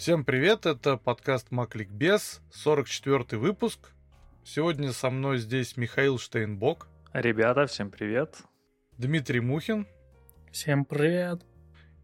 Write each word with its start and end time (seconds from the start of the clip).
Всем 0.00 0.24
привет, 0.24 0.64
это 0.64 0.96
подкаст 0.96 1.50
Макликбес, 1.50 2.40
44 2.52 3.38
выпуск. 3.38 3.90
Сегодня 4.42 4.94
со 4.94 5.10
мной 5.10 5.36
здесь 5.36 5.76
Михаил 5.76 6.18
Штейнбок. 6.18 6.88
Ребята, 7.12 7.66
всем 7.66 7.90
привет. 7.90 8.38
Дмитрий 8.96 9.40
Мухин. 9.40 9.86
Всем 10.50 10.86
привет. 10.86 11.42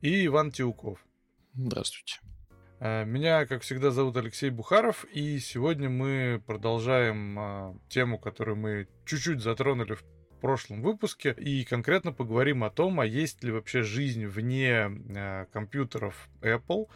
И 0.02 0.27
Иван 0.27 0.50
Тиуков. 0.50 0.98
Здравствуйте. 1.54 2.20
Э, 2.80 3.06
меня, 3.06 3.46
как 3.46 3.62
всегда, 3.62 3.90
зовут 3.90 4.18
Алексей 4.18 4.50
Бухаров, 4.50 5.06
и 5.06 5.38
сегодня 5.38 5.88
мы 5.88 6.42
продолжаем 6.46 7.38
а, 7.38 7.74
тему, 7.88 8.18
которую 8.18 8.58
мы 8.58 8.88
чуть-чуть 9.06 9.40
затронули 9.40 9.94
в 9.94 10.04
прошлом 10.42 10.82
выпуске, 10.82 11.32
и 11.32 11.64
конкретно 11.64 12.12
поговорим 12.12 12.62
о 12.62 12.68
том, 12.68 13.00
а 13.00 13.07
есть 13.07 13.43
ли 13.43 13.50
вообще 13.50 13.81
жизнь 13.81 14.26
вне 14.26 14.90
а, 15.17 15.46
компьютеров 15.46 16.29
Apple, 16.43 16.89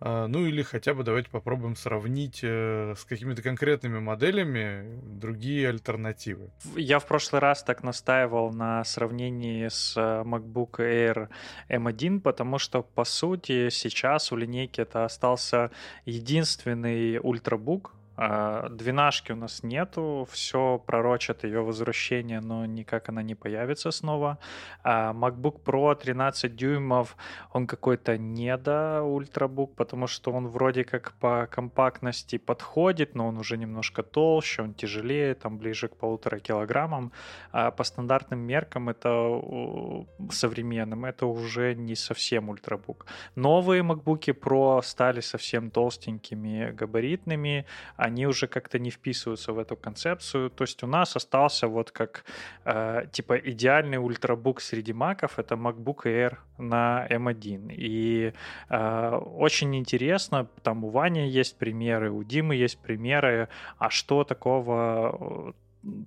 ну 0.00 0.44
или 0.44 0.62
хотя 0.62 0.94
бы 0.94 1.04
давайте 1.04 1.30
попробуем 1.30 1.74
сравнить 1.74 2.40
э, 2.42 2.94
с 2.96 3.04
какими-то 3.04 3.42
конкретными 3.42 3.98
моделями 3.98 5.00
другие 5.02 5.68
альтернативы. 5.68 6.50
Я 6.76 6.98
в 6.98 7.06
прошлый 7.06 7.40
раз 7.40 7.62
так 7.62 7.82
настаивал 7.82 8.52
на 8.52 8.84
сравнении 8.84 9.68
с 9.68 9.96
э, 9.96 10.22
MacBook 10.22 10.78
Air 10.78 11.28
M1, 11.68 12.20
потому 12.20 12.58
что, 12.58 12.82
по 12.82 13.04
сути, 13.04 13.70
сейчас 13.70 14.32
у 14.32 14.36
линейки 14.36 14.80
это 14.80 15.04
остался 15.04 15.70
единственный 16.04 17.18
ультрабук, 17.18 17.92
а, 17.94 18.05
двенашки 18.16 19.32
у 19.32 19.36
нас 19.36 19.62
нету, 19.62 20.26
все 20.30 20.82
пророчат 20.86 21.44
ее 21.44 21.62
возвращение, 21.62 22.40
но 22.40 22.64
никак 22.64 23.08
она 23.08 23.22
не 23.22 23.34
появится 23.34 23.90
снова. 23.90 24.38
А 24.82 25.12
MacBook 25.12 25.62
Pro 25.64 25.94
13 25.94 26.56
дюймов, 26.56 27.16
он 27.52 27.66
какой-то 27.66 28.16
недо 28.16 29.02
ультрабук, 29.02 29.74
потому 29.74 30.06
что 30.06 30.32
он 30.32 30.48
вроде 30.48 30.84
как 30.84 31.12
по 31.20 31.46
компактности 31.50 32.38
подходит, 32.38 33.14
но 33.14 33.28
он 33.28 33.36
уже 33.38 33.58
немножко 33.58 34.02
толще, 34.02 34.62
он 34.62 34.74
тяжелее, 34.74 35.34
там 35.34 35.58
ближе 35.58 35.88
к 35.88 35.96
полутора 35.96 36.38
килограммам. 36.38 37.12
А 37.52 37.70
по 37.70 37.84
стандартным 37.84 38.40
меркам 38.40 38.88
это 38.88 40.06
современным, 40.30 41.04
это 41.04 41.26
уже 41.26 41.74
не 41.74 41.94
совсем 41.94 42.48
ультрабук. 42.48 43.06
Новые 43.34 43.82
MacBook 43.82 44.24
Pro 44.40 44.82
стали 44.82 45.20
совсем 45.20 45.70
толстенькими, 45.70 46.72
габаритными, 46.72 47.66
они 48.06 48.26
уже 48.26 48.46
как-то 48.46 48.78
не 48.78 48.90
вписываются 48.90 49.52
в 49.52 49.58
эту 49.58 49.76
концепцию. 49.76 50.50
То 50.50 50.64
есть 50.64 50.82
у 50.82 50.86
нас 50.86 51.16
остался 51.16 51.68
вот 51.68 51.90
как 51.90 52.24
э, 52.64 53.06
типа 53.12 53.36
идеальный 53.36 53.98
ультрабук 53.98 54.60
среди 54.60 54.92
маков, 54.92 55.38
это 55.38 55.54
MacBook 55.54 56.04
Air 56.04 56.36
на 56.58 57.06
M1. 57.10 57.72
И 57.72 58.32
э, 58.68 59.10
очень 59.38 59.74
интересно, 59.76 60.46
там 60.62 60.84
у 60.84 60.90
Вани 60.90 61.28
есть 61.28 61.58
примеры, 61.58 62.10
у 62.10 62.22
Димы 62.22 62.54
есть 62.54 62.78
примеры, 62.78 63.48
а 63.78 63.90
что 63.90 64.24
такого 64.24 65.54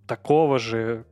такого 0.08 0.60
же 0.60 1.06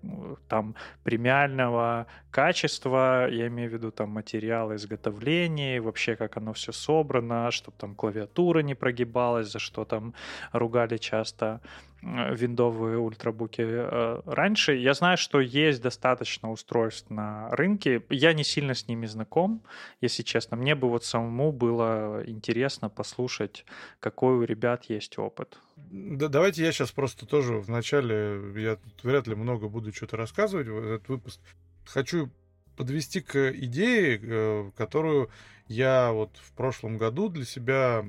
там 0.48 0.76
премиального 1.04 2.08
качества, 2.32 3.30
я 3.30 3.48
имею 3.48 3.70
в 3.70 3.74
виду 3.74 3.92
там 3.92 4.10
материалы 4.10 4.76
изготовления, 4.76 5.82
вообще 5.82 6.16
как 6.16 6.38
оно 6.38 6.54
все 6.54 6.72
собрано, 6.72 7.52
чтобы 7.52 7.78
там 7.78 7.96
клавиатура 7.96 8.60
не 8.60 8.76
прогибалась, 8.76 9.52
за 9.52 9.60
что 9.60 9.86
там 9.86 10.14
ругали 10.52 10.98
часто 10.98 11.62
виндовые 12.02 12.98
ультрабуки 12.98 13.62
э, 13.62 14.22
раньше. 14.26 14.76
Я 14.76 14.94
знаю, 14.94 15.18
что 15.18 15.40
есть 15.40 15.82
достаточно 15.82 16.52
устройств 16.52 17.10
на 17.10 17.50
рынке. 17.50 18.04
Я 18.10 18.34
не 18.34 18.44
сильно 18.44 18.74
с 18.74 18.88
ними 18.88 19.06
знаком, 19.06 19.64
если 20.02 20.24
честно. 20.24 20.58
Мне 20.58 20.76
бы 20.76 20.90
вот 20.90 21.04
самому 21.04 21.52
было 21.52 22.24
интересно 22.26 22.90
послушать, 22.90 23.66
какой 24.00 24.36
у 24.36 24.44
ребят 24.44 24.86
есть 24.86 25.18
опыт. 25.18 25.60
Да, 25.76 26.28
давайте 26.28 26.64
я 26.64 26.72
сейчас 26.72 26.92
просто 26.92 27.26
тоже 27.26 27.60
вначале, 27.60 28.42
я 28.56 28.76
тут 28.76 29.04
вряд 29.04 29.28
ли 29.28 29.36
много 29.36 29.68
буду 29.68 29.94
что-то 29.94 30.18
рассказывать 30.18 30.68
в 30.68 30.78
этот 30.78 31.10
выпуск. 31.10 31.40
Хочу 31.86 32.30
подвести 32.76 33.22
к 33.22 33.52
идее, 33.52 34.20
э, 34.22 34.72
которую 34.76 35.30
я 35.68 36.12
вот 36.12 36.38
в 36.38 36.54
прошлом 36.54 36.98
году 36.98 37.30
для 37.30 37.46
себя 37.46 38.06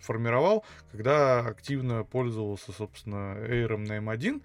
формировал, 0.00 0.64
когда 0.92 1.40
активно 1.40 2.04
пользовался, 2.04 2.72
собственно, 2.72 3.36
Air 3.38 3.76
на 3.76 3.98
M1. 3.98 4.42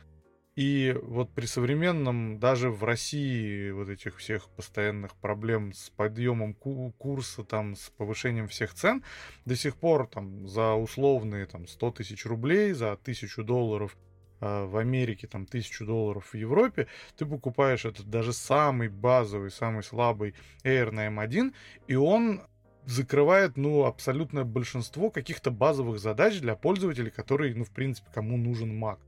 И 0.56 0.96
вот 1.04 1.32
при 1.32 1.48
современном, 1.48 2.40
даже 2.40 2.70
в 2.70 2.82
России, 2.86 3.72
вот 3.72 3.90
этих 3.90 4.18
всех 4.18 4.48
постоянных 4.48 5.14
проблем 5.16 5.74
с 5.74 5.90
подъемом 5.90 6.54
курса, 6.54 7.44
там, 7.44 7.76
с 7.76 7.90
повышением 7.90 8.48
всех 8.48 8.74
цен, 8.74 9.04
до 9.44 9.58
сих 9.58 9.76
пор 9.76 10.08
там 10.08 10.48
за 10.48 10.74
условные 10.74 11.46
там 11.46 11.68
100 11.68 11.92
тысяч 11.92 12.26
рублей, 12.26 12.72
за 12.72 12.94
1000 12.94 13.44
долларов 13.44 13.98
э, 14.40 14.66
в 14.66 14.78
Америке, 14.78 15.28
там, 15.28 15.44
1000 15.44 15.86
долларов 15.86 16.30
в 16.32 16.38
Европе, 16.38 16.88
ты 17.18 17.26
покупаешь 17.26 17.84
этот 17.84 18.10
даже 18.10 18.32
самый 18.32 18.88
базовый, 18.88 19.52
самый 19.52 19.84
слабый 19.84 20.36
Air 20.64 20.92
на 20.92 21.08
M1, 21.08 21.54
и 21.88 21.96
он 21.96 22.42
закрывает, 22.86 23.58
ну, 23.58 23.86
абсолютное 23.86 24.44
большинство 24.44 25.10
каких-то 25.10 25.52
базовых 25.52 26.00
задач 26.00 26.40
для 26.40 26.56
пользователей, 26.56 27.12
которые, 27.12 27.56
ну, 27.56 27.64
в 27.64 27.72
принципе, 27.72 28.10
кому 28.14 28.38
нужен 28.38 28.82
Mac. 28.82 29.00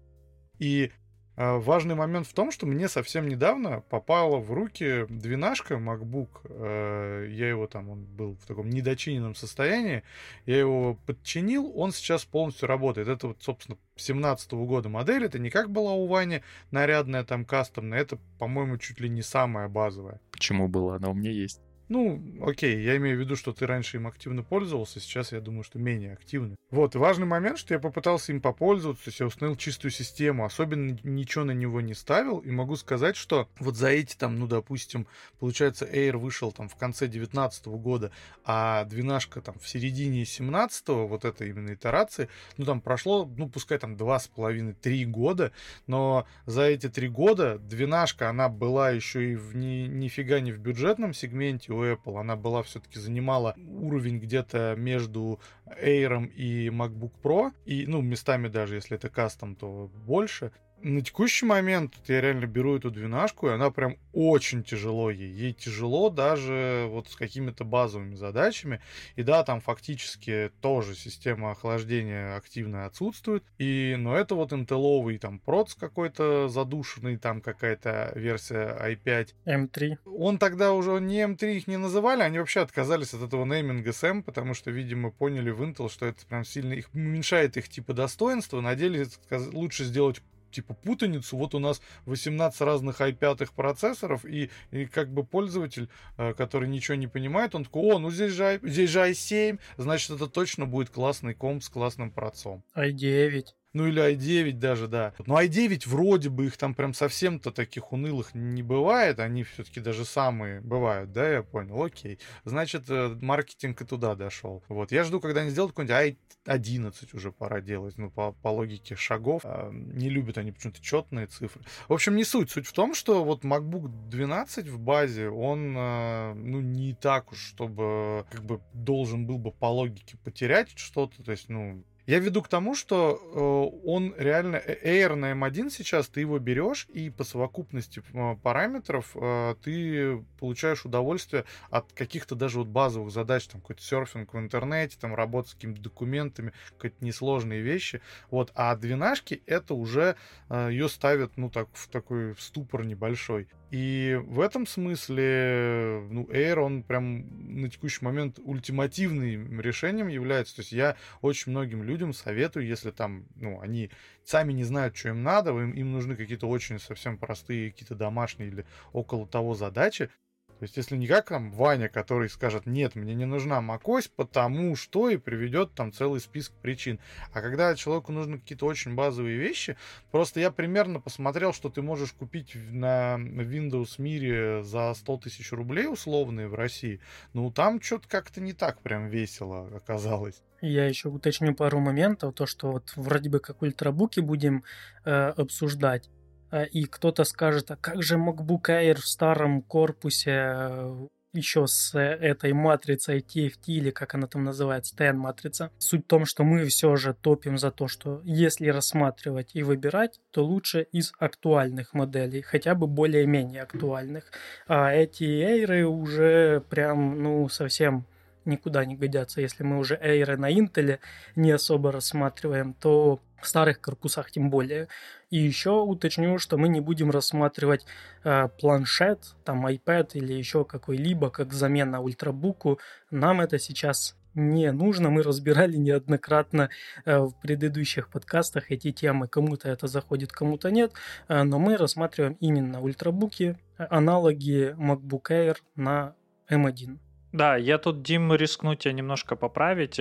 И 0.60 0.92
э, 1.36 1.58
важный 1.58 1.96
момент 1.96 2.28
в 2.28 2.34
том, 2.34 2.52
что 2.52 2.66
мне 2.66 2.88
совсем 2.88 3.28
недавно 3.28 3.82
попала 3.82 4.38
в 4.38 4.52
руки 4.52 5.06
двенашка 5.10 5.76
MacBook. 5.76 6.30
Э, 6.46 7.28
я 7.30 7.50
его 7.50 7.68
там, 7.68 7.90
он 7.90 8.06
был 8.06 8.36
в 8.36 8.46
таком 8.46 8.70
недочиненном 8.70 9.36
состоянии. 9.36 10.04
Я 10.46 10.60
его 10.60 10.96
подчинил, 11.06 11.72
он 11.76 11.92
сейчас 11.92 12.26
полностью 12.26 12.68
работает. 12.68 13.08
Это 13.08 13.28
вот, 13.28 13.42
собственно, 13.42 13.78
17 13.96 14.54
-го 14.54 14.66
года 14.66 14.90
модель. 14.90 15.26
Это 15.26 15.38
не 15.38 15.50
как 15.50 15.70
была 15.70 15.94
у 15.94 16.08
Вани 16.08 16.42
нарядная, 16.72 17.24
там, 17.24 17.46
кастомная. 17.46 18.00
Это, 18.00 18.18
по-моему, 18.40 18.78
чуть 18.78 19.00
ли 19.00 19.10
не 19.10 19.22
самая 19.22 19.68
базовая. 19.68 20.20
Почему 20.32 20.68
была? 20.68 20.96
Она 20.96 21.10
у 21.10 21.14
меня 21.14 21.32
есть. 21.32 21.62
Ну, 21.90 22.22
окей, 22.42 22.82
я 22.84 22.98
имею 22.98 23.16
в 23.16 23.20
виду, 23.22 23.38
что 23.38 23.54
ты 23.54 23.66
раньше 23.66 23.98
им 23.98 24.08
активно 24.08 24.44
пользовался, 24.44 25.00
сейчас 25.00 25.32
я 25.32 25.40
думаю, 25.40 25.64
что 25.64 25.80
менее 25.80 26.14
активно. 26.14 26.58
Вот, 26.70 26.96
важный 26.96 27.26
момент, 27.26 27.58
что 27.58 27.74
я 27.74 27.80
попытался 27.80 28.34
им 28.34 28.42
попользоваться, 28.42 29.06
то 29.06 29.08
есть 29.08 29.22
я 29.22 29.26
установил 29.26 29.56
чистую 29.56 29.92
систему, 29.92 30.44
особенно 30.44 30.98
ничего 31.04 31.46
на 31.46 31.52
него 31.52 31.80
не 31.80 31.94
ставил, 31.94 32.40
и 32.40 32.52
могу 32.52 32.76
сказать, 32.76 33.16
что 33.16 33.48
вот 33.60 33.78
за 33.78 33.88
эти 33.88 34.18
там, 34.18 34.38
ну, 34.38 34.48
допустим, 34.48 35.08
получается, 35.40 35.86
Air 35.86 36.18
вышел 36.18 36.52
там 36.52 36.68
в 36.68 36.76
конце 36.76 37.08
19 37.08 37.68
года, 37.68 38.12
а 38.44 38.84
двенашка 38.84 39.40
там 39.40 39.58
в 39.58 39.68
середине 39.68 40.26
17 40.26 40.90
вот 40.90 41.24
этой 41.24 41.50
именно 41.50 41.74
итерации, 41.74 42.28
ну, 42.58 42.66
там 42.66 42.82
прошло, 42.82 43.32
ну, 43.38 43.48
пускай 43.48 43.78
там 43.78 43.96
два 43.96 44.20
с 44.20 44.28
половиной, 44.28 44.74
три 44.74 45.06
года, 45.06 45.54
но 45.88 46.28
за 46.46 46.64
эти 46.64 46.90
три 46.90 47.08
года 47.08 47.60
двенашка, 47.60 48.30
она 48.30 48.50
была 48.50 48.92
еще 48.92 49.32
и 49.32 49.36
в 49.36 49.56
ни, 49.56 49.88
нифига 49.88 50.42
не 50.42 50.52
в 50.52 50.60
бюджетном 50.60 51.14
сегменте, 51.14 51.77
у 51.78 51.86
Apple. 51.86 52.20
Она 52.20 52.36
была 52.36 52.64
все-таки 52.64 53.00
занимала 53.00 53.56
уровень 53.58 54.20
где-то 54.20 54.76
между 54.78 55.40
Air 55.66 56.28
и 56.28 56.70
MacBook 56.70 57.14
Pro. 57.22 57.52
И, 57.66 57.86
ну, 57.88 58.02
местами 58.02 58.48
даже, 58.48 58.76
если 58.76 58.98
это 58.98 59.10
кастом, 59.10 59.56
то 59.56 59.90
больше 60.06 60.52
на 60.82 61.02
текущий 61.02 61.46
момент 61.46 61.96
я 62.08 62.22
реально 62.22 62.46
беру 62.46 62.78
эту 62.78 62.92
двенашку, 62.92 63.48
и 63.48 63.52
она 63.52 63.72
прям 63.72 63.98
очень 64.14 64.64
тяжело 64.64 65.10
ей. 65.10 65.32
Ей 65.32 65.54
тяжело 65.54 66.10
даже 66.10 66.88
вот 66.90 67.10
с 67.10 67.16
какими-то 67.16 67.64
базовыми 67.64 68.16
задачами. 68.16 68.82
И 69.16 69.24
да, 69.24 69.44
там 69.44 69.62
фактически 69.62 70.52
тоже 70.62 70.96
система 70.96 71.52
охлаждения 71.52 72.36
активно 72.36 72.86
отсутствует. 72.86 73.44
И, 73.58 73.96
но 73.98 74.16
это 74.16 74.36
вот 74.36 74.54
интеловый 74.54 75.18
там 75.18 75.40
проц 75.40 75.74
какой-то 75.74 76.48
задушенный, 76.48 77.18
там 77.18 77.42
какая-то 77.42 78.12
версия 78.16 78.78
i5. 78.80 79.30
M3. 79.46 79.98
Он 80.06 80.38
тогда 80.38 80.74
уже 80.74 81.00
не 81.00 81.22
M3 81.22 81.58
их 81.58 81.68
не 81.68 81.78
называли, 81.78 82.22
они 82.22 82.40
вообще 82.40 82.62
отказались 82.62 83.14
от 83.14 83.24
этого 83.24 83.46
нейминга 83.46 83.90
SM, 83.90 84.24
потому 84.24 84.54
что, 84.54 84.72
видимо, 84.72 85.12
поняли 85.12 85.50
в 85.50 85.62
Intel, 85.62 85.90
что 85.90 86.06
это 86.06 86.26
прям 86.26 86.46
сильно 86.46 86.74
их 86.74 86.90
уменьшает 86.94 87.58
их 87.58 87.70
типа 87.70 87.94
достоинства. 87.94 88.62
На 88.62 88.76
деле 88.76 89.08
лучше 89.54 89.84
сделать 89.84 90.22
типа 90.52 90.74
путаницу. 90.74 91.38
Вот 91.38 91.56
у 91.56 91.60
нас 91.60 91.82
18 92.06 92.62
разных 92.62 93.02
i5 93.02 93.50
процессоров, 93.56 94.26
и, 94.26 94.50
и 94.72 94.86
как 94.86 95.10
бы 95.10 95.24
пользователь, 95.24 95.90
э, 96.18 96.34
который 96.34 96.68
ничего 96.68 96.96
не 96.96 97.08
понимает, 97.08 97.56
он 97.56 97.66
такой, 97.66 97.94
о, 97.94 98.00
ну 98.00 98.12
здесь 98.12 98.34
же, 98.34 98.60
здесь 98.64 98.90
же 98.90 99.00
i7, 99.00 99.60
значит 99.78 100.12
это 100.12 100.28
точно 100.28 100.66
будет 100.66 100.90
классный 100.90 101.34
комп 101.34 101.64
с 101.64 101.70
классным 101.70 102.12
процом. 102.12 102.64
i9. 102.76 103.46
Ну 103.74 103.88
или 103.88 104.02
i9 104.02 104.54
даже, 104.54 104.88
да. 104.88 105.14
Но 105.26 105.42
i9 105.42 105.88
вроде 105.88 106.30
бы 106.30 106.46
их 106.46 106.58
там 106.58 106.74
прям 106.74 106.94
совсем-то 106.94 107.52
таких 107.52 107.92
унылых 107.92 108.34
не 108.34 108.64
бывает, 108.64 109.20
они 109.20 109.44
все-таки 109.44 109.80
даже 109.80 110.06
самые 110.06 110.62
бывают, 110.62 111.12
да, 111.12 111.30
я 111.30 111.44
понял, 111.44 111.84
окей. 111.84 112.20
Значит, 112.46 112.90
э, 112.90 113.18
маркетинг 113.22 113.82
и 113.82 113.86
туда 113.86 114.16
дошел. 114.16 114.64
Вот, 114.68 114.92
я 114.92 115.04
жду, 115.04 115.20
когда 115.20 115.42
они 115.42 115.50
сделают 115.50 115.76
какой-нибудь 115.76 116.18
i11 116.46 116.94
уже 117.14 117.32
пора 117.32 117.62
делать, 117.62 117.98
ну, 117.98 118.10
по, 118.10 118.32
по 118.32 118.50
логике 118.50 118.96
шагов. 118.96 119.42
А, 119.44 119.70
не 119.72 120.10
любят 120.10 120.38
они 120.38 120.52
почему-то 120.52 120.82
четные 120.82 121.28
цифры. 121.28 121.62
В 121.88 121.94
общем, 121.94 122.16
не 122.16 122.24
суть. 122.24 122.50
Суть 122.50 122.68
в 122.68 122.74
том, 122.74 122.96
что 122.96 123.24
вот 123.24 123.44
MacBook 123.44 124.10
12 124.10 124.68
в 124.68 124.80
базе, 124.80 125.30
он, 125.30 125.76
э, 125.78 126.34
ну, 126.34 126.62
не 126.62 126.94
так 126.94 127.32
уж, 127.32 127.40
чтобы 127.40 128.26
как 128.32 128.46
бы 128.46 128.62
должен 128.74 129.26
был 129.26 129.38
бы 129.38 129.52
по 129.52 129.66
логике 129.66 130.18
потерять 130.24 130.70
что-то, 130.76 131.24
то 131.24 131.32
есть, 131.32 131.50
ну, 131.50 131.84
я 132.08 132.20
веду 132.20 132.42
к 132.42 132.48
тому, 132.48 132.74
что 132.74 133.22
э, 133.22 133.86
он 133.86 134.16
реально 134.18 134.56
Air 134.56 135.16
на 135.16 135.34
M1 135.34 135.70
сейчас, 135.70 136.08
ты 136.08 136.22
его 136.22 136.40
берешь, 136.40 136.88
и 136.94 137.10
по 137.10 137.26
совокупности 137.26 138.02
параметров 138.42 139.12
э, 139.16 139.56
ты 139.62 140.24
получаешь 140.40 140.86
удовольствие 140.86 141.44
от 141.70 141.92
каких-то 141.92 142.36
даже 142.36 142.60
вот 142.60 142.68
базовых 142.68 143.12
задач, 143.12 143.46
там 143.48 143.60
какой-то 143.60 143.82
серфинг 143.82 144.34
в 144.34 144.40
интернете, 144.40 144.98
там 144.98 145.16
работа 145.16 145.50
с 145.50 145.54
какими-то 145.56 145.82
документами, 145.82 146.54
какие-то 146.78 147.04
несложные 147.04 147.62
вещи. 147.62 148.00
Вот, 148.32 148.54
а 148.56 148.74
двенашки 148.78 149.44
это 149.46 149.74
уже 149.74 150.16
э, 150.50 150.70
ее 150.72 150.88
ставят, 150.88 151.36
ну 151.36 151.50
так, 151.50 151.68
в 151.74 151.90
такой 151.90 152.34
в 152.34 152.42
ступор 152.42 152.86
небольшой. 152.86 153.50
И 153.70 154.18
в 154.28 154.40
этом 154.40 154.66
смысле, 154.66 156.08
ну, 156.10 156.24
Air, 156.32 156.60
он 156.60 156.84
прям 156.84 157.26
на 157.62 157.70
текущий 157.70 158.04
момент 158.04 158.40
ультимативным 158.42 159.60
решением 159.60 160.08
является. 160.08 160.56
То 160.56 160.62
есть 160.62 160.72
я 160.72 160.96
очень 161.22 161.52
многим 161.52 161.84
людям 161.84 161.97
советую, 162.14 162.66
если 162.66 162.92
там, 162.92 163.26
ну, 163.36 163.60
они 163.62 163.92
сами 164.24 164.54
не 164.54 164.64
знают, 164.64 164.96
что 164.96 165.10
им 165.10 165.24
надо, 165.24 165.52
им, 165.52 165.72
им 165.72 165.92
нужны 165.92 166.16
какие-то 166.16 166.48
очень 166.48 166.80
совсем 166.80 167.18
простые, 167.18 167.72
какие-то 167.72 167.96
домашние 167.96 168.50
или 168.50 168.66
около 168.94 169.28
того 169.28 169.56
задачи, 169.56 170.10
то 170.58 170.64
есть, 170.64 170.76
если 170.76 170.98
не 170.98 171.06
как 171.06 171.30
там 171.30 171.52
Ваня, 171.52 171.88
который 171.88 172.30
скажет, 172.30 172.66
нет, 172.66 172.96
мне 172.96 173.14
не 173.14 173.26
нужна 173.26 173.62
macOS, 173.62 174.10
потому 174.16 174.76
что 174.76 175.10
и 175.10 175.18
приведет 175.18 175.74
там 175.74 175.94
целый 175.94 176.20
список 176.20 176.56
причин. 176.56 177.00
А 177.32 177.42
когда 177.42 177.76
человеку 177.76 178.12
нужны 178.12 178.40
какие-то 178.40 178.66
очень 178.66 178.96
базовые 178.96 179.38
вещи, 179.38 179.78
просто 180.12 180.40
я 180.40 180.50
примерно 180.50 181.00
посмотрел, 181.00 181.54
что 181.54 181.70
ты 181.70 181.82
можешь 181.82 182.12
купить 182.12 182.56
на 182.56 183.18
Windows 183.18 184.02
мире 184.02 184.64
за 184.64 184.94
100 184.96 185.18
тысяч 185.18 185.52
рублей 185.52 185.88
условные 185.88 186.48
в 186.48 186.56
России, 186.56 187.00
ну 187.34 187.52
там 187.52 187.80
что-то 187.80 188.08
как-то 188.08 188.42
не 188.42 188.54
так 188.54 188.82
прям 188.82 189.08
весело 189.08 189.68
оказалось. 189.76 190.42
Я 190.62 190.88
еще 190.88 191.10
уточню 191.10 191.54
пару 191.54 191.80
моментов, 191.80 192.34
то 192.34 192.48
что 192.48 192.72
вот 192.72 192.94
вроде 192.96 193.30
бы 193.30 193.40
как 193.40 193.62
ультрабуки 193.62 194.22
будем 194.22 194.64
э, 195.06 195.12
обсуждать, 195.12 196.10
и 196.52 196.86
кто-то 196.86 197.24
скажет, 197.24 197.72
а 197.72 197.76
как 197.76 198.04
же 198.04 198.18
MacBook 198.18 198.70
Air 198.70 198.96
в 198.96 199.08
старом 199.08 199.62
корпусе 199.62 200.32
э, 200.32 201.08
еще 201.34 201.68
с 201.68 201.94
э, 201.96 202.00
этой 202.00 202.54
матрицей 202.54 203.20
TFT, 203.20 203.68
или 203.68 203.92
как 203.92 204.16
она 204.16 204.28
там 204.28 204.44
называется, 204.44 204.96
TN-матрица. 204.96 205.72
Суть 205.78 206.06
в 206.06 206.08
том, 206.08 206.26
что 206.26 206.44
мы 206.44 206.66
все 206.66 206.96
же 206.96 207.14
топим 207.14 207.58
за 207.58 207.72
то, 207.72 207.88
что 207.88 208.22
если 208.24 208.68
рассматривать 208.68 209.52
и 209.54 209.64
выбирать, 209.64 210.20
то 210.32 210.44
лучше 210.44 210.88
из 210.92 211.14
актуальных 211.20 211.94
моделей, 211.94 212.42
хотя 212.42 212.76
бы 212.76 212.88
более-менее 212.88 213.64
актуальных. 213.64 214.32
А 214.68 214.92
эти 214.92 215.24
эйры 215.24 215.86
уже 215.86 216.62
прям, 216.70 217.22
ну, 217.22 217.48
совсем 217.50 218.06
никуда 218.46 218.86
не 218.86 218.96
годятся. 218.96 219.42
Если 219.42 219.64
мы 219.64 219.78
уже 219.78 220.00
эйры 220.02 220.38
на 220.38 220.52
Intel 220.52 221.00
не 221.36 221.52
особо 221.52 221.92
рассматриваем, 221.92 222.74
то 222.74 223.20
в 223.42 223.48
старых 223.48 223.82
корпусах 223.82 224.32
тем 224.32 224.50
более. 224.50 224.88
И 225.30 225.38
еще 225.38 225.82
уточню, 225.82 226.38
что 226.40 226.58
мы 226.58 226.70
не 226.70 226.80
будем 226.80 227.12
рассматривать 227.12 227.86
э, 228.24 228.48
планшет, 228.60 229.36
там 229.44 229.66
iPad 229.68 230.12
или 230.14 230.34
еще 230.34 230.66
какой-либо 230.66 231.30
как 231.30 231.54
замена 231.54 232.02
ультрабуку. 232.02 232.80
Нам 233.12 233.42
это 233.42 233.60
сейчас 233.60 234.16
не 234.34 234.72
нужно. 234.72 235.10
Мы 235.10 235.24
разбирали 235.24 235.76
неоднократно 235.76 236.70
э, 237.06 237.20
в 237.20 237.34
предыдущих 237.42 238.10
подкастах 238.10 238.72
эти 238.72 238.92
темы. 238.92 239.28
Кому-то 239.28 239.70
это 239.70 239.88
заходит, 239.88 240.32
кому-то 240.32 240.72
нет. 240.72 240.94
Э, 241.28 241.44
но 241.44 241.60
мы 241.60 241.78
рассматриваем 241.78 242.38
именно 242.40 242.82
ультрабуки, 242.82 243.58
аналоги 243.78 244.76
MacBook 244.78 245.30
Air 245.30 245.58
на 245.76 246.16
M1. 246.50 246.98
Да, 247.34 247.58
я 247.58 247.78
тут, 247.78 248.02
Дим, 248.04 248.34
рискну 248.34 248.76
тебя 248.76 248.94
немножко 248.94 249.36
поправить. 249.36 250.00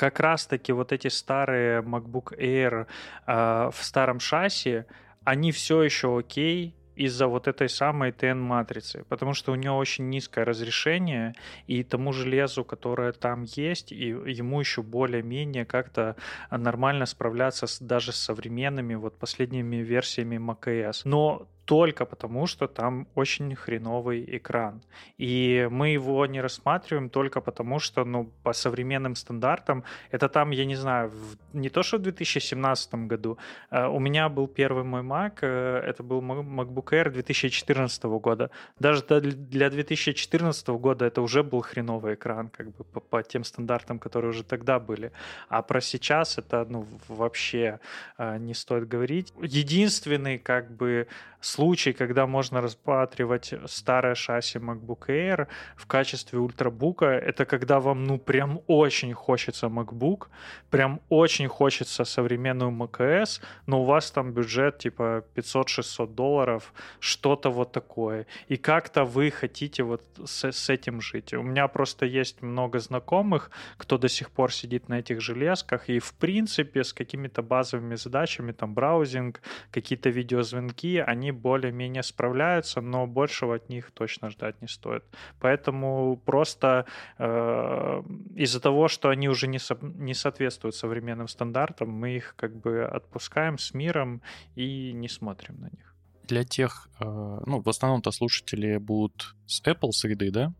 Как 0.00 0.18
раз-таки 0.18 0.72
вот 0.72 0.92
эти 0.92 1.08
старые 1.08 1.82
MacBook 1.82 2.34
Air 2.38 2.86
э, 3.26 3.70
в 3.70 3.84
старом 3.84 4.18
шасси, 4.18 4.84
они 5.24 5.52
все 5.52 5.82
еще 5.82 6.18
окей, 6.18 6.74
из-за 6.96 7.26
вот 7.26 7.48
этой 7.48 7.68
самой 7.68 8.10
TN-матрицы, 8.10 9.04
потому 9.10 9.34
что 9.34 9.52
у 9.52 9.56
нее 9.56 9.72
очень 9.72 10.08
низкое 10.08 10.46
разрешение, 10.46 11.34
и 11.66 11.82
тому 11.82 12.14
железу, 12.14 12.64
которое 12.64 13.12
там 13.12 13.42
есть, 13.42 13.92
и 13.92 14.06
ему 14.06 14.60
еще 14.60 14.82
более-менее 14.82 15.66
как-то 15.66 16.16
нормально 16.50 17.04
справляться 17.04 17.66
с, 17.66 17.78
даже 17.78 18.12
с 18.12 18.16
современными 18.16 18.94
вот 18.94 19.18
последними 19.18 19.76
версиями 19.76 20.36
macOS. 20.36 21.02
Но 21.04 21.46
только 21.70 22.04
потому, 22.04 22.48
что 22.48 22.66
там 22.66 23.06
очень 23.14 23.54
хреновый 23.54 24.24
экран. 24.36 24.82
И 25.18 25.68
мы 25.70 25.90
его 25.90 26.26
не 26.26 26.40
рассматриваем 26.42 27.08
только 27.08 27.40
потому, 27.40 27.78
что, 27.78 28.04
ну, 28.04 28.24
по 28.42 28.52
современным 28.52 29.14
стандартам, 29.14 29.84
это 30.10 30.28
там, 30.28 30.50
я 30.50 30.64
не 30.64 30.74
знаю, 30.76 31.10
в, 31.10 31.36
не 31.52 31.68
то, 31.68 31.84
что 31.84 31.98
в 31.98 32.02
2017 32.02 32.94
году. 33.06 33.38
Uh, 33.70 33.88
у 33.88 34.00
меня 34.00 34.28
был 34.28 34.48
первый 34.48 34.82
мой 34.82 35.02
Mac, 35.02 35.42
uh, 35.42 35.78
это 35.78 36.02
был 36.02 36.20
MacBook 36.20 36.90
Air 36.92 37.10
2014 37.10 38.04
года. 38.04 38.50
Даже 38.80 39.04
для 39.20 39.70
2014 39.70 40.68
года 40.70 41.04
это 41.04 41.22
уже 41.22 41.42
был 41.42 41.60
хреновый 41.60 42.14
экран, 42.14 42.48
как 42.48 42.66
бы 42.66 42.82
по, 42.82 43.00
по 43.00 43.22
тем 43.22 43.44
стандартам, 43.44 44.00
которые 44.00 44.30
уже 44.30 44.42
тогда 44.42 44.80
были. 44.80 45.12
А 45.48 45.62
про 45.62 45.80
сейчас 45.80 46.38
это, 46.38 46.66
ну, 46.68 46.84
вообще 47.08 47.78
uh, 48.18 48.38
не 48.40 48.54
стоит 48.54 48.88
говорить. 48.88 49.32
Единственный, 49.40 50.38
как 50.38 50.70
бы, 50.72 51.06
случай, 51.40 51.59
когда 51.96 52.26
можно 52.26 52.60
рассматривать 52.60 53.54
старое 53.66 54.14
шасси 54.14 54.58
MacBook 54.58 55.08
Air 55.08 55.46
в 55.76 55.86
качестве 55.86 56.38
ультрабука, 56.38 57.06
это 57.06 57.44
когда 57.44 57.78
вам, 57.80 58.04
ну, 58.04 58.18
прям 58.18 58.60
очень 58.66 59.14
хочется 59.14 59.66
MacBook, 59.66 60.28
прям 60.70 61.00
очень 61.08 61.48
хочется 61.48 62.04
современную 62.04 62.70
macOS, 62.70 63.40
но 63.66 63.82
у 63.82 63.84
вас 63.84 64.10
там 64.10 64.32
бюджет 64.32 64.78
типа 64.78 65.24
500-600 65.34 66.14
долларов, 66.14 66.72
что-то 67.00 67.50
вот 67.50 67.72
такое. 67.72 68.26
И 68.48 68.56
как-то 68.56 69.04
вы 69.04 69.30
хотите 69.30 69.82
вот 69.82 70.02
с, 70.24 70.44
с 70.44 70.70
этим 70.70 71.00
жить. 71.00 71.34
У 71.34 71.42
меня 71.42 71.68
просто 71.68 72.06
есть 72.06 72.42
много 72.42 72.78
знакомых, 72.78 73.50
кто 73.76 73.98
до 73.98 74.08
сих 74.08 74.30
пор 74.30 74.52
сидит 74.52 74.88
на 74.88 74.98
этих 74.98 75.20
железках, 75.20 75.90
и 75.90 75.98
в 75.98 76.12
принципе 76.12 76.80
с 76.80 76.92
какими-то 76.92 77.42
базовыми 77.42 77.96
задачами, 77.96 78.52
там 78.52 78.74
браузинг, 78.74 79.40
какие-то 79.70 80.10
видеозвонки, 80.10 81.04
они 81.06 81.20
они 81.20 81.32
более-менее 81.50 82.02
справляются, 82.02 82.80
но 82.80 83.06
большего 83.06 83.54
от 83.54 83.68
них 83.68 83.90
точно 83.90 84.30
ждать 84.30 84.62
не 84.62 84.68
стоит. 84.68 85.02
Поэтому 85.40 86.16
просто 86.16 86.86
э, 87.18 88.02
из-за 88.36 88.60
того, 88.60 88.86
что 88.88 89.08
они 89.08 89.28
уже 89.28 89.48
не, 89.48 89.58
со, 89.58 89.76
не 89.82 90.14
соответствуют 90.14 90.76
современным 90.76 91.26
стандартам, 91.28 91.88
мы 91.88 92.16
их 92.16 92.34
как 92.36 92.52
бы 92.54 92.84
отпускаем 92.84 93.58
с 93.58 93.74
миром 93.74 94.22
и 94.56 94.92
не 94.92 95.08
смотрим 95.08 95.60
на 95.60 95.70
них 95.70 95.96
для 96.28 96.44
тех, 96.44 96.88
э, 97.00 97.04
ну, 97.46 97.60
в 97.60 97.68
основном-то 97.68 98.12
слушатели 98.12 98.78
будут 98.78 99.34
с 99.46 99.60
Apple 99.66 99.90
среды, 99.90 100.30
да, 100.30 100.52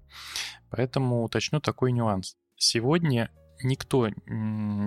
поэтому 0.70 1.22
уточню 1.22 1.60
такой 1.60 1.92
нюанс. 1.92 2.36
Сегодня 2.56 3.30
никто, 3.62 4.08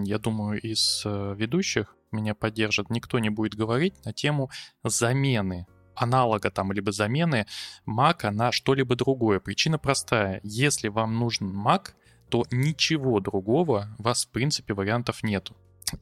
я 0.06 0.20
думаю, 0.20 0.60
из 0.60 1.04
э, 1.06 1.36
ведущих 1.38 1.96
меня 2.12 2.36
поддержит, 2.36 2.90
никто 2.90 3.20
не 3.20 3.30
будет 3.30 3.56
говорить 3.56 4.06
на 4.06 4.12
тему 4.12 4.50
замены 4.84 5.66
аналога 5.96 6.52
там, 6.52 6.72
либо 6.72 6.92
замены 6.92 7.46
Mac 7.88 8.30
на 8.30 8.52
что-либо 8.52 8.96
другое. 8.96 9.40
Причина 9.40 9.78
простая. 9.78 10.40
Если 10.44 10.88
вам 10.88 11.18
нужен 11.18 11.50
Mac, 11.50 11.90
то 12.30 12.46
ничего 12.52 13.20
другого 13.20 13.96
у 13.98 14.04
вас, 14.04 14.26
в 14.26 14.30
принципе, 14.30 14.74
вариантов 14.74 15.24
нету. 15.24 15.56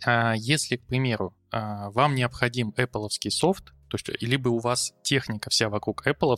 А 0.05 0.33
если, 0.33 0.77
к 0.77 0.86
примеру, 0.86 1.36
а, 1.51 1.89
вам 1.91 2.15
необходим 2.15 2.74
Apple 2.77 3.10
софт, 3.29 3.74
то 3.89 3.98
есть 3.98 4.10
либо 4.21 4.50
у 4.50 4.60
вас 4.60 4.93
техника 5.03 5.50
вся 5.50 5.67
вокруг 5.69 6.07
Apple, 6.07 6.36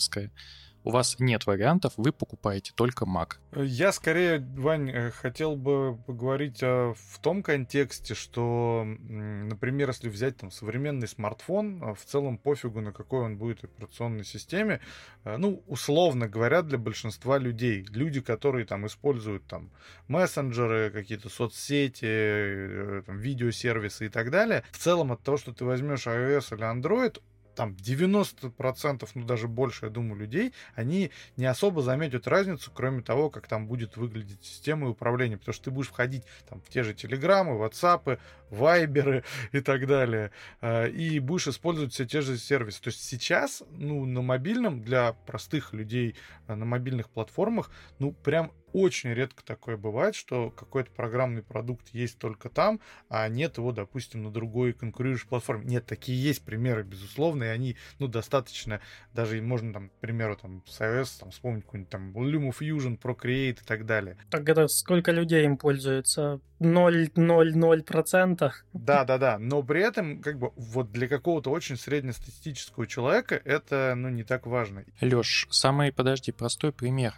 У 0.84 0.92
вас 0.92 1.16
нет 1.20 1.46
вариантов, 1.46 1.94
вы 1.98 2.12
покупаете 2.12 2.74
только 2.76 3.06
Mac. 3.06 3.34
Я 3.56 3.92
скорее, 3.92 4.40
Вань, 4.58 4.90
э, 4.90 5.12
хотел 5.12 5.56
бы 5.56 5.98
поговорить 6.06 6.62
в 6.62 7.20
том 7.22 7.42
контексте, 7.42 8.16
что, 8.16 8.84
например, 8.86 9.90
если 9.90 10.10
взять 10.10 10.38
там 10.38 10.52
современный 10.52 11.08
смартфон, 11.08 11.82
а 11.84 11.94
в 11.94 12.04
целом 12.04 12.38
пофигу, 12.38 12.82
на 12.82 12.92
какой 12.92 13.22
он 13.22 13.38
будет 13.38 13.64
операционной 13.64 14.26
системе, 14.26 14.82
э, 15.24 15.38
ну, 15.38 15.64
условно 15.68 16.28
говоря, 16.28 16.62
для 16.62 16.78
большинства 16.78 17.38
людей, 17.38 17.86
люди, 17.90 18.22
которые 18.22 18.66
там 18.66 18.86
используют 18.86 19.46
там 19.48 19.72
мессенджеры, 20.08 20.92
какие-то 20.92 21.30
соцсети, 21.30 22.06
э, 22.06 23.04
там, 23.06 23.20
видеосервисы 23.20 24.08
и 24.08 24.10
так 24.10 24.32
далее, 24.32 24.64
в 24.72 24.78
целом 24.78 25.12
от 25.12 25.22
того, 25.22 25.38
что 25.38 25.54
ты 25.54 25.64
возьмешь 25.64 26.08
iOS 26.08 26.56
или 26.56 26.64
Android, 26.64 27.22
там 27.56 27.74
90%, 27.74 29.10
ну 29.14 29.26
даже 29.26 29.48
больше, 29.48 29.86
я 29.86 29.92
думаю, 29.92 30.20
людей, 30.20 30.54
они 30.76 31.12
не 31.38 31.46
особо 31.46 31.82
заметят 31.82 32.28
разницу, 32.28 32.72
кроме 32.74 33.02
того, 33.02 33.30
как 33.30 33.48
там 33.48 33.68
будет 33.68 33.98
выглядеть 33.98 34.44
система 34.44 34.90
управления, 34.90 35.38
потому 35.38 35.54
что 35.54 35.66
ты 35.66 35.72
будешь 35.72 35.90
входить 35.90 36.24
там 36.50 36.62
в 36.62 36.70
те 36.70 36.84
же 36.84 36.94
телеграммы, 36.94 37.58
ватсапы, 37.58 38.20
вайберы 38.54 39.24
и 39.52 39.60
так 39.60 39.88
далее, 39.88 40.32
а, 40.62 40.86
и 40.86 41.20
будешь 41.20 41.48
использовать 41.48 41.94
все 41.94 42.06
те 42.06 42.22
же 42.22 42.38
сервисы. 42.38 42.82
То 42.82 42.90
есть 42.90 43.04
сейчас, 43.04 43.64
ну, 43.72 44.06
на 44.06 44.22
мобильном, 44.22 44.82
для 44.82 45.14
простых 45.14 45.74
людей 45.74 46.16
а, 46.48 46.56
на 46.56 46.66
мобильных 46.66 47.10
платформах, 47.10 47.72
ну, 48.00 48.12
прям 48.12 48.52
очень 48.74 49.14
редко 49.14 49.44
такое 49.46 49.78
бывает, 49.78 50.16
что 50.16 50.50
какой-то 50.50 50.92
программный 50.92 51.44
продукт 51.44 51.90
есть 51.90 52.18
только 52.18 52.50
там, 52.50 52.82
а 53.08 53.28
нет 53.30 53.58
его, 53.58 53.72
допустим, 53.72 54.24
на 54.24 54.32
другой 54.32 54.74
конкурирующей 54.74 55.28
платформе. 55.28 55.66
Нет, 55.66 55.86
такие 55.86 56.22
есть 56.22 56.44
примеры, 56.44 56.84
безусловно, 56.84 57.44
и 57.44 57.48
они, 57.48 57.78
ну, 58.00 58.08
достаточно, 58.08 58.82
даже 59.14 59.42
можно 59.42 59.74
там, 59.74 59.90
к 59.90 59.94
примеру, 60.00 60.36
там, 60.36 60.64
с 60.68 60.82
iOS, 60.82 61.20
там, 61.20 61.32
вспомнить 61.32 61.64
какой-нибудь 61.66 61.92
там 61.92 62.12
LumaFusion, 62.18 63.00
Procreate 63.00 63.62
и 63.62 63.66
так 63.66 63.86
далее. 63.86 64.18
Так 64.30 64.50
это 64.50 64.68
сколько 64.68 65.12
людей 65.12 65.46
им 65.46 65.58
пользуются? 65.58 66.42
0,00%? 66.64 68.52
Да, 68.74 69.04
да, 69.06 69.18
да, 69.18 69.38
но 69.40 69.64
при 69.64 69.82
этом, 69.82 70.22
как 70.22 70.40
бы, 70.40 70.52
вот 70.56 70.92
для 70.92 71.08
какого-то 71.08 71.52
очень 71.52 71.78
среднестатистического 71.78 72.88
человека 72.88 73.42
это, 73.44 73.94
ну, 73.96 74.10
не 74.10 74.24
так 74.24 74.46
важно. 74.48 74.84
Лёш, 75.02 75.48
самый, 75.52 75.92
подожди, 75.92 76.32
простой 76.32 76.72
пример 76.72 77.14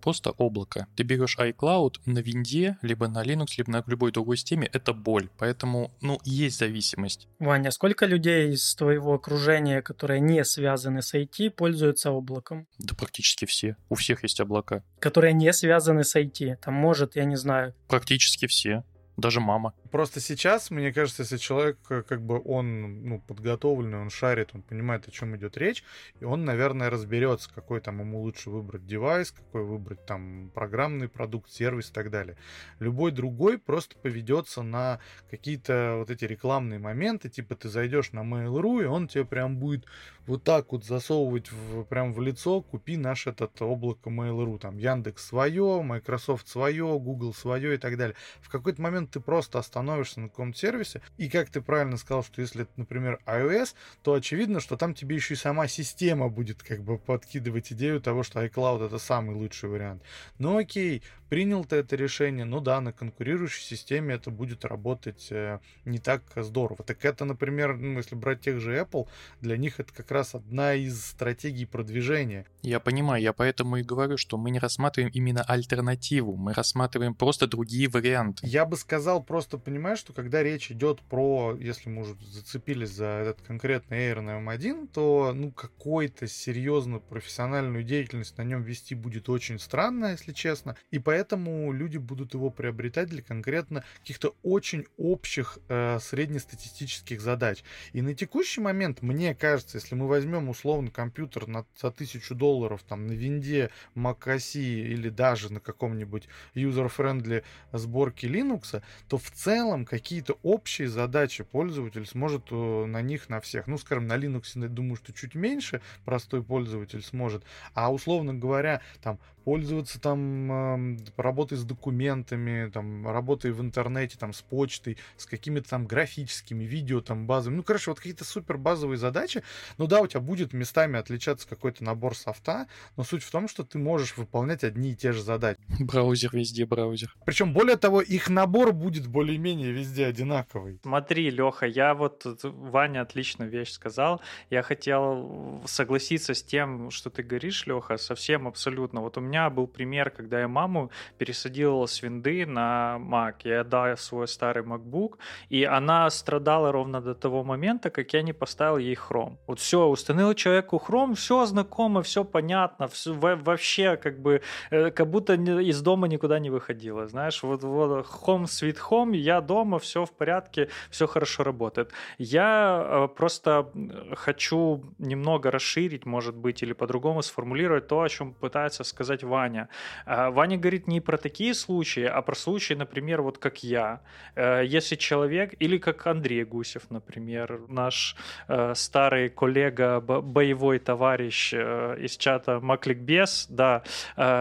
просто 0.00 0.30
облако. 0.30 0.86
Ты 0.96 1.02
берешь 1.02 1.36
iCloud 1.38 1.94
на 2.06 2.18
винде, 2.18 2.78
либо 2.82 3.08
на 3.08 3.24
Linux, 3.24 3.48
либо 3.56 3.70
на 3.70 3.84
любой 3.86 4.12
другой 4.12 4.36
системе, 4.36 4.68
это 4.72 4.92
боль. 4.92 5.28
Поэтому, 5.38 5.92
ну, 6.00 6.18
есть 6.24 6.58
зависимость. 6.58 7.28
Ваня, 7.38 7.70
сколько 7.70 8.06
людей 8.06 8.52
из 8.52 8.74
твоего 8.74 9.14
окружения, 9.14 9.82
которые 9.82 10.20
не 10.20 10.44
связаны 10.44 11.02
с 11.02 11.14
IT, 11.14 11.50
пользуются 11.50 12.10
облаком? 12.10 12.66
Да 12.78 12.94
практически 12.94 13.44
все. 13.44 13.76
У 13.88 13.94
всех 13.94 14.22
есть 14.22 14.40
облака. 14.40 14.82
Которые 15.00 15.32
не 15.32 15.52
связаны 15.52 16.04
с 16.04 16.16
IT. 16.16 16.56
Там 16.56 16.74
может, 16.74 17.16
я 17.16 17.24
не 17.24 17.36
знаю. 17.36 17.74
Практически 17.88 18.46
все 18.46 18.84
даже 19.18 19.40
мама. 19.40 19.74
Просто 19.90 20.20
сейчас, 20.20 20.70
мне 20.70 20.92
кажется, 20.92 21.22
если 21.22 21.38
человек, 21.38 21.78
э, 21.88 22.02
как 22.02 22.20
бы 22.20 22.40
он 22.44 23.04
ну, 23.04 23.20
подготовленный, 23.20 23.98
он 23.98 24.10
шарит, 24.10 24.50
он 24.52 24.62
понимает, 24.62 25.08
о 25.08 25.10
чем 25.10 25.34
идет 25.36 25.56
речь, 25.56 25.82
и 26.20 26.24
он, 26.24 26.44
наверное, 26.44 26.90
разберется, 26.90 27.50
какой 27.54 27.80
там 27.80 28.00
ему 28.00 28.20
лучше 28.20 28.50
выбрать 28.50 28.86
девайс, 28.86 29.30
какой 29.30 29.64
выбрать 29.64 30.04
там 30.04 30.50
программный 30.54 31.08
продукт, 31.08 31.50
сервис 31.50 31.90
и 31.90 31.92
так 31.92 32.10
далее. 32.10 32.36
Любой 32.80 33.12
другой 33.12 33.58
просто 33.58 33.96
поведется 33.96 34.62
на 34.62 35.00
какие-то 35.30 35.96
вот 35.98 36.10
эти 36.10 36.24
рекламные 36.24 36.78
моменты, 36.78 37.30
типа 37.30 37.56
ты 37.56 37.68
зайдешь 37.68 38.12
на 38.12 38.20
Mail.ru, 38.20 38.82
и 38.82 38.86
он 38.86 39.08
тебе 39.08 39.24
прям 39.24 39.56
будет 39.56 39.86
вот 40.26 40.44
так 40.44 40.72
вот 40.72 40.84
засовывать 40.84 41.50
в, 41.50 41.84
прям 41.84 42.12
в 42.12 42.20
лицо, 42.20 42.60
купи 42.60 42.98
наш 42.98 43.26
этот 43.26 43.60
облако 43.62 44.10
Mail.ru, 44.10 44.58
там 44.58 44.76
Яндекс 44.76 45.26
свое, 45.26 45.82
Microsoft 45.82 46.46
свое, 46.48 46.98
Google 46.98 47.32
свое 47.32 47.74
и 47.74 47.78
так 47.78 47.96
далее. 47.96 48.14
В 48.40 48.50
какой-то 48.50 48.82
момент 48.82 49.12
ты 49.12 49.20
просто 49.20 49.58
остановишься 49.58 49.77
на 49.82 50.28
каком-то 50.28 50.58
сервисе, 50.58 51.00
и 51.16 51.28
как 51.28 51.50
ты 51.50 51.60
правильно 51.60 51.96
сказал, 51.96 52.24
что 52.24 52.40
если 52.40 52.62
это, 52.62 52.72
например, 52.76 53.20
iOS, 53.26 53.74
то 54.02 54.14
очевидно, 54.14 54.60
что 54.60 54.76
там 54.76 54.94
тебе 54.94 55.16
еще 55.16 55.34
и 55.34 55.36
сама 55.36 55.68
система 55.68 56.28
будет 56.28 56.62
как 56.62 56.82
бы 56.82 56.98
подкидывать 56.98 57.72
идею 57.72 58.00
того, 58.00 58.22
что 58.22 58.44
iCloud 58.44 58.86
это 58.86 58.98
самый 58.98 59.34
лучший 59.34 59.68
вариант. 59.68 60.02
Ну 60.38 60.56
окей, 60.56 61.02
принял 61.28 61.64
ты 61.64 61.76
это 61.76 61.96
решение, 61.96 62.44
ну 62.44 62.60
да, 62.60 62.80
на 62.80 62.92
конкурирующей 62.92 63.62
системе 63.62 64.14
это 64.14 64.30
будет 64.30 64.64
работать 64.64 65.28
э, 65.30 65.60
не 65.84 65.98
так 65.98 66.22
здорово. 66.36 66.84
Так 66.84 67.04
это, 67.04 67.24
например, 67.24 67.76
ну, 67.76 67.98
если 67.98 68.14
брать 68.14 68.40
тех 68.40 68.60
же 68.60 68.76
Apple, 68.76 69.08
для 69.40 69.56
них 69.56 69.80
это 69.80 69.92
как 69.92 70.10
раз 70.10 70.34
одна 70.34 70.74
из 70.74 71.04
стратегий 71.04 71.66
продвижения. 71.66 72.46
Я 72.62 72.80
понимаю, 72.80 73.22
я 73.22 73.32
поэтому 73.32 73.76
и 73.76 73.82
говорю, 73.82 74.16
что 74.16 74.36
мы 74.36 74.50
не 74.50 74.58
рассматриваем 74.58 75.12
именно 75.12 75.42
альтернативу, 75.42 76.36
мы 76.36 76.52
рассматриваем 76.52 77.14
просто 77.14 77.46
другие 77.46 77.88
варианты. 77.88 78.46
Я 78.46 78.64
бы 78.64 78.76
сказал 78.76 79.22
просто, 79.22 79.58
понимаешь, 79.58 79.98
что 79.98 80.12
когда 80.12 80.42
речь 80.42 80.70
идет 80.70 81.00
про, 81.02 81.56
если 81.58 81.88
мы 81.88 82.02
уже 82.02 82.16
зацепились 82.20 82.90
за 82.90 83.06
этот 83.06 83.40
конкретный 83.42 83.98
Air 83.98 84.20
на 84.20 84.40
M1, 84.40 84.88
то 84.92 85.32
ну 85.34 85.52
какой-то 85.52 86.26
серьезно 86.26 86.98
профессиональную 86.98 87.84
деятельность 87.84 88.36
на 88.38 88.42
нем 88.42 88.62
вести 88.62 88.94
будет 88.94 89.28
очень 89.28 89.58
странно, 89.58 90.12
если 90.12 90.32
честно, 90.32 90.76
и 90.90 90.98
поэтому 90.98 91.17
поэтому 91.18 91.72
люди 91.72 91.98
будут 91.98 92.34
его 92.34 92.48
приобретать 92.48 93.08
для 93.08 93.22
конкретно 93.22 93.82
каких-то 94.02 94.36
очень 94.44 94.86
общих 94.96 95.58
э, 95.68 95.98
среднестатистических 96.00 97.20
задач. 97.20 97.64
И 97.92 98.02
на 98.02 98.14
текущий 98.14 98.60
момент, 98.60 99.02
мне 99.02 99.34
кажется, 99.34 99.78
если 99.78 99.96
мы 99.96 100.06
возьмем 100.06 100.48
условно 100.48 100.92
компьютер 100.92 101.48
на, 101.48 101.66
за 101.76 101.90
тысячу 101.90 102.36
долларов 102.36 102.84
там 102.88 103.08
на 103.08 103.12
винде, 103.14 103.70
macOS 103.96 104.60
или 104.60 105.08
даже 105.08 105.52
на 105.52 105.58
каком-нибудь 105.58 106.28
user-friendly 106.54 107.42
сборке 107.72 108.28
Linux, 108.28 108.80
то 109.08 109.18
в 109.18 109.28
целом 109.32 109.86
какие-то 109.86 110.38
общие 110.44 110.86
задачи 110.86 111.42
пользователь 111.42 112.06
сможет 112.06 112.44
э, 112.52 112.84
на 112.84 113.02
них 113.02 113.28
на 113.28 113.40
всех. 113.40 113.66
Ну, 113.66 113.76
скажем, 113.76 114.06
на 114.06 114.16
Linux, 114.16 114.68
думаю, 114.68 114.94
что 114.94 115.12
чуть 115.12 115.34
меньше 115.34 115.80
простой 116.04 116.44
пользователь 116.44 117.02
сможет. 117.02 117.42
А 117.74 117.92
условно 117.92 118.34
говоря, 118.34 118.82
там 119.02 119.18
пользоваться 119.48 119.98
там 119.98 120.98
работой 121.16 121.56
с 121.56 121.64
документами, 121.64 122.68
там, 122.68 123.08
работой 123.08 123.50
в 123.50 123.62
интернете, 123.62 124.18
там, 124.18 124.34
с 124.34 124.42
почтой, 124.42 124.98
с 125.16 125.24
какими-то 125.24 125.70
там 125.70 125.86
графическими 125.86 126.64
видео, 126.64 127.00
там, 127.00 127.26
базами. 127.26 127.56
Ну, 127.56 127.62
короче, 127.62 127.90
вот 127.90 127.96
какие-то 127.96 128.26
супер 128.26 128.58
базовые 128.58 128.98
задачи. 128.98 129.42
Ну 129.78 129.86
да, 129.86 130.02
у 130.02 130.06
тебя 130.06 130.20
будет 130.20 130.52
местами 130.52 130.98
отличаться 130.98 131.48
какой-то 131.48 131.82
набор 131.82 132.14
софта, 132.14 132.66
но 132.98 133.04
суть 133.04 133.22
в 133.22 133.30
том, 133.30 133.48
что 133.48 133.64
ты 133.64 133.78
можешь 133.78 134.18
выполнять 134.18 134.64
одни 134.64 134.90
и 134.90 134.94
те 134.94 135.12
же 135.12 135.22
задачи. 135.22 135.58
Браузер 135.80 136.28
везде 136.34 136.66
браузер. 136.66 137.16
Причем, 137.24 137.54
более 137.54 137.76
того, 137.76 138.02
их 138.02 138.28
набор 138.28 138.74
будет 138.74 139.06
более-менее 139.06 139.72
везде 139.72 140.04
одинаковый. 140.04 140.78
Смотри, 140.82 141.30
Леха, 141.30 141.64
я 141.64 141.94
вот, 141.94 142.26
Ваня 142.42 143.00
отличную 143.00 143.50
вещь 143.50 143.70
сказал. 143.70 144.20
Я 144.50 144.60
хотел 144.60 145.62
согласиться 145.64 146.34
с 146.34 146.42
тем, 146.42 146.90
что 146.90 147.08
ты 147.08 147.22
говоришь, 147.22 147.66
Леха, 147.66 147.96
совсем 147.96 148.46
абсолютно. 148.46 149.00
Вот 149.00 149.16
у 149.16 149.22
меня 149.22 149.37
меня 149.38 149.50
был 149.50 149.66
пример, 149.66 150.10
когда 150.10 150.40
я 150.40 150.48
маму 150.48 150.90
пересадила 151.18 151.86
с 151.86 152.02
винды 152.02 152.46
на 152.46 152.98
Mac. 153.00 153.34
Я 153.44 153.60
отдал 153.60 153.96
свой 153.96 154.26
старый 154.26 154.64
MacBook, 154.64 155.18
и 155.52 155.64
она 155.64 156.10
страдала 156.10 156.72
ровно 156.72 157.00
до 157.00 157.14
того 157.14 157.44
момента, 157.44 157.90
как 157.90 158.14
я 158.14 158.22
не 158.22 158.32
поставил 158.32 158.78
ей 158.78 158.96
Chrome. 158.96 159.36
Вот 159.46 159.58
все, 159.58 159.86
установил 159.86 160.34
человеку 160.34 160.82
Chrome, 160.88 161.14
все 161.14 161.46
знакомо, 161.46 162.02
все 162.02 162.24
понятно, 162.24 162.86
все, 162.88 163.14
вообще 163.14 163.96
как 163.96 164.18
бы, 164.20 164.40
э, 164.70 164.90
как 164.90 165.06
будто 165.10 165.34
из 165.34 165.82
дома 165.82 166.08
никуда 166.08 166.40
не 166.40 166.50
выходила, 166.50 167.06
знаешь, 167.06 167.42
вот, 167.42 167.62
вот 167.62 168.06
Home 168.26 168.44
Sweet 168.44 168.78
Home, 168.90 169.16
я 169.16 169.40
дома, 169.40 169.78
все 169.78 170.04
в 170.04 170.10
порядке, 170.10 170.68
все 170.90 171.06
хорошо 171.06 171.44
работает. 171.44 171.92
Я 172.18 172.82
э, 172.84 173.08
просто 173.16 173.70
хочу 174.16 174.82
немного 174.98 175.50
расширить, 175.50 176.06
может 176.06 176.34
быть, 176.34 176.62
или 176.62 176.74
по-другому 176.74 177.22
сформулировать 177.22 177.86
то, 177.86 178.00
о 178.00 178.08
чем 178.08 178.34
пытается 178.34 178.84
сказать 178.84 179.24
Ваня. 179.28 179.68
А, 180.06 180.30
Ваня 180.30 180.58
говорит 180.58 180.88
не 180.88 181.00
про 181.00 181.16
такие 181.16 181.54
случаи, 181.54 182.04
а 182.04 182.20
про 182.22 182.34
случаи, 182.34 182.74
например, 182.74 183.22
вот 183.22 183.38
как 183.38 183.62
я. 183.62 184.00
Э, 184.34 184.62
если 184.64 184.96
человек, 184.96 185.54
или 185.60 185.78
как 185.78 186.06
Андрей 186.06 186.44
Гусев, 186.44 186.90
например, 186.90 187.60
наш 187.68 188.16
э, 188.48 188.72
старый 188.74 189.28
коллега, 189.28 190.00
боевой 190.00 190.78
товарищ 190.78 191.52
э, 191.54 191.96
из 192.00 192.16
чата 192.16 192.58
Макликбес, 192.60 193.46
да, 193.48 193.82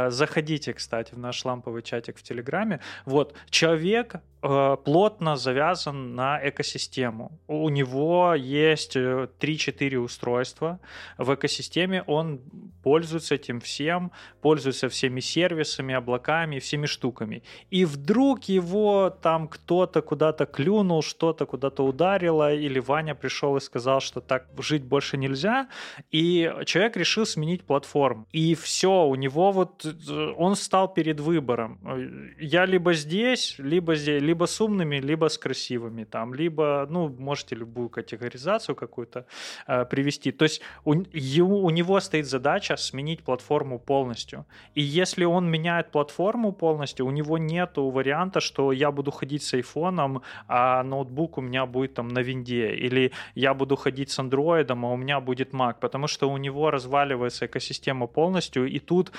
заходите, 0.10 0.74
кстати, 0.74 1.13
в 1.13 1.20
наш 1.20 1.46
ламповый 1.46 1.82
чатик 1.82 2.17
в 2.17 2.24
Телеграме. 2.24 2.79
Вот, 3.06 3.36
человек 3.50 4.15
плотно 4.84 5.36
завязан 5.36 6.16
на 6.16 6.39
экосистему. 6.50 7.32
У 7.48 7.70
него 7.70 8.34
есть 8.36 8.96
3-4 8.96 9.94
э, 9.94 9.98
устройства 9.98 10.80
в 11.18 11.34
экосистеме, 11.34 12.04
он 12.08 12.39
пользуется 12.84 13.36
этим 13.36 13.60
всем, 13.60 14.12
пользуется 14.42 14.88
всеми 14.88 15.20
сервисами, 15.20 15.96
облаками, 15.96 16.60
всеми 16.60 16.86
штуками. 16.86 17.44
И 17.70 17.86
вдруг 17.86 18.44
его 18.44 19.10
там 19.10 19.48
кто-то 19.48 20.01
куда-то 20.01 20.46
клюнул, 20.46 21.01
что-то 21.01 21.46
куда-то 21.46 21.84
ударило, 21.84 22.54
или 22.54 22.80
Ваня 22.80 23.16
пришел 23.16 23.58
и 23.58 23.60
сказал, 23.60 24.00
что 24.00 24.22
так 24.22 24.46
жить 24.60 24.84
больше 24.84 25.18
нельзя, 25.18 25.68
и 26.12 26.54
человек 26.66 26.98
решил 26.98 27.25
сменить 27.25 27.63
платформу. 27.63 28.27
И 28.32 28.56
все, 28.56 29.06
у 29.06 29.16
него 29.16 29.51
вот 29.51 29.86
э, 29.86 30.34
он 30.38 30.56
стал 30.56 30.94
перед 30.94 31.20
выбором. 31.20 31.80
Я 32.39 32.66
либо 32.66 32.94
здесь, 32.94 33.56
либо 33.58 33.96
здесь, 33.96 34.22
либо 34.22 34.37
с 34.46 34.62
умными, 34.62 34.98
либо 34.98 35.29
с 35.29 35.38
красивыми, 35.38 36.03
там, 36.03 36.34
либо, 36.34 36.88
ну, 36.89 37.10
можете 37.10 37.56
любую 37.56 37.89
категоризацию 37.89 38.75
какую-то 38.75 39.25
э, 39.67 39.86
привести. 39.86 40.32
То 40.32 40.44
есть 40.44 40.62
у, 40.86 40.94
у 40.94 41.70
него 41.70 42.00
стоит 42.00 42.25
задача 42.27 42.77
сменить 42.77 43.24
платформу 43.24 43.79
полностью. 43.79 44.46
И 44.75 44.82
если 44.82 45.25
он 45.25 45.50
меняет 45.50 45.91
платформу 45.91 46.51
полностью, 46.51 47.06
у 47.06 47.12
него 47.12 47.38
нет 47.38 47.72
варианта, 47.75 48.39
что 48.39 48.72
я 48.72 48.91
буду 48.91 49.12
ходить 49.12 49.44
с 49.44 49.53
айфоном, 49.53 50.22
а 50.48 50.84
ноутбук 50.84 51.38
у 51.38 51.41
меня 51.41 51.65
будет 51.65 51.94
там 51.94 52.08
на 52.08 52.20
винде, 52.20 52.75
или 52.75 53.12
я 53.36 53.53
буду 53.53 53.75
ходить 53.75 54.10
с 54.12 54.20
андроидом, 54.20 54.86
а 54.86 54.91
у 54.91 54.98
меня 54.98 55.20
будет 55.20 55.53
Mac, 55.53 55.75
потому 55.79 56.08
что 56.08 56.29
у 56.29 56.38
него 56.38 56.72
разваливается 56.72 57.46
экосистема 57.46 58.08
полностью, 58.08 58.65
и 58.65 58.79
тут 58.79 59.12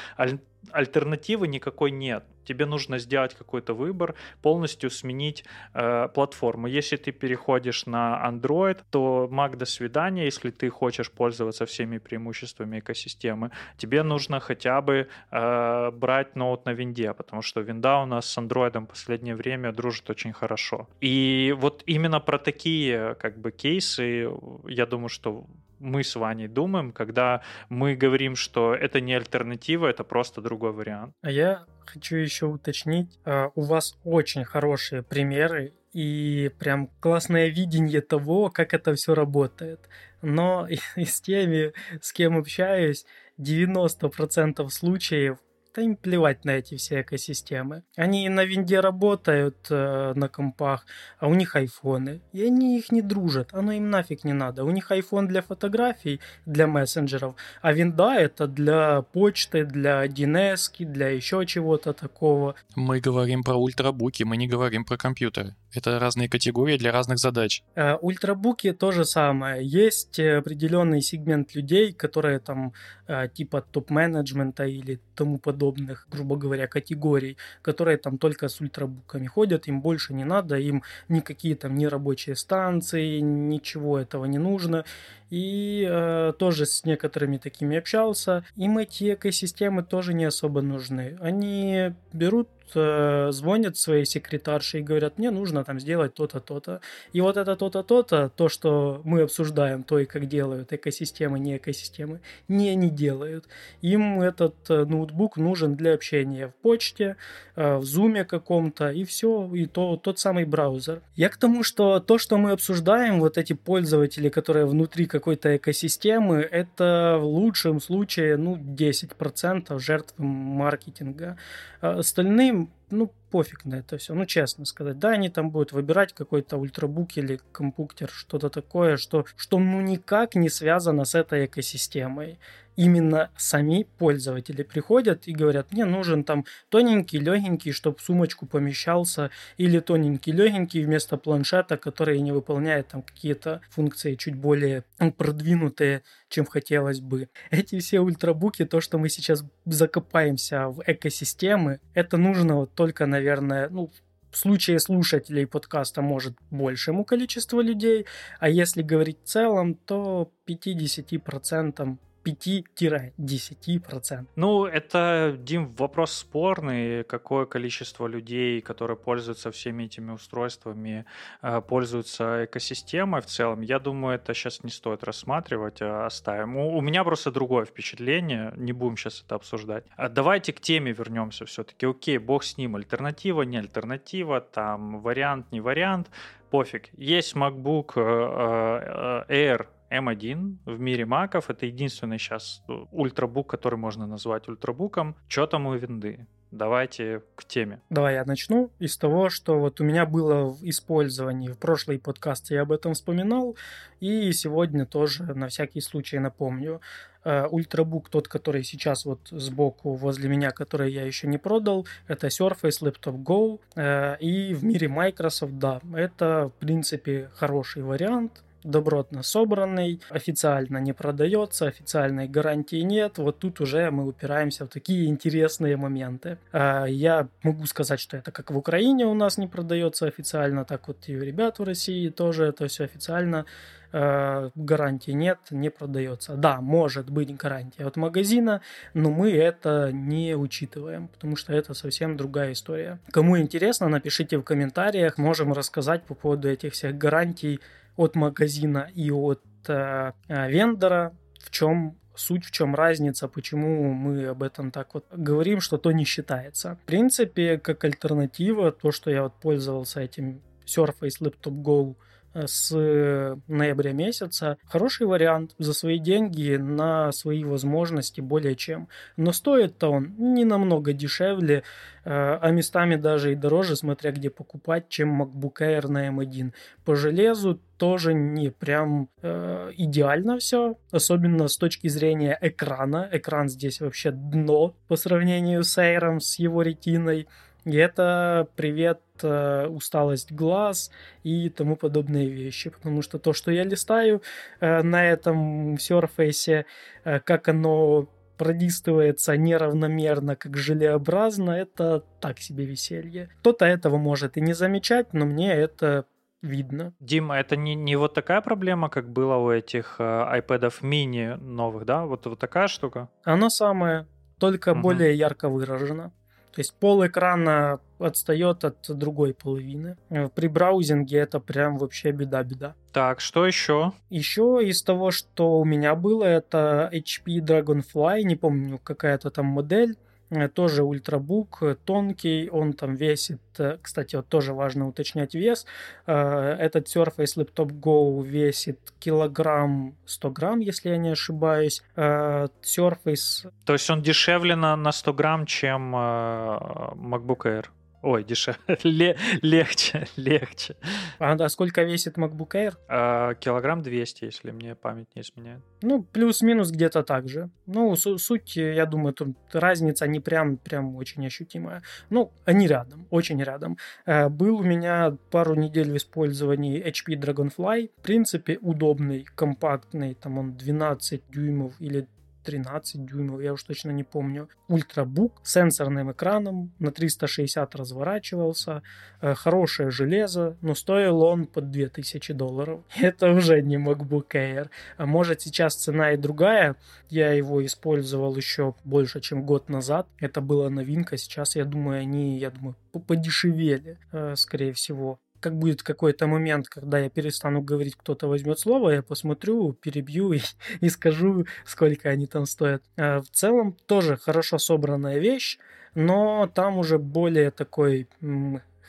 альтернативы 0.73 1.49
никакой 1.49 1.91
нет. 1.91 2.25
Тебе 2.45 2.67
нужно 2.67 2.99
сделать 2.99 3.35
какой-то 3.35 3.75
выбор, 3.75 4.15
полностью 4.43 4.91
сменить 4.91 5.45
э, 5.75 6.09
платформу. 6.15 6.67
Если 6.67 6.97
ты 6.97 7.13
переходишь 7.13 7.87
на 7.87 8.23
Android, 8.27 8.79
то 8.91 9.29
Mac 9.31 9.57
до 9.57 9.67
свидания. 9.67 10.25
Если 10.25 10.51
ты 10.51 10.71
хочешь 10.71 11.11
пользоваться 11.11 11.67
всеми 11.67 11.99
преимуществами 11.99 12.79
экосистемы, 12.79 13.51
тебе 13.77 14.03
нужно 14.03 14.41
хотя 14.41 14.81
бы 14.81 15.09
э, 15.31 15.91
брать 15.91 16.37
ноут 16.37 16.65
на 16.65 16.73
винде, 16.73 17.13
потому 17.13 17.43
что 17.43 17.61
винда 17.61 17.99
у 17.99 18.07
нас 18.07 18.27
с 18.27 18.39
Android 18.39 18.79
в 18.79 18.87
последнее 18.87 19.37
время 19.37 19.73
дружит 19.73 20.09
очень 20.11 20.33
хорошо. 20.33 20.89
И 21.03 21.55
вот 21.59 21.83
именно 21.87 22.21
про 22.21 22.39
такие 22.39 23.15
как 23.17 23.39
бы 23.39 23.51
кейсы, 23.53 24.29
я 24.67 24.87
думаю, 24.87 25.09
что 25.09 25.45
мы 25.81 26.03
с 26.03 26.15
Ваней 26.17 26.49
думаем, 26.49 26.93
когда 26.93 27.43
мы 27.69 27.95
говорим, 27.95 28.37
что 28.37 28.75
это 28.75 29.01
не 29.01 29.15
альтернатива, 29.15 29.89
это 29.89 30.05
просто 30.05 30.41
другой 30.41 30.73
вариант. 30.73 31.15
А 31.23 31.31
я 31.31 31.65
хочу 31.87 32.17
еще 32.17 32.47
уточнить, 32.47 33.19
а, 33.25 33.51
у 33.55 33.63
вас 33.63 33.99
очень 34.05 34.45
хорошие 34.45 35.03
примеры 35.03 35.73
и 35.93 36.51
прям 36.59 36.89
классное 37.01 37.49
видение 37.49 38.01
того, 38.01 38.51
как 38.51 38.75
это 38.75 38.95
все 38.95 39.15
работает. 39.15 39.89
Но 40.23 40.67
с 40.97 41.21
теми, 41.21 41.73
с 42.01 42.13
кем 42.13 42.37
общаюсь, 42.37 43.05
90% 43.39 44.69
случаев 44.69 45.39
да 45.79 45.85
им 45.85 45.97
плевать 45.97 46.45
на 46.45 46.51
эти 46.51 46.77
все 46.77 47.03
экосистемы. 47.03 47.83
Они 47.97 48.29
на 48.29 48.45
винде 48.45 48.81
работают 48.81 49.57
э, 49.71 50.13
на 50.17 50.29
компах, 50.29 50.87
а 51.21 51.29
у 51.29 51.35
них 51.35 51.55
айфоны. 51.55 52.21
И 52.33 52.43
они 52.43 52.79
их 52.79 52.91
не 52.91 53.01
дружат, 53.03 53.51
оно 53.53 53.73
им 53.73 53.91
нафиг 53.91 54.25
не 54.25 54.33
надо. 54.33 54.65
У 54.65 54.71
них 54.71 54.91
айфон 54.91 55.29
для 55.29 55.41
фотографий, 55.41 56.21
для 56.47 56.67
мессенджеров, 56.67 57.35
а 57.63 57.73
винда 57.73 58.15
это 58.15 58.49
для 58.49 59.03
почты, 59.03 59.65
для 59.65 60.07
DNS, 60.07 60.85
для 60.85 61.09
еще 61.11 61.47
чего-то 61.47 61.93
такого. 61.93 62.55
Мы 62.75 63.01
говорим 63.01 63.45
про 63.45 63.55
ультрабуки, 63.55 64.25
мы 64.25 64.37
не 64.37 64.49
говорим 64.49 64.85
про 64.85 64.97
компьютеры. 64.97 65.55
Это 65.75 65.99
разные 65.99 66.29
категории 66.29 66.79
для 66.79 66.93
разных 66.93 67.19
задач. 67.19 67.63
Э, 67.75 67.97
ультрабуки 68.01 68.73
то 68.73 68.91
же 68.91 69.05
самое. 69.05 69.67
Есть 69.67 70.19
определенный 70.19 71.03
сегмент 71.03 71.55
людей, 71.55 71.93
которые 71.93 72.39
там 72.39 72.73
э, 73.07 73.29
типа 73.29 73.61
топ-менеджмента 73.61 74.65
или 74.65 75.01
тому 75.15 75.39
подобных, 75.39 76.07
грубо 76.11 76.37
говоря, 76.37 76.67
категорий, 76.67 77.37
которые 77.63 77.99
там 77.99 78.19
только 78.19 78.49
с 78.49 78.61
ультрабуками 78.61 79.27
ходят, 79.27 79.69
им 79.69 79.81
больше 79.83 80.15
не 80.15 80.25
надо, 80.25 80.57
им 80.57 80.83
никакие 81.09 81.55
там 81.55 81.75
не 81.75 81.87
рабочие 81.87 82.37
станции, 82.37 83.19
ничего 83.19 83.99
этого 83.99 84.25
не 84.25 84.39
нужно. 84.39 84.85
И 85.31 85.87
э, 85.89 86.33
тоже 86.39 86.65
с 86.65 86.85
некоторыми 86.85 87.37
такими 87.37 87.77
общался. 87.77 88.45
Им 88.57 88.79
эти 88.79 89.13
экосистемы 89.13 89.83
тоже 89.83 90.15
не 90.15 90.25
особо 90.25 90.63
нужны. 90.63 91.19
Они 91.21 91.93
берут 92.13 92.49
э, 92.75 93.29
звонят 93.33 93.77
своей 93.77 94.05
секретарше 94.05 94.79
и 94.79 94.83
говорят, 94.83 95.19
мне 95.19 95.31
нужно 95.31 95.65
там 95.65 95.81
сделать 95.81 96.15
то-то, 96.15 96.41
то-то. 96.41 96.81
И 97.13 97.21
вот 97.21 97.37
это 97.37 97.57
то-то, 97.57 97.83
то-то, 97.83 98.31
то, 98.35 98.49
что 98.49 99.01
мы 99.05 99.23
обсуждаем, 99.23 99.83
то 99.83 99.99
и 99.99 100.05
как 100.05 100.27
делают 100.27 100.73
экосистемы, 100.73 101.39
не 101.39 101.57
экосистемы, 101.57 102.21
не 102.49 102.71
они 102.71 102.91
делают. 102.91 103.47
Им 103.83 104.21
этот 104.21 104.55
э, 104.69 104.85
ноутбук 104.85 105.37
нужен 105.37 105.77
для 105.77 105.95
общения 105.95 106.49
в 106.49 106.55
почте, 106.63 107.17
э, 107.57 107.77
в 107.77 107.85
зуме 107.85 108.25
каком-то, 108.25 108.91
и 108.91 109.05
все, 109.05 109.51
и 109.55 109.67
то, 109.67 109.97
тот 109.97 110.19
самый 110.19 110.45
браузер. 110.45 111.03
Я 111.17 111.29
к 111.29 111.37
тому, 111.37 111.63
что 111.63 112.01
то, 112.01 112.19
что 112.19 112.39
мы 112.39 112.53
обсуждаем, 112.53 113.21
вот 113.21 113.39
эти 113.39 113.53
пользователи, 113.53 114.29
которые 114.29 114.67
внутри 114.67 115.07
какой-то 115.07 115.57
экосистемы, 115.57 116.41
это 116.41 117.19
в 117.21 117.25
лучшем 117.25 117.81
случае, 117.81 118.37
ну, 118.37 118.57
10% 118.57 119.79
жертв 119.79 120.15
маркетинга. 120.19 121.37
Остальным, 121.81 122.58
ну, 122.91 123.13
пофиг 123.31 123.65
на 123.65 123.77
это 123.77 123.99
все, 123.99 124.15
ну, 124.15 124.25
честно 124.27 124.65
сказать. 124.65 124.99
Да, 124.99 125.11
они 125.11 125.29
там 125.29 125.51
будут 125.51 125.73
выбирать 125.73 126.13
какой-то 126.13 126.57
ультрабук 126.57 127.17
или 127.17 127.41
компьютер, 127.53 128.09
что-то 128.11 128.49
такое, 128.49 128.97
что, 128.97 129.25
что 129.37 129.59
ну 129.59 129.81
никак 129.81 130.35
не 130.35 130.49
связано 130.49 131.05
с 131.05 131.15
этой 131.15 131.47
экосистемой 131.47 132.39
именно 132.79 133.31
сами 133.37 133.87
пользователи 133.99 134.63
приходят 134.63 135.27
и 135.27 135.33
говорят, 135.33 135.73
мне 135.73 135.85
нужен 135.85 136.23
там 136.23 136.45
тоненький, 136.69 137.19
легенький, 137.19 137.73
чтобы 137.73 137.99
в 137.99 138.03
сумочку 138.03 138.47
помещался, 138.47 139.31
или 139.57 139.81
тоненький, 139.81 140.31
легенький 140.31 140.85
вместо 140.85 141.17
планшета, 141.17 141.77
который 141.77 142.21
не 142.21 142.31
выполняет 142.31 142.87
там 142.87 143.03
какие-то 143.03 143.63
функции 143.69 144.15
чуть 144.15 144.37
более 144.37 144.85
продвинутые, 145.17 146.05
чем 146.29 146.47
хотелось 146.47 147.01
бы. 147.01 147.29
Эти 147.51 147.81
все 147.81 147.99
ультрабуки, 147.99 148.65
то, 148.65 148.81
что 148.81 148.97
мы 148.97 149.09
сейчас 149.09 149.45
закопаемся 149.65 150.69
в 150.69 150.81
экосистемы, 150.87 151.81
это 151.95 152.17
нужно 152.17 152.55
вот 152.55 152.75
только, 152.75 153.07
наверное, 153.07 153.69
ну, 153.71 153.91
в 154.31 154.37
случае 154.37 154.79
слушателей 154.79 155.49
подкаста 155.49 156.01
может 156.01 156.37
большему 156.51 157.05
количеству 157.05 157.61
людей, 157.61 158.07
а 158.39 158.49
если 158.49 158.83
говорить 158.83 159.19
в 159.25 159.27
целом, 159.27 159.75
то 159.75 160.31
50% 160.47 161.99
5-10%. 162.25 164.27
Ну, 164.37 164.67
это, 164.67 165.37
Дим, 165.39 165.69
вопрос 165.77 166.13
спорный. 166.13 167.05
Какое 167.05 167.47
количество 167.47 168.07
людей, 168.07 168.61
которые 168.61 168.97
пользуются 168.97 169.51
всеми 169.51 169.85
этими 169.85 170.13
устройствами, 170.13 171.05
э, 171.43 171.61
пользуются 171.61 172.45
экосистемой 172.45 173.21
в 173.21 173.27
целом, 173.27 173.63
я 173.63 173.79
думаю, 173.79 174.17
это 174.17 174.35
сейчас 174.35 174.65
не 174.65 174.71
стоит 174.71 175.05
рассматривать, 175.05 175.81
а 175.81 176.07
оставим. 176.07 176.57
У 176.57 176.81
меня 176.81 177.05
просто 177.05 177.31
другое 177.31 177.65
впечатление, 177.65 178.53
не 178.57 178.73
будем 178.73 178.97
сейчас 178.97 179.23
это 179.25 179.37
обсуждать. 179.37 179.85
А 179.97 180.09
давайте 180.09 180.53
к 180.53 180.61
теме 180.61 180.93
вернемся 180.93 181.45
все-таки. 181.45 181.87
Окей, 181.87 182.19
бог 182.19 182.45
с 182.45 182.57
ним, 182.57 182.77
альтернатива, 182.77 183.43
не 183.43 183.59
альтернатива, 183.59 184.41
там 184.41 185.01
вариант, 185.01 185.53
не 185.53 185.61
вариант, 185.61 186.11
пофиг. 186.51 186.89
Есть 186.97 187.35
MacBook 187.35 187.93
э, 187.97 189.25
э, 189.29 189.33
Air 189.33 189.67
M1 189.91 190.57
в 190.65 190.81
мире 190.81 191.07
маков. 191.07 191.51
Это 191.51 191.67
единственный 191.67 192.19
сейчас 192.19 192.63
э, 192.69 192.73
ультрабук, 192.93 193.49
который 193.49 193.79
можно 193.79 194.07
назвать 194.07 194.49
ультрабуком. 194.49 195.17
Что 195.29 195.47
там 195.47 195.67
у 195.67 195.75
винды? 195.75 196.27
Давайте 196.51 197.23
к 197.35 197.45
теме. 197.45 197.81
Давай 197.91 198.15
я 198.15 198.25
начну 198.25 198.71
из 198.79 198.97
того, 198.97 199.29
что 199.29 199.59
вот 199.59 199.81
у 199.81 199.85
меня 199.85 200.07
было 200.07 200.49
в 200.49 200.63
использовании. 200.63 201.49
В 201.49 201.59
прошлой 201.59 201.99
подкасте 201.99 202.55
я 202.55 202.63
об 202.63 202.73
этом 202.73 202.95
вспоминал, 202.95 203.55
и 204.01 204.33
сегодня 204.33 204.87
тоже 204.87 205.25
на 205.35 205.49
всякий 205.49 205.83
случай 205.83 206.19
напомню. 206.19 206.81
Э, 207.23 207.47
ультрабук, 207.47 208.09
тот, 208.09 208.29
который 208.29 208.65
сейчас 208.65 209.05
вот 209.05 209.21
сбоку 209.31 209.93
возле 209.93 210.31
меня, 210.31 210.51
который 210.51 210.91
я 210.91 211.05
еще 211.05 211.27
не 211.27 211.37
продал, 211.37 211.87
это 212.07 212.29
Surface 212.29 212.81
Laptop 212.81 213.23
Go. 213.23 213.61
Э, 213.77 214.17
и 214.19 214.55
в 214.55 214.65
мире 214.65 214.89
Microsoft, 214.89 215.59
да, 215.59 215.83
это 215.95 216.49
в 216.49 216.61
принципе 216.61 217.29
хороший 217.35 217.83
вариант 217.83 218.43
добротно 218.65 219.23
собранный, 219.23 220.01
официально 220.11 220.79
не 220.79 220.93
продается, 220.93 221.67
официальной 221.67 222.29
гарантии 222.29 222.83
нет. 222.83 223.19
Вот 223.19 223.39
тут 223.39 223.61
уже 223.61 223.91
мы 223.91 224.07
упираемся 224.07 224.65
в 224.65 224.69
такие 224.69 225.07
интересные 225.07 225.77
моменты. 225.77 226.39
А, 226.53 226.87
я 226.87 227.29
могу 227.43 227.67
сказать, 227.67 228.01
что 228.01 228.17
это 228.17 228.31
как 228.33 228.51
в 228.51 228.57
Украине 228.57 229.07
у 229.07 229.15
нас 229.15 229.39
не 229.39 229.47
продается 229.47 230.07
официально, 230.07 230.65
так 230.65 230.89
вот 230.89 231.09
и 231.09 231.17
у 231.17 231.23
ребят 231.23 231.59
в 231.59 231.65
России 231.65 232.09
тоже 232.09 232.47
это 232.47 232.67
все 232.69 232.85
официально 232.85 233.47
а, 233.91 234.51
гарантии 234.55 235.13
нет, 235.13 235.39
не 235.51 235.71
продается. 235.71 236.35
Да, 236.35 236.61
может 236.61 237.09
быть 237.11 237.35
гарантия 237.35 237.85
от 237.85 237.97
магазина, 237.97 238.61
но 238.93 239.11
мы 239.11 239.33
это 239.33 239.91
не 239.93 240.37
учитываем, 240.37 241.09
потому 241.09 241.37
что 241.37 241.55
это 241.55 241.75
совсем 241.75 242.17
другая 242.17 242.53
история. 242.53 242.99
Кому 243.11 243.39
интересно, 243.39 243.89
напишите 243.89 244.37
в 244.37 244.43
комментариях, 244.43 245.17
можем 245.17 245.53
рассказать 245.53 246.03
по 246.05 246.15
поводу 246.15 246.49
этих 246.49 246.75
всех 246.75 246.99
гарантий 246.99 247.61
от 247.99 248.15
магазина 248.15 248.89
и 248.95 249.11
от 249.11 249.43
э, 249.69 250.13
э, 250.29 250.51
вендора, 250.51 251.13
в 251.41 251.51
чем 251.51 251.99
суть, 252.15 252.45
в 252.45 252.51
чем 252.53 252.75
разница, 252.75 253.29
почему 253.29 253.93
мы 253.93 254.27
об 254.27 254.43
этом 254.43 254.71
так 254.71 254.95
вот 254.95 255.05
говорим, 255.13 255.61
что 255.61 255.79
то 255.79 255.91
не 255.93 256.05
считается. 256.05 256.79
В 256.85 256.87
принципе, 256.87 257.59
как 257.59 257.85
альтернатива, 257.85 258.73
то, 258.73 258.93
что 258.93 259.11
я 259.11 259.25
вот 259.25 259.35
пользовался 259.35 260.01
этим 260.01 260.43
Surface 260.65 261.21
Laptop 261.21 261.63
Go 261.63 261.97
с 262.35 263.39
ноября 263.47 263.93
месяца. 263.93 264.59
Хороший 264.65 265.07
вариант 265.07 265.55
за 265.59 265.73
свои 265.73 265.99
деньги 265.99 266.57
на 266.57 267.13
свои 267.13 267.45
возможности 267.45 268.21
более 268.21 268.55
чем. 268.55 268.89
Но 269.17 269.33
стоит-то 269.33 269.89
он 269.89 270.15
не 270.19 270.45
намного 270.45 270.93
дешевле, 270.93 271.63
э, 272.05 272.39
а 272.41 272.51
местами 272.51 272.97
даже 272.97 273.33
и 273.33 273.35
дороже, 273.35 273.77
смотря 273.77 274.13
где 274.13 274.31
покупать, 274.31 274.89
чем 274.89 275.23
MacBook 275.23 275.61
Air 275.61 275.89
на 275.89 276.09
M1. 276.09 276.53
По 276.85 276.95
железу 276.95 277.61
тоже 277.77 278.13
не 278.13 278.51
прям 278.51 279.09
э, 279.23 279.73
идеально 279.77 280.39
все, 280.39 280.77
особенно 280.91 281.49
с 281.49 281.57
точки 281.57 281.89
зрения 281.89 282.37
экрана. 282.41 283.09
Экран 283.13 283.49
здесь 283.49 283.81
вообще 283.81 284.11
дно 284.11 284.75
по 284.89 284.97
сравнению 284.97 285.63
с 285.63 285.79
Air, 285.79 286.21
с 286.21 286.39
его 286.39 286.63
ретиной. 286.63 287.27
И 287.69 287.77
это 287.77 288.49
привет 288.57 289.01
э, 289.23 289.67
усталость 289.67 290.33
глаз 290.33 290.91
и 291.23 291.51
тому 291.51 291.77
подобные 291.77 292.31
вещи. 292.31 292.71
Потому 292.71 293.03
что 293.03 293.19
то, 293.19 293.35
что 293.35 293.51
я 293.51 293.65
листаю 293.65 294.23
э, 294.61 294.83
на 294.83 295.05
этом 295.05 295.75
Surface, 295.75 296.65
э, 297.05 297.21
как 297.21 297.49
оно 297.49 298.09
пролистывается 298.39 299.37
неравномерно, 299.37 300.35
как 300.35 300.57
желеобразно, 300.57 301.51
это 301.51 302.05
так 302.21 302.39
себе 302.39 302.65
веселье. 302.65 303.29
Кто-то 303.41 303.67
этого 303.67 303.99
может 303.99 304.39
и 304.39 304.41
не 304.41 304.55
замечать, 304.55 305.13
но 305.13 305.27
мне 305.27 305.53
это 305.53 306.07
видно. 306.41 306.95
Дима, 307.01 307.37
это 307.37 307.57
не, 307.57 307.75
не 307.75 307.97
вот 307.97 308.15
такая 308.15 308.41
проблема, 308.41 308.89
как 308.89 309.11
было 309.11 309.35
у 309.35 309.51
этих 309.51 309.97
э, 309.99 310.03
iPad 310.03 310.73
mini 310.81 311.37
новых, 311.37 311.85
да? 311.85 312.07
Вот, 312.07 312.27
вот 312.27 312.39
такая 312.39 312.69
штука? 312.69 313.11
Оно 313.25 313.51
самое, 313.51 314.07
только 314.39 314.73
угу. 314.73 314.81
более 314.81 315.15
ярко 315.15 315.51
выражено. 315.51 316.13
То 316.53 316.61
есть 316.61 316.75
пол 316.75 317.07
экрана 317.07 317.81
отстает 317.99 318.65
от 318.65 318.77
другой 318.89 319.35
половины. 319.35 319.97
Э, 320.11 320.29
при 320.29 320.49
браузинге 320.49 321.19
это 321.19 321.41
прям 321.41 321.79
вообще 321.79 322.11
беда-беда. 322.11 322.75
Так, 322.93 323.21
что 323.21 323.47
еще? 323.47 323.93
Еще 324.11 324.61
из 324.65 324.83
того, 324.83 325.11
что 325.11 325.61
у 325.61 325.65
меня 325.65 325.95
было, 325.95 326.25
это 326.25 326.91
HP 326.93 327.41
Dragonfly, 327.41 328.23
не 328.23 328.37
помню, 328.37 328.79
какая-то 328.79 329.31
там 329.31 329.47
модель. 329.47 329.97
Э, 330.31 330.49
тоже 330.49 330.83
ультрабук, 330.83 331.59
э, 331.63 331.77
тонкий, 331.85 332.51
он 332.51 332.75
там 332.75 332.95
весит, 332.95 333.41
э, 333.59 333.79
кстати, 333.81 334.17
вот 334.17 334.29
тоже 334.29 334.53
важно 334.53 334.87
уточнять 334.87 335.35
вес, 335.35 335.67
этот 336.07 336.87
Surface 336.95 337.37
Laptop 337.37 337.71
Go 337.81 338.23
весит 338.23 338.79
килограмм 339.01 339.97
100 340.05 340.31
грамм, 340.31 340.61
если 340.61 340.91
я 340.91 340.97
не 340.99 341.11
ошибаюсь, 341.11 341.83
Surface... 341.97 343.51
То 343.65 343.73
есть 343.73 343.89
он 343.91 344.03
дешевле 344.03 344.55
на, 344.55 344.77
на 344.77 344.93
100 344.93 345.13
грамм, 345.15 345.47
чем 345.47 345.95
MacBook 345.95 347.45
Air? 347.45 347.67
Ой, 348.03 348.23
дешевле. 348.23 349.17
легче, 349.43 350.07
легче. 350.17 350.77
А, 351.19 351.35
да, 351.35 351.49
сколько 351.49 351.83
весит 351.83 352.17
MacBook 352.17 352.51
Air? 352.55 352.75
А, 352.89 353.35
килограмм 353.35 353.83
200, 353.83 354.25
если 354.25 354.51
мне 354.53 354.75
память 354.75 355.09
не 355.17 355.23
изменяет. 355.23 355.63
Ну, 355.83 356.03
плюс-минус 356.03 356.71
где-то 356.71 357.03
так 357.03 357.29
же. 357.29 357.51
Ну, 357.67 357.97
суть, 357.97 358.57
я 358.57 358.87
думаю, 358.87 359.15
тут 359.15 359.37
разница 359.53 360.07
не 360.07 360.21
прям, 360.21 360.59
прям 360.59 360.97
очень 360.97 361.27
ощутимая. 361.27 361.83
Ну, 362.11 362.33
они 362.45 362.69
рядом, 362.69 363.07
очень 363.11 363.43
рядом. 363.43 363.79
Э, 364.07 364.29
был 364.29 364.59
у 364.59 364.63
меня 364.63 365.17
пару 365.31 365.55
недель 365.55 365.91
в 365.91 365.97
использовании 365.97 366.85
HP 366.85 367.21
Dragonfly. 367.21 367.91
В 367.99 368.03
принципе, 368.03 368.59
удобный, 368.61 369.27
компактный. 369.35 370.15
Там 370.15 370.39
он 370.39 370.57
12 370.57 371.23
дюймов 371.31 371.73
или 371.81 372.07
13 372.49 373.05
дюймов, 373.05 373.43
я 373.43 373.53
уж 373.53 373.63
точно 373.63 373.91
не 373.91 374.05
помню. 374.05 374.49
Ультрабук 374.69 375.33
с 375.43 375.53
сенсорным 375.53 376.13
экраном, 376.13 376.73
на 376.79 376.91
360 376.91 377.75
разворачивался, 377.75 378.83
э, 379.21 379.35
хорошее 379.35 379.91
железо, 379.91 380.57
но 380.63 380.75
стоил 380.75 381.21
он 381.21 381.47
под 381.47 381.71
2000 381.71 382.33
долларов. 382.33 382.81
Это 382.97 383.33
уже 383.33 383.61
не 383.61 383.77
MacBook 383.77 384.31
Air. 384.33 384.71
А 384.97 385.05
может 385.05 385.43
сейчас 385.43 385.75
цена 385.75 386.13
и 386.13 386.17
другая, 386.17 386.77
я 387.11 387.35
его 387.35 387.63
использовал 387.67 388.35
еще 388.35 388.75
больше, 388.83 389.21
чем 389.21 389.45
год 389.45 389.69
назад. 389.69 390.07
Это 390.19 390.41
была 390.41 390.71
новинка, 390.71 391.19
сейчас 391.19 391.55
я 391.55 391.67
думаю, 391.67 392.01
они, 392.01 392.39
я 392.39 392.51
думаю, 392.51 392.77
подешевели, 393.07 393.99
э, 394.13 394.37
скорее 394.37 394.73
всего 394.73 395.21
как 395.41 395.57
будет 395.57 395.83
какой-то 395.83 396.27
момент, 396.27 396.69
когда 396.69 396.99
я 396.99 397.11
перестану 397.11 397.63
говорить, 397.63 397.97
кто-то 397.97 398.29
возьмет 398.29 398.59
слово, 398.59 398.91
я 398.91 399.03
посмотрю, 399.03 399.73
перебью 399.73 400.33
и, 400.33 400.41
и 400.81 400.89
скажу, 400.89 401.47
сколько 401.65 402.09
они 402.09 402.27
там 402.27 402.47
стоят. 402.47 402.83
А 402.97 403.21
в 403.21 403.31
целом 403.31 403.77
тоже 403.87 404.17
хорошо 404.17 404.59
собранная 404.59 405.19
вещь, 405.19 405.59
но 405.95 406.51
там 406.53 406.79
уже 406.79 406.99
более 406.99 407.51
такой 407.51 408.09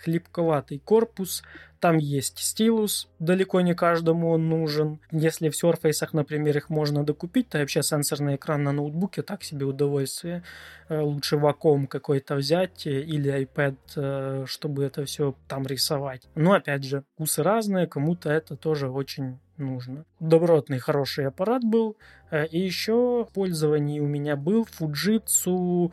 хлипковатый 0.03 0.79
корпус, 0.79 1.43
там 1.79 1.97
есть 1.97 2.39
стилус, 2.39 3.07
далеко 3.19 3.61
не 3.61 3.73
каждому 3.73 4.31
он 4.31 4.49
нужен. 4.49 4.99
Если 5.11 5.49
в 5.49 5.63
Surface, 5.63 6.09
например, 6.11 6.57
их 6.57 6.69
можно 6.69 7.03
докупить, 7.05 7.49
то 7.49 7.57
вообще 7.57 7.83
сенсорный 7.83 8.35
экран 8.35 8.63
на 8.63 8.73
ноутбуке 8.73 9.21
так 9.21 9.43
себе 9.43 9.65
удовольствие. 9.65 10.43
Э, 10.89 10.99
лучше 10.99 11.37
вакуум 11.37 11.87
какой-то 11.87 12.35
взять 12.35 12.85
э, 12.85 13.01
или 13.01 13.45
iPad, 13.45 13.77
э, 13.95 14.45
чтобы 14.45 14.83
это 14.83 15.05
все 15.05 15.35
там 15.47 15.65
рисовать. 15.65 16.27
Но 16.35 16.53
опять 16.53 16.83
же, 16.83 17.03
вкусы 17.13 17.43
разные, 17.43 17.87
кому-то 17.87 18.29
это 18.29 18.57
тоже 18.57 18.89
очень 18.89 19.39
нужно. 19.57 20.03
Добротный, 20.19 20.79
хороший 20.79 21.27
аппарат 21.27 21.63
был. 21.63 21.97
И 22.51 22.59
еще 22.59 23.25
в 23.29 23.33
пользовании 23.33 23.99
у 23.99 24.05
меня 24.05 24.35
был 24.35 24.67
Fujitsu 24.79 25.91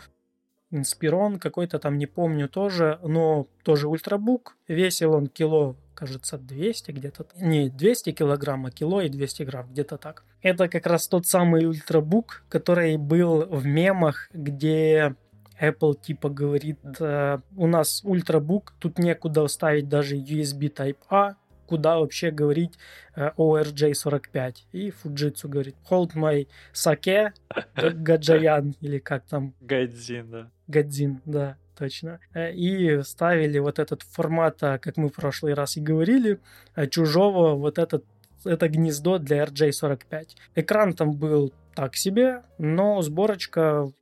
Инспирон 0.76 1.38
какой-то 1.38 1.78
там, 1.78 1.98
не 1.98 2.06
помню 2.06 2.48
тоже, 2.48 2.98
но 3.02 3.46
тоже 3.62 3.88
ультрабук. 3.88 4.56
Весил 4.68 5.14
он 5.14 5.26
кило, 5.26 5.76
кажется, 5.94 6.38
200 6.38 6.90
где-то. 6.92 7.26
Не 7.36 7.68
200 7.68 8.12
килограмм, 8.12 8.66
а 8.66 8.70
кило 8.70 9.00
и 9.00 9.08
200 9.08 9.42
грамм, 9.44 9.68
где-то 9.70 9.96
так. 9.96 10.24
Это 10.42 10.68
как 10.68 10.86
раз 10.86 11.08
тот 11.08 11.26
самый 11.26 11.66
ультрабук, 11.66 12.44
который 12.48 12.96
был 12.96 13.46
в 13.46 13.66
мемах, 13.66 14.28
где 14.32 15.14
Apple 15.60 16.00
типа 16.00 16.28
говорит, 16.28 16.78
э, 17.00 17.38
у 17.56 17.66
нас 17.66 18.02
ультрабук, 18.04 18.74
тут 18.78 18.98
некуда 18.98 19.46
вставить 19.46 19.88
даже 19.88 20.16
USB 20.16 20.72
Type-A, 20.72 21.36
куда 21.66 21.98
вообще 21.98 22.30
говорить 22.30 22.78
э, 23.14 23.30
о 23.36 23.58
RJ45. 23.58 24.54
И 24.72 24.90
Fujitsu 24.90 25.48
говорит, 25.48 25.76
hold 25.90 26.14
my 26.14 26.46
sake, 26.72 27.32
гаджаян, 27.94 28.74
или 28.80 28.98
как 28.98 29.24
там. 29.26 29.54
Гадзин, 29.60 30.30
да. 30.30 30.50
Гадзин, 30.68 31.20
да, 31.24 31.56
точно. 31.76 32.20
Э, 32.34 32.52
и 32.52 33.02
ставили 33.02 33.58
вот 33.58 33.78
этот 33.78 34.02
формат, 34.02 34.62
а, 34.62 34.78
как 34.78 34.96
мы 34.96 35.08
в 35.08 35.12
прошлый 35.12 35.54
раз 35.54 35.76
и 35.76 35.80
говорили, 35.80 36.40
э, 36.74 36.86
чужого 36.86 37.54
вот 37.54 37.78
этот 37.78 38.04
это 38.44 38.68
гнездо 38.68 39.18
для 39.18 39.44
RJ45. 39.44 40.36
Экран 40.54 40.92
там 40.92 41.12
был 41.12 41.52
так 41.74 41.96
себе, 41.96 42.42
но 42.58 43.02
сборочка 43.02 43.84
в 43.84 43.94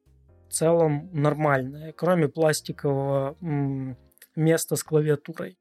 целом 0.50 1.09
нормальная, 1.12 1.92
кроме 1.92 2.29
пластикового 2.29 3.37
места 4.37 4.77
с 4.77 4.85
клавиатурой. 4.85 5.57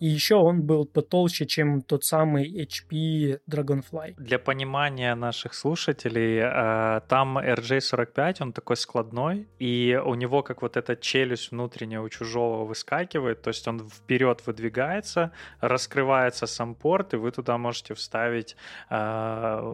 И 0.00 0.06
еще 0.06 0.36
он 0.36 0.62
был 0.62 0.86
потолще, 0.86 1.44
чем 1.46 1.82
тот 1.82 2.04
самый 2.04 2.50
HP 2.64 3.40
Dragonfly. 3.50 4.14
Для 4.16 4.38
понимания 4.38 5.14
наших 5.14 5.52
слушателей, 5.52 6.40
э, 6.42 7.00
там 7.06 7.38
RJ45, 7.38 8.36
он 8.40 8.52
такой 8.52 8.76
складной, 8.76 9.46
и 9.58 10.00
у 10.02 10.14
него 10.14 10.42
как 10.42 10.62
вот 10.62 10.78
эта 10.78 10.96
челюсть 10.96 11.50
внутренняя 11.50 12.00
у 12.00 12.08
чужого 12.08 12.64
выскакивает, 12.64 13.42
то 13.42 13.48
есть 13.48 13.68
он 13.68 13.88
вперед 13.90 14.42
выдвигается, 14.46 15.32
раскрывается 15.60 16.46
сам 16.46 16.74
порт, 16.74 17.12
и 17.12 17.16
вы 17.18 17.30
туда 17.30 17.58
можете 17.58 17.92
вставить 17.92 18.56
э, 18.88 19.72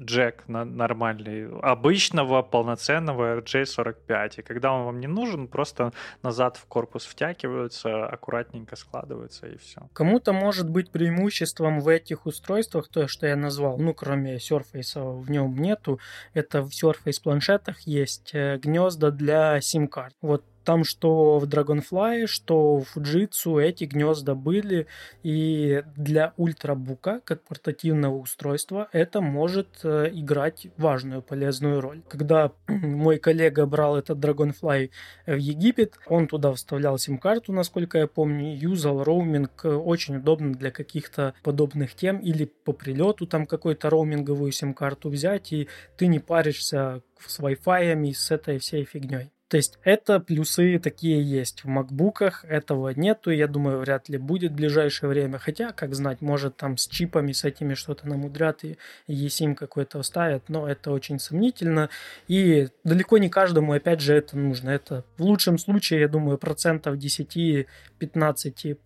джек 0.00 0.48
нормальный, 0.48 1.48
обычного 1.60 2.42
полноценного 2.42 3.40
RJ45. 3.40 4.40
И 4.40 4.42
когда 4.42 4.72
он 4.72 4.84
вам 4.84 4.98
не 4.98 5.06
нужен, 5.06 5.46
просто 5.46 5.92
назад 6.24 6.56
в 6.56 6.66
корпус 6.66 7.06
втягиваются, 7.06 8.04
аккуратненько 8.04 8.74
складываются 8.74 9.27
используется, 9.28 9.46
и 9.46 9.56
все. 9.58 9.88
Кому-то 9.92 10.32
может 10.32 10.68
быть 10.68 10.90
преимуществом 10.90 11.80
в 11.80 11.88
этих 11.88 12.26
устройствах 12.26 12.88
то, 12.88 13.06
что 13.08 13.26
я 13.26 13.36
назвал, 13.36 13.78
ну, 13.78 13.94
кроме 13.94 14.36
Surface 14.36 15.20
в 15.20 15.30
нем 15.30 15.56
нету, 15.56 16.00
это 16.34 16.62
в 16.62 16.70
Surface 16.70 17.22
планшетах 17.22 17.80
есть 17.80 18.30
э, 18.34 18.58
гнезда 18.58 19.10
для 19.10 19.60
сим-карт. 19.60 20.14
Вот 20.20 20.44
там 20.68 20.84
что 20.84 21.38
в 21.38 21.44
Dragonfly, 21.44 22.26
что 22.26 22.80
в 22.80 22.94
Fujitsu 22.94 23.58
эти 23.58 23.84
гнезда 23.84 24.34
были, 24.34 24.86
и 25.22 25.82
для 25.96 26.34
ультрабука, 26.36 27.22
как 27.24 27.42
портативного 27.44 28.18
устройства, 28.18 28.86
это 28.92 29.22
может 29.22 29.80
э, 29.82 30.10
играть 30.12 30.66
важную, 30.76 31.22
полезную 31.22 31.80
роль. 31.80 32.02
Когда 32.06 32.52
мой 32.68 33.16
коллега 33.16 33.64
брал 33.64 33.96
этот 33.96 34.18
Dragonfly 34.18 34.90
в 35.24 35.36
Египет, 35.36 35.98
он 36.06 36.26
туда 36.26 36.52
вставлял 36.52 36.98
сим-карту, 36.98 37.54
насколько 37.54 37.96
я 37.96 38.06
помню, 38.06 38.54
юзал 38.54 39.02
роуминг, 39.02 39.64
э, 39.64 39.70
очень 39.70 40.16
удобно 40.16 40.52
для 40.52 40.70
каких-то 40.70 41.32
подобных 41.42 41.94
тем, 41.94 42.18
или 42.18 42.44
по 42.44 42.74
прилету 42.74 43.26
там 43.26 43.46
какую-то 43.46 43.88
роуминговую 43.88 44.52
сим-карту 44.52 45.08
взять, 45.08 45.50
и 45.50 45.66
ты 45.96 46.08
не 46.08 46.18
паришься 46.18 47.00
с 47.26 47.40
Wi-Fi 47.40 48.12
с 48.12 48.30
этой 48.30 48.58
всей 48.58 48.84
фигней. 48.84 49.32
То 49.48 49.56
есть 49.56 49.78
это 49.82 50.20
плюсы 50.20 50.78
такие 50.78 51.22
есть. 51.22 51.64
В 51.64 51.68
макбуках 51.68 52.44
этого 52.44 52.90
нету, 52.90 53.30
я 53.30 53.48
думаю, 53.48 53.78
вряд 53.78 54.10
ли 54.10 54.18
будет 54.18 54.52
в 54.52 54.56
ближайшее 54.56 55.08
время. 55.08 55.38
Хотя, 55.38 55.72
как 55.72 55.94
знать, 55.94 56.20
может 56.20 56.56
там 56.56 56.76
с 56.76 56.86
чипами, 56.86 57.32
с 57.32 57.44
этими 57.44 57.72
что-то 57.72 58.06
намудрят 58.06 58.62
и 58.64 58.76
eSIM 59.08 59.54
какой-то 59.54 60.02
вставят, 60.02 60.50
но 60.50 60.68
это 60.68 60.90
очень 60.90 61.18
сомнительно. 61.18 61.88
И 62.28 62.68
далеко 62.84 63.16
не 63.16 63.30
каждому, 63.30 63.72
опять 63.72 64.00
же, 64.00 64.14
это 64.14 64.36
нужно. 64.36 64.68
Это 64.68 65.04
в 65.16 65.22
лучшем 65.22 65.56
случае, 65.56 66.00
я 66.00 66.08
думаю, 66.08 66.36
процентов 66.36 66.96
10-15 66.96 67.66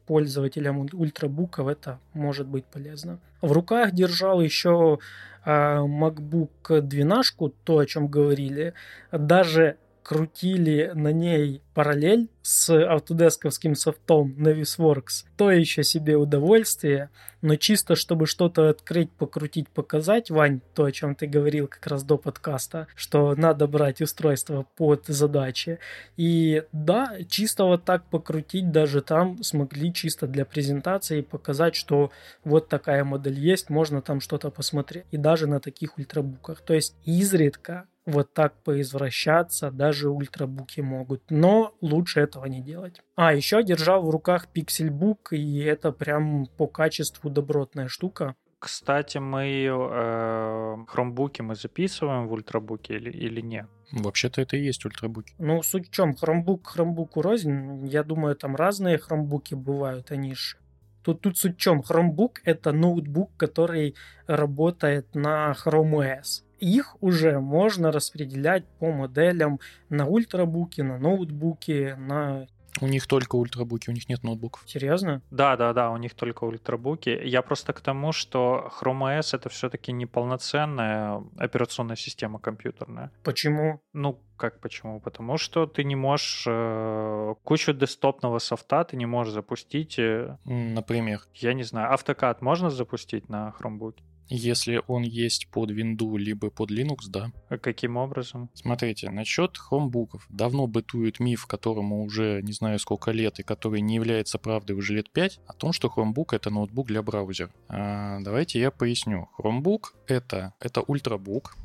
пользователям 0.06 0.88
ультрабуков 0.92 1.66
это 1.66 1.98
может 2.14 2.46
быть 2.46 2.66
полезно. 2.66 3.18
В 3.40 3.50
руках 3.50 3.90
держал 3.90 4.40
еще 4.40 5.00
а, 5.44 5.80
MacBook 5.80 6.80
12, 6.82 7.36
то, 7.64 7.78
о 7.78 7.86
чем 7.86 8.06
говорили. 8.06 8.74
Даже 9.10 9.76
крутили 10.02 10.92
на 10.94 11.12
ней 11.12 11.62
параллель 11.74 12.28
с 12.42 12.70
автодесковским 12.70 13.74
софтом 13.74 14.34
Navisworks. 14.38 15.24
То 15.36 15.50
еще 15.50 15.82
себе 15.84 16.16
удовольствие, 16.16 17.10
но 17.40 17.56
чисто 17.56 17.96
чтобы 17.96 18.26
что-то 18.26 18.68
открыть, 18.68 19.10
покрутить, 19.10 19.68
показать, 19.68 20.30
Вань, 20.30 20.60
то, 20.74 20.84
о 20.84 20.92
чем 20.92 21.14
ты 21.14 21.26
говорил 21.26 21.68
как 21.68 21.86
раз 21.86 22.02
до 22.02 22.18
подкаста, 22.18 22.86
что 22.94 23.34
надо 23.34 23.66
брать 23.66 24.00
устройство 24.00 24.66
под 24.76 25.06
задачи. 25.06 25.78
И 26.16 26.64
да, 26.72 27.16
чисто 27.28 27.64
вот 27.64 27.84
так 27.84 28.04
покрутить 28.04 28.70
даже 28.70 29.02
там 29.02 29.42
смогли 29.42 29.92
чисто 29.92 30.26
для 30.26 30.44
презентации 30.44 31.20
показать, 31.20 31.74
что 31.74 32.10
вот 32.44 32.68
такая 32.68 33.04
модель 33.04 33.38
есть, 33.38 33.70
можно 33.70 34.02
там 34.02 34.20
что-то 34.20 34.50
посмотреть. 34.50 35.04
И 35.10 35.16
даже 35.16 35.46
на 35.46 35.60
таких 35.60 35.98
ультрабуках. 35.98 36.60
То 36.60 36.74
есть 36.74 36.94
изредка 37.04 37.86
вот 38.04 38.32
так 38.32 38.54
поизвращаться 38.64 39.70
даже 39.70 40.08
ультрабуки 40.08 40.80
могут. 40.80 41.22
Но 41.30 41.74
лучше 41.80 42.20
этого 42.32 42.46
не 42.46 42.62
делать. 42.62 43.00
А, 43.14 43.34
еще 43.34 43.62
держал 43.62 44.02
в 44.02 44.10
руках 44.10 44.48
Pixelbook, 44.54 45.32
и 45.32 45.60
это 45.60 45.92
прям 45.92 46.46
по 46.46 46.66
качеству 46.66 47.30
добротная 47.30 47.88
штука. 47.88 48.34
Кстати, 48.58 49.18
мы 49.18 49.64
э, 49.68 50.76
хромбуки 50.86 51.42
мы 51.42 51.56
записываем 51.56 52.28
в 52.28 52.32
ультрабуке 52.32 52.94
или, 52.94 53.10
или 53.10 53.40
нет? 53.40 53.66
Вообще-то 53.90 54.40
это 54.40 54.56
и 54.56 54.62
есть 54.62 54.84
ультрабуки. 54.84 55.34
Ну, 55.38 55.62
суть 55.62 55.88
в 55.88 55.90
чем, 55.90 56.14
хромбук 56.14 56.68
хромбуку 56.68 57.22
рознь. 57.22 57.86
Я 57.88 58.04
думаю, 58.04 58.36
там 58.36 58.56
разные 58.56 58.98
хромбуки 58.98 59.54
бывают, 59.54 60.12
они 60.12 60.34
ж 60.34 60.56
Тут, 61.02 61.20
тут 61.20 61.36
суть 61.36 61.56
в 61.56 61.60
чем? 61.60 61.80
Chromebook— 61.80 62.36
это 62.44 62.72
ноутбук, 62.72 63.36
который 63.36 63.96
работает 64.28 65.14
на 65.16 65.52
Chrome 65.52 65.94
OS 65.98 66.44
их 66.62 66.96
уже 67.00 67.40
можно 67.40 67.90
распределять 67.90 68.64
по 68.78 68.92
моделям 68.92 69.58
на 69.88 70.06
ультрабуки, 70.06 70.80
на 70.80 70.98
ноутбуки, 70.98 71.96
на 71.98 72.46
у 72.80 72.86
них 72.86 73.06
только 73.06 73.36
ультрабуки, 73.36 73.90
у 73.90 73.92
них 73.92 74.08
нет 74.08 74.22
ноутбуков. 74.22 74.62
Серьезно? 74.66 75.20
Да, 75.30 75.56
да, 75.56 75.74
да, 75.74 75.90
у 75.90 75.98
них 75.98 76.14
только 76.14 76.44
ультрабуки. 76.44 77.10
Я 77.10 77.42
просто 77.42 77.74
к 77.74 77.80
тому, 77.80 78.12
что 78.12 78.72
Chrome 78.80 79.18
OS 79.18 79.36
это 79.36 79.50
все-таки 79.50 79.92
неполноценная 79.92 81.22
операционная 81.36 81.96
система 81.96 82.38
компьютерная. 82.38 83.12
Почему? 83.24 83.82
Ну, 83.92 84.18
как 84.38 84.58
почему? 84.60 85.00
Потому 85.00 85.36
что 85.36 85.66
ты 85.66 85.84
не 85.84 85.96
можешь 85.96 86.44
э, 86.48 87.34
кучу 87.44 87.74
десктопного 87.74 88.38
софта 88.38 88.84
ты 88.84 88.96
не 88.96 89.06
можешь 89.06 89.34
запустить. 89.34 89.98
Э, 89.98 90.38
Например? 90.44 91.20
Я 91.34 91.52
не 91.52 91.64
знаю, 91.64 91.92
автокад 91.92 92.40
можно 92.40 92.70
запустить 92.70 93.28
на 93.28 93.52
хромбуке? 93.52 94.02
Если 94.28 94.82
он 94.86 95.02
есть 95.02 95.48
под 95.50 95.70
Windows 95.70 96.18
либо 96.18 96.50
под 96.50 96.70
Linux, 96.70 97.08
да. 97.08 97.32
А 97.48 97.58
каким 97.58 97.96
образом? 97.96 98.50
Смотрите, 98.54 99.10
насчет 99.10 99.58
хромбуков. 99.58 100.26
Давно 100.30 100.66
бытует 100.66 101.20
миф, 101.20 101.46
которому 101.46 102.02
уже 102.02 102.40
не 102.42 102.52
знаю 102.52 102.78
сколько 102.78 103.10
лет, 103.10 103.40
и 103.40 103.42
который 103.42 103.80
не 103.80 103.96
является 103.96 104.38
правдой 104.38 104.76
уже 104.76 104.94
лет 104.94 105.10
5, 105.10 105.40
о 105.46 105.52
том, 105.52 105.72
что 105.72 105.88
хромбук 105.88 106.32
это 106.32 106.50
ноутбук 106.50 106.88
для 106.88 107.02
браузера. 107.02 107.50
А, 107.68 108.20
давайте 108.20 108.60
я 108.60 108.70
поясню. 108.70 109.28
Хромбук 109.36 109.94
это, 110.06 110.54
это 110.60 110.80
ультрабук, 110.80 111.56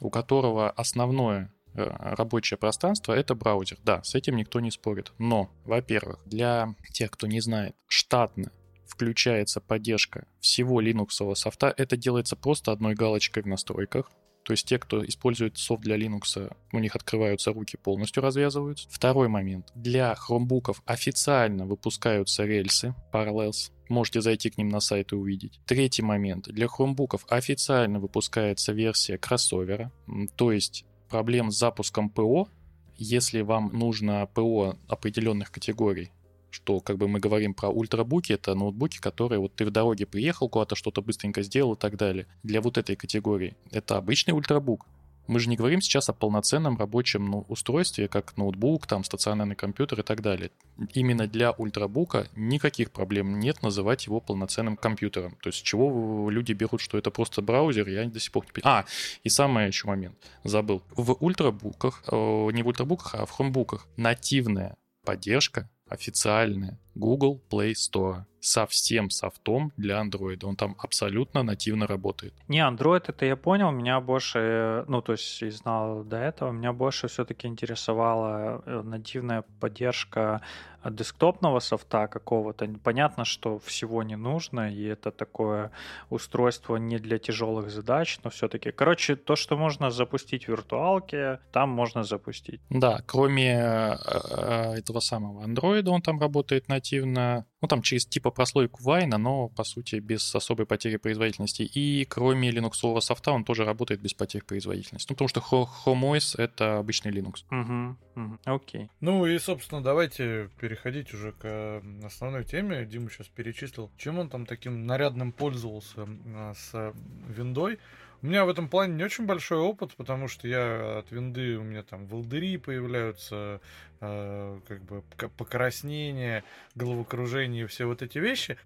у 0.00 0.10
которого 0.10 0.70
основное 0.70 1.52
э, 1.74 1.84
рабочее 1.84 2.58
пространство 2.58 3.12
это 3.12 3.34
браузер. 3.34 3.78
Да, 3.84 4.02
с 4.02 4.14
этим 4.14 4.36
никто 4.36 4.60
не 4.60 4.70
спорит. 4.70 5.12
Но, 5.18 5.50
во-первых, 5.64 6.20
для 6.24 6.74
тех, 6.92 7.10
кто 7.10 7.26
не 7.26 7.40
знает, 7.40 7.74
штатно 7.88 8.52
включается 8.92 9.60
поддержка 9.60 10.26
всего 10.40 10.82
Linux 10.82 11.34
софта, 11.34 11.72
это 11.76 11.96
делается 11.96 12.36
просто 12.36 12.72
одной 12.72 12.94
галочкой 12.94 13.42
в 13.42 13.46
настройках. 13.46 14.10
То 14.44 14.52
есть 14.52 14.66
те, 14.66 14.78
кто 14.78 15.04
использует 15.06 15.56
софт 15.56 15.82
для 15.82 15.96
Linux, 15.96 16.54
у 16.72 16.78
них 16.78 16.96
открываются 16.96 17.52
руки, 17.52 17.76
полностью 17.76 18.22
развязываются. 18.22 18.88
Второй 18.90 19.28
момент. 19.28 19.70
Для 19.74 20.14
хромбуков 20.14 20.82
официально 20.84 21.64
выпускаются 21.64 22.44
рельсы 22.44 22.94
Parallels. 23.12 23.70
Можете 23.88 24.20
зайти 24.20 24.50
к 24.50 24.58
ним 24.58 24.68
на 24.68 24.80
сайт 24.80 25.12
и 25.12 25.14
увидеть. 25.14 25.60
Третий 25.64 26.02
момент. 26.02 26.48
Для 26.48 26.66
хромбуков 26.66 27.24
официально 27.28 28.00
выпускается 28.00 28.72
версия 28.72 29.16
кроссовера. 29.16 29.92
То 30.36 30.50
есть 30.50 30.84
проблем 31.08 31.50
с 31.50 31.58
запуском 31.58 32.10
ПО, 32.10 32.48
если 32.96 33.42
вам 33.42 33.70
нужно 33.72 34.26
ПО 34.26 34.76
определенных 34.88 35.50
категорий, 35.52 36.10
что 36.52 36.80
как 36.80 36.98
бы 36.98 37.08
мы 37.08 37.18
говорим 37.18 37.54
про 37.54 37.68
ультрабуки, 37.68 38.32
это 38.32 38.54
ноутбуки, 38.54 38.98
которые 38.98 39.38
вот 39.38 39.54
ты 39.54 39.64
в 39.64 39.70
дороге 39.70 40.06
приехал 40.06 40.48
куда-то, 40.48 40.76
что-то 40.76 41.02
быстренько 41.02 41.42
сделал 41.42 41.74
и 41.74 41.78
так 41.78 41.96
далее. 41.96 42.26
Для 42.42 42.60
вот 42.60 42.78
этой 42.78 42.96
категории 42.96 43.56
это 43.70 43.96
обычный 43.96 44.32
ультрабук. 44.32 44.86
Мы 45.28 45.38
же 45.38 45.48
не 45.48 45.56
говорим 45.56 45.80
сейчас 45.80 46.08
о 46.08 46.12
полноценном 46.12 46.76
рабочем 46.76 47.26
ну, 47.26 47.44
устройстве, 47.48 48.08
как 48.08 48.36
ноутбук, 48.36 48.86
там, 48.86 49.04
стационарный 49.04 49.54
компьютер 49.54 50.00
и 50.00 50.02
так 50.02 50.20
далее. 50.20 50.50
Именно 50.94 51.28
для 51.28 51.52
ультрабука 51.52 52.26
никаких 52.34 52.90
проблем 52.90 53.38
нет 53.38 53.62
называть 53.62 54.06
его 54.06 54.20
полноценным 54.20 54.76
компьютером. 54.76 55.36
То 55.40 55.48
есть 55.48 55.62
чего 55.62 56.28
люди 56.28 56.52
берут, 56.52 56.80
что 56.80 56.98
это 56.98 57.10
просто 57.10 57.40
браузер, 57.40 57.88
я 57.88 58.04
до 58.04 58.18
сих 58.18 58.32
пор 58.32 58.44
не. 58.56 58.62
А, 58.64 58.84
и 59.22 59.28
самый 59.28 59.68
еще 59.68 59.86
момент, 59.86 60.16
забыл. 60.42 60.82
В 60.96 61.16
ультрабуках, 61.20 62.02
не 62.10 62.62
в 62.62 62.66
ультрабуках, 62.66 63.14
а 63.14 63.24
в 63.24 63.30
хромбуках 63.30 63.86
нативная 63.96 64.76
поддержка 65.04 65.70
официальная 65.92 66.78
Google 66.94 67.40
Play 67.50 67.72
Store 67.72 68.24
со 68.42 68.66
всем 68.66 69.10
софтом 69.10 69.72
для 69.76 70.02
Android. 70.02 70.44
Он 70.44 70.56
там 70.56 70.74
абсолютно 70.78 71.42
нативно 71.42 71.86
работает. 71.86 72.34
Не, 72.48 72.58
Android 72.58 73.04
это 73.06 73.24
я 73.24 73.36
понял, 73.36 73.70
меня 73.70 74.00
больше, 74.00 74.84
ну 74.88 75.00
то 75.00 75.12
есть 75.12 75.42
и 75.42 75.50
знал 75.50 76.02
до 76.02 76.16
этого, 76.16 76.50
меня 76.50 76.72
больше 76.72 77.06
все-таки 77.06 77.46
интересовала 77.46 78.62
э, 78.66 78.82
нативная 78.82 79.44
поддержка 79.60 80.42
десктопного 80.90 81.60
софта 81.60 82.08
какого-то. 82.08 82.68
Понятно, 82.82 83.24
что 83.24 83.58
всего 83.58 84.02
не 84.02 84.16
нужно, 84.16 84.72
и 84.72 84.82
это 84.82 85.10
такое 85.10 85.70
устройство 86.10 86.76
не 86.76 86.98
для 86.98 87.18
тяжелых 87.18 87.70
задач, 87.70 88.18
но 88.24 88.30
все-таки. 88.30 88.72
Короче, 88.72 89.16
то, 89.16 89.36
что 89.36 89.56
можно 89.56 89.90
запустить 89.90 90.46
в 90.46 90.48
виртуалке, 90.48 91.38
там 91.52 91.70
можно 91.70 92.02
запустить. 92.02 92.60
Да, 92.70 93.02
кроме 93.06 93.52
э, 93.52 93.96
э, 94.30 94.74
этого 94.78 95.00
самого 95.00 95.46
Android, 95.46 95.88
он 95.88 96.02
там 96.02 96.20
работает 96.20 96.68
нативно, 96.82 97.46
ну 97.60 97.68
там 97.68 97.80
через 97.82 98.04
типа 98.06 98.30
прослойку 98.30 98.82
Wine, 98.82 99.16
но 99.16 99.48
по 99.48 99.62
сути 99.62 99.96
без 99.96 100.34
особой 100.34 100.66
потери 100.66 100.96
производительности. 100.96 101.62
И 101.62 102.04
кроме 102.04 102.50
Linux 102.50 103.00
софта 103.00 103.30
он 103.30 103.44
тоже 103.44 103.64
работает 103.64 104.00
без 104.00 104.14
потерь 104.14 104.42
производительности. 104.42 105.10
Ну, 105.10 105.14
потому 105.14 105.28
что 105.28 105.40
Chrome 105.40 106.16
OS 106.16 106.40
это 106.40 106.78
обычный 106.78 107.12
Linux. 107.12 107.44
Угу, 107.50 108.20
угу, 108.20 108.38
окей. 108.44 108.90
Ну 109.00 109.26
и, 109.26 109.38
собственно, 109.38 109.80
давайте 109.80 110.50
переходить 110.60 111.14
уже 111.14 111.32
к 111.32 111.82
основной 112.04 112.44
теме. 112.44 112.84
Дима 112.84 113.08
сейчас 113.10 113.28
перечислил, 113.28 113.90
чем 113.96 114.18
он 114.18 114.28
там 114.28 114.44
таким 114.44 114.86
нарядным 114.86 115.32
пользовался 115.32 116.08
а, 116.34 116.54
с 116.54 116.94
виндой. 117.28 117.78
У 118.22 118.26
меня 118.26 118.44
в 118.44 118.48
этом 118.48 118.68
плане 118.68 118.94
не 118.94 119.02
очень 119.02 119.26
большой 119.26 119.58
опыт, 119.58 119.96
потому 119.96 120.28
что 120.28 120.46
я 120.46 121.00
от 121.00 121.10
винды, 121.10 121.58
у 121.58 121.64
меня 121.64 121.82
там 121.82 122.06
волдыри 122.06 122.56
появляются, 122.56 123.60
э, 124.00 124.60
как 124.68 124.84
бы 124.84 125.02
покраснение, 125.36 126.44
головокружение 126.76 127.66
все 127.66 127.86
вот 127.86 128.00
эти 128.00 128.18
вещи. 128.18 128.58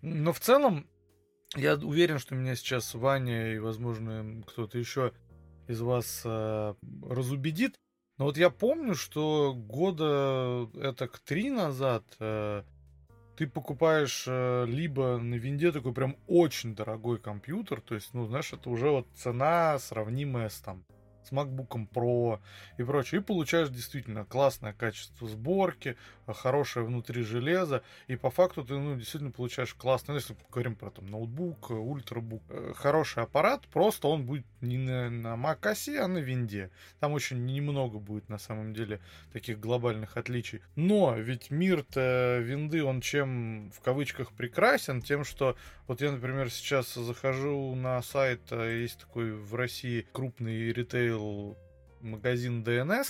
Но 0.00 0.32
в 0.32 0.38
целом, 0.38 0.86
я 1.56 1.74
уверен, 1.74 2.20
что 2.20 2.36
меня 2.36 2.54
сейчас 2.54 2.94
Ваня 2.94 3.52
и, 3.52 3.58
возможно, 3.58 4.44
кто-то 4.46 4.78
еще 4.78 5.12
из 5.66 5.80
вас 5.80 6.22
э, 6.24 6.74
разубедит. 7.02 7.74
Но 8.16 8.26
вот 8.26 8.36
я 8.36 8.48
помню, 8.48 8.94
что 8.94 9.54
года 9.54 10.68
это 10.74 11.08
к 11.08 11.18
три 11.18 11.50
назад 11.50 12.04
э, 12.20 12.62
ты 13.40 13.46
покупаешь 13.46 14.24
э, 14.26 14.66
либо 14.66 15.16
на 15.16 15.36
винде 15.36 15.72
такой 15.72 15.94
прям 15.94 16.16
очень 16.26 16.74
дорогой 16.74 17.18
компьютер, 17.18 17.80
то 17.80 17.94
есть, 17.94 18.12
ну, 18.12 18.26
знаешь, 18.26 18.52
это 18.52 18.68
уже 18.68 18.90
вот 18.90 19.06
цена 19.14 19.78
сравнимая 19.78 20.50
с 20.50 20.60
там 20.60 20.84
с 21.30 21.32
MacBook 21.32 21.88
Pro 21.92 22.40
и 22.78 22.82
прочее. 22.82 23.20
И 23.20 23.24
получаешь 23.24 23.68
действительно 23.68 24.24
классное 24.24 24.72
качество 24.72 25.28
сборки, 25.28 25.96
э, 26.26 26.32
хорошее 26.32 26.84
внутри 26.84 27.22
железо. 27.22 27.82
И 28.08 28.16
по 28.16 28.30
факту 28.30 28.64
ты 28.64 28.74
ну, 28.74 28.96
действительно 28.96 29.30
получаешь 29.30 29.74
классный, 29.74 30.12
ну, 30.12 30.14
если 30.16 30.36
говорим 30.50 30.76
про 30.76 30.90
там 30.90 31.06
ноутбук, 31.06 31.70
э, 31.70 31.74
ультрабук, 31.74 32.42
э, 32.48 32.72
хороший 32.76 33.22
аппарат, 33.22 33.66
просто 33.68 34.08
он 34.08 34.24
будет 34.24 34.44
не 34.60 34.78
на, 34.78 35.10
на 35.10 35.34
Mac 35.34 35.60
OS, 35.60 35.96
а 35.96 36.08
на 36.08 36.18
винде. 36.18 36.70
Там 36.98 37.12
очень 37.12 37.44
немного 37.46 37.98
будет 37.98 38.28
на 38.28 38.38
самом 38.38 38.74
деле 38.74 39.00
таких 39.32 39.60
глобальных 39.60 40.16
отличий. 40.16 40.60
Но 40.76 41.14
ведь 41.16 41.50
мир-то 41.50 42.38
винды, 42.40 42.82
он 42.84 43.00
чем 43.00 43.70
в 43.70 43.80
кавычках 43.80 44.32
прекрасен, 44.32 45.02
тем, 45.02 45.24
что 45.24 45.56
вот 45.90 46.00
я, 46.02 46.12
например, 46.12 46.50
сейчас 46.50 46.94
захожу 46.94 47.74
на 47.74 48.00
сайт, 48.00 48.52
есть 48.52 49.00
такой 49.00 49.32
в 49.32 49.56
России 49.56 50.06
крупный 50.12 50.72
ритейл 50.72 51.58
магазин 52.00 52.62
DNS, 52.62 53.08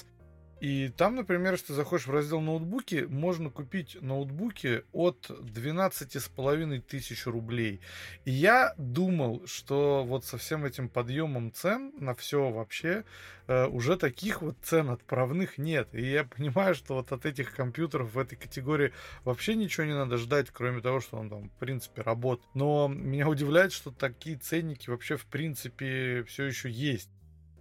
и 0.61 0.90
там, 0.90 1.16
например, 1.16 1.53
если 1.53 1.68
ты 1.68 1.75
заходишь 1.75 2.07
в 2.07 2.11
раздел 2.11 2.40
ноутбуки, 2.40 3.07
можно 3.09 3.49
купить 3.49 3.96
ноутбуки 4.03 4.85
от 4.92 5.31
12,5 5.31 6.81
тысяч 6.83 7.27
рублей. 7.27 7.81
И 8.27 8.31
я 8.31 8.75
думал, 8.77 9.42
что 9.46 10.05
вот 10.05 10.27
со 10.27 10.37
всем 10.37 10.66
этим 10.66 10.90
подъемом 10.90 11.51
цен 11.53 11.94
на 11.99 12.14
все 12.14 12.51
вообще 12.51 13.05
э, 13.46 13.66
уже 13.68 13.96
таких 13.96 14.42
вот 14.42 14.59
цен 14.62 14.90
отправных 14.90 15.57
нет. 15.57 15.88
И 15.92 16.03
я 16.03 16.25
понимаю, 16.25 16.75
что 16.75 16.96
вот 16.96 17.11
от 17.11 17.25
этих 17.25 17.55
компьютеров 17.55 18.14
в 18.14 18.18
этой 18.18 18.37
категории 18.37 18.92
вообще 19.25 19.55
ничего 19.55 19.87
не 19.87 19.94
надо 19.94 20.18
ждать, 20.18 20.51
кроме 20.53 20.83
того, 20.83 21.01
что 21.01 21.16
он 21.16 21.31
там, 21.31 21.49
в 21.49 21.53
принципе, 21.55 22.03
работает. 22.03 22.51
Но 22.53 22.87
меня 22.87 23.29
удивляет, 23.29 23.73
что 23.73 23.90
такие 23.90 24.37
ценники 24.37 24.90
вообще, 24.90 25.16
в 25.16 25.25
принципе, 25.25 26.23
все 26.25 26.44
еще 26.44 26.70
есть 26.70 27.09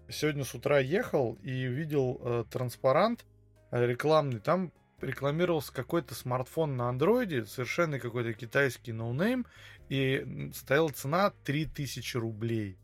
сегодня 0.09 0.43
с 0.43 0.53
утра 0.53 0.79
ехал 0.79 1.37
и 1.43 1.65
видел 1.65 2.19
э, 2.21 2.45
транспарант 2.49 3.25
э, 3.71 3.85
рекламный. 3.85 4.39
Там 4.39 4.71
рекламировался 5.01 5.73
какой-то 5.73 6.13
смартфон 6.15 6.75
на 6.75 6.89
андроиде, 6.89 7.45
совершенно 7.45 7.99
какой-то 7.99 8.33
китайский 8.33 8.91
no-name, 8.91 9.45
и 9.87 10.51
стояла 10.53 10.89
цена 10.89 11.31
3000 11.43 12.17
рублей. 12.17 12.77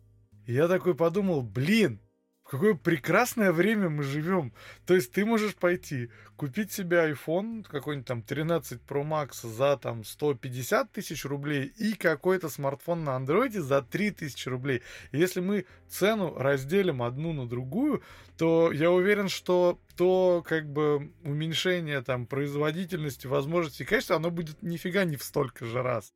И 0.46 0.54
я 0.54 0.68
такой 0.68 0.96
подумал, 0.96 1.42
блин, 1.42 2.00
какое 2.48 2.76
прекрасное 2.76 3.52
время 3.52 3.90
мы 3.90 4.04
живем. 4.04 4.54
То 4.86 4.94
есть 4.94 5.12
ты 5.12 5.26
можешь 5.26 5.56
пойти, 5.56 6.10
купить 6.36 6.72
себе 6.72 7.12
iPhone, 7.12 7.64
какой-нибудь 7.64 8.08
там 8.08 8.22
13 8.22 8.82
Pro 8.88 9.04
Max 9.04 9.48
за 9.48 9.78
там 9.78 10.04
150 10.04 10.92
тысяч 10.92 11.26
рублей 11.26 11.74
и 11.78 11.94
какой-то 11.94 12.50
смартфон 12.50 13.04
на 13.04 13.16
андроиде 13.16 13.62
за 13.62 13.82
3000 13.82 14.50
рублей. 14.50 14.82
И 15.12 15.18
если 15.18 15.40
мы 15.40 15.66
цену 15.90 16.36
разделим 16.38 17.02
одну 17.02 17.34
на 17.34 17.48
другую, 17.48 18.04
то 18.38 18.72
я 18.72 18.92
уверен, 18.92 19.28
что 19.28 19.80
то 19.96 20.44
как 20.46 20.68
бы 20.72 21.12
уменьшение 21.24 22.02
там 22.02 22.28
производительности, 22.28 23.28
возможности 23.28 23.84
и 23.84 23.86
качества, 23.86 24.18
оно 24.18 24.30
будет 24.30 24.62
нифига 24.62 25.04
не 25.06 25.16
в 25.16 25.24
столько 25.24 25.66
же 25.66 25.82
раз. 25.82 26.14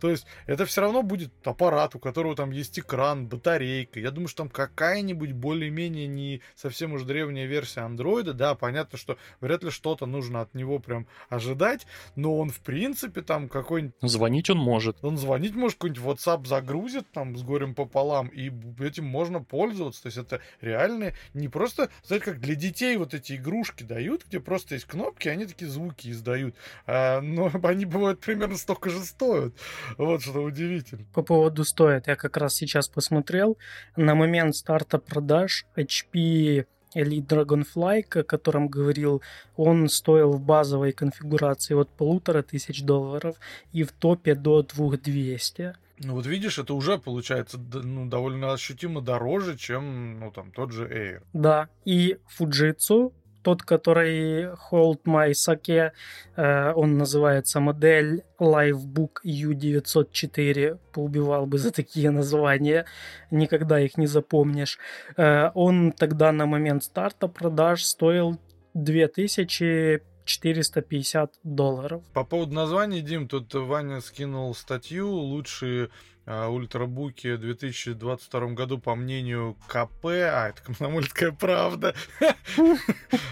То 0.00 0.10
есть 0.10 0.26
это 0.46 0.64
все 0.64 0.80
равно 0.80 1.02
будет 1.02 1.30
аппарат, 1.44 1.94
у 1.94 1.98
которого 1.98 2.34
там 2.34 2.50
есть 2.50 2.78
экран, 2.78 3.26
батарейка. 3.26 4.00
Я 4.00 4.10
думаю, 4.10 4.28
что 4.28 4.44
там 4.44 4.48
какая-нибудь 4.48 5.32
более-менее 5.32 6.06
не 6.06 6.40
совсем 6.56 6.94
уж 6.94 7.02
древняя 7.02 7.46
версия 7.46 7.80
андроида. 7.80 8.32
Да, 8.32 8.54
понятно, 8.54 8.98
что 8.98 9.18
вряд 9.40 9.62
ли 9.62 9.70
что-то 9.70 10.06
нужно 10.06 10.40
от 10.40 10.54
него 10.54 10.78
прям 10.78 11.06
ожидать, 11.28 11.86
но 12.16 12.38
он 12.38 12.50
в 12.50 12.60
принципе 12.60 13.22
там 13.22 13.48
какой-нибудь... 13.48 13.94
Звонить 14.02 14.50
он 14.50 14.58
может. 14.58 14.96
Он 15.02 15.16
звонить 15.16 15.54
может, 15.54 15.78
какой-нибудь 15.78 16.02
WhatsApp 16.02 16.46
загрузит 16.46 17.10
там 17.12 17.36
с 17.36 17.42
горем 17.42 17.74
пополам, 17.74 18.28
и 18.28 18.50
этим 18.82 19.04
можно 19.04 19.42
пользоваться. 19.42 20.02
То 20.02 20.06
есть 20.06 20.18
это 20.18 20.40
реально 20.60 21.12
не 21.34 21.48
просто, 21.48 21.90
знаете, 22.02 22.24
как 22.24 22.40
для 22.40 22.54
детей 22.54 22.96
вот 22.96 23.14
эти 23.14 23.34
игрушки 23.34 23.82
дают, 23.82 24.24
где 24.26 24.40
просто 24.40 24.74
есть 24.74 24.86
кнопки, 24.86 25.28
они 25.28 25.46
такие 25.46 25.70
звуки 25.70 26.10
издают. 26.10 26.54
А, 26.86 27.20
но 27.20 27.50
они 27.62 27.84
бывают 27.84 28.20
примерно 28.20 28.56
столько 28.56 28.90
же 28.90 29.00
стоят. 29.04 29.54
Вот 29.98 30.22
что 30.22 30.42
удивительно. 30.42 31.04
По 31.12 31.22
поводу 31.22 31.64
стоит, 31.64 32.06
я 32.06 32.16
как 32.16 32.36
раз 32.36 32.54
сейчас 32.54 32.88
посмотрел. 32.88 33.58
На 33.96 34.14
момент 34.14 34.56
старта 34.56 34.98
продаж 34.98 35.66
HP 35.76 36.66
Elite 36.94 37.26
Dragonfly, 37.26 38.20
о 38.20 38.22
котором 38.22 38.68
говорил, 38.68 39.22
он 39.56 39.88
стоил 39.88 40.32
в 40.32 40.40
базовой 40.40 40.92
конфигурации 40.92 41.74
от 41.74 41.88
полутора 41.90 42.42
тысяч 42.42 42.82
долларов 42.82 43.36
и 43.72 43.84
в 43.84 43.92
топе 43.92 44.34
до 44.34 44.62
2200. 44.62 45.74
Ну 46.02 46.14
вот 46.14 46.26
видишь, 46.26 46.58
это 46.58 46.72
уже 46.74 46.98
получается 46.98 47.58
ну, 47.58 48.06
довольно 48.06 48.52
ощутимо 48.52 49.02
дороже, 49.02 49.56
чем 49.58 50.18
ну 50.18 50.30
там 50.30 50.50
тот 50.50 50.72
же 50.72 50.88
Air. 50.88 51.22
Да, 51.34 51.68
и 51.84 52.16
Fujitsu 52.38 53.12
тот, 53.42 53.62
который 53.62 54.46
Hold 54.70 55.02
My 55.04 55.32
Sake, 55.32 55.92
э, 56.36 56.72
он 56.74 56.98
называется 56.98 57.60
модель 57.60 58.22
Livebook 58.38 59.22
U904, 59.24 60.78
поубивал 60.92 61.46
бы 61.46 61.58
за 61.58 61.70
такие 61.70 62.10
названия, 62.10 62.86
никогда 63.30 63.80
их 63.80 63.96
не 63.96 64.06
запомнишь. 64.06 64.78
Э, 65.16 65.50
он 65.54 65.92
тогда 65.92 66.32
на 66.32 66.46
момент 66.46 66.84
старта 66.84 67.28
продаж 67.28 67.84
стоил 67.84 68.38
2000 68.74 70.02
450 70.30 71.32
долларов. 71.42 72.02
По 72.12 72.24
поводу 72.24 72.54
названия, 72.54 73.00
Дим, 73.00 73.26
тут 73.26 73.52
Ваня 73.54 74.00
скинул 74.00 74.54
статью 74.54 75.10
«Лучшие 75.10 75.90
а, 76.32 76.48
ультрабуки 76.48 77.34
в 77.34 77.40
2022 77.40 78.50
году, 78.50 78.78
по 78.78 78.94
мнению 78.94 79.56
КП, 79.66 80.04
а, 80.04 80.50
это 80.50 80.62
комсомольская 80.62 81.32
правда, 81.32 81.92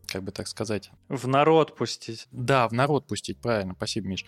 как 0.06 0.22
бы 0.22 0.32
так 0.32 0.46
сказать... 0.48 0.90
В 1.08 1.26
народ 1.26 1.76
пустить. 1.76 2.26
Да, 2.30 2.68
в 2.68 2.72
народ 2.72 3.06
пустить, 3.06 3.38
правильно, 3.38 3.74
спасибо, 3.74 4.08
Миш. 4.08 4.24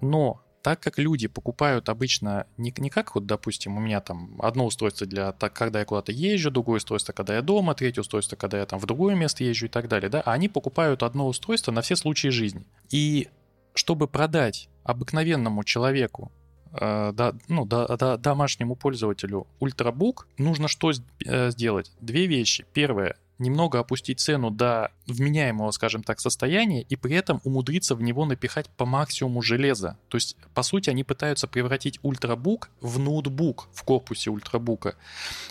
Но 0.00 0.42
так 0.62 0.80
как 0.80 0.98
люди 0.98 1.28
покупают 1.28 1.88
обычно 1.88 2.46
не, 2.58 2.74
не 2.76 2.90
как 2.90 3.14
вот, 3.14 3.26
допустим, 3.26 3.76
у 3.76 3.80
меня 3.80 4.00
там 4.00 4.36
одно 4.40 4.66
устройство 4.66 5.06
для, 5.06 5.32
так, 5.32 5.54
когда 5.54 5.78
я 5.78 5.84
куда-то 5.84 6.12
езжу, 6.12 6.50
другое 6.50 6.76
устройство, 6.76 7.12
когда 7.12 7.34
я 7.34 7.42
дома, 7.42 7.74
третье 7.74 8.02
устройство, 8.02 8.36
когда 8.36 8.58
я 8.58 8.66
там 8.66 8.78
в 8.78 8.86
другое 8.86 9.14
место 9.14 9.44
езжу 9.44 9.66
и 9.66 9.68
так 9.68 9.88
далее, 9.88 10.10
да, 10.10 10.20
а 10.20 10.32
они 10.32 10.48
покупают 10.48 11.02
одно 11.02 11.26
устройство 11.26 11.72
на 11.72 11.80
все 11.80 11.96
случаи 11.96 12.28
жизни. 12.28 12.66
И 12.90 13.28
чтобы 13.74 14.08
продать 14.08 14.68
обыкновенному 14.84 15.64
человеку 15.64 16.32
э, 16.72 17.12
да, 17.12 17.34
ну, 17.48 17.64
да, 17.64 17.86
да, 17.96 18.16
домашнему 18.16 18.76
пользователю 18.76 19.46
ультрабук, 19.58 20.26
нужно 20.38 20.68
что 20.68 20.90
э, 21.24 21.50
сделать? 21.50 21.92
Две 22.00 22.26
вещи. 22.26 22.64
Первое 22.72 23.16
немного 23.40 23.78
опустить 23.80 24.20
цену 24.20 24.50
до 24.50 24.92
вменяемого, 25.06 25.70
скажем 25.70 26.02
так, 26.02 26.20
состояния 26.20 26.82
и 26.82 26.96
при 26.96 27.14
этом 27.16 27.40
умудриться 27.44 27.94
в 27.94 28.02
него 28.02 28.24
напихать 28.24 28.68
по 28.76 28.86
максимуму 28.86 29.42
железа. 29.42 29.96
То 30.08 30.16
есть, 30.16 30.36
по 30.54 30.62
сути, 30.62 30.90
они 30.90 31.02
пытаются 31.02 31.48
превратить 31.48 31.98
ультрабук 32.02 32.70
в 32.80 32.98
ноутбук 32.98 33.68
в 33.72 33.82
корпусе 33.82 34.30
ультрабука. 34.30 34.94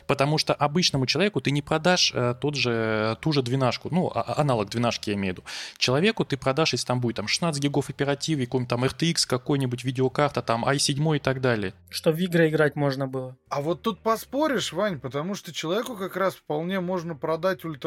Потому 0.07 0.37
что 0.37 0.53
обычному 0.53 1.05
человеку 1.05 1.41
ты 1.41 1.51
не 1.51 1.61
продашь 1.61 2.11
э, 2.13 2.35
тот 2.39 2.55
же, 2.55 3.17
ту 3.21 3.31
же 3.31 3.41
двенашку, 3.41 3.89
ну, 3.91 4.11
а, 4.13 4.21
а 4.21 4.41
аналог 4.41 4.69
двенашки 4.69 5.09
я 5.09 5.15
имею 5.15 5.33
в 5.33 5.37
виду. 5.37 5.47
Человеку 5.77 6.23
ты 6.25 6.37
продашь, 6.37 6.73
если 6.73 6.85
там 6.85 7.01
будет 7.01 7.17
там 7.17 7.27
16 7.27 7.61
гигов 7.61 7.89
оперативы, 7.89 8.45
какой-нибудь 8.45 8.69
там 8.69 8.83
RTX, 8.83 9.27
какой-нибудь 9.27 9.83
видеокарта, 9.83 10.41
там 10.41 10.63
i7 10.63 11.17
и 11.17 11.19
так 11.19 11.41
далее. 11.41 11.73
Что 11.89 12.11
в 12.11 12.17
игры 12.17 12.49
играть 12.49 12.75
можно 12.75 13.07
было. 13.07 13.35
А 13.49 13.61
вот 13.61 13.81
тут 13.81 13.99
поспоришь, 13.99 14.73
Вань, 14.73 14.99
потому 14.99 15.35
что 15.35 15.51
человеку 15.51 15.95
как 15.95 16.15
раз 16.15 16.35
вполне 16.35 16.79
можно 16.79 17.15
продать 17.15 17.65
ультрабук 17.65 17.78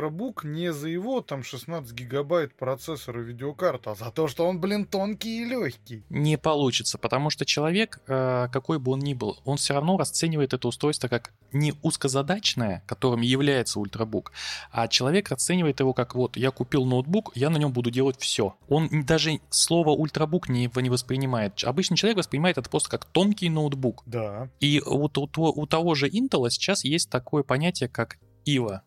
не 0.45 0.73
за 0.73 0.89
его 0.89 1.21
там 1.21 1.43
16 1.43 1.93
гигабайт 1.93 2.55
процессора 2.55 3.21
видеокарта, 3.21 3.93
а 3.93 3.95
за 3.95 4.11
то, 4.11 4.29
что 4.29 4.47
он, 4.47 4.61
блин, 4.61 4.87
тонкий 4.87 5.43
и 5.43 5.45
легкий. 5.45 6.05
Не 6.09 6.39
получится, 6.39 6.99
потому 6.99 7.31
что 7.31 7.45
человек, 7.45 8.01
э, 8.07 8.49
какой 8.53 8.79
бы 8.79 8.93
он 8.93 9.01
ни 9.01 9.15
был, 9.15 9.39
он 9.45 9.57
все 9.57 9.75
равно 9.75 9.97
расценивает 9.97 10.53
это 10.53 10.69
устройство 10.69 11.09
как 11.09 11.33
не 11.53 11.75
узкозадачное, 11.83 12.83
которым 12.87 13.21
является 13.21 13.81
ультрабук, 13.81 14.33
а 14.71 14.89
человек 14.89 15.29
расценивает 15.29 15.81
его 15.81 15.93
как 15.93 16.15
вот, 16.15 16.37
я 16.37 16.51
купил 16.51 16.85
ноутбук, 16.85 17.33
я 17.35 17.51
на 17.51 17.59
нем 17.59 17.73
буду 17.73 17.91
делать 17.91 18.17
все. 18.19 18.57
Он 18.69 18.89
даже 19.05 19.41
слово 19.51 19.91
ультрабук 19.91 20.49
не, 20.49 20.71
не 20.75 20.91
воспринимает. 20.91 21.63
Обычный 21.65 21.97
человек 21.97 22.19
воспринимает 22.19 22.59
это 22.59 22.69
просто 22.71 22.91
как 22.91 23.05
тонкий 23.05 23.49
ноутбук. 23.49 24.03
Да. 24.07 24.49
И 24.61 24.81
вот 24.85 25.19
у, 25.19 25.29
у, 25.37 25.63
у 25.63 25.67
того 25.67 25.95
же 25.95 26.09
Intel 26.09 26.49
сейчас 26.51 26.85
есть 26.85 27.11
такое 27.11 27.43
понятие, 27.43 27.89
как 27.89 28.19
IVA. 28.47 28.81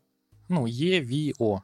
Ну, 0.48 0.68
EVO. 0.68 1.62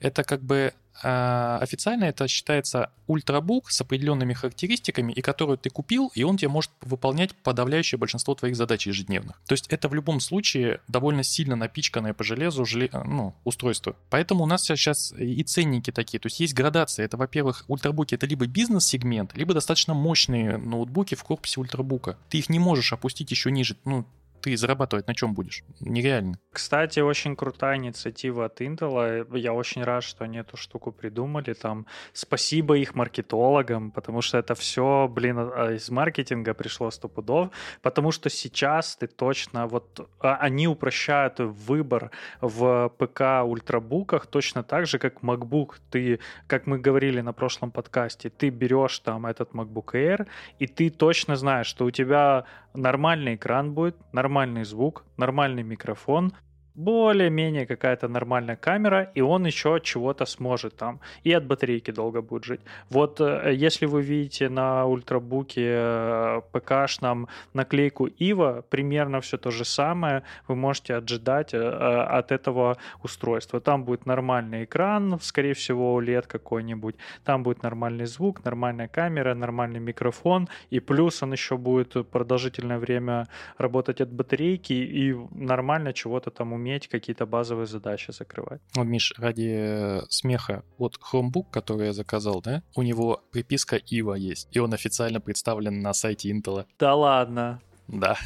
Это 0.00 0.22
как 0.24 0.42
бы 0.42 0.72
э, 1.02 1.58
официально 1.60 2.04
это 2.04 2.28
считается 2.28 2.90
ультрабук 3.06 3.70
с 3.70 3.80
определенными 3.80 4.34
характеристиками, 4.34 5.12
и 5.12 5.20
которую 5.20 5.58
ты 5.58 5.70
купил, 5.70 6.12
и 6.14 6.22
он 6.22 6.36
тебе 6.36 6.48
может 6.48 6.70
выполнять 6.80 7.34
подавляющее 7.34 7.98
большинство 7.98 8.34
твоих 8.34 8.56
задач 8.56 8.86
ежедневных. 8.86 9.40
То 9.46 9.52
есть 9.52 9.66
это 9.68 9.88
в 9.88 9.94
любом 9.94 10.20
случае 10.20 10.80
довольно 10.88 11.22
сильно 11.22 11.56
напичканное 11.56 12.14
по 12.14 12.22
железу 12.22 12.64
желе... 12.64 12.90
ну, 12.92 13.34
устройство. 13.44 13.96
Поэтому 14.10 14.44
у 14.44 14.46
нас 14.46 14.62
сейчас 14.62 15.12
и 15.18 15.42
ценники 15.42 15.90
такие. 15.90 16.20
То 16.20 16.26
есть 16.26 16.40
есть 16.40 16.54
градация. 16.54 17.04
Это, 17.04 17.16
во-первых, 17.16 17.64
ультрабуки 17.68 18.14
это 18.14 18.26
либо 18.26 18.46
бизнес-сегмент, 18.46 19.36
либо 19.36 19.54
достаточно 19.54 19.94
мощные 19.94 20.56
ноутбуки 20.56 21.14
в 21.14 21.24
корпусе 21.24 21.60
ультрабука. 21.60 22.16
Ты 22.28 22.38
их 22.38 22.48
не 22.48 22.58
можешь 22.58 22.92
опустить 22.92 23.30
еще 23.30 23.50
ниже. 23.50 23.76
Ну, 23.84 24.06
ты 24.40 24.56
зарабатывать 24.56 25.06
на 25.06 25.14
чем 25.14 25.34
будешь? 25.34 25.62
Нереально. 25.80 26.38
Кстати, 26.52 27.00
очень 27.00 27.36
крутая 27.36 27.76
инициатива 27.76 28.46
от 28.46 28.60
Intel. 28.60 29.38
Я 29.38 29.52
очень 29.52 29.84
рад, 29.84 30.02
что 30.02 30.24
они 30.24 30.38
эту 30.38 30.56
штуку 30.56 30.92
придумали. 30.92 31.52
Там 31.52 31.86
спасибо 32.12 32.76
их 32.78 32.94
маркетологам, 32.94 33.90
потому 33.90 34.22
что 34.22 34.38
это 34.38 34.54
все, 34.54 35.08
блин, 35.08 35.38
а, 35.38 35.72
из 35.72 35.90
маркетинга 35.90 36.54
пришло 36.54 36.90
сто 36.90 37.08
пудов. 37.08 37.50
Потому 37.82 38.12
что 38.12 38.30
сейчас 38.30 38.96
ты 38.96 39.06
точно 39.06 39.66
вот 39.66 40.08
а, 40.20 40.36
они 40.36 40.68
упрощают 40.68 41.38
выбор 41.38 42.10
в 42.40 42.88
ПК 42.98 43.44
ультрабуках 43.44 44.26
точно 44.26 44.62
так 44.62 44.86
же, 44.86 44.98
как 44.98 45.22
MacBook. 45.22 45.74
Ты, 45.90 46.18
как 46.46 46.66
мы 46.66 46.78
говорили 46.78 47.20
на 47.20 47.32
прошлом 47.32 47.70
подкасте, 47.70 48.30
ты 48.30 48.50
берешь 48.50 48.98
там 48.98 49.26
этот 49.26 49.52
MacBook 49.52 49.94
Air, 49.94 50.26
и 50.58 50.66
ты 50.66 50.90
точно 50.90 51.36
знаешь, 51.36 51.66
что 51.66 51.84
у 51.84 51.90
тебя 51.90 52.44
нормальный 52.74 53.34
экран 53.34 53.74
будет, 53.74 53.96
нормальный 54.12 54.64
звук, 54.64 55.04
нормальный 55.16 55.62
микрофон, 55.62 56.32
более-менее 56.74 57.66
какая-то 57.66 58.08
нормальная 58.08 58.56
камера, 58.56 59.10
и 59.14 59.20
он 59.20 59.46
еще 59.46 59.80
чего-то 59.82 60.26
сможет 60.26 60.76
там. 60.76 61.00
И 61.24 61.32
от 61.32 61.44
батарейки 61.46 61.90
долго 61.90 62.22
будет 62.22 62.44
жить. 62.44 62.60
Вот 62.90 63.20
э, 63.20 63.52
если 63.54 63.86
вы 63.86 64.02
видите 64.02 64.48
на 64.48 64.86
ультрабуке 64.86 65.66
э, 65.66 66.40
ПКшном 66.52 67.28
наклейку 67.54 68.06
Ива, 68.06 68.64
примерно 68.70 69.20
все 69.20 69.36
то 69.36 69.50
же 69.50 69.64
самое 69.64 70.22
вы 70.48 70.56
можете 70.56 70.94
ожидать 70.94 71.54
э, 71.54 71.58
от 71.58 72.32
этого 72.32 72.76
устройства. 73.02 73.60
Там 73.60 73.84
будет 73.84 74.06
нормальный 74.06 74.64
экран, 74.64 75.18
скорее 75.20 75.54
всего, 75.54 76.00
OLED 76.00 76.26
какой-нибудь. 76.26 76.94
Там 77.24 77.42
будет 77.42 77.62
нормальный 77.62 78.06
звук, 78.06 78.44
нормальная 78.44 78.88
камера, 78.88 79.34
нормальный 79.34 79.80
микрофон. 79.80 80.48
И 80.70 80.80
плюс 80.80 81.22
он 81.22 81.32
еще 81.32 81.56
будет 81.56 82.08
продолжительное 82.10 82.78
время 82.78 83.26
работать 83.58 84.00
от 84.00 84.12
батарейки 84.12 84.72
и 84.72 85.14
нормально 85.32 85.92
чего-то 85.92 86.30
там 86.30 86.52
уметь 86.52 86.59
какие-то 86.88 87.26
базовые 87.26 87.66
задачи 87.66 88.10
закрывать. 88.10 88.60
Вот, 88.74 88.84
Миш, 88.84 89.14
ради 89.16 89.54
э, 89.56 90.02
смеха, 90.08 90.64
вот 90.78 90.98
Chromebook, 90.98 91.50
который 91.50 91.86
я 91.86 91.92
заказал, 91.92 92.40
да, 92.42 92.62
у 92.74 92.82
него 92.82 93.22
приписка 93.32 93.76
IVA 93.76 94.18
есть, 94.18 94.48
и 94.52 94.58
он 94.58 94.72
официально 94.74 95.20
представлен 95.20 95.80
на 95.80 95.92
сайте 95.92 96.30
Intel. 96.30 96.66
Да 96.78 96.94
ладно? 96.94 97.60
Да. 97.88 98.16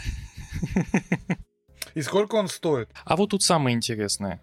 И 1.95 2.03
сколько 2.03 2.35
он 2.35 2.49
стоит? 2.49 2.91
А 3.05 3.17
вот 3.17 3.31
тут 3.31 3.43
самое 3.43 3.77
интересное. 3.77 4.41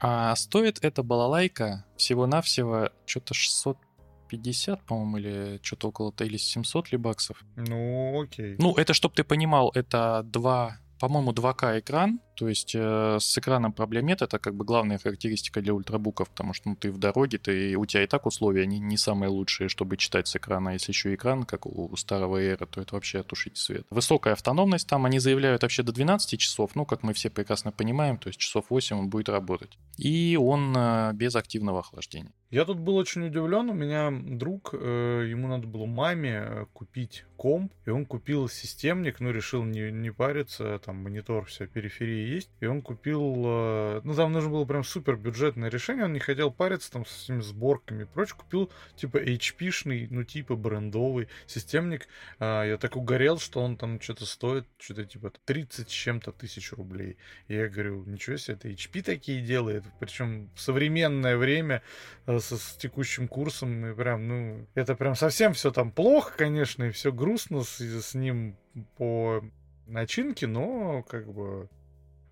А 0.00 0.34
стоит 0.36 0.78
эта 0.82 1.02
балалайка 1.02 1.84
всего-навсего 1.96 2.90
что-то 3.06 3.34
650, 3.34 4.84
по-моему, 4.84 5.18
или 5.18 5.60
что-то 5.62 5.88
около 5.88 6.12
или 6.20 6.36
700 6.36 6.92
ли 6.92 6.98
баксов. 6.98 7.42
Ну, 7.56 8.22
окей. 8.22 8.56
Ну, 8.58 8.74
это, 8.74 8.94
чтобы 8.94 9.14
ты 9.14 9.24
понимал, 9.24 9.70
это 9.74 10.22
два 10.24 10.78
по-моему, 11.00 11.32
2К 11.32 11.80
экран, 11.80 12.20
то 12.34 12.48
есть 12.48 12.74
э, 12.74 13.18
с 13.20 13.38
экраном 13.38 13.72
проблем 13.72 14.06
нет, 14.06 14.22
это 14.22 14.38
как 14.38 14.54
бы 14.54 14.64
главная 14.64 14.98
характеристика 14.98 15.60
для 15.60 15.74
ультрабуков, 15.74 16.30
потому 16.30 16.52
что 16.52 16.70
ну, 16.70 16.76
ты 16.76 16.90
в 16.90 16.98
дороге, 16.98 17.38
ты, 17.38 17.76
у 17.76 17.86
тебя 17.86 18.04
и 18.04 18.06
так 18.06 18.26
условия 18.26 18.66
не, 18.66 18.78
не 18.78 18.96
самые 18.96 19.30
лучшие, 19.30 19.68
чтобы 19.68 19.96
читать 19.96 20.28
с 20.28 20.36
экрана, 20.36 20.70
если 20.70 20.92
еще 20.92 21.14
экран, 21.14 21.44
как 21.44 21.66
у 21.66 21.96
старого 21.96 22.42
Air, 22.42 22.66
то 22.66 22.80
это 22.80 22.94
вообще 22.94 23.22
тушить 23.22 23.56
свет. 23.56 23.86
Высокая 23.90 24.32
автономность 24.32 24.88
там, 24.88 25.04
они 25.06 25.18
заявляют 25.18 25.62
вообще 25.62 25.82
до 25.82 25.92
12 25.92 26.38
часов, 26.38 26.72
ну, 26.74 26.84
как 26.84 27.02
мы 27.02 27.12
все 27.12 27.30
прекрасно 27.30 27.72
понимаем, 27.72 28.18
то 28.18 28.28
есть 28.28 28.38
часов 28.38 28.66
8 28.70 28.96
он 28.96 29.08
будет 29.08 29.28
работать. 29.28 29.78
И 29.96 30.36
он 30.40 30.74
э, 30.76 31.12
без 31.14 31.36
активного 31.36 31.80
охлаждения. 31.80 32.32
Я 32.50 32.64
тут 32.64 32.78
был 32.78 32.96
очень 32.96 33.26
удивлен, 33.26 33.68
у 33.70 33.74
меня 33.74 34.10
друг, 34.12 34.74
э, 34.74 35.26
ему 35.28 35.48
надо 35.48 35.66
было 35.66 35.86
маме 35.86 36.42
э, 36.44 36.66
купить 36.72 37.24
комп, 37.36 37.72
и 37.84 37.90
он 37.90 38.06
купил 38.06 38.48
системник, 38.48 39.20
ну, 39.20 39.30
решил 39.30 39.64
не, 39.64 39.90
не 39.90 40.12
париться, 40.12 40.78
там 40.84 41.02
монитор, 41.02 41.46
вся 41.46 41.66
периферия 41.66 42.23
есть, 42.24 42.50
и 42.60 42.66
он 42.66 42.82
купил, 42.82 43.42
э, 43.46 44.00
ну, 44.04 44.14
там 44.14 44.32
нужно 44.32 44.50
было 44.50 44.64
прям 44.64 44.84
супер 44.84 45.16
бюджетное 45.16 45.70
решение, 45.70 46.04
он 46.04 46.12
не 46.12 46.20
хотел 46.20 46.50
париться 46.50 46.90
там 46.90 47.06
с 47.06 47.24
этими 47.24 47.40
сборками 47.40 48.02
и 48.02 48.06
прочее, 48.06 48.36
купил 48.38 48.70
типа 48.96 49.18
HP-шный, 49.18 50.06
ну, 50.10 50.24
типа 50.24 50.56
брендовый 50.56 51.28
системник, 51.46 52.08
э, 52.38 52.64
я 52.68 52.78
так 52.78 52.96
угорел, 52.96 53.38
что 53.38 53.60
он 53.60 53.76
там 53.76 54.00
что-то 54.00 54.26
стоит, 54.26 54.66
что-то 54.78 55.04
типа 55.04 55.32
30 55.44 55.88
с 55.88 55.92
чем-то 55.92 56.32
тысяч 56.32 56.72
рублей, 56.72 57.16
и 57.48 57.54
я 57.54 57.68
говорю, 57.68 58.04
ничего 58.04 58.36
себе, 58.36 58.54
это 58.54 58.68
HP 58.68 59.02
такие 59.02 59.42
делает, 59.42 59.84
причем 60.00 60.50
в 60.54 60.60
современное 60.60 61.36
время 61.36 61.82
э, 62.26 62.38
с, 62.38 62.56
с 62.56 62.76
текущим 62.76 63.28
курсом, 63.28 63.86
и 63.86 63.94
прям, 63.94 64.28
ну, 64.28 64.66
это 64.74 64.94
прям 64.94 65.14
совсем 65.14 65.54
все 65.54 65.70
там 65.70 65.90
плохо, 65.90 66.34
конечно, 66.36 66.84
и 66.84 66.90
все 66.90 67.12
грустно 67.12 67.62
с, 67.62 67.80
с 67.80 68.14
ним 68.14 68.56
по 68.96 69.42
начинке, 69.86 70.46
но 70.46 71.02
как 71.02 71.32
бы 71.32 71.68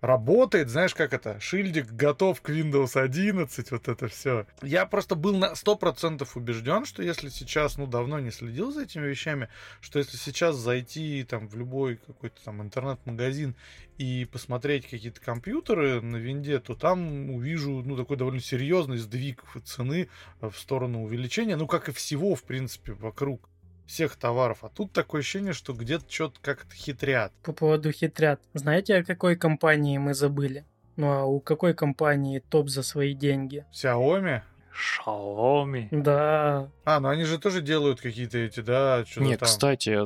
работает, 0.03 0.67
знаешь, 0.69 0.93
как 0.93 1.13
это, 1.13 1.39
шильдик 1.39 1.89
готов 1.93 2.41
к 2.41 2.49
Windows 2.49 2.99
11, 2.99 3.71
вот 3.71 3.87
это 3.87 4.09
все. 4.09 4.45
Я 4.61 4.85
просто 4.85 5.15
был 5.15 5.37
на 5.37 5.53
100% 5.53 6.27
убежден, 6.35 6.83
что 6.83 7.01
если 7.01 7.29
сейчас, 7.29 7.77
ну, 7.77 7.87
давно 7.87 8.19
не 8.19 8.29
следил 8.29 8.73
за 8.73 8.83
этими 8.83 9.07
вещами, 9.07 9.47
что 9.79 9.99
если 9.99 10.17
сейчас 10.17 10.57
зайти 10.57 11.23
там 11.23 11.47
в 11.47 11.55
любой 11.55 11.95
какой-то 11.95 12.43
там 12.43 12.61
интернет-магазин 12.61 13.55
и 13.97 14.27
посмотреть 14.29 14.89
какие-то 14.89 15.21
компьютеры 15.21 16.01
на 16.01 16.17
винде, 16.17 16.59
то 16.59 16.75
там 16.75 17.29
увижу, 17.29 17.81
ну, 17.85 17.95
такой 17.95 18.17
довольно 18.17 18.41
серьезный 18.41 18.97
сдвиг 18.97 19.45
цены 19.63 20.09
в 20.41 20.53
сторону 20.55 21.03
увеличения, 21.03 21.55
ну, 21.55 21.65
как 21.65 21.87
и 21.87 21.93
всего, 21.93 22.35
в 22.35 22.43
принципе, 22.43 22.91
вокруг 22.91 23.47
всех 23.85 24.15
товаров. 24.15 24.63
А 24.63 24.69
тут 24.69 24.91
такое 24.91 25.21
ощущение, 25.21 25.53
что 25.53 25.73
где-то 25.73 26.05
что-то 26.07 26.39
как-то 26.41 26.75
хитрят. 26.75 27.31
По 27.43 27.53
поводу 27.53 27.91
хитрят. 27.91 28.41
Знаете, 28.53 28.97
о 28.97 29.03
какой 29.03 29.35
компании 29.35 29.97
мы 29.97 30.13
забыли? 30.13 30.65
Ну 30.95 31.11
а 31.11 31.25
у 31.25 31.39
какой 31.39 31.73
компании 31.73 32.39
топ 32.39 32.69
за 32.69 32.83
свои 32.83 33.13
деньги? 33.13 33.65
Xiaomi? 33.73 34.41
Xiaomi. 34.73 35.87
Да. 35.91 36.71
А, 36.83 36.99
ну 36.99 37.09
они 37.09 37.23
же 37.23 37.37
тоже 37.37 37.61
делают 37.61 38.01
какие-то 38.01 38.37
эти, 38.39 38.59
да, 38.59 39.05
что-то 39.05 39.27
Нет, 39.27 39.39
там. 39.39 39.47
кстати, 39.47 39.89
а 39.91 40.05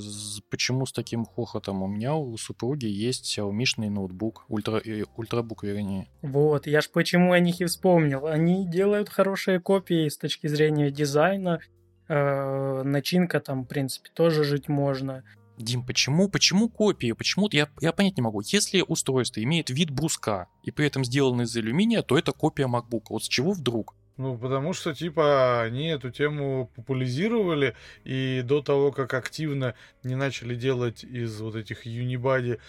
почему 0.50 0.86
с 0.86 0.92
таким 0.92 1.26
хохотом? 1.26 1.84
У 1.84 1.88
меня 1.88 2.16
у 2.16 2.36
супруги 2.38 2.86
есть 2.86 3.38
Xiaomi-шный 3.38 3.90
ноутбук, 3.90 4.46
ультра, 4.50 4.82
э, 4.84 5.04
ультрабук, 5.16 5.64
вернее. 5.64 6.10
Вот, 6.22 6.68
я 6.68 6.82
ж 6.82 6.90
почему 6.92 7.32
о 7.32 7.40
них 7.40 7.62
и 7.62 7.66
вспомнил. 7.66 8.28
Они 8.28 8.68
делают 8.68 9.10
хорошие 9.10 9.60
копии 9.60 10.10
с 10.10 10.18
точки 10.18 10.48
зрения 10.48 10.92
дизайна. 10.92 11.60
Э, 12.08 12.84
начинка 12.84 13.40
там, 13.40 13.64
в 13.64 13.68
принципе, 13.68 14.10
тоже 14.14 14.44
жить 14.44 14.70
можно. 14.70 15.24
Дим, 15.58 15.84
почему, 15.84 16.30
почему 16.30 16.70
копии? 16.70 17.14
Почему? 17.14 17.50
Я, 17.52 17.68
я 17.82 17.92
понять 17.92 18.18
не 18.18 18.22
могу. 18.22 18.42
Если 18.42 18.84
устройство 18.88 19.42
имеет 19.42 19.70
вид 19.70 19.90
бруска 19.90 20.48
и 20.64 20.72
при 20.72 20.86
этом 20.86 21.04
сделано 21.04 21.44
из 21.44 21.56
алюминия, 21.58 22.04
то 22.04 22.18
это 22.18 22.32
копия 22.32 22.68
MacBook. 22.68 23.06
Вот 23.10 23.24
с 23.24 23.28
чего 23.28 23.54
вдруг? 23.54 23.96
Ну, 24.18 24.36
потому 24.36 24.74
что, 24.74 24.96
типа, 24.96 25.62
они 25.62 25.90
эту 25.90 26.10
тему 26.10 26.72
популяризировали, 26.76 27.76
и 28.04 28.42
до 28.44 28.64
того, 28.64 28.92
как 28.92 29.14
активно 29.14 29.76
не 30.04 30.16
начали 30.16 30.56
делать 30.56 31.04
из 31.04 31.40
вот 31.40 31.56
этих 31.56 31.86
Unibody 31.86 32.60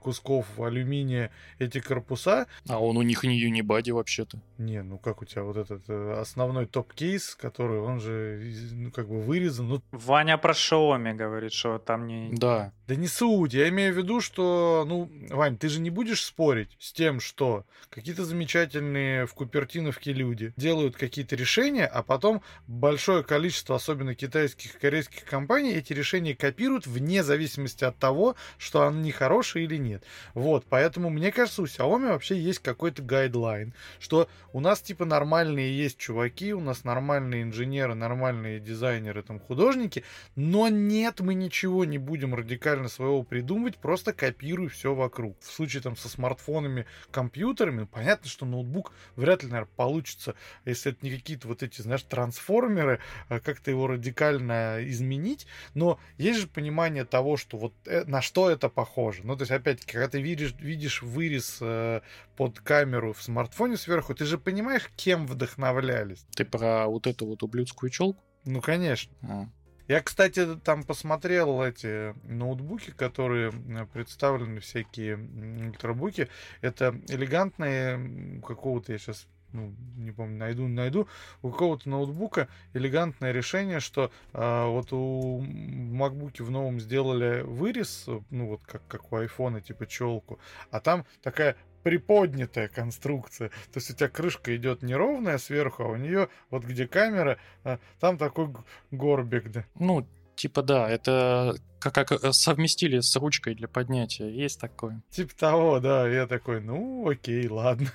кусков 0.00 0.46
алюминия 0.58 1.30
эти 1.58 1.80
корпуса. 1.80 2.46
А 2.68 2.78
он 2.78 2.96
у 2.96 3.02
них 3.02 3.24
не 3.24 3.38
юнибади 3.38 3.90
вообще-то. 3.90 4.38
Не, 4.58 4.82
ну 4.82 4.98
как 4.98 5.22
у 5.22 5.24
тебя 5.24 5.42
вот 5.42 5.56
этот 5.56 5.82
э, 5.88 6.16
основной 6.20 6.66
топ-кейс, 6.66 7.34
который 7.34 7.80
он 7.80 8.00
же 8.00 8.40
ну, 8.72 8.90
как 8.90 9.08
бы 9.08 9.20
вырезан. 9.20 9.68
Ну... 9.68 9.82
Ваня 9.92 10.38
про 10.38 10.52
Xiaomi 10.52 11.14
говорит, 11.14 11.52
что 11.52 11.78
там 11.78 12.06
не... 12.06 12.30
Да. 12.32 12.72
Да 12.86 12.96
не 12.96 13.08
суть, 13.08 13.54
я 13.54 13.68
имею 13.70 13.94
в 13.94 13.96
виду, 13.96 14.20
что, 14.20 14.84
ну, 14.86 15.10
Вань, 15.30 15.56
ты 15.56 15.70
же 15.70 15.80
не 15.80 15.88
будешь 15.88 16.22
спорить 16.22 16.76
с 16.78 16.92
тем, 16.92 17.18
что 17.18 17.64
какие-то 17.88 18.24
замечательные 18.24 19.26
в 19.26 19.32
Купертиновке 19.32 20.12
люди 20.12 20.52
делают 20.56 20.96
какие-то 20.96 21.34
решения, 21.34 21.86
а 21.86 22.02
потом 22.02 22.42
большое 22.66 23.22
количество, 23.22 23.76
особенно 23.76 24.14
китайских 24.14 24.74
и 24.74 24.78
корейских 24.78 25.24
компаний, 25.24 25.72
эти 25.72 25.94
решения 25.94 26.34
копируют 26.34 26.86
вне 26.86 27.24
зависимости 27.24 27.84
от 27.84 27.96
того, 27.96 28.36
что 28.58 28.86
они 28.86 29.10
хорошие 29.12 29.63
или 29.64 29.76
нет. 29.76 30.04
Вот, 30.34 30.64
поэтому 30.68 31.10
мне 31.10 31.32
кажется, 31.32 31.62
у 31.62 31.66
Xiaomi 31.66 32.08
вообще 32.08 32.38
есть 32.40 32.60
какой-то 32.60 33.02
гайдлайн, 33.02 33.74
что 33.98 34.28
у 34.52 34.60
нас 34.60 34.80
типа 34.80 35.04
нормальные 35.04 35.76
есть 35.76 35.98
чуваки, 35.98 36.54
у 36.54 36.60
нас 36.60 36.84
нормальные 36.84 37.42
инженеры, 37.42 37.94
нормальные 37.94 38.60
дизайнеры, 38.60 39.22
там 39.22 39.40
художники, 39.40 40.04
но 40.36 40.68
нет, 40.68 41.20
мы 41.20 41.34
ничего 41.34 41.84
не 41.84 41.98
будем 41.98 42.34
радикально 42.34 42.88
своего 42.88 43.22
придумывать, 43.22 43.76
просто 43.78 44.12
копируй 44.12 44.68
все 44.68 44.94
вокруг. 44.94 45.40
В 45.40 45.50
случае 45.50 45.82
там 45.82 45.96
со 45.96 46.08
смартфонами, 46.08 46.86
компьютерами, 47.10 47.80
ну, 47.80 47.86
понятно, 47.86 48.28
что 48.28 48.46
ноутбук 48.46 48.92
вряд 49.16 49.42
ли, 49.42 49.48
наверное, 49.48 49.70
получится, 49.76 50.34
если 50.64 50.92
это 50.92 51.04
не 51.04 51.14
какие-то 51.16 51.48
вот 51.48 51.62
эти, 51.62 51.82
знаешь, 51.82 52.02
трансформеры, 52.02 53.00
а 53.28 53.40
как-то 53.40 53.70
его 53.70 53.86
радикально 53.86 54.78
изменить, 54.82 55.46
но 55.74 55.98
есть 56.18 56.40
же 56.40 56.46
понимание 56.46 57.04
того, 57.04 57.36
что 57.36 57.56
вот 57.56 57.74
э, 57.86 58.04
на 58.06 58.22
что 58.22 58.50
это 58.50 58.68
похоже. 58.68 59.22
Ну, 59.24 59.36
то 59.36 59.42
есть 59.42 59.52
опять-таки, 59.54 59.92
когда 59.92 60.08
ты 60.08 60.20
видишь, 60.20 60.54
видишь 60.58 61.02
вырез 61.02 61.58
э, 61.60 62.00
под 62.36 62.60
камеру 62.60 63.12
в 63.12 63.22
смартфоне 63.22 63.76
сверху, 63.76 64.14
ты 64.14 64.24
же 64.24 64.38
понимаешь, 64.38 64.90
кем 64.96 65.26
вдохновлялись. 65.26 66.26
Ты 66.34 66.44
про 66.44 66.86
вот 66.86 67.06
эту 67.06 67.26
вот 67.26 67.42
ублюдскую 67.42 67.90
челку? 67.90 68.22
Ну, 68.44 68.60
конечно. 68.60 69.12
А. 69.22 69.46
Я, 69.86 70.00
кстати, 70.00 70.56
там 70.56 70.82
посмотрел 70.82 71.62
эти 71.62 72.14
ноутбуки, 72.26 72.90
которые 72.90 73.52
представлены, 73.92 74.60
всякие 74.60 75.16
ультрабуки. 75.16 76.28
Это 76.62 76.98
элегантные 77.08 78.40
какого-то, 78.40 78.92
я 78.92 78.98
сейчас 78.98 79.26
ну, 79.54 79.74
не 79.96 80.10
помню, 80.10 80.36
найду, 80.36 80.68
найду, 80.68 81.08
у 81.42 81.50
какого-то 81.50 81.88
ноутбука 81.88 82.48
элегантное 82.74 83.32
решение, 83.32 83.80
что 83.80 84.10
э, 84.32 84.66
вот 84.66 84.92
у 84.92 85.42
MacBook 85.42 86.42
в 86.42 86.50
новом 86.50 86.80
сделали 86.80 87.42
вырез, 87.42 88.06
ну, 88.30 88.48
вот 88.48 88.62
как, 88.64 88.86
как 88.86 89.12
у 89.12 89.16
айфона, 89.16 89.60
типа 89.60 89.86
челку, 89.86 90.38
а 90.70 90.80
там 90.80 91.06
такая 91.22 91.56
приподнятая 91.84 92.68
конструкция. 92.68 93.50
То 93.72 93.76
есть 93.76 93.90
у 93.90 93.94
тебя 93.94 94.08
крышка 94.08 94.56
идет 94.56 94.82
неровная 94.82 95.38
сверху, 95.38 95.84
а 95.84 95.88
у 95.88 95.96
нее 95.96 96.28
вот 96.50 96.64
где 96.64 96.88
камера, 96.88 97.38
а, 97.62 97.78
там 98.00 98.18
такой 98.18 98.52
горбик. 98.90 99.52
Да. 99.52 99.64
Ну, 99.78 100.06
типа 100.34 100.62
да, 100.62 100.90
это 100.90 101.54
как, 101.78 101.94
как 101.94 102.12
э, 102.12 102.32
совместили 102.32 103.00
с 103.00 103.14
ручкой 103.16 103.54
для 103.54 103.68
поднятия. 103.68 104.28
Есть 104.28 104.60
такое. 104.60 105.02
Типа 105.10 105.36
того, 105.36 105.78
да. 105.78 106.08
Я 106.08 106.26
такой, 106.26 106.60
ну 106.60 107.08
окей, 107.08 107.46
ладно. 107.48 107.88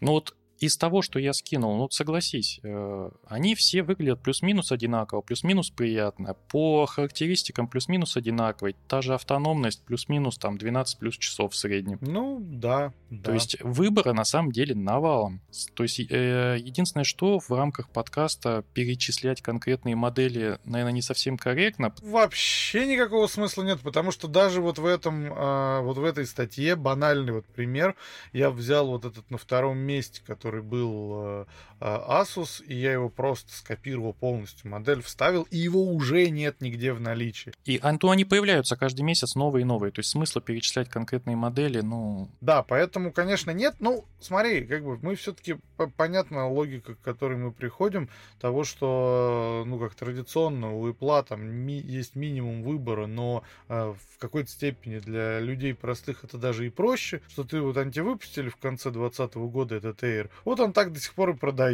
Ну 0.00 0.12
вот 0.12 0.34
из 0.60 0.76
того, 0.76 1.02
что 1.02 1.18
я 1.18 1.32
скинул, 1.32 1.76
ну 1.76 1.88
согласись, 1.90 2.60
э, 2.62 3.10
они 3.26 3.54
все 3.54 3.82
выглядят 3.82 4.22
плюс-минус 4.22 4.72
одинаково, 4.72 5.20
плюс-минус 5.20 5.70
приятно. 5.70 6.34
По 6.50 6.86
характеристикам 6.86 7.68
плюс-минус 7.68 8.16
одинаковый. 8.16 8.76
Та 8.88 9.02
же 9.02 9.14
автономность 9.14 9.82
плюс-минус 9.82 10.38
там 10.38 10.56
12 10.58 10.98
плюс 10.98 11.18
часов 11.18 11.52
в 11.52 11.56
среднем. 11.56 11.98
Ну, 12.00 12.38
да. 12.40 12.92
То 13.22 13.32
есть 13.32 13.56
выбора 13.62 14.12
на 14.12 14.24
самом 14.24 14.52
деле 14.52 14.74
навалом. 14.74 15.40
То 15.74 15.82
есть 15.82 16.00
э, 16.00 16.56
единственное, 16.58 17.04
что 17.04 17.38
в 17.40 17.50
рамках 17.50 17.90
подкаста 17.90 18.64
перечислять 18.74 19.42
конкретные 19.42 19.96
модели, 19.96 20.58
наверное, 20.64 20.92
не 20.92 21.02
совсем 21.02 21.36
корректно. 21.36 21.94
Вообще 22.02 22.86
никакого 22.86 23.26
смысла 23.26 23.62
нет, 23.62 23.80
потому 23.80 24.10
что 24.10 24.28
даже 24.28 24.60
вот 24.60 24.78
в 24.78 24.86
этом, 24.86 25.32
э, 25.32 25.80
вот 25.80 25.98
в 25.98 26.04
этой 26.04 26.26
статье 26.26 26.76
банальный 26.76 27.32
вот 27.32 27.46
пример, 27.46 27.96
я 28.32 28.50
взял 28.50 28.86
вот 28.86 29.04
этот 29.04 29.30
на 29.30 29.38
втором 29.38 29.78
месте, 29.78 30.22
который 30.24 30.43
который 30.44 30.60
был 30.60 31.12
э, 31.14 31.44
Asus, 31.84 32.64
и 32.64 32.74
я 32.74 32.92
его 32.92 33.10
просто 33.10 33.52
скопировал 33.52 34.14
полностью, 34.14 34.70
модель 34.70 35.02
вставил, 35.02 35.46
и 35.50 35.58
его 35.58 35.82
уже 35.82 36.30
нет 36.30 36.60
нигде 36.60 36.94
в 36.94 37.00
наличии. 37.00 37.52
И 37.66 37.78
то 37.78 38.10
они 38.10 38.24
появляются 38.24 38.76
каждый 38.76 39.02
месяц 39.02 39.34
новые 39.34 39.62
и 39.62 39.64
новые, 39.64 39.92
то 39.92 39.98
есть 39.98 40.10
смысла 40.10 40.40
перечислять 40.40 40.88
конкретные 40.88 41.36
модели, 41.36 41.80
ну... 41.80 42.30
Да, 42.40 42.62
поэтому, 42.62 43.12
конечно, 43.12 43.50
нет. 43.50 43.74
Ну, 43.80 44.06
смотри, 44.20 44.64
как 44.64 44.82
бы 44.82 44.98
мы 45.02 45.14
все-таки, 45.14 45.56
понятна 45.96 46.48
логика, 46.48 46.94
к 46.94 47.00
которой 47.00 47.36
мы 47.36 47.52
приходим, 47.52 48.08
того, 48.40 48.64
что, 48.64 49.64
ну, 49.66 49.78
как 49.78 49.94
традиционно 49.94 50.74
у 50.74 50.88
Apple 50.88 51.26
там 51.28 51.44
ми- 51.44 51.80
есть 51.80 52.16
минимум 52.16 52.62
выбора, 52.62 53.06
но 53.06 53.44
э, 53.68 53.92
в 53.92 54.18
какой-то 54.18 54.50
степени 54.50 55.00
для 55.00 55.38
людей 55.40 55.74
простых 55.74 56.24
это 56.24 56.38
даже 56.38 56.66
и 56.66 56.70
проще, 56.70 57.20
что 57.28 57.44
ты 57.44 57.60
вот 57.60 57.76
антивыпустили 57.76 58.48
в 58.48 58.56
конце 58.56 58.90
2020 58.90 59.34
года 59.52 59.74
этот 59.74 60.02
Air, 60.02 60.30
вот 60.46 60.60
он 60.60 60.72
так 60.72 60.92
до 60.92 61.00
сих 61.00 61.12
пор 61.12 61.30
и 61.30 61.34
продается. 61.34 61.73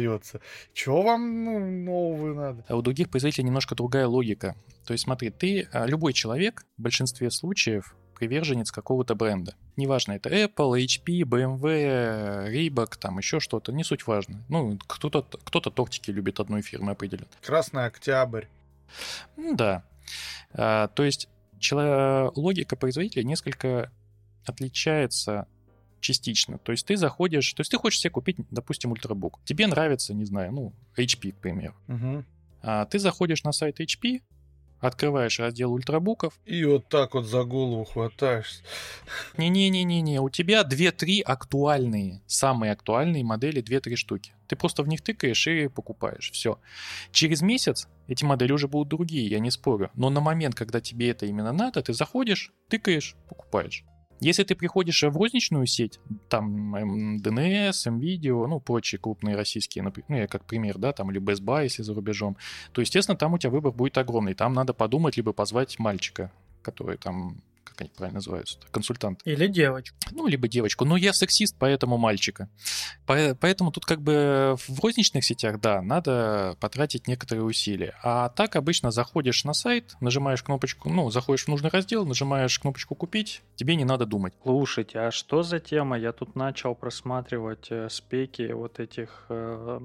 Чего 0.73 1.01
вам 1.01 1.45
ну, 1.45 1.59
нового 1.59 2.33
надо? 2.33 2.65
А 2.67 2.75
у 2.75 2.81
других 2.81 3.09
производителей 3.09 3.45
немножко 3.45 3.75
другая 3.75 4.07
логика. 4.07 4.55
То 4.85 4.93
есть 4.93 5.03
смотри, 5.03 5.29
ты, 5.29 5.67
а, 5.71 5.85
любой 5.85 6.13
человек 6.13 6.63
в 6.77 6.81
большинстве 6.81 7.31
случаев 7.31 7.95
приверженец 8.21 8.71
какого-то 8.71 9.15
бренда. 9.15 9.55
Неважно, 9.77 10.11
это 10.13 10.29
Apple, 10.29 10.77
HP, 10.85 11.21
BMW, 11.23 12.51
Reebok, 12.51 12.97
там 12.99 13.17
еще 13.17 13.39
что-то, 13.39 13.71
не 13.71 13.83
суть 13.83 14.05
важно. 14.05 14.43
Ну, 14.47 14.77
кто-то 14.85 15.23
кто 15.23 15.59
тортики 15.59 16.11
любит 16.11 16.39
одной 16.39 16.61
фирмы 16.61 16.91
определенно. 16.91 17.29
Красный 17.41 17.85
Октябрь. 17.85 18.45
Да. 19.35 19.83
А, 20.53 20.87
то 20.89 21.03
есть 21.03 21.29
логика 21.71 22.75
производителя 22.75 23.23
несколько 23.23 23.91
отличается 24.45 25.47
частично. 26.01 26.57
То 26.57 26.71
есть 26.71 26.85
ты 26.85 26.97
заходишь, 26.97 27.53
то 27.53 27.61
есть 27.61 27.71
ты 27.71 27.77
хочешь 27.77 27.99
себе 27.99 28.11
купить, 28.11 28.37
допустим, 28.49 28.91
ультрабук. 28.91 29.39
Тебе 29.45 29.67
нравится, 29.67 30.13
не 30.13 30.25
знаю, 30.25 30.51
ну, 30.51 30.73
HP, 30.97 31.31
к 31.31 31.37
примеру. 31.37 31.75
Угу. 31.87 32.25
А 32.63 32.85
ты 32.85 32.99
заходишь 32.99 33.43
на 33.43 33.51
сайт 33.51 33.79
HP, 33.79 34.21
открываешь 34.81 35.39
раздел 35.39 35.71
ультрабуков. 35.71 36.33
И 36.45 36.65
вот 36.65 36.89
так 36.89 37.13
вот 37.13 37.25
за 37.25 37.43
голову 37.43 37.85
хватаешься. 37.85 38.63
Не-не-не-не-не, 39.37 40.19
у 40.19 40.29
тебя 40.29 40.63
2-3 40.63 41.21
актуальные, 41.21 42.21
самые 42.25 42.73
актуальные 42.73 43.23
модели, 43.23 43.63
2-3 43.63 43.95
штуки. 43.95 44.33
Ты 44.47 44.55
просто 44.55 44.83
в 44.83 44.87
них 44.87 45.01
тыкаешь 45.01 45.47
и 45.47 45.67
покупаешь. 45.67 46.31
Все. 46.31 46.59
Через 47.11 47.41
месяц 47.41 47.87
эти 48.07 48.25
модели 48.25 48.51
уже 48.51 48.67
будут 48.67 48.89
другие, 48.89 49.27
я 49.27 49.39
не 49.39 49.51
спорю. 49.51 49.91
Но 49.95 50.09
на 50.09 50.19
момент, 50.19 50.55
когда 50.55 50.81
тебе 50.81 51.11
это 51.11 51.25
именно 51.25 51.53
надо, 51.53 51.81
ты 51.81 51.93
заходишь, 51.93 52.51
тыкаешь, 52.67 53.15
покупаешь. 53.29 53.85
Если 54.21 54.43
ты 54.43 54.55
приходишь 54.55 55.01
в 55.01 55.17
розничную 55.17 55.65
сеть, 55.65 55.99
там 56.29 56.75
DNS, 57.17 57.71
MVideo, 57.71 58.45
ну, 58.47 58.59
прочие 58.59 58.99
крупные 58.99 59.35
российские, 59.35 59.83
ну, 59.83 60.15
я 60.15 60.27
как 60.27 60.45
пример, 60.45 60.77
да, 60.77 60.93
там, 60.93 61.11
или 61.11 61.19
Best 61.19 61.43
Buy, 61.43 61.63
если 61.63 61.81
за 61.81 61.93
рубежом, 61.95 62.37
то, 62.71 62.81
естественно, 62.81 63.17
там 63.17 63.33
у 63.33 63.39
тебя 63.39 63.49
выбор 63.49 63.71
будет 63.71 63.97
огромный. 63.97 64.35
Там 64.35 64.53
надо 64.53 64.73
подумать, 64.73 65.17
либо 65.17 65.33
позвать 65.33 65.79
мальчика, 65.79 66.31
который 66.61 66.97
там 66.97 67.41
как 67.63 67.81
они 67.81 67.89
правильно 67.95 68.17
называются, 68.17 68.57
консультант. 68.71 69.21
Или 69.25 69.47
девочку. 69.47 69.97
Ну, 70.11 70.27
либо 70.27 70.47
девочку. 70.47 70.85
Но 70.85 70.97
я 70.97 71.13
сексист, 71.13 71.55
поэтому 71.59 71.97
мальчика. 71.97 72.49
Поэтому 73.05 73.71
тут 73.71 73.85
как 73.85 74.01
бы 74.01 74.55
в 74.57 74.83
розничных 74.83 75.23
сетях, 75.23 75.59
да, 75.59 75.81
надо 75.81 76.55
потратить 76.59 77.07
некоторые 77.07 77.43
усилия. 77.43 77.95
А 78.03 78.29
так 78.29 78.55
обычно 78.55 78.91
заходишь 78.91 79.43
на 79.43 79.53
сайт, 79.53 79.95
нажимаешь 79.99 80.43
кнопочку, 80.43 80.89
ну, 80.89 81.09
заходишь 81.09 81.45
в 81.45 81.47
нужный 81.47 81.69
раздел, 81.69 82.05
нажимаешь 82.05 82.57
кнопочку 82.59 82.95
«Купить», 82.95 83.41
тебе 83.55 83.75
не 83.75 83.85
надо 83.85 84.05
думать. 84.05 84.33
Слушайте, 84.43 84.99
а 84.99 85.11
что 85.11 85.43
за 85.43 85.59
тема? 85.59 85.97
Я 85.97 86.11
тут 86.11 86.35
начал 86.35 86.75
просматривать 86.75 87.67
э, 87.69 87.89
спеки 87.89 88.51
вот 88.53 88.79
этих 88.79 89.25
э, 89.29 89.79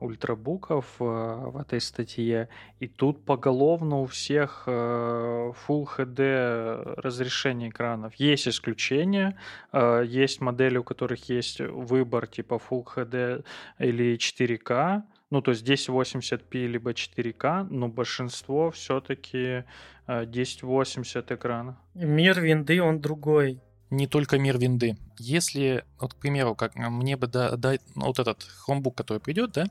ультрабуков 0.00 0.86
э, 1.00 1.04
в 1.04 1.56
этой 1.56 1.80
статье, 1.80 2.48
и 2.80 2.88
тут 2.88 3.24
поголовно 3.24 4.00
у 4.00 4.06
всех 4.06 4.64
э, 4.66 5.52
Full 5.66 5.86
HD 5.96 7.00
разрешение 7.00 7.70
экранов. 7.70 8.14
Есть 8.16 8.48
исключения, 8.48 9.36
э, 9.72 10.04
есть 10.06 10.40
модели, 10.40 10.78
у 10.78 10.84
которых 10.84 11.28
есть 11.28 11.60
выбор 11.60 12.26
типа 12.26 12.60
Full 12.70 12.84
HD 12.84 13.44
или 13.78 14.16
4K, 14.16 15.02
Ну, 15.30 15.42
то 15.42 15.50
есть 15.50 15.68
1080p 15.68 16.66
либо 16.68 16.92
4К, 16.92 17.66
но 17.70 17.88
большинство 17.88 18.70
все-таки 18.70 19.64
1080 20.06 21.32
экрана. 21.32 21.76
Мир 21.94 22.40
винды, 22.40 22.80
он 22.80 23.00
другой. 23.00 23.60
Не 23.90 24.06
только 24.06 24.38
мир 24.38 24.58
винды. 24.58 24.96
Если, 25.18 25.84
вот, 26.00 26.14
к 26.14 26.16
примеру, 26.18 26.54
как 26.54 26.74
мне 26.74 27.16
бы 27.16 27.26
дать 27.26 27.80
вот 27.94 28.18
этот 28.18 28.46
Chromebook, 28.66 28.94
который 28.94 29.18
придет, 29.18 29.52
да, 29.52 29.66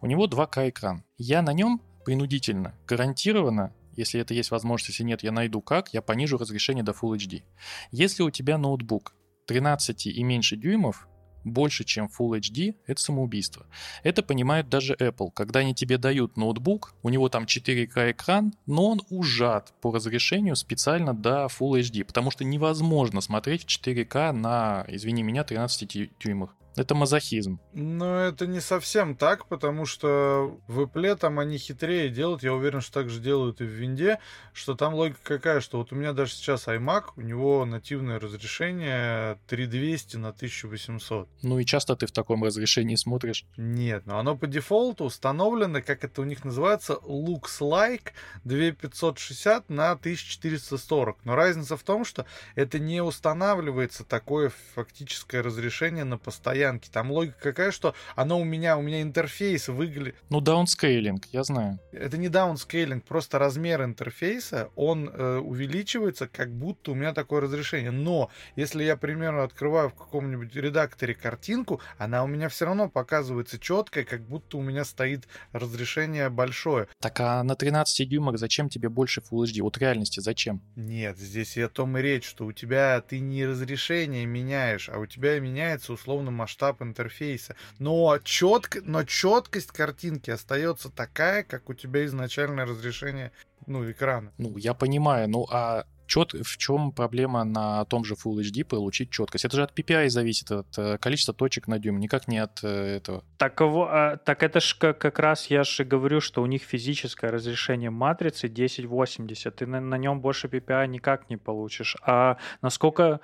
у 0.00 0.06
него 0.06 0.26
2К 0.26 0.68
экран. 0.68 1.04
Я 1.18 1.42
на 1.42 1.52
нем 1.52 1.80
принудительно, 2.04 2.74
гарантированно 2.86 3.72
если 3.96 4.20
это 4.20 4.34
есть 4.34 4.50
возможность, 4.50 4.90
если 4.90 5.04
нет, 5.04 5.22
я 5.22 5.32
найду 5.32 5.62
как, 5.62 5.94
я 5.94 6.02
понижу 6.02 6.36
разрешение 6.36 6.84
до 6.84 6.92
Full 6.92 7.16
HD. 7.16 7.42
Если 7.90 8.22
у 8.22 8.30
тебя 8.30 8.58
ноутбук 8.58 9.14
13 9.46 10.06
и 10.06 10.22
меньше 10.22 10.56
дюймов, 10.56 11.08
больше, 11.46 11.84
чем 11.84 12.06
Full 12.06 12.40
HD, 12.40 12.74
это 12.86 13.00
самоубийство. 13.00 13.66
Это 14.02 14.22
понимает 14.22 14.68
даже 14.68 14.94
Apple. 14.94 15.30
Когда 15.34 15.60
они 15.60 15.74
тебе 15.74 15.96
дают 15.96 16.36
ноутбук, 16.36 16.94
у 17.02 17.08
него 17.08 17.28
там 17.28 17.44
4К 17.44 18.10
экран, 18.10 18.52
но 18.66 18.90
он 18.90 19.02
ужат 19.10 19.72
по 19.80 19.92
разрешению 19.92 20.56
специально 20.56 21.14
до 21.14 21.46
Full 21.46 21.80
HD, 21.80 22.04
потому 22.04 22.30
что 22.30 22.44
невозможно 22.44 23.20
смотреть 23.20 23.64
в 23.64 23.68
4К 23.68 24.32
на, 24.32 24.84
извини 24.88 25.22
меня, 25.22 25.44
13 25.44 26.10
дюймах. 26.18 26.54
Это 26.76 26.94
мазохизм. 26.94 27.58
Но 27.72 28.20
это 28.20 28.46
не 28.46 28.60
совсем 28.60 29.16
так, 29.16 29.46
потому 29.46 29.86
что 29.86 30.58
в 30.68 30.80
Apple 30.80 31.16
там 31.16 31.38
они 31.38 31.56
хитрее 31.56 32.10
делают. 32.10 32.42
Я 32.42 32.52
уверен, 32.52 32.82
что 32.82 33.00
так 33.00 33.08
же 33.08 33.18
делают 33.18 33.62
и 33.62 33.64
в 33.64 33.68
винде, 33.68 34.18
что 34.52 34.74
там 34.74 34.94
логика 34.94 35.20
какая, 35.22 35.60
что 35.60 35.78
вот 35.78 35.92
у 35.92 35.96
меня 35.96 36.12
даже 36.12 36.32
сейчас 36.32 36.68
iMac, 36.68 37.04
у 37.16 37.22
него 37.22 37.64
нативное 37.64 38.20
разрешение 38.20 39.38
3200 39.46 40.18
на 40.18 40.28
1800. 40.28 41.28
Ну 41.42 41.58
и 41.58 41.64
часто 41.64 41.96
ты 41.96 42.06
в 42.06 42.12
таком 42.12 42.44
разрешении 42.44 42.96
смотришь? 42.96 43.46
Нет, 43.56 44.04
но 44.04 44.18
оно 44.18 44.36
по 44.36 44.46
дефолту 44.46 45.04
установлено, 45.04 45.80
как 45.80 46.04
это 46.04 46.20
у 46.20 46.24
них 46.24 46.44
называется, 46.44 46.98
looks 47.02 47.60
like 47.60 48.12
2560 48.44 49.70
на 49.70 49.92
1440. 49.92 51.24
Но 51.24 51.34
разница 51.34 51.78
в 51.78 51.82
том, 51.82 52.04
что 52.04 52.26
это 52.54 52.78
не 52.78 53.02
устанавливается 53.02 54.04
такое 54.04 54.52
фактическое 54.74 55.42
разрешение 55.42 56.04
на 56.04 56.18
постоянно 56.18 56.65
стоянки. 56.66 56.88
Там 56.90 57.10
логика 57.10 57.36
какая, 57.40 57.70
что 57.70 57.94
оно 58.14 58.40
у 58.40 58.44
меня, 58.44 58.76
у 58.76 58.82
меня 58.82 59.02
интерфейс 59.02 59.68
выглядит... 59.68 60.16
Ну, 60.30 60.40
даунскейлинг, 60.40 61.26
я 61.32 61.44
знаю. 61.44 61.78
Это 61.92 62.18
не 62.18 62.28
даунскейлинг, 62.28 63.04
просто 63.04 63.38
размер 63.38 63.82
интерфейса, 63.84 64.70
он 64.76 65.08
э, 65.08 65.38
увеличивается, 65.38 66.28
как 66.28 66.50
будто 66.52 66.92
у 66.92 66.94
меня 66.94 67.12
такое 67.12 67.40
разрешение. 67.40 67.90
Но 67.90 68.30
если 68.56 68.84
я, 68.84 68.96
примерно, 68.96 69.44
открываю 69.44 69.90
в 69.90 69.94
каком-нибудь 69.94 70.54
редакторе 70.54 71.14
картинку, 71.14 71.80
она 71.98 72.24
у 72.24 72.26
меня 72.26 72.48
все 72.48 72.66
равно 72.66 72.88
показывается 72.88 73.58
четкой, 73.58 74.04
как 74.04 74.22
будто 74.22 74.56
у 74.58 74.62
меня 74.62 74.84
стоит 74.84 75.26
разрешение 75.52 76.28
большое. 76.28 76.88
Так 77.00 77.20
а 77.20 77.42
на 77.42 77.54
13 77.54 78.08
дюймах 78.08 78.38
зачем 78.38 78.68
тебе 78.68 78.88
больше 78.88 79.20
Full 79.20 79.44
HD? 79.44 79.62
Вот 79.62 79.78
реальности 79.78 80.20
зачем? 80.20 80.60
Нет, 80.74 81.18
здесь 81.18 81.56
и 81.56 81.62
о 81.62 81.68
том 81.68 81.96
и 81.98 82.02
речь, 82.02 82.24
что 82.24 82.46
у 82.46 82.52
тебя 82.52 83.00
ты 83.00 83.20
не 83.20 83.46
разрешение 83.46 84.26
меняешь, 84.26 84.88
а 84.88 84.98
у 84.98 85.06
тебя 85.06 85.38
меняется 85.38 85.92
условно 85.92 86.30
масштаб 86.30 86.55
масштаб 86.56 86.82
интерфейса. 86.82 87.54
Но, 87.78 88.18
четко, 88.24 88.80
но 88.82 89.04
четкость 89.04 89.72
картинки 89.72 90.30
остается 90.30 90.90
такая, 90.90 91.42
как 91.42 91.68
у 91.68 91.74
тебя 91.74 92.04
изначальное 92.06 92.64
разрешение 92.64 93.32
ну, 93.66 93.88
экрана. 93.90 94.32
Ну, 94.38 94.56
я 94.56 94.74
понимаю, 94.74 95.28
ну 95.28 95.46
а 95.50 95.84
чет... 96.06 96.32
в 96.32 96.56
чем 96.56 96.92
проблема 96.92 97.44
на 97.44 97.84
том 97.84 98.04
же 98.04 98.14
Full 98.14 98.40
HD 98.40 98.64
получить 98.64 99.10
четкость? 99.10 99.44
Это 99.44 99.56
же 99.56 99.62
от 99.62 99.78
PPI 99.78 100.08
зависит, 100.08 100.50
от 100.50 100.78
э, 100.78 100.98
количества 100.98 101.34
точек 101.34 101.68
на 101.68 101.78
дюйм, 101.78 101.98
никак 102.00 102.28
не 102.28 102.38
от 102.38 102.64
э, 102.64 102.96
этого. 102.96 103.22
Так, 103.36 103.60
а, 103.60 104.16
так 104.16 104.42
это 104.42 104.60
ж 104.60 104.76
как, 104.78 104.98
как 104.98 105.18
раз 105.18 105.50
я 105.50 105.64
же 105.64 105.84
говорю, 105.84 106.20
что 106.20 106.42
у 106.42 106.46
них 106.46 106.62
физическое 106.62 107.30
разрешение 107.30 107.90
матрицы 107.90 108.46
1080, 108.46 109.56
ты 109.56 109.66
на, 109.66 109.80
на 109.80 109.98
нем 109.98 110.20
больше 110.20 110.48
PPI 110.48 110.86
никак 110.86 111.28
не 111.28 111.36
получишь. 111.36 111.96
А 112.02 112.36
насколько 112.62 113.20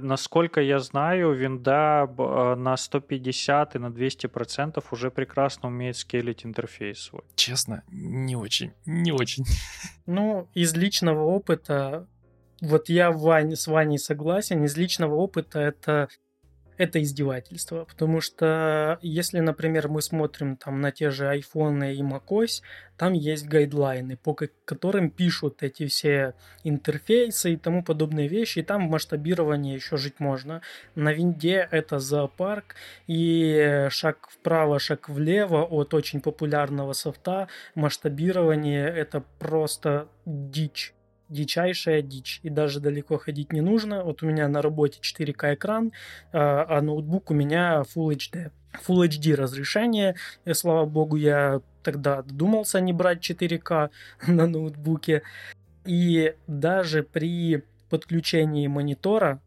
насколько 0.00 0.60
я 0.60 0.78
знаю, 0.78 1.32
винда 1.32 2.06
э, 2.06 2.54
на 2.56 2.76
150 2.76 3.76
и 3.76 3.78
на 3.78 3.90
200 3.92 4.26
процентов 4.26 4.92
уже 4.92 5.10
прекрасно 5.10 5.68
умеет 5.68 5.96
скейлить 5.96 6.44
интерфейс 6.44 7.00
свой. 7.00 7.22
Честно, 7.34 7.82
не 7.90 8.36
очень, 8.36 8.72
не 8.84 9.12
очень. 9.12 9.44
Ну, 10.06 10.48
из 10.54 10.72
личного 10.74 11.24
опыта, 11.24 12.06
вот 12.60 12.88
я 12.88 13.10
Вань, 13.10 13.56
с 13.56 13.66
Ваней 13.66 13.98
согласен, 13.98 14.62
из 14.62 14.76
личного 14.76 15.16
опыта 15.16 15.58
это 15.58 16.08
это 16.78 17.02
издевательство, 17.02 17.84
потому 17.84 18.20
что 18.20 18.98
если, 19.02 19.40
например, 19.40 19.88
мы 19.88 20.02
смотрим 20.02 20.56
там 20.56 20.80
на 20.80 20.92
те 20.92 21.10
же 21.10 21.28
айфоны 21.28 21.94
и 21.94 22.02
macOS, 22.02 22.62
там 22.96 23.12
есть 23.12 23.46
гайдлайны, 23.46 24.16
по 24.16 24.34
которым 24.34 25.10
пишут 25.10 25.62
эти 25.62 25.86
все 25.86 26.34
интерфейсы 26.64 27.52
и 27.52 27.56
тому 27.56 27.82
подобные 27.82 28.28
вещи, 28.28 28.60
и 28.60 28.62
там 28.62 28.88
в 28.88 28.90
масштабировании 28.90 29.74
еще 29.74 29.96
жить 29.96 30.18
можно. 30.18 30.62
На 30.94 31.12
винде 31.12 31.68
это 31.70 31.98
зоопарк, 31.98 32.74
и 33.06 33.86
шаг 33.90 34.28
вправо, 34.30 34.78
шаг 34.78 35.08
влево 35.08 35.62
от 35.62 35.94
очень 35.94 36.20
популярного 36.20 36.92
софта, 36.94 37.48
масштабирование 37.74 38.88
это 38.88 39.22
просто 39.38 40.08
дичь 40.24 40.95
дичайшая 41.28 42.02
дичь. 42.02 42.40
И 42.42 42.50
даже 42.50 42.80
далеко 42.80 43.18
ходить 43.18 43.52
не 43.52 43.60
нужно. 43.60 44.04
Вот 44.04 44.22
у 44.22 44.26
меня 44.26 44.48
на 44.48 44.62
работе 44.62 45.00
4К 45.00 45.54
экран, 45.54 45.92
а, 46.32 46.66
а 46.68 46.80
ноутбук 46.82 47.30
у 47.30 47.34
меня 47.34 47.82
Full 47.94 48.16
HD. 48.16 48.50
Full 48.86 49.08
HD 49.08 49.34
разрешение. 49.34 50.16
И, 50.44 50.52
слава 50.52 50.86
богу, 50.86 51.16
я 51.16 51.60
тогда 51.82 52.22
додумался 52.22 52.80
не 52.80 52.92
брать 52.92 53.28
4К 53.28 53.90
на 54.26 54.46
ноутбуке. 54.46 55.22
И 55.84 56.34
даже 56.46 57.02
при 57.02 57.62
подключении 57.88 58.66
монитора 58.66 59.40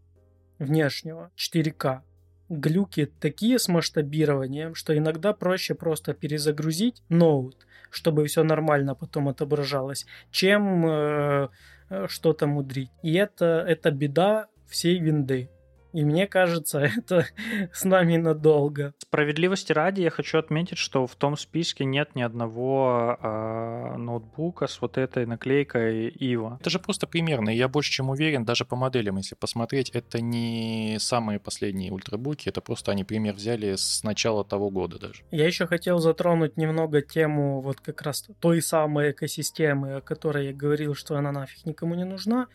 внешнего 0.58 1.32
4К 1.38 2.02
глюки 2.50 3.12
такие 3.20 3.60
с 3.60 3.68
масштабированием, 3.68 4.76
что 4.76 4.98
иногда 4.98 5.34
проще 5.34 5.76
просто 5.76 6.14
перезагрузить 6.14 7.04
ноут, 7.10 7.68
чтобы 7.92 8.26
все 8.26 8.44
нормально 8.44 8.96
потом 8.96 9.30
отображалось, 9.30 10.06
чем 10.32 10.86
э, 10.86 11.50
э 11.90 12.08
что-то 12.08 12.48
мудрить. 12.48 12.92
И 13.04 13.14
это, 13.14 13.64
это 13.68 13.92
беда 13.92 14.48
всей 14.68 15.00
винды. 15.00 15.50
И 15.94 16.04
мне 16.04 16.28
кажется, 16.28 16.80
это 16.98 17.26
с 17.74 17.84
нами 17.84 18.18
надолго. 18.18 18.94
Справедливости 19.00 19.72
ради 19.72 20.02
я 20.02 20.10
хочу 20.10 20.38
отметить, 20.38 20.78
что 20.78 21.08
в 21.08 21.16
том 21.16 21.38
списке 21.38 21.86
нет 21.86 22.16
ни 22.16 22.22
одного 22.22 23.18
э, 23.22 23.98
ноутбука 23.98 24.68
с 24.68 24.82
вот 24.82 24.98
этой 24.98 25.26
наклейкой 25.26 26.10
Ива. 26.10 26.58
Это 26.60 26.70
же 26.70 26.80
просто 26.80 27.08
примерно. 27.08 27.50
Я 27.50 27.68
больше 27.68 27.92
чем 27.92 28.10
уверен, 28.10 28.46
даже 28.46 28.66
по 28.66 28.76
моделям, 28.76 29.18
если 29.18 29.36
посмотреть, 29.36 29.90
это 29.92 30.22
не 30.22 30.98
самые 31.00 31.40
последние 31.40 31.92
ультрабуки, 31.92 32.50
это 32.50 32.62
просто 32.62 32.92
они 32.92 33.04
пример 33.04 33.36
взяли 33.36 33.76
с 33.76 34.04
начала 34.04 34.44
того 34.44 34.70
года 34.70 35.00
даже. 35.00 35.24
Я 35.32 35.48
еще 35.48 35.66
хотел 35.68 36.00
затронуть 36.00 36.58
немного 36.58 37.02
тему 37.02 37.62
вот 37.62 37.80
как 37.80 38.02
раз 38.02 38.28
той 38.40 38.62
самой 38.62 39.12
экосистемы, 39.12 39.96
о 39.96 40.02
которой 40.02 40.48
я 40.48 40.54
говорил, 40.54 40.96
что 40.96 41.16
она 41.18 41.32
нафиг 41.32 41.66
никому 41.66 41.96
не 41.96 42.06
нужна 42.06 42.48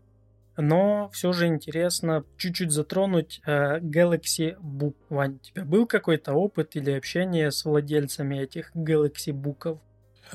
но 0.57 1.09
все 1.13 1.33
же 1.33 1.47
интересно 1.47 2.25
чуть-чуть 2.37 2.71
затронуть 2.71 3.41
э, 3.47 3.81
Galaxy 3.81 4.57
Book. 4.61 4.95
Вань, 5.09 5.37
у 5.37 5.39
тебя 5.39 5.65
был 5.65 5.87
какой-то 5.87 6.35
опыт 6.35 6.77
или 6.77 6.91
общение 6.93 7.51
с 7.51 7.65
владельцами 7.65 8.37
этих 8.37 8.75
Galaxy 8.75 9.33
Book'ов? 9.33 9.79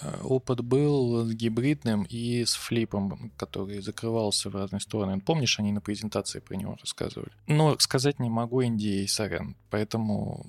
Э, 0.01 0.21
опыт 0.23 0.61
был 0.61 1.29
гибридным 1.29 2.03
и 2.03 2.45
с 2.45 2.53
флипом, 2.53 3.31
который 3.37 3.81
закрывался 3.81 4.49
в 4.49 4.55
разные 4.55 4.79
стороны. 4.79 5.19
Помнишь, 5.21 5.59
они 5.59 5.71
на 5.71 5.81
презентации 5.81 6.39
про 6.39 6.55
него 6.55 6.77
рассказывали? 6.79 7.31
Но 7.47 7.77
сказать 7.79 8.19
не 8.19 8.29
могу 8.29 8.61
NDA, 8.61 9.07
сорян, 9.07 9.55
поэтому... 9.69 10.45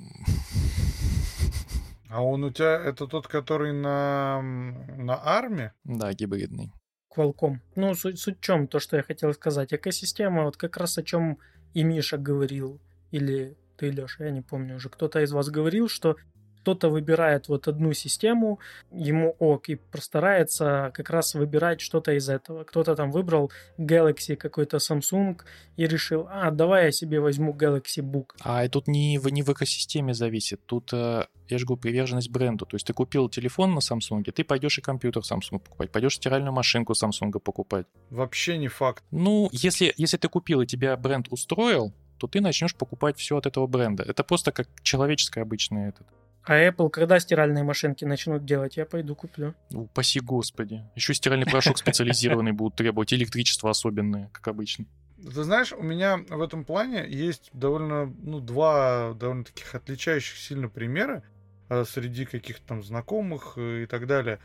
А 2.09 2.23
он 2.23 2.43
у 2.43 2.51
тебя, 2.51 2.77
это 2.77 3.07
тот, 3.07 3.29
который 3.29 3.73
на, 3.73 4.43
на 4.43 5.15
арме? 5.15 5.73
Да, 5.85 6.13
гибридный. 6.13 6.73
Qualcomm. 7.15 7.59
Ну, 7.75 7.95
суть, 7.95 8.19
суть 8.19 8.39
в 8.39 8.41
чем, 8.41 8.69
то, 8.69 8.79
что 8.79 8.97
я 8.97 9.03
хотел 9.03 9.33
сказать. 9.35 9.73
Экосистема, 9.73 10.45
вот 10.45 10.57
как 10.57 10.77
раз 10.77 10.99
о 10.99 11.03
чем 11.03 11.39
и 11.75 11.83
Миша 11.83 12.19
говорил, 12.19 12.81
или 13.11 13.57
ты, 13.77 13.91
Леша, 13.91 14.25
я 14.25 14.31
не 14.31 14.43
помню 14.43 14.77
уже, 14.77 14.89
кто-то 14.89 15.21
из 15.21 15.33
вас 15.33 15.49
говорил, 15.49 15.89
что 15.89 16.17
кто-то 16.63 16.91
выбирает 16.91 17.49
вот 17.49 17.69
одну 17.69 17.93
систему, 17.93 18.59
ему 18.93 19.37
ок, 19.39 19.69
и 19.69 19.77
постарается 19.77 20.91
как 20.95 21.11
раз 21.11 21.35
выбирать 21.35 21.81
что-то 21.81 22.13
из 22.13 22.29
этого. 22.29 22.65
Кто-то 22.65 22.95
там 22.95 23.11
выбрал 23.11 23.51
Galaxy 23.79 24.37
какой-то 24.37 24.77
Samsung 24.77 25.41
и 25.77 25.87
решил, 25.87 26.27
а, 26.31 26.51
давай 26.51 26.87
я 26.87 26.93
себе 26.93 27.21
возьму 27.21 27.53
Galaxy 27.53 28.03
Book. 28.03 28.33
А 28.41 28.69
тут 28.69 28.89
не 28.89 29.19
в, 29.19 29.29
не 29.29 29.43
в 29.43 29.49
экосистеме 29.49 30.15
зависит, 30.15 30.61
тут, 30.67 30.93
э, 30.93 31.27
я 31.49 31.59
же 31.59 31.65
говорю, 31.65 31.81
приверженность 31.81 32.31
бренду. 32.31 32.67
То 32.67 32.77
есть 32.77 32.87
ты 32.87 32.93
купил 32.93 33.29
телефон 33.29 33.75
на 33.75 33.79
Samsung, 33.79 34.31
ты 34.31 34.45
пойдешь 34.45 34.79
и 34.79 34.83
компьютер 34.83 35.23
Samsung 35.23 35.61
покупать, 35.61 35.91
пойдешь 35.91 36.17
стиральную 36.17 36.53
машинку 36.53 36.93
Samsung 36.93 37.33
покупать. 37.41 37.87
Вообще 38.11 38.59
не 38.59 38.69
факт. 38.69 39.03
Ну, 39.11 39.49
если, 39.53 39.95
если 39.97 40.19
ты 40.19 40.29
купил 40.29 40.61
и 40.61 40.67
тебя 40.67 40.97
бренд 40.97 41.27
устроил, 41.31 41.93
то 42.19 42.27
ты 42.27 42.43
начнешь 42.43 42.75
покупать 42.75 43.17
все 43.17 43.39
от 43.39 43.47
этого 43.47 43.67
бренда. 43.67 44.03
Это 44.03 44.23
просто 44.23 44.53
как 44.53 44.69
человеческое 44.83 45.41
обычное 45.41 45.89
этот 45.89 46.07
А 46.51 46.69
Apple 46.69 46.91
когда 46.91 47.21
стиральные 47.21 47.63
машинки 47.63 48.05
начнут 48.05 48.45
делать, 48.45 48.77
я 48.77 48.85
пойду 48.85 49.15
куплю. 49.15 49.55
Упаси 49.73 50.19
господи. 50.19 50.83
Еще 50.97 51.15
стиральный 51.15 51.47
порошок 51.47 51.79
специализированный 51.79 52.51
будут 52.51 52.75
требовать, 52.75 53.15
электричество 53.15 53.71
особенное, 53.71 54.31
как 54.33 54.49
обычно. 54.49 54.87
Ты 55.23 55.45
знаешь, 55.45 55.73
у 55.73 55.81
меня 55.81 56.17
в 56.17 56.43
этом 56.43 56.65
плане 56.65 57.07
есть 57.09 57.51
довольно, 57.53 58.07
ну, 58.07 58.41
два 58.41 59.15
довольно 59.15 59.45
таких 59.45 59.73
отличающих 59.77 60.37
сильно 60.39 60.69
примера 60.69 61.23
э, 61.69 61.85
среди 61.85 62.25
каких-то 62.25 62.67
там 62.67 62.83
знакомых 62.83 63.53
э, 63.55 63.85
и 63.85 63.87
так 63.87 64.09
далее. 64.09 64.41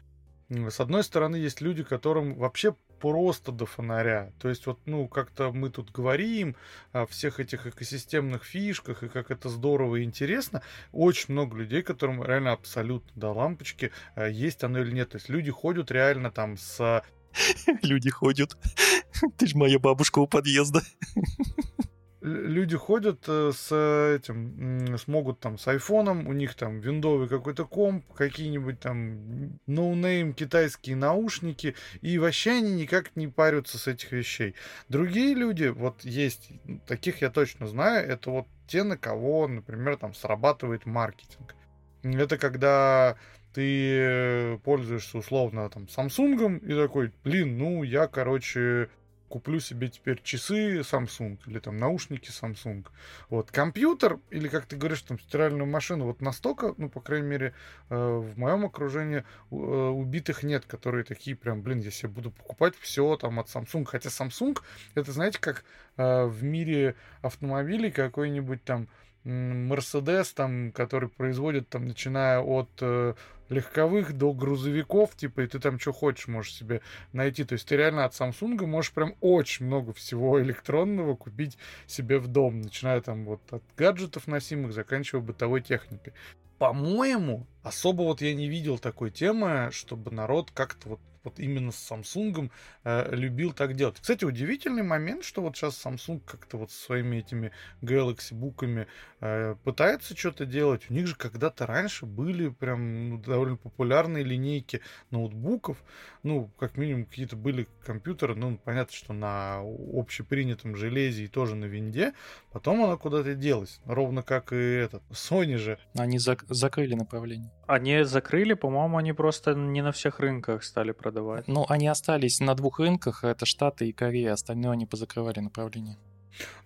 С 0.49 0.79
одной 0.79 1.03
стороны, 1.03 1.37
есть 1.37 1.59
люди, 1.59 1.81
которым 1.81 2.35
вообще 2.35 2.75
просто 2.99 3.51
до 3.51 3.65
фонаря. 3.65 4.31
То 4.39 4.49
есть 4.49 4.65
вот, 4.65 4.79
ну, 4.85 5.07
как-то 5.07 5.51
мы 5.51 5.69
тут 5.69 5.91
говорим 5.91 6.55
о 6.91 7.05
всех 7.05 7.39
этих 7.39 7.67
экосистемных 7.67 8.43
фишках 8.43 9.03
и 9.03 9.09
как 9.09 9.31
это 9.31 9.49
здорово 9.49 9.97
и 9.97 10.03
интересно. 10.03 10.61
Очень 10.91 11.33
много 11.33 11.57
людей, 11.57 11.81
которым 11.81 12.23
реально 12.23 12.53
абсолютно 12.53 13.11
до 13.15 13.31
лампочки, 13.31 13.91
э, 14.15 14.31
есть 14.31 14.63
оно 14.63 14.79
или 14.79 14.91
нет. 14.91 15.09
То 15.09 15.17
есть 15.17 15.29
люди 15.29 15.51
ходят 15.51 15.91
реально 15.91 16.31
там 16.31 16.57
с... 16.57 17.03
Люди 17.81 18.09
ходят. 18.09 18.57
Ты 19.37 19.47
же 19.47 19.57
моя 19.57 19.79
бабушка 19.79 20.19
у 20.19 20.27
подъезда 20.27 20.81
люди 22.25 22.75
ходят 22.75 23.23
э, 23.27 23.51
с 23.53 23.71
этим, 24.15 24.97
смогут 24.97 25.39
там 25.39 25.57
с 25.57 25.67
айфоном, 25.67 26.27
у 26.27 26.33
них 26.33 26.55
там 26.55 26.79
виндовый 26.79 27.27
какой-то 27.27 27.65
комп, 27.65 28.05
какие-нибудь 28.13 28.79
там 28.79 29.59
no-name 29.67 30.33
китайские 30.33 30.95
наушники, 30.95 31.75
и 32.01 32.17
вообще 32.17 32.51
они 32.51 32.73
никак 32.73 33.15
не 33.15 33.27
парятся 33.27 33.77
с 33.77 33.87
этих 33.87 34.11
вещей. 34.11 34.55
Другие 34.89 35.35
люди, 35.35 35.67
вот 35.67 36.03
есть, 36.03 36.49
таких 36.87 37.21
я 37.21 37.29
точно 37.29 37.67
знаю, 37.67 38.07
это 38.07 38.31
вот 38.31 38.47
те, 38.67 38.83
на 38.83 38.97
кого, 38.97 39.47
например, 39.47 39.97
там 39.97 40.13
срабатывает 40.13 40.85
маркетинг. 40.85 41.55
Это 42.03 42.37
когда 42.37 43.17
ты 43.53 44.59
пользуешься 44.63 45.17
условно 45.17 45.69
там 45.69 45.83
Samsung 45.83 46.59
и 46.59 46.75
такой, 46.75 47.13
блин, 47.23 47.57
ну 47.57 47.83
я, 47.83 48.07
короче, 48.07 48.89
куплю 49.29 49.59
себе 49.59 49.89
теперь 49.89 50.21
часы 50.21 50.79
Samsung 50.79 51.39
или 51.47 51.59
там 51.59 51.77
наушники 51.77 52.29
Samsung. 52.29 52.85
Вот 53.29 53.51
компьютер 53.51 54.19
или, 54.29 54.47
как 54.47 54.65
ты 54.65 54.75
говоришь, 54.75 55.01
там 55.01 55.19
стиральную 55.19 55.65
машину, 55.65 56.05
вот 56.05 56.21
настолько, 56.21 56.73
ну, 56.77 56.89
по 56.89 57.01
крайней 57.01 57.27
мере, 57.27 57.53
э, 57.89 57.95
в 57.95 58.37
моем 58.37 58.65
окружении 58.65 59.19
э, 59.51 59.55
убитых 59.55 60.43
нет, 60.43 60.65
которые 60.65 61.03
такие 61.03 61.35
прям, 61.35 61.61
блин, 61.61 61.79
я 61.79 61.91
себе 61.91 62.09
буду 62.09 62.31
покупать 62.31 62.75
все 62.79 63.15
там 63.17 63.39
от 63.39 63.47
Samsung. 63.47 63.85
Хотя 63.85 64.09
Samsung, 64.09 64.57
это, 64.93 65.11
знаете, 65.11 65.39
как 65.39 65.63
э, 65.97 66.25
в 66.25 66.43
мире 66.43 66.95
автомобилей 67.21 67.91
какой-нибудь 67.91 68.63
там 68.63 68.87
Мерседес, 69.25 70.33
там, 70.33 70.71
который 70.71 71.09
производит, 71.09 71.67
там, 71.67 71.87
начиная 71.87 72.39
от 72.39 72.69
э, 72.81 73.15
легковых 73.49 74.13
до 74.13 74.33
грузовиков, 74.33 75.15
типа, 75.15 75.41
и 75.41 75.47
ты 75.47 75.59
там 75.59 75.79
что 75.79 75.93
хочешь 75.93 76.27
можешь 76.27 76.53
себе 76.53 76.81
найти. 77.11 77.43
То 77.43 77.53
есть 77.53 77.67
ты 77.67 77.75
реально 77.75 78.05
от 78.05 78.13
Samsung 78.13 78.65
можешь 78.65 78.91
прям 78.91 79.15
очень 79.21 79.65
много 79.65 79.93
всего 79.93 80.41
электронного 80.41 81.15
купить 81.15 81.57
себе 81.87 82.19
в 82.19 82.27
дом, 82.27 82.61
начиная 82.61 83.01
там 83.01 83.25
вот 83.25 83.41
от 83.51 83.63
гаджетов 83.75 84.27
носимых, 84.27 84.73
заканчивая 84.73 85.21
бытовой 85.21 85.61
техникой. 85.61 86.13
По-моему, 86.57 87.47
особо 87.65 88.03
вот 88.03 88.21
я 88.21 88.33
не 88.33 88.47
видел 88.47 88.77
такой 88.77 89.11
темы, 89.11 89.69
чтобы 89.71 90.11
народ 90.11 90.51
как-то 90.51 90.89
вот 90.89 90.99
вот 91.25 91.39
именно 91.39 91.71
с 91.71 91.91
Samsung 91.91 92.51
э, 92.83 93.15
любил 93.15 93.51
так 93.51 93.75
делать. 93.75 93.97
Кстати, 93.99 94.23
удивительный 94.23 94.83
момент, 94.83 95.25
что 95.25 95.41
вот 95.41 95.57
сейчас 95.57 95.83
Samsung 95.83 96.21
как-то 96.25 96.57
вот 96.57 96.71
со 96.71 96.85
своими 96.85 97.17
этими 97.17 97.51
Galaxy 97.81 98.33
буками 98.33 98.87
э, 99.19 99.55
пытается 99.63 100.15
что-то 100.15 100.45
делать. 100.45 100.89
У 100.89 100.93
них 100.93 101.07
же 101.07 101.15
когда-то 101.15 101.65
раньше 101.65 102.05
были 102.05 102.49
прям 102.49 103.09
ну, 103.09 103.17
довольно 103.17 103.57
популярные 103.57 104.23
линейки 104.23 104.81
ноутбуков. 105.09 105.83
Ну, 106.23 106.51
как 106.57 106.77
минимум, 106.77 107.05
какие-то 107.05 107.35
были 107.35 107.67
компьютеры, 107.83 108.35
ну, 108.35 108.57
понятно, 108.63 108.93
что 108.95 109.13
на 109.13 109.61
общепринятом 109.93 110.75
железе 110.75 111.25
и 111.25 111.27
тоже 111.27 111.55
на 111.55 111.65
винде. 111.65 112.13
Потом 112.51 112.83
она 112.83 112.97
куда-то 112.97 113.33
делась. 113.33 113.81
Ровно 113.85 114.21
как 114.21 114.53
и 114.53 114.55
этот. 114.55 115.03
Sony 115.09 115.57
же. 115.57 115.79
Они 115.95 116.17
зак- 116.17 116.45
закрыли 116.49 116.93
направление. 116.93 117.51
Они 117.67 118.03
закрыли, 118.03 118.53
по-моему, 118.53 118.97
они 118.97 119.13
просто 119.13 119.55
не 119.55 119.81
на 119.81 119.91
всех 119.91 120.19
рынках 120.19 120.63
стали 120.63 120.91
продавать. 120.91 121.47
Ну, 121.47 121.65
они 121.67 121.87
остались 121.87 122.39
на 122.39 122.53
двух 122.53 122.79
рынках, 122.79 123.23
это 123.23 123.45
Штаты 123.45 123.87
и 123.89 123.91
Корея, 123.91 124.33
остальное 124.33 124.71
они 124.71 124.85
позакрывали 124.85 125.39
направление. 125.39 125.97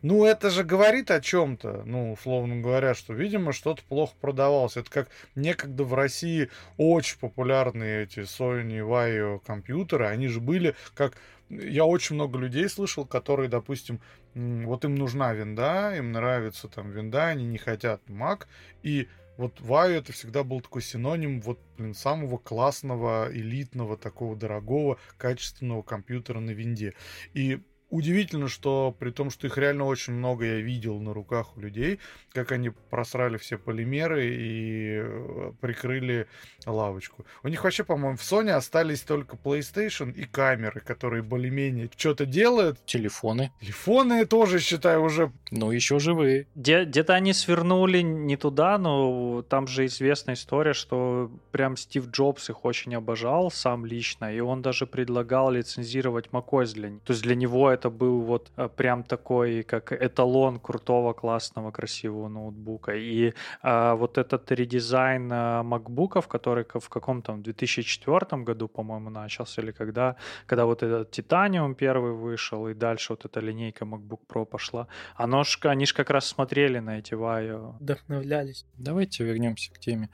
Ну, 0.01 0.25
это 0.25 0.49
же 0.49 0.63
говорит 0.63 1.11
о 1.11 1.21
чем-то, 1.21 1.83
ну, 1.85 2.13
условно 2.13 2.57
говоря, 2.61 2.95
что, 2.95 3.13
видимо, 3.13 3.53
что-то 3.53 3.83
плохо 3.83 4.13
продавалось. 4.19 4.77
Это 4.77 4.89
как 4.89 5.09
некогда 5.35 5.83
в 5.83 5.93
России 5.93 6.49
очень 6.77 7.19
популярные 7.19 8.03
эти 8.03 8.19
Sony 8.19 8.79
Vaio 8.79 9.39
компьютеры, 9.39 10.07
они 10.07 10.27
же 10.27 10.39
были 10.39 10.75
как... 10.95 11.13
Я 11.49 11.85
очень 11.85 12.13
много 12.13 12.37
людей 12.37 12.69
слышал, 12.69 13.05
которые, 13.05 13.49
допустим, 13.49 14.01
вот 14.35 14.85
им 14.85 14.93
нужна 14.93 15.33
винда, 15.33 15.95
им 15.97 16.11
нравится 16.11 16.67
там 16.67 16.91
винда, 16.91 17.27
они 17.27 17.45
не 17.45 17.57
хотят 17.57 18.01
Mac, 18.07 18.45
и 18.83 19.07
вот 19.39 19.61
Ваю 19.61 19.95
это 19.95 20.11
всегда 20.11 20.43
был 20.43 20.59
такой 20.59 20.81
синоним 20.81 21.39
вот, 21.39 21.61
блин, 21.77 21.93
самого 21.93 22.37
классного, 22.37 23.29
элитного, 23.31 23.95
такого 23.95 24.35
дорогого, 24.35 24.99
качественного 25.17 25.81
компьютера 25.81 26.41
на 26.41 26.51
винде. 26.51 26.93
И 27.33 27.63
удивительно, 27.89 28.47
что 28.47 28.95
при 28.97 29.11
том, 29.11 29.29
что 29.29 29.47
их 29.47 29.57
реально 29.57 29.85
очень 29.85 30.13
много 30.13 30.45
я 30.45 30.57
видел 30.57 30.99
на 30.99 31.13
руках 31.13 31.57
у 31.57 31.59
людей, 31.61 31.99
как 32.33 32.51
они 32.51 32.69
просрали 32.89 33.37
все 33.37 33.57
полимеры 33.57 34.27
и 34.27 34.99
э, 35.01 35.51
прикрыли 35.61 36.27
лавочку. 36.65 37.25
У 37.43 37.47
них 37.47 37.63
вообще, 37.63 37.83
по-моему, 37.83 38.17
в 38.17 38.21
Sony 38.21 38.51
остались 38.51 39.01
только 39.01 39.37
PlayStation 39.37 40.13
и 40.13 40.25
камеры, 40.25 40.81
которые 40.81 41.23
более-менее 41.23 41.89
что-то 41.95 42.25
делают. 42.25 42.85
Телефоны. 42.85 43.51
Телефоны 43.61 44.25
тоже, 44.25 44.59
считаю, 44.59 45.03
уже... 45.03 45.31
Ну, 45.51 45.71
еще 45.71 45.99
живые. 45.99 46.47
Где- 46.55 46.85
где-то 46.85 47.13
они 47.13 47.33
свернули 47.33 48.01
не 48.01 48.37
туда, 48.37 48.77
но 48.77 49.43
там 49.47 49.67
же 49.67 49.85
известная 49.85 50.35
история, 50.35 50.73
что 50.73 51.31
прям 51.51 51.77
Стив 51.77 52.09
Джобс 52.09 52.49
их 52.49 52.65
очень 52.65 52.95
обожал 52.95 53.51
сам 53.51 53.85
лично, 53.85 54.33
и 54.33 54.39
он 54.39 54.61
даже 54.61 54.85
предлагал 54.85 55.49
лицензировать 55.51 56.27
macOS 56.27 56.73
для 56.73 56.89
них. 56.89 57.01
То 57.03 57.13
есть 57.13 57.23
для 57.23 57.35
него 57.35 57.71
это 57.71 57.78
был 57.87 58.21
вот 58.21 58.51
э, 58.57 58.67
прям 58.75 59.03
такой, 59.03 59.63
как 59.63 59.93
эталон 59.93 60.59
крутого, 60.59 61.13
классного, 61.13 61.71
красивого 61.71 62.27
ноутбука. 62.27 62.95
И 62.95 63.33
а, 63.61 63.95
вот 63.95 64.17
этот 64.17 64.51
редизайн 64.51 65.29
а, 65.31 65.63
макбуков, 65.63 66.27
который 66.27 66.65
в 66.73 66.89
каком-то 66.89 67.33
2004 67.37 68.43
году, 68.43 68.67
по-моему, 68.67 69.09
начался, 69.09 69.61
или 69.61 69.71
когда, 69.71 70.15
когда 70.45 70.65
вот 70.65 70.83
этот 70.83 71.11
Титаниум 71.11 71.75
первый 71.75 72.11
вышел, 72.11 72.67
и 72.67 72.73
дальше 72.73 73.13
вот 73.13 73.25
эта 73.25 73.39
линейка 73.39 73.85
MacBook 73.85 74.19
Pro 74.27 74.45
пошла, 74.45 74.87
оно 75.15 75.43
ж, 75.43 75.59
они 75.63 75.85
же 75.85 75.93
как 75.93 76.09
раз 76.09 76.25
смотрели 76.25 76.79
на 76.79 76.99
эти 76.99 77.13
Vaio. 77.13 77.77
Вдохновлялись. 77.79 78.65
Давайте 78.77 79.23
вернемся 79.23 79.71
к 79.73 79.79
теме. 79.79 80.09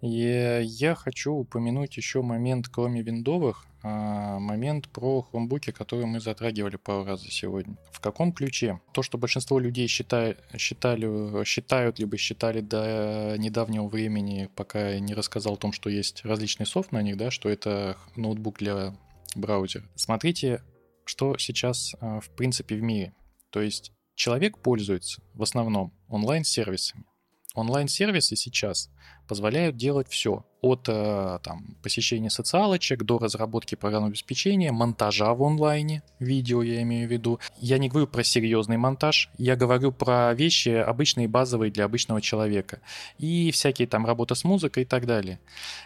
И 0.00 0.60
я 0.62 0.94
хочу 0.94 1.32
упомянуть 1.32 1.96
еще 1.96 2.22
момент, 2.22 2.68
кроме 2.68 3.02
виндовых, 3.02 3.66
момент 3.82 4.88
про 4.88 5.22
хромбуки, 5.22 5.70
который 5.70 6.06
мы 6.06 6.20
затрагивали 6.20 6.76
пару 6.76 7.04
раз 7.04 7.22
сегодня. 7.22 7.76
В 7.92 8.00
каком 8.00 8.32
ключе? 8.32 8.80
То, 8.92 9.02
что 9.02 9.18
большинство 9.18 9.58
людей 9.58 9.86
считают, 9.86 10.38
считали, 10.56 11.44
считают, 11.44 11.98
либо 11.98 12.16
считали 12.16 12.60
до 12.60 13.36
недавнего 13.38 13.86
времени, 13.86 14.48
пока 14.54 14.90
я 14.90 15.00
не 15.00 15.14
рассказал 15.14 15.54
о 15.54 15.58
том, 15.58 15.72
что 15.72 15.90
есть 15.90 16.24
различный 16.24 16.66
софт 16.66 16.92
на 16.92 17.02
них, 17.02 17.16
да, 17.16 17.30
что 17.30 17.48
это 17.48 17.96
ноутбук 18.16 18.58
для 18.58 18.94
браузера. 19.34 19.84
Смотрите, 19.94 20.62
что 21.04 21.36
сейчас 21.38 21.94
а, 22.00 22.20
в 22.20 22.30
принципе 22.30 22.76
в 22.76 22.82
мире. 22.82 23.14
То 23.50 23.60
есть 23.60 23.92
человек 24.14 24.58
пользуется 24.58 25.22
в 25.34 25.42
основном 25.42 25.92
онлайн-сервисами. 26.08 27.04
Онлайн-сервисы 27.54 28.36
сейчас 28.36 28.90
позволяют 29.30 29.76
делать 29.76 30.08
все 30.08 30.44
от 30.60 30.88
э, 30.88 31.38
там, 31.42 31.76
посещения 31.82 32.30
социалочек 32.30 33.04
до 33.04 33.18
разработки 33.18 33.74
программного 33.74 34.10
обеспечения, 34.10 34.72
монтажа 34.72 35.32
в 35.34 35.42
онлайне, 35.42 36.02
видео 36.18 36.62
я 36.62 36.82
имею 36.82 37.08
в 37.08 37.12
виду. 37.12 37.40
Я 37.58 37.78
не 37.78 37.88
говорю 37.88 38.06
про 38.06 38.22
серьезный 38.22 38.76
монтаж, 38.76 39.30
я 39.38 39.56
говорю 39.56 39.92
про 39.92 40.34
вещи 40.34 40.68
обычные, 40.70 41.28
базовые 41.28 41.70
для 41.70 41.84
обычного 41.84 42.20
человека. 42.20 42.80
И 43.18 43.50
всякие 43.52 43.88
там 43.88 44.04
работа 44.04 44.34
с 44.34 44.44
музыкой 44.44 44.82
и 44.82 44.86
так 44.86 45.06
далее. 45.06 45.40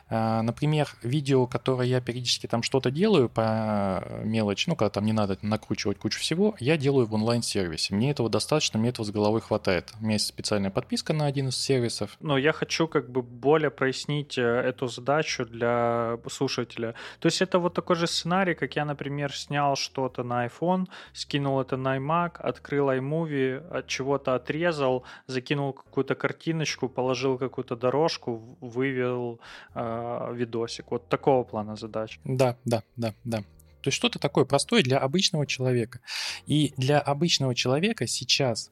А, 0.09 0.43
например, 0.43 0.89
видео, 1.03 1.47
которое 1.47 1.89
я 1.89 2.01
периодически 2.01 2.47
там 2.47 2.63
что-то 2.63 2.91
делаю 2.91 3.29
по 3.29 4.05
мелочи, 4.25 4.69
ну, 4.69 4.77
когда 4.77 4.91
там 4.91 5.05
не 5.05 5.13
надо 5.13 5.39
накручивать 5.43 5.99
кучу 5.99 6.19
всего, 6.19 6.57
я 6.59 6.77
делаю 6.77 7.07
в 7.07 7.15
онлайн-сервисе. 7.15 7.95
Мне 7.95 8.11
этого 8.11 8.29
достаточно, 8.29 8.79
мне 8.81 8.89
этого 8.89 9.07
с 9.07 9.11
головой 9.11 9.41
хватает. 9.41 9.93
У 10.01 10.05
меня 10.05 10.15
есть 10.15 10.27
специальная 10.27 10.71
подписка 10.71 11.13
на 11.13 11.27
один 11.27 11.49
из 11.49 11.57
сервисов. 11.57 12.17
Но 12.21 12.37
я 12.37 12.53
хочу 12.53 12.89
как 12.89 13.11
бы 13.11 13.23
более 13.35 13.71
прояснить 13.71 14.39
э, 14.39 14.43
эту 14.43 14.87
задачу 14.89 15.45
для 15.45 16.19
слушателя. 16.29 16.95
То 17.19 17.27
есть 17.27 17.43
это 17.43 17.59
вот 17.59 17.75
такой 17.75 17.97
же 17.97 18.07
сценарий, 18.07 18.55
как 18.55 18.77
я, 18.77 18.85
например, 18.85 19.33
снял 19.37 19.77
что-то 19.77 20.23
на 20.23 20.47
iPhone, 20.47 20.87
скинул 21.13 21.61
это 21.61 21.77
на 21.77 21.99
iMac, 21.99 22.37
открыл 22.39 22.91
iMovie, 22.91 23.79
от 23.79 23.87
чего-то 23.87 24.35
отрезал, 24.35 25.05
закинул 25.27 25.73
какую-то 25.73 26.15
картиночку, 26.15 26.89
положил 26.89 27.39
какую-то 27.39 27.77
дорожку, 27.77 28.57
вывел 28.61 29.41
э, 29.75 30.35
видосик. 30.35 30.91
Вот 30.91 31.09
такого 31.09 31.45
плана 31.45 31.77
задач. 31.77 32.21
Да, 32.25 32.57
да, 32.65 32.83
да, 32.97 33.15
да. 33.25 33.39
То 33.85 33.89
есть 33.89 33.99
что-то 33.99 34.19
такое 34.19 34.47
простое 34.47 34.83
для 34.83 34.99
обычного 34.99 35.47
человека. 35.47 36.01
И 36.47 36.73
для 36.79 37.01
обычного 37.01 37.55
человека 37.55 38.07
сейчас 38.07 38.71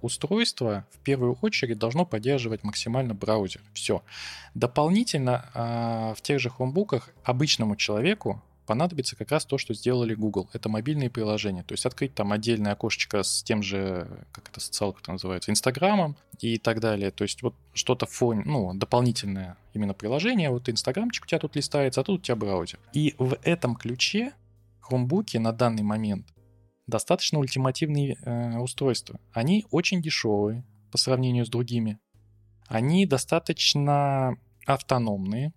устройство 0.00 0.84
в 0.92 0.98
первую 0.98 1.38
очередь 1.40 1.78
должно 1.78 2.04
поддерживать 2.04 2.64
максимально 2.64 3.14
браузер. 3.14 3.60
Все. 3.74 4.02
Дополнительно 4.54 5.46
э, 5.54 6.14
в 6.16 6.22
тех 6.22 6.40
же 6.40 6.50
хромбуках 6.50 7.10
обычному 7.24 7.76
человеку 7.76 8.42
понадобится 8.66 9.16
как 9.16 9.30
раз 9.30 9.44
то, 9.44 9.58
что 9.58 9.74
сделали 9.74 10.14
Google. 10.14 10.48
Это 10.52 10.68
мобильные 10.68 11.10
приложения. 11.10 11.62
То 11.62 11.74
есть 11.74 11.84
открыть 11.86 12.14
там 12.14 12.32
отдельное 12.32 12.72
окошечко 12.72 13.22
с 13.22 13.42
тем 13.42 13.62
же, 13.62 14.06
как 14.32 14.48
это 14.48 14.60
социалка 14.60 15.00
это 15.02 15.12
называется, 15.12 15.50
Инстаграмом 15.50 16.16
и 16.40 16.58
так 16.58 16.80
далее. 16.80 17.10
То 17.10 17.22
есть 17.22 17.42
вот 17.42 17.54
что-то 17.74 18.06
фон, 18.06 18.42
ну, 18.44 18.72
дополнительное 18.74 19.56
именно 19.74 19.94
приложение. 19.94 20.50
Вот 20.50 20.68
Инстаграмчик 20.68 21.24
у 21.24 21.26
тебя 21.26 21.38
тут 21.38 21.56
листается, 21.56 22.00
а 22.00 22.04
тут 22.04 22.20
у 22.20 22.22
тебя 22.22 22.36
браузер. 22.36 22.78
И 22.92 23.14
в 23.18 23.36
этом 23.42 23.74
ключе 23.74 24.32
хромбуки 24.80 25.36
на 25.36 25.52
данный 25.52 25.82
момент 25.82 26.26
достаточно 26.86 27.38
ультимативные 27.38 28.16
э, 28.24 28.58
устройства. 28.58 29.20
Они 29.32 29.66
очень 29.70 30.02
дешевые 30.02 30.64
по 30.90 30.98
сравнению 30.98 31.46
с 31.46 31.48
другими. 31.48 31.98
Они 32.66 33.06
достаточно 33.06 34.36
автономные. 34.66 35.52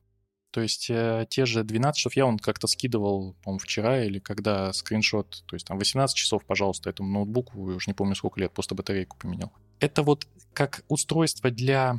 То 0.52 0.62
есть 0.62 0.90
э, 0.90 1.26
те 1.30 1.46
же 1.46 1.64
12 1.64 1.98
часов 1.98 2.16
я 2.16 2.26
он 2.26 2.40
как-то 2.40 2.68
скидывал, 2.68 3.36
по-моему, 3.44 3.60
вчера 3.60 4.04
или 4.04 4.20
когда 4.20 4.72
скриншот. 4.72 5.44
То 5.48 5.56
есть 5.56 5.68
там 5.68 5.78
18 5.78 6.16
часов, 6.16 6.46
пожалуйста, 6.46 6.90
этому 6.90 7.10
ноутбуку, 7.10 7.60
уже 7.60 7.90
не 7.90 7.94
помню 7.94 8.16
сколько 8.16 8.40
лет, 8.40 8.54
просто 8.54 8.76
батарейку 8.76 9.18
поменял. 9.18 9.52
Это 9.80 10.04
вот 10.04 10.28
как 10.54 10.86
устройство 10.88 11.52
для 11.52 11.98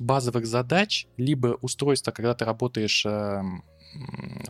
базовых 0.00 0.46
задач, 0.46 1.06
либо 1.16 1.58
устройство, 1.60 2.12
когда 2.12 2.34
ты 2.34 2.44
работаешь 2.44 3.04
э, 3.04 3.42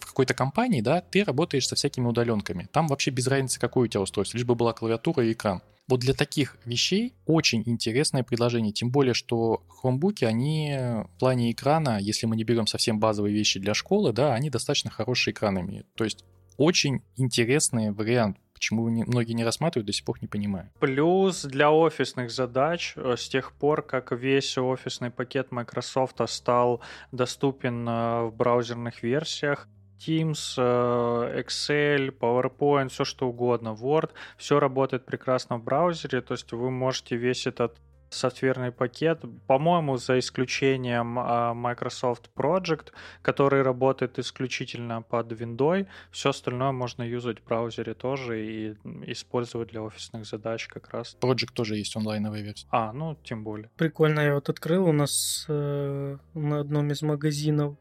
в 0.01 0.07
какой-то 0.07 0.34
компании, 0.34 0.80
да, 0.80 1.01
ты 1.01 1.24
работаешь 1.24 1.66
со 1.66 1.76
всякими 1.76 2.07
удаленками. 2.07 2.68
Там 2.72 2.86
вообще 2.88 3.11
без 3.11 3.26
разницы, 3.26 3.61
какое 3.61 3.84
у 3.84 3.88
тебя 3.88 4.01
устройство, 4.01 4.36
лишь 4.36 4.47
бы 4.47 4.55
была 4.55 4.72
клавиатура 4.72 5.24
и 5.24 5.32
экран. 5.32 5.62
Вот 5.88 6.01
для 6.01 6.14
таких 6.14 6.57
вещей 6.64 7.14
очень 7.26 7.62
интересное 7.64 8.24
предложение, 8.24 8.72
тем 8.72 8.90
более, 8.90 9.14
что 9.14 9.62
хромбуки, 9.68 10.24
они 10.24 10.74
в 10.76 11.18
плане 11.18 11.53
экрана, 11.53 11.99
если 12.01 12.26
мы 12.26 12.34
не 12.34 12.42
берем 12.42 12.66
совсем 12.66 12.99
базовые 12.99 13.32
вещи 13.32 13.61
для 13.61 13.72
школы, 13.72 14.12
да, 14.12 14.34
они 14.34 14.51
достаточно 14.51 14.90
хорошие 14.90 15.32
экраны 15.32 15.61
имеют. 15.61 15.86
То 15.94 16.03
есть 16.03 16.24
очень 16.57 17.03
интересный 17.16 17.92
вариант 17.92 18.38
Почему 18.57 18.88
многие 18.88 19.34
не 19.34 19.44
рассматривают, 19.44 19.86
до 19.86 19.92
сих 19.92 20.02
пор 20.07 20.16
не 20.22 20.28
понимаю. 20.28 20.70
Плюс 20.80 21.42
для 21.42 21.70
офисных 21.70 22.30
задач, 22.30 22.94
э, 22.96 23.14
с 23.18 23.28
тех 23.28 23.52
пор, 23.52 23.82
как 23.82 24.12
весь 24.12 24.57
офисный 24.57 25.11
пакет 25.11 25.52
Microsoft 25.52 26.22
стал 26.26 26.80
доступен 27.12 27.86
э, 27.86 28.22
в 28.22 28.34
браузерных 28.34 29.02
версиях, 29.02 29.68
Teams, 29.98 30.54
э, 30.57 31.42
Excel, 31.42 32.16
PowerPoint, 32.18 32.88
все 32.88 33.04
что 33.04 33.28
угодно, 33.28 33.76
Word, 33.78 34.11
все 34.38 34.59
работает 34.59 35.04
прекрасно 35.04 35.59
в 35.59 35.62
браузере, 35.62 36.22
то 36.22 36.32
есть 36.32 36.50
вы 36.52 36.70
можете 36.70 37.16
весь 37.16 37.46
этот 37.46 37.76
софтверный 38.11 38.72
пакет, 38.72 39.24
по-моему, 39.46 39.96
за 39.96 40.18
исключением 40.18 41.18
а, 41.18 41.54
Microsoft 41.54 42.30
Project, 42.36 42.92
который 43.22 43.62
работает 43.62 44.18
исключительно 44.18 45.02
под 45.02 45.32
Windows, 45.32 45.86
все 46.11 46.30
остальное 46.30 46.72
можно 46.72 47.02
юзать 47.02 47.40
в 47.40 47.44
браузере 47.44 47.94
тоже 47.94 48.44
и 48.44 48.76
использовать 49.11 49.70
для 49.70 49.82
офисных 49.82 50.26
задач 50.26 50.68
как 50.68 50.90
раз. 50.90 51.16
Project 51.20 51.52
тоже 51.52 51.76
есть 51.76 51.96
онлайновая 51.96 52.42
версия. 52.42 52.66
А, 52.70 52.92
ну, 52.92 53.16
тем 53.24 53.44
более. 53.44 53.70
Прикольно, 53.76 54.20
я 54.20 54.34
вот 54.34 54.48
открыл 54.48 54.86
у 54.88 54.92
нас 54.92 55.44
э, 55.48 56.16
на 56.34 56.61
одном 56.61 56.90
из 56.90 57.02
магазинов 57.02 57.76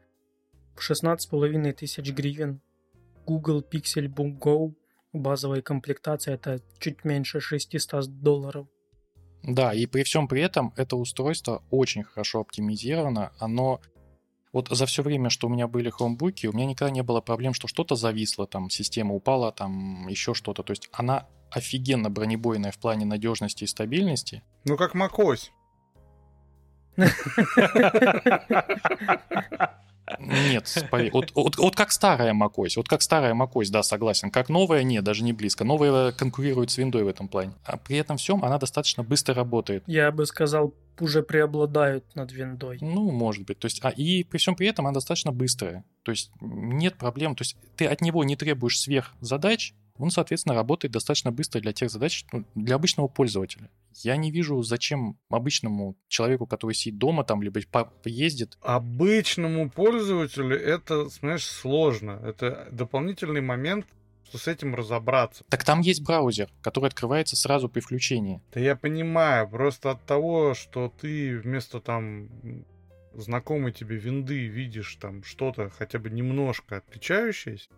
16,5 0.76 1.72
тысяч 1.72 2.12
гривен. 2.12 2.60
Google 3.26 3.64
Pixel 3.68 4.06
Book 4.06 4.38
Go 4.38 4.74
базовая 5.12 5.62
комплектация 5.62 6.34
это 6.34 6.60
чуть 6.78 7.04
меньше 7.04 7.40
600 7.40 8.20
долларов. 8.20 8.66
Да, 9.46 9.72
и 9.72 9.86
при 9.86 10.02
всем 10.02 10.26
при 10.26 10.42
этом 10.42 10.72
это 10.76 10.96
устройство 10.96 11.62
очень 11.70 12.02
хорошо 12.02 12.40
оптимизировано. 12.40 13.32
Оно 13.38 13.80
вот 14.52 14.68
за 14.68 14.86
все 14.86 15.02
время, 15.02 15.30
что 15.30 15.46
у 15.46 15.50
меня 15.50 15.68
были 15.68 15.88
хромбуки, 15.88 16.48
у 16.48 16.52
меня 16.52 16.66
никогда 16.66 16.90
не 16.90 17.02
было 17.02 17.20
проблем, 17.20 17.54
что 17.54 17.68
что-то 17.68 17.94
зависло, 17.94 18.46
там 18.46 18.70
система 18.70 19.14
упала, 19.14 19.52
там 19.52 20.08
еще 20.08 20.34
что-то. 20.34 20.64
То 20.64 20.72
есть 20.72 20.88
она 20.92 21.28
офигенно 21.50 22.10
бронебойная 22.10 22.72
в 22.72 22.78
плане 22.78 23.06
надежности 23.06 23.64
и 23.64 23.68
стабильности. 23.68 24.42
Ну 24.64 24.76
как 24.76 24.96
macOS. 24.96 25.50
Нет, 30.18 30.86
поверь. 30.90 31.10
Вот, 31.12 31.32
вот, 31.34 31.56
вот 31.56 31.76
как 31.76 31.90
старая 31.90 32.32
macOS, 32.32 32.74
вот 32.76 32.88
как 32.88 33.02
старая 33.02 33.34
macOS, 33.34 33.70
да, 33.70 33.82
согласен. 33.82 34.30
Как 34.30 34.48
новая, 34.48 34.82
нет, 34.82 35.04
даже 35.04 35.24
не 35.24 35.32
близко. 35.32 35.64
Новая 35.64 36.12
конкурирует 36.12 36.70
с 36.70 36.78
Windows 36.78 37.02
в 37.02 37.08
этом 37.08 37.28
плане. 37.28 37.52
А 37.64 37.76
при 37.76 37.96
этом 37.96 38.16
всем 38.16 38.44
она 38.44 38.58
достаточно 38.58 39.02
быстро 39.02 39.34
работает. 39.34 39.82
Я 39.86 40.12
бы 40.12 40.26
сказал, 40.26 40.74
уже 41.00 41.22
преобладают 41.22 42.14
над 42.14 42.32
Windows. 42.32 42.78
Ну, 42.80 43.10
может 43.10 43.46
быть. 43.46 43.58
То 43.58 43.66
есть, 43.66 43.80
а, 43.84 43.90
и 43.90 44.24
при 44.24 44.38
всем 44.38 44.54
при 44.54 44.68
этом 44.68 44.86
она 44.86 44.94
достаточно 44.94 45.32
быстрая. 45.32 45.84
То 46.02 46.12
есть 46.12 46.30
нет 46.40 46.96
проблем. 46.96 47.34
То 47.34 47.42
есть 47.42 47.56
ты 47.76 47.86
от 47.86 48.00
него 48.00 48.24
не 48.24 48.36
требуешь 48.36 48.78
сверх 48.78 49.12
задач, 49.20 49.74
он, 49.98 50.10
соответственно, 50.10 50.54
работает 50.54 50.92
достаточно 50.92 51.32
быстро 51.32 51.60
для 51.60 51.72
тех 51.72 51.90
задач, 51.90 52.24
ну, 52.32 52.44
для 52.54 52.76
обычного 52.76 53.08
пользователя. 53.08 53.70
Я 53.94 54.16
не 54.16 54.30
вижу, 54.30 54.62
зачем 54.62 55.18
обычному 55.30 55.96
человеку, 56.08 56.46
который 56.46 56.74
сидит 56.74 56.98
дома 56.98 57.24
там, 57.24 57.42
либо 57.42 57.60
ездит. 58.04 58.58
Обычному 58.60 59.70
пользователю 59.70 60.56
это, 60.58 61.08
знаешь, 61.08 61.44
сложно. 61.44 62.20
Это 62.24 62.68
дополнительный 62.70 63.40
момент, 63.40 63.86
что 64.24 64.38
с 64.38 64.48
этим 64.48 64.74
разобраться. 64.74 65.44
Так 65.48 65.64
там 65.64 65.80
есть 65.80 66.02
браузер, 66.02 66.50
который 66.60 66.86
открывается 66.86 67.36
сразу 67.36 67.68
при 67.68 67.80
включении. 67.80 68.42
Да 68.52 68.60
я 68.60 68.76
понимаю, 68.76 69.48
просто 69.48 69.92
от 69.92 70.04
того, 70.04 70.54
что 70.54 70.92
ты 71.00 71.38
вместо 71.38 71.80
там 71.80 72.28
знакомой 73.14 73.72
тебе 73.72 73.96
винды 73.96 74.46
видишь 74.46 74.96
там 75.00 75.24
что-то 75.24 75.70
хотя 75.70 75.98
бы 75.98 76.10
немножко 76.10 76.78
отличающееся, 76.78 77.68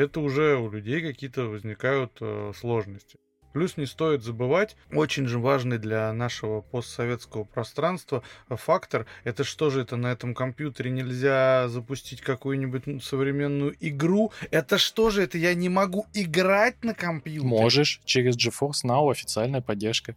это 0.00 0.20
уже 0.20 0.56
у 0.56 0.70
людей 0.70 1.00
какие-то 1.02 1.44
возникают 1.44 2.12
э, 2.20 2.52
сложности. 2.56 3.18
Плюс 3.52 3.76
не 3.76 3.86
стоит 3.86 4.22
забывать, 4.22 4.76
очень 4.92 5.26
же 5.26 5.40
важный 5.40 5.78
для 5.78 6.12
нашего 6.12 6.60
постсоветского 6.60 7.42
пространства 7.42 8.22
фактор, 8.48 9.06
это 9.24 9.42
что 9.42 9.70
же 9.70 9.80
это 9.80 9.96
на 9.96 10.12
этом 10.12 10.34
компьютере 10.34 10.90
нельзя 10.90 11.68
запустить 11.68 12.20
какую-нибудь 12.20 13.02
современную 13.02 13.74
игру? 13.80 14.32
Это 14.52 14.78
что 14.78 15.10
же 15.10 15.22
это 15.22 15.36
я 15.36 15.54
не 15.54 15.68
могу 15.68 16.06
играть 16.14 16.84
на 16.84 16.94
компьютере? 16.94 17.48
Можешь, 17.48 18.00
через 18.04 18.36
GeForce 18.36 18.84
Now 18.84 19.10
официальная 19.10 19.60
поддержка. 19.60 20.14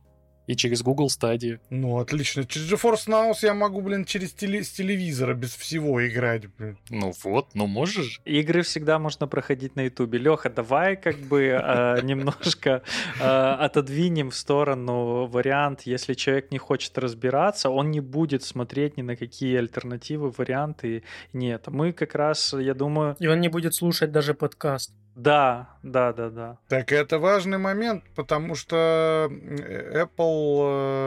И 0.48 0.56
через 0.56 0.82
Google 0.82 1.08
Stadia. 1.08 1.60
Ну, 1.70 2.00
отлично. 2.00 2.46
Через 2.46 2.72
GeForce 2.72 3.08
Now 3.08 3.34
я 3.42 3.54
могу, 3.54 3.82
блин, 3.82 4.06
через 4.06 4.34
теле 4.34 4.64
с 4.64 4.72
телевизора 4.72 5.34
без 5.34 5.56
всего 5.56 6.06
играть, 6.06 6.48
блин. 6.58 6.78
Ну 6.90 7.14
вот, 7.24 7.56
ну 7.56 7.68
можешь. 7.68 8.22
Игры 8.26 8.62
всегда 8.62 9.00
можно 9.00 9.28
проходить 9.28 9.76
на 9.76 9.82
Ютубе. 9.82 10.20
Леха, 10.20 10.50
давай 10.50 10.98
как 10.98 11.18
бы 11.18 11.44
э, 11.44 12.02
немножко 12.04 12.84
э, 13.20 13.24
отодвинем 13.24 14.32
в 14.32 14.36
сторону 14.36 15.28
вариант, 15.28 15.82
если 15.86 16.14
человек 16.14 16.52
не 16.52 16.58
хочет 16.58 16.98
разбираться, 16.98 17.70
он 17.70 17.92
не 17.92 18.02
будет 18.02 18.44
смотреть 18.44 18.98
ни 18.98 19.02
на 19.02 19.16
какие 19.16 19.58
альтернативы, 19.58 20.32
варианты. 20.38 21.04
Нет, 21.32 21.68
мы 21.68 21.94
как 21.94 22.16
раз, 22.16 22.54
я 22.54 22.74
думаю... 22.74 23.16
И 23.20 23.28
он 23.28 23.40
не 23.40 23.50
будет 23.50 23.74
слушать 23.74 24.12
даже 24.12 24.34
подкаст. 24.34 24.94
Да, 25.16 25.78
да, 25.84 26.12
да, 26.12 26.30
да. 26.30 26.58
Так 26.68 26.92
это 26.92 27.20
важный 27.20 27.60
момент, 27.60 28.04
потому 28.16 28.56
что 28.56 29.30
Apple 29.30 30.33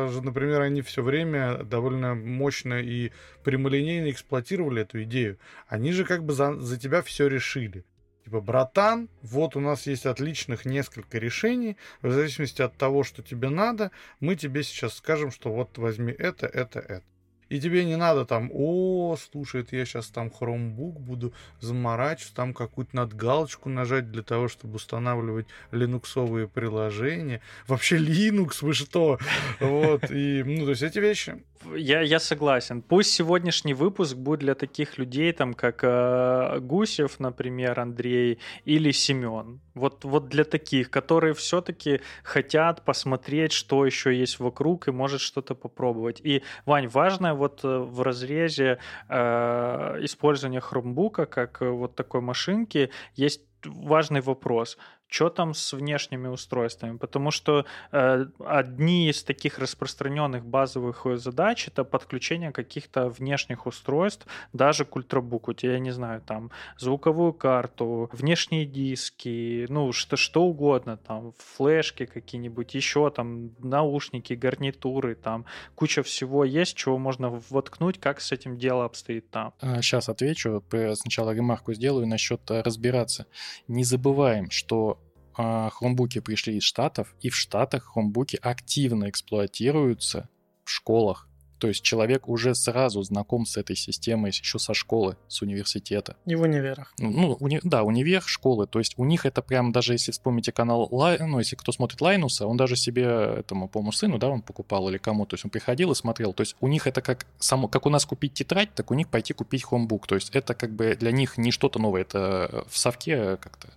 э, 0.09 0.13
же, 0.13 0.23
например, 0.23 0.61
они 0.61 0.83
все 0.83 1.03
время 1.03 1.63
довольно 1.65 2.15
мощно 2.15 2.81
и 2.81 3.13
прямолинейно 3.45 4.11
эксплуатировали 4.11 4.83
эту 4.83 5.03
идею. 5.05 5.39
Они 5.69 5.93
же 5.93 6.05
как 6.05 6.25
бы 6.25 6.33
за, 6.33 6.55
за 6.61 6.79
тебя 6.79 7.03
все 7.03 7.27
решили. 7.29 7.85
Типа, 8.25 8.41
братан, 8.41 9.09
вот 9.23 9.55
у 9.55 9.61
нас 9.61 9.87
есть 9.87 10.05
отличных 10.05 10.65
несколько 10.65 11.19
решений, 11.19 11.77
в 12.03 12.11
зависимости 12.11 12.61
от 12.61 12.77
того, 12.77 13.05
что 13.05 13.23
тебе 13.23 13.51
надо, 13.51 13.93
мы 14.19 14.35
тебе 14.35 14.65
сейчас 14.65 14.95
скажем, 14.95 15.31
что 15.31 15.53
вот 15.53 15.79
возьми 15.79 16.13
это, 16.13 16.47
это, 16.47 16.81
это. 16.81 17.05
И 17.49 17.61
тебе 17.61 17.85
не 17.85 17.97
надо 17.97 18.25
там, 18.25 18.51
о, 18.53 19.17
слушай, 19.17 19.61
это 19.61 19.77
я 19.77 19.85
сейчас 19.85 20.09
там 20.09 20.31
хромбук 20.31 21.01
буду 21.01 21.33
заморачиваться, 21.61 22.35
там 22.35 22.53
какую-то 22.53 22.97
надгалочку 22.97 23.69
нажать 23.69 24.11
для 24.11 24.23
того, 24.23 24.49
чтобы 24.49 24.77
устанавливать 24.77 25.47
линуксовые 25.71 26.49
приложения. 26.49 27.41
Вообще 27.69 27.99
Linux, 27.99 28.59
вы 28.63 28.73
что? 28.73 29.19
Вот, 29.61 30.11
и, 30.11 30.43
ну, 30.45 30.65
то 30.65 30.71
есть 30.71 30.83
эти 30.83 30.99
вещи. 30.99 31.43
Я, 31.75 32.01
я 32.01 32.21
согласен. 32.21 32.83
Пусть 32.83 33.11
сегодняшний 33.11 33.75
выпуск 33.75 34.17
будет 34.17 34.41
для 34.41 34.55
таких 34.55 34.99
людей, 34.99 35.33
там, 35.33 35.55
как 35.55 35.81
э, 35.83 36.59
Гусев, 36.61 37.19
например, 37.19 37.81
Андрей 37.81 38.39
или 38.65 38.93
Семен. 38.93 39.61
Вот, 39.75 40.05
вот 40.05 40.29
для 40.29 40.45
таких, 40.45 40.91
которые 40.91 41.35
все-таки 41.35 42.01
хотят 42.23 42.85
посмотреть, 42.85 43.53
что 43.53 43.85
еще 43.85 44.15
есть 44.15 44.39
вокруг 44.39 44.89
и 44.89 44.91
может 44.91 45.21
что-то 45.21 45.55
попробовать. 45.55 46.21
И, 46.23 46.43
Вань, 46.65 46.89
важное 46.89 47.35
вот 47.37 47.65
э, 47.65 47.79
в 47.79 48.03
разрезе 48.03 48.79
э, 49.09 49.99
использования 50.01 50.61
хромбука 50.61 51.27
как 51.27 51.63
э, 51.63 51.69
вот 51.69 51.95
такой 51.95 52.21
машинки 52.21 52.91
есть 53.15 53.43
важный 53.65 54.21
вопрос 54.21 54.79
что 55.09 55.29
там 55.31 55.55
с 55.55 55.73
внешними 55.73 56.29
устройствами, 56.29 56.97
потому 56.97 57.31
что 57.31 57.65
э, 57.93 58.27
одни 58.45 59.09
из 59.09 59.23
таких 59.23 59.59
распространенных 59.59 60.45
базовых 60.45 61.07
задач 61.15 61.69
это 61.69 61.85
подключение 61.85 62.53
каких-то 62.53 63.09
внешних 63.09 63.67
устройств, 63.67 64.27
даже 64.53 64.85
к 64.85 64.97
ультрабуку, 64.97 65.55
я 65.63 65.79
не 65.79 65.93
знаю, 65.93 66.21
там 66.21 66.51
звуковую 66.79 67.33
карту, 67.33 68.11
внешние 68.13 68.67
диски, 68.67 69.67
ну 69.69 69.93
что, 69.93 70.17
что 70.17 70.43
угодно, 70.45 70.97
там 70.97 71.33
флешки 71.39 72.07
какие-нибудь, 72.07 72.75
еще 72.75 73.11
там 73.11 73.51
наушники, 73.59 74.35
гарнитуры, 74.35 75.15
там 75.15 75.45
куча 75.75 76.03
всего 76.03 76.45
есть, 76.45 76.77
чего 76.77 76.99
можно 76.99 77.43
воткнуть, 77.51 77.99
как 78.01 78.21
с 78.21 78.33
этим 78.33 78.59
дело 78.59 78.85
обстоит 78.85 79.31
там. 79.31 79.53
Сейчас 79.81 80.09
а, 80.09 80.13
отвечу, 80.13 80.63
сначала 80.95 81.31
ремарку 81.33 81.73
сделаю 81.75 82.07
насчет 82.07 82.51
э, 82.51 82.63
разбираться. 82.63 83.27
Не 83.69 83.85
забываем, 83.85 84.51
что 84.51 84.96
а, 85.37 85.71
хромбуки 85.71 86.21
пришли 86.21 86.57
из 86.57 86.63
Штатов, 86.63 87.15
и 87.21 87.29
в 87.29 87.37
Штатах 87.37 87.93
хромбуки 87.93 88.39
активно 88.41 89.11
эксплуатируются 89.11 90.29
в 90.65 90.71
школах. 90.71 91.29
То 91.59 91.69
есть 91.69 91.83
человек 91.83 92.29
уже 92.29 92.55
сразу 92.55 93.03
знаком 93.03 93.47
с 93.47 93.57
этой 93.57 93.77
системой 93.77 94.31
еще 94.31 94.59
со 94.59 94.75
школы, 94.75 95.17
с 95.29 95.41
университета. 95.43 96.17
И 96.27 96.35
в 96.35 96.43
универах. 96.43 96.93
Ну, 96.99 97.11
ну 97.11 97.37
уни... 97.41 97.61
да, 97.63 97.83
универ, 97.83 98.23
школы. 98.23 98.67
То 98.67 98.79
есть 98.79 98.95
у 98.99 99.05
них 99.05 99.25
это 99.25 99.43
прям, 99.43 99.73
даже 99.73 99.95
если 99.95 100.13
вспомните 100.13 100.53
канал, 100.53 100.89
Лай... 100.91 101.19
ну, 101.19 101.39
если 101.39 101.57
кто 101.57 101.73
смотрит 101.73 102.01
Лайнуса, 102.01 102.47
он 102.47 102.57
даже 102.57 102.77
себе, 102.77 103.05
этому, 103.39 103.69
по-моему, 103.69 103.93
сыну, 103.93 104.19
да, 104.19 104.29
он 104.29 104.43
покупал 104.43 104.89
или 104.89 104.99
кому, 104.99 105.25
то 105.25 105.35
есть 105.35 105.45
он 105.45 105.51
приходил 105.51 105.93
и 105.93 105.95
смотрел. 105.95 106.35
То 106.35 106.43
есть 106.43 106.57
у 106.61 106.69
них 106.69 106.87
это 106.87 107.01
как 107.01 107.27
само, 107.39 107.69
как 107.69 107.87
у 107.87 107.91
нас 107.91 108.05
купить 108.05 108.35
тетрадь, 108.35 108.75
так 108.75 108.91
у 108.91 108.95
них 108.95 109.09
пойти 109.09 109.33
купить 109.33 109.65
хромбук. 109.65 110.07
То 110.07 110.17
есть 110.17 110.31
это 110.31 110.55
как 110.55 110.75
бы 110.75 110.95
для 110.95 111.11
них 111.11 111.39
не 111.39 111.53
что-то 111.53 111.79
новое, 111.79 112.03
это 112.03 112.67
в 112.69 112.77
совке 112.77 113.39
как-то 113.39 113.69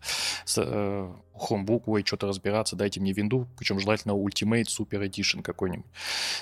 э, 0.58 1.14
Chromebook, 1.40 1.84
ой, 1.86 2.04
что-то 2.06 2.28
разбираться, 2.28 2.76
дайте 2.76 3.00
мне 3.00 3.14
винду, 3.14 3.48
причем 3.58 3.80
желательно 3.80 4.14
Ultimate 4.14 4.66
Super 4.66 5.08
Edition 5.08 5.42
какой-нибудь. 5.42 5.86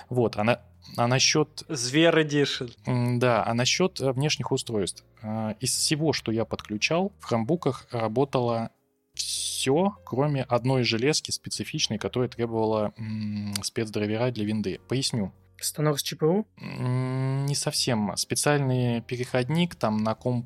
Вот, 0.09 0.37
она 0.37 0.61
а 0.95 1.07
насчет... 1.07 1.63
Зверь 1.67 2.15
Edition. 2.19 3.19
Да, 3.19 3.43
а 3.45 3.53
насчет 3.53 3.99
э, 3.99 4.11
внешних 4.11 4.51
устройств. 4.51 5.03
А, 5.21 5.55
из 5.59 5.75
всего, 5.75 6.13
что 6.13 6.31
я 6.31 6.45
подключал, 6.45 7.11
в 7.19 7.25
хромбуках 7.25 7.87
работало 7.91 8.71
все, 9.13 9.97
кроме 10.05 10.43
одной 10.43 10.83
железки 10.83 11.31
специфичной, 11.31 11.97
которая 11.97 12.29
требовала 12.29 12.93
м- 12.97 13.53
спецдрайвера 13.63 14.31
для 14.31 14.45
винды. 14.45 14.79
Поясню. 14.87 15.33
Станок 15.59 15.99
с 15.99 16.03
ЧПУ? 16.03 16.47
Не 16.57 17.55
совсем. 17.55 18.15
Специальный 18.15 19.01
переходник 19.01 19.75
там 19.75 20.03
на 20.03 20.13
комп 20.13 20.45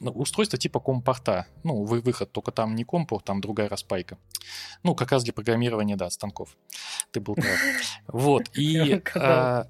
устройство 0.00 0.58
типа 0.58 0.80
компорта. 0.80 1.46
Ну, 1.64 1.84
вы 1.84 2.00
выход, 2.00 2.32
только 2.32 2.52
там 2.52 2.74
не 2.74 2.84
компорт, 2.84 3.24
там 3.24 3.40
другая 3.40 3.68
распайка. 3.68 4.18
Ну, 4.82 4.94
как 4.94 5.12
раз 5.12 5.24
для 5.24 5.32
программирования, 5.32 5.96
да, 5.96 6.10
станков. 6.10 6.56
Ты 7.10 7.20
был 7.20 7.34
прав. 7.34 7.58
Вот, 8.08 8.50
и... 8.56 9.02
А, 9.14 9.66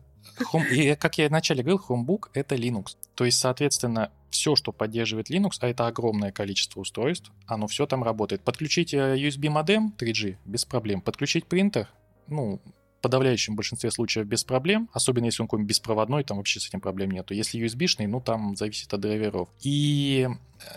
и 0.71 0.95
как 0.97 1.19
я 1.19 1.29
вначале 1.29 1.63
говорил, 1.63 1.83
Chromebook— 1.87 2.31
это 2.35 2.55
Linux. 2.55 2.97
То 3.15 3.25
есть, 3.25 3.39
соответственно, 3.39 4.11
все, 4.31 4.55
что 4.57 4.73
поддерживает 4.73 5.31
Linux, 5.31 5.53
а 5.61 5.69
это 5.69 5.87
огромное 5.87 6.33
количество 6.33 6.81
устройств, 6.81 7.33
оно 7.47 7.67
все 7.67 7.87
там 7.87 8.03
работает. 8.03 8.43
Подключить 8.43 8.93
э, 8.93 9.17
USB 9.17 9.49
модем 9.49 9.95
3G 9.97 10.37
без 10.45 10.65
проблем. 10.65 11.01
Подключить 11.01 11.47
принтер, 11.47 11.89
ну, 12.27 12.61
подавляющем 13.07 13.55
большинстве 13.55 13.93
случаев 13.93 14.27
без 14.27 14.43
проблем, 14.43 14.91
особенно 14.93 15.27
если 15.27 15.41
он 15.41 15.47
какой-нибудь 15.47 15.69
беспроводной, 15.69 16.25
там 16.25 16.39
вообще 16.39 16.59
с 16.59 16.67
этим 16.67 16.81
проблем 16.81 17.13
нету. 17.13 17.35
Если 17.35 17.65
USB-шный, 17.65 18.09
ну 18.09 18.21
там 18.21 18.57
зависит 18.57 18.93
от 18.93 18.99
драйверов. 18.99 19.49
И, 19.63 20.27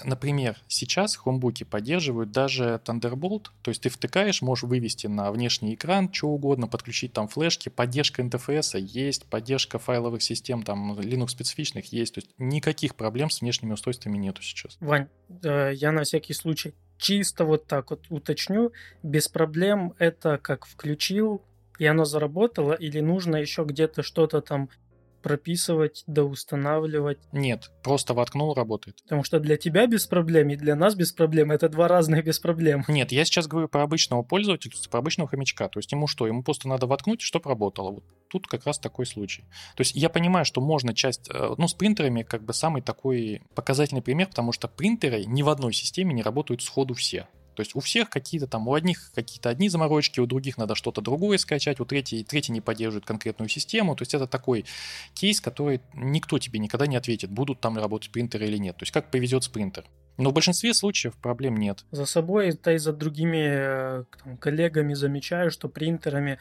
например, 0.03 0.61
сейчас 0.67 1.15
хромбуки 1.15 1.63
поддерживают 1.63 2.29
даже 2.29 2.79
Thunderbolt, 2.85 3.47
то 3.63 3.69
есть 3.69 3.81
ты 3.81 3.89
втыкаешь, 3.89 4.43
можешь 4.43 4.65
вывести 4.65 5.07
на 5.07 5.31
внешний 5.31 5.73
экран 5.73 6.13
что 6.13 6.27
угодно, 6.27 6.67
подключить 6.67 7.13
там 7.13 7.27
флешки, 7.27 7.69
поддержка 7.69 8.21
NTFS 8.21 8.79
есть, 8.79 9.25
поддержка 9.25 9.79
файловых 9.79 10.21
систем 10.21 10.61
там 10.61 10.99
Linux 10.99 11.29
специфичных 11.29 11.91
есть, 11.91 12.13
то 12.13 12.19
есть 12.19 12.29
никаких 12.37 12.93
проблем 12.93 13.31
с 13.31 13.41
внешними 13.41 13.73
устройствами 13.73 14.19
нету 14.19 14.43
сейчас. 14.43 14.77
Вань, 14.81 15.07
э, 15.41 15.71
я 15.73 15.91
на 15.91 16.03
всякий 16.03 16.33
случай 16.33 16.75
чисто 16.99 17.45
вот 17.45 17.65
так 17.65 17.89
вот 17.89 18.05
уточню, 18.09 18.71
без 19.01 19.27
проблем 19.27 19.95
это 19.97 20.37
как 20.37 20.67
включил 20.67 21.41
и 21.79 21.85
оно 21.85 22.05
заработало, 22.05 22.73
или 22.73 22.99
нужно 22.99 23.37
еще 23.37 23.63
где-то 23.63 24.03
что-то 24.03 24.41
там 24.41 24.69
прописывать, 25.21 26.03
да 26.07 26.23
устанавливать? 26.23 27.19
Нет, 27.31 27.71
просто 27.83 28.13
воткнул, 28.13 28.53
работает. 28.53 29.01
Потому 29.03 29.23
что 29.23 29.39
для 29.39 29.57
тебя 29.57 29.87
без 29.87 30.05
проблем 30.05 30.49
и 30.49 30.55
для 30.55 30.75
нас 30.75 30.95
без 30.95 31.11
проблем 31.11 31.51
это 31.51 31.69
два 31.69 31.87
разных 31.87 32.23
без 32.23 32.39
проблем. 32.39 32.83
Нет, 32.87 33.11
я 33.11 33.25
сейчас 33.25 33.47
говорю 33.47 33.67
про 33.67 33.83
обычного 33.83 34.23
пользователя, 34.23 34.71
про 34.89 34.99
обычного 34.99 35.29
хомячка. 35.29 35.67
То 35.67 35.79
есть 35.79 35.91
ему 35.91 36.07
что? 36.07 36.27
Ему 36.27 36.43
просто 36.43 36.67
надо 36.67 36.87
воткнуть, 36.87 37.21
чтобы 37.21 37.49
работало. 37.49 37.91
Вот 37.91 38.03
тут 38.29 38.47
как 38.47 38.65
раз 38.65 38.79
такой 38.79 39.05
случай. 39.05 39.43
То 39.75 39.81
есть 39.81 39.95
я 39.95 40.09
понимаю, 40.09 40.45
что 40.45 40.61
можно 40.61 40.93
часть... 40.93 41.29
Э, 41.33 41.55
ну, 41.57 41.67
с 41.67 41.73
принтерами 41.73 42.23
как 42.23 42.43
бы 42.43 42.53
самый 42.53 42.81
такой 42.81 43.41
показательный 43.55 44.01
пример, 44.01 44.27
потому 44.27 44.51
что 44.51 44.67
принтеры 44.67 45.25
ни 45.25 45.41
в 45.41 45.49
одной 45.49 45.73
системе 45.73 46.13
не 46.13 46.21
работают 46.21 46.61
сходу 46.61 46.93
все. 46.93 47.27
То 47.59 47.61
есть 47.61 47.75
у 47.75 47.81
всех 47.81 48.09
какие-то 48.09 48.47
там, 48.47 48.69
у 48.69 48.73
одних 48.73 49.11
какие-то 49.13 49.49
одни 49.49 49.67
заморочки, 49.67 50.21
у 50.21 50.25
других 50.25 50.57
надо 50.57 50.75
что-то 50.75 51.01
другое 51.01 51.37
скачать, 51.37 51.81
у 51.81 51.85
третьей, 51.85 52.23
третий 52.23 52.53
не 52.53 52.61
поддерживает 52.61 53.05
конкретную 53.05 53.49
систему. 53.49 53.97
То 53.97 54.03
есть 54.03 54.13
это 54.13 54.27
такой 54.27 54.63
кейс, 55.13 55.41
который 55.41 55.81
никто 55.93 56.39
тебе 56.39 56.59
никогда 56.59 56.87
не 56.87 56.95
ответит, 56.95 57.29
будут 57.29 57.59
там 57.59 57.77
работать 57.77 58.13
принтеры 58.13 58.47
или 58.47 58.55
нет. 58.55 58.77
То 58.77 58.83
есть 58.83 58.93
как 58.93 59.11
повезет 59.11 59.43
с 59.43 59.49
принтер. 59.49 59.83
Но 60.15 60.29
в 60.29 60.33
большинстве 60.33 60.73
случаев 60.73 61.17
проблем 61.17 61.57
нет. 61.57 61.83
За 61.91 62.05
собой, 62.05 62.57
да 62.63 62.71
и 62.71 62.77
за 62.77 62.93
другими 62.93 63.43
э, 63.43 64.03
там, 64.23 64.37
коллегами 64.37 64.93
замечаю, 64.93 65.51
что 65.51 65.67
принтерами 65.67 66.39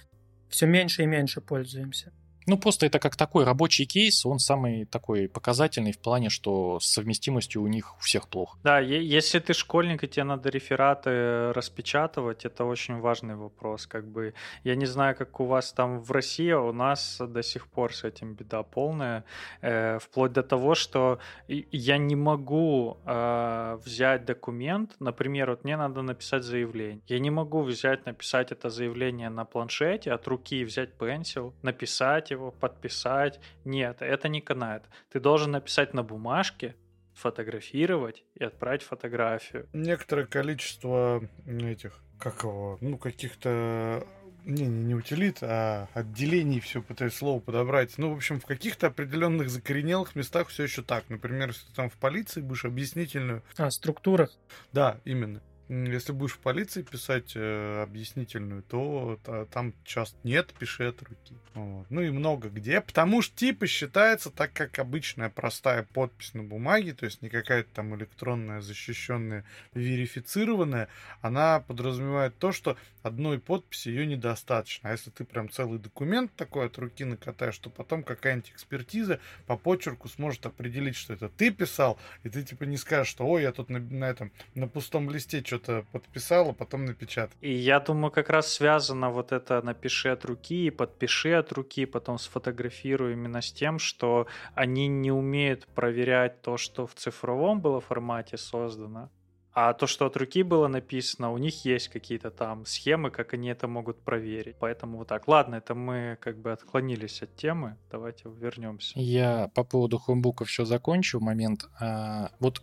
все 0.49 0.66
меньше 0.66 1.03
и 1.03 1.07
меньше 1.07 1.41
пользуемся. 1.41 2.12
Ну, 2.49 2.57
просто 2.57 2.86
это 2.86 2.99
как 2.99 3.14
такой 3.14 3.44
рабочий 3.44 3.84
кейс, 3.84 4.24
он 4.24 4.38
самый 4.38 4.86
такой 4.86 5.28
показательный 5.28 5.92
в 5.92 5.99
плане, 5.99 6.30
что 6.30 6.80
с 6.80 6.86
совместимостью 6.86 7.62
у 7.62 7.66
них 7.66 7.94
у 7.99 8.01
всех 8.01 8.26
плохо. 8.26 8.59
Да, 8.64 8.78
если 8.78 9.38
ты 9.38 9.53
школьник, 9.53 10.03
и 10.03 10.09
тебе 10.09 10.24
надо 10.24 10.49
рефераты 10.49 11.53
распечатывать, 11.53 12.46
это 12.46 12.64
очень 12.64 13.01
важный 13.01 13.36
вопрос. 13.36 13.86
Как 13.86 14.09
бы, 14.09 14.32
я 14.64 14.76
не 14.76 14.86
знаю, 14.86 15.14
как 15.14 15.40
у 15.40 15.44
вас 15.44 15.72
там 15.72 16.01
в 16.01 16.11
России, 16.11 16.51
а 16.51 16.61
у 16.61 16.72
нас 16.72 17.20
до 17.20 17.42
сих 17.42 17.66
пор 17.66 17.94
с 17.94 18.05
этим 18.05 18.32
беда 18.32 18.62
полная. 18.62 19.24
Э, 19.61 19.99
вплоть 19.99 20.32
до 20.32 20.42
того, 20.42 20.74
что 20.74 21.18
я 21.49 21.99
не 21.99 22.16
могу 22.16 22.96
э, 23.05 23.78
взять 23.84 24.24
документ, 24.24 24.96
например, 25.01 25.51
вот 25.51 25.64
мне 25.64 25.76
надо 25.76 26.01
написать 26.01 26.44
заявление. 26.44 27.03
Я 27.09 27.18
не 27.18 27.30
могу 27.30 27.61
взять, 27.61 28.07
написать 28.07 28.53
это 28.53 28.70
заявление 28.70 29.28
на 29.28 29.44
планшете, 29.44 30.12
от 30.12 30.26
руки 30.26 30.64
взять 30.64 30.94
пенсил, 30.94 31.53
написать 31.62 32.32
подписать. 32.61 33.41
Нет, 33.64 33.99
это 34.01 34.28
не 34.28 34.41
канает. 34.41 34.84
Ты 35.11 35.20
должен 35.20 35.53
написать 35.53 35.95
на 35.95 36.03
бумажке, 36.03 36.74
фотографировать 37.14 38.24
и 38.34 38.45
отправить 38.45 38.82
фотографию. 38.82 39.68
Некоторое 39.72 40.26
количество 40.26 41.22
этих, 41.47 42.01
как 42.18 42.45
его, 42.45 42.78
ну, 42.80 42.97
каких-то 42.97 44.07
не, 44.45 44.66
не, 44.66 44.84
не 44.84 44.95
утилит, 44.95 45.39
а 45.43 45.89
отделений 45.95 46.61
все 46.61 46.80
пытаюсь 46.80 47.14
слово 47.14 47.41
подобрать. 47.41 47.99
Ну, 47.99 48.14
в 48.14 48.16
общем, 48.16 48.41
в 48.41 48.47
каких-то 48.47 48.86
определенных 48.86 49.51
закоренелых 49.51 50.14
местах 50.14 50.49
все 50.49 50.62
еще 50.62 50.82
так. 50.82 51.05
Например, 51.09 51.49
если 51.49 51.66
ты 51.66 51.74
там 51.74 51.91
в 51.91 51.95
полиции 51.95 52.41
будешь 52.41 52.64
объяснительную. 52.64 53.43
А, 53.57 53.70
структурах. 53.70 54.30
Да, 54.72 55.01
именно 55.05 55.43
если 55.69 56.12
будешь 56.12 56.33
в 56.33 56.39
полиции 56.39 56.83
писать 56.83 57.33
э, 57.35 57.83
объяснительную, 57.83 58.62
то 58.62 59.19
та, 59.23 59.45
там 59.47 59.75
часто 59.85 60.16
нет, 60.25 60.55
пиши 60.59 60.85
от 60.85 61.03
руки. 61.03 61.35
Вот. 61.55 61.87
Ну 61.91 62.01
и 62.01 62.11
много 62.11 62.49
где. 62.49 62.81
Потому 62.81 63.21
что 63.21 63.37
типа 63.37 63.66
считается 63.66 64.31
так, 64.31 64.53
как 64.53 64.79
обычная 64.79 65.29
простая 65.29 65.83
подпись 65.83 66.33
на 66.35 66.43
бумаге, 66.43 66.95
то 66.95 67.05
есть 67.05 67.21
не 67.21 67.29
какая-то 67.29 67.69
там 67.75 67.95
электронная, 67.97 68.61
защищенная, 68.61 69.45
верифицированная, 69.75 70.89
она 71.21 71.61
подразумевает 71.61 72.39
то, 72.39 72.53
что 72.53 72.77
одной 73.03 73.39
подписи 73.39 73.89
ее 73.89 74.07
недостаточно. 74.07 74.91
А 74.91 74.93
если 74.93 75.11
ты 75.11 75.25
прям 75.25 75.51
целый 75.51 75.79
документ 75.79 76.33
такой 76.37 76.66
от 76.66 76.79
руки 76.79 77.05
накатаешь, 77.05 77.59
то 77.59 77.71
потом 77.71 78.03
какая-нибудь 78.03 78.51
экспертиза 78.51 79.21
по 79.47 79.57
почерку 79.57 80.09
сможет 80.09 80.47
определить, 80.47 80.97
что 80.97 81.14
это 81.14 81.29
ты 81.29 81.51
писал, 81.51 81.99
и 82.23 82.31
ты 82.31 82.43
типа 82.43 82.64
не 82.64 82.77
скажешь, 82.77 83.11
что 83.11 83.27
ой, 83.27 83.43
я 83.43 83.53
тут 83.53 83.69
на, 83.69 83.81
на 83.81 84.05
этом 84.05 84.33
на 84.55 84.69
пустом 84.69 85.11
листе 85.11 85.43
что-то 85.59 85.84
подписал, 85.92 86.50
а 86.50 86.52
потом 86.52 86.84
напечатал. 86.84 87.36
И 87.40 87.52
я 87.52 87.80
думаю, 87.80 88.11
как 88.11 88.30
раз 88.30 88.52
связано 88.52 89.11
вот 89.11 89.32
это 89.32 89.61
напиши 89.62 90.09
от 90.09 90.24
руки 90.24 90.66
и 90.66 90.70
подпиши 90.70 91.32
от 91.32 91.52
руки, 91.52 91.86
потом 91.86 92.18
сфотографирую 92.18 93.12
именно 93.12 93.42
с 93.42 93.52
тем, 93.52 93.78
что 93.78 94.26
они 94.54 94.88
не 94.88 95.11
умеют 95.12 95.66
проверять 95.74 96.42
то, 96.42 96.56
что 96.56 96.86
в 96.86 96.94
цифровом 96.94 97.61
было 97.61 97.80
формате 97.80 98.36
создано, 98.36 99.11
а 99.52 99.72
то, 99.72 99.86
что 99.86 100.06
от 100.06 100.16
руки 100.16 100.42
было 100.42 100.68
написано, 100.68 101.32
у 101.32 101.38
них 101.38 101.64
есть 101.64 101.88
какие-то 101.88 102.30
там 102.30 102.64
схемы, 102.64 103.11
как 103.11 103.34
они 103.34 103.48
это 103.48 103.66
могут 103.66 104.00
проверить. 104.04 104.56
Поэтому 104.61 104.98
вот 104.98 105.09
так. 105.09 105.26
Ладно, 105.26 105.56
это 105.56 105.74
мы 105.74 106.16
как 106.20 106.38
бы 106.38 106.52
отклонились 106.52 107.22
от 107.22 107.34
темы. 107.34 107.76
Давайте 107.90 108.28
вернемся. 108.28 108.92
Я 108.94 109.50
по 109.54 109.64
поводу 109.64 109.98
хромбуков 109.98 110.48
еще 110.48 110.64
закончу 110.64 111.18
момент. 111.18 111.68
А, 111.80 112.30
вот 112.38 112.62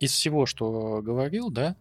из 0.00 0.12
всего, 0.12 0.44
что 0.44 1.00
говорил, 1.00 1.50
да, 1.50 1.76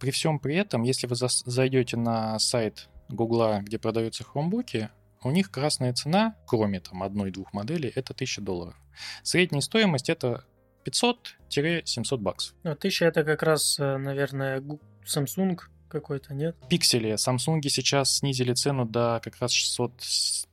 при 0.00 0.10
всем 0.10 0.38
при 0.38 0.56
этом, 0.56 0.82
если 0.82 1.06
вы 1.06 1.14
зайдете 1.16 1.96
на 1.96 2.38
сайт 2.38 2.88
Гугла, 3.08 3.60
где 3.62 3.78
продаются 3.78 4.24
хромбуки, 4.24 4.88
у 5.22 5.30
них 5.30 5.50
красная 5.50 5.92
цена, 5.92 6.34
кроме 6.46 6.80
там 6.80 7.02
одной-двух 7.02 7.52
моделей, 7.52 7.92
это 7.94 8.14
1000 8.14 8.40
долларов. 8.40 8.74
Средняя 9.22 9.60
стоимость 9.60 10.08
это 10.08 10.44
500-700 10.84 12.16
баксов. 12.16 12.54
Ну, 12.62 12.70
1000 12.72 13.04
это 13.04 13.24
как 13.24 13.42
раз, 13.42 13.78
э, 13.78 13.96
наверное, 13.98 14.62
Samsung 15.04 15.58
какой-то, 15.88 16.32
нет? 16.32 16.56
Пиксели. 16.68 17.14
Samsung 17.14 17.60
сейчас 17.68 18.18
снизили 18.18 18.54
цену 18.54 18.86
до 18.86 19.20
как 19.22 19.38
раз 19.40 19.52
600 19.52 19.92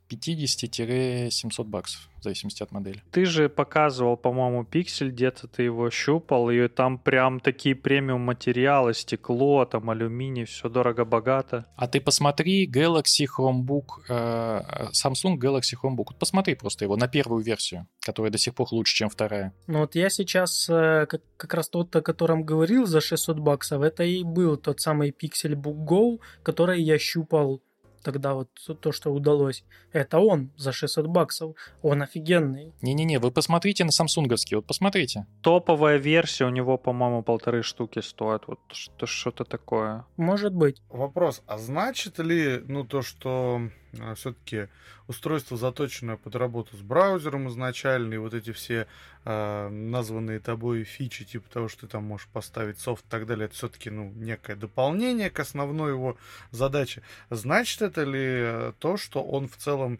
50-700 0.09 1.63
баксов, 1.65 2.09
в 2.19 2.23
зависимости 2.23 2.63
от 2.63 2.71
модели. 2.71 3.01
Ты 3.11 3.25
же 3.25 3.49
показывал, 3.49 4.17
по-моему, 4.17 4.63
пиксель, 4.65 5.11
где-то 5.11 5.47
ты 5.47 5.63
его 5.63 5.89
щупал, 5.89 6.49
и 6.49 6.67
там 6.67 6.97
прям 6.97 7.39
такие 7.39 7.75
премиум 7.75 8.21
материалы, 8.21 8.93
стекло, 8.93 9.65
там 9.65 9.89
алюминий, 9.89 10.45
все 10.45 10.69
дорого-богато. 10.69 11.65
А 11.75 11.87
ты 11.87 12.01
посмотри 12.01 12.69
Galaxy 12.69 13.25
Chromebook, 13.27 14.03
э, 14.09 14.89
Samsung 14.91 15.37
Galaxy 15.37 15.75
Chromebook, 15.81 16.15
посмотри 16.19 16.55
просто 16.55 16.85
его 16.85 16.95
на 16.95 17.07
первую 17.07 17.43
версию, 17.43 17.87
которая 17.99 18.31
до 18.31 18.37
сих 18.37 18.55
пор 18.55 18.67
лучше, 18.71 18.95
чем 18.95 19.09
вторая. 19.09 19.53
Ну 19.67 19.79
вот 19.79 19.95
я 19.95 20.09
сейчас 20.09 20.69
э, 20.69 21.05
как, 21.07 21.21
как 21.37 21.53
раз 21.53 21.69
тот, 21.69 21.95
о 21.95 22.01
котором 22.01 22.43
говорил 22.43 22.85
за 22.85 23.01
600 23.01 23.39
баксов, 23.39 23.81
это 23.81 24.03
и 24.03 24.23
был 24.23 24.57
тот 24.57 24.79
самый 24.79 25.11
Pixel 25.11 25.53
Book 25.53 25.85
Go, 25.85 26.19
который 26.43 26.81
я 26.81 26.97
щупал 26.97 27.61
тогда 28.07 28.35
вот 28.35 28.47
то, 28.79 28.93
что 28.93 29.09
удалось, 29.09 29.65
это 29.91 30.19
он 30.19 30.49
за 30.55 30.71
600 30.71 31.07
баксов. 31.07 31.57
Он 31.81 32.01
офигенный. 32.01 32.73
Не-не-не, 32.81 33.19
вы 33.19 33.31
посмотрите 33.31 33.83
на 33.83 33.91
самсунговский, 33.91 34.55
вот 34.55 34.65
посмотрите. 34.65 35.25
Топовая 35.41 35.97
версия 35.97 36.45
у 36.45 36.49
него, 36.49 36.77
по-моему, 36.77 37.21
полторы 37.21 37.63
штуки 37.63 37.99
стоит. 37.99 38.43
Вот 38.47 38.59
что-то 38.71 39.43
такое. 39.43 40.05
Может 40.15 40.53
быть. 40.53 40.81
Вопрос, 40.89 41.41
а 41.47 41.57
значит 41.57 42.17
ли, 42.19 42.61
ну, 42.65 42.85
то, 42.85 43.01
что 43.01 43.59
все-таки 44.15 44.67
устройство, 45.07 45.57
заточенное 45.57 46.17
под 46.17 46.35
работу 46.35 46.75
с 46.75 46.81
браузером 46.81 47.49
изначально, 47.49 48.13
и 48.13 48.17
вот 48.17 48.33
эти 48.33 48.51
все 48.51 48.87
э, 49.25 49.69
названные 49.69 50.39
тобой 50.39 50.83
фичи, 50.83 51.25
типа 51.25 51.49
того, 51.49 51.67
что 51.67 51.81
ты 51.81 51.87
там 51.87 52.03
можешь 52.03 52.27
поставить 52.27 52.79
софт 52.79 53.05
и 53.05 53.09
так 53.09 53.25
далее, 53.25 53.45
это 53.45 53.55
все-таки 53.55 53.89
ну, 53.89 54.11
некое 54.15 54.55
дополнение 54.55 55.29
к 55.29 55.39
основной 55.39 55.91
его 55.91 56.17
задаче. 56.51 57.01
Значит 57.29 57.81
это 57.81 58.03
ли 58.03 58.19
э, 58.21 58.73
то, 58.79 58.97
что 58.97 59.23
он 59.23 59.47
в 59.47 59.57
целом 59.57 59.99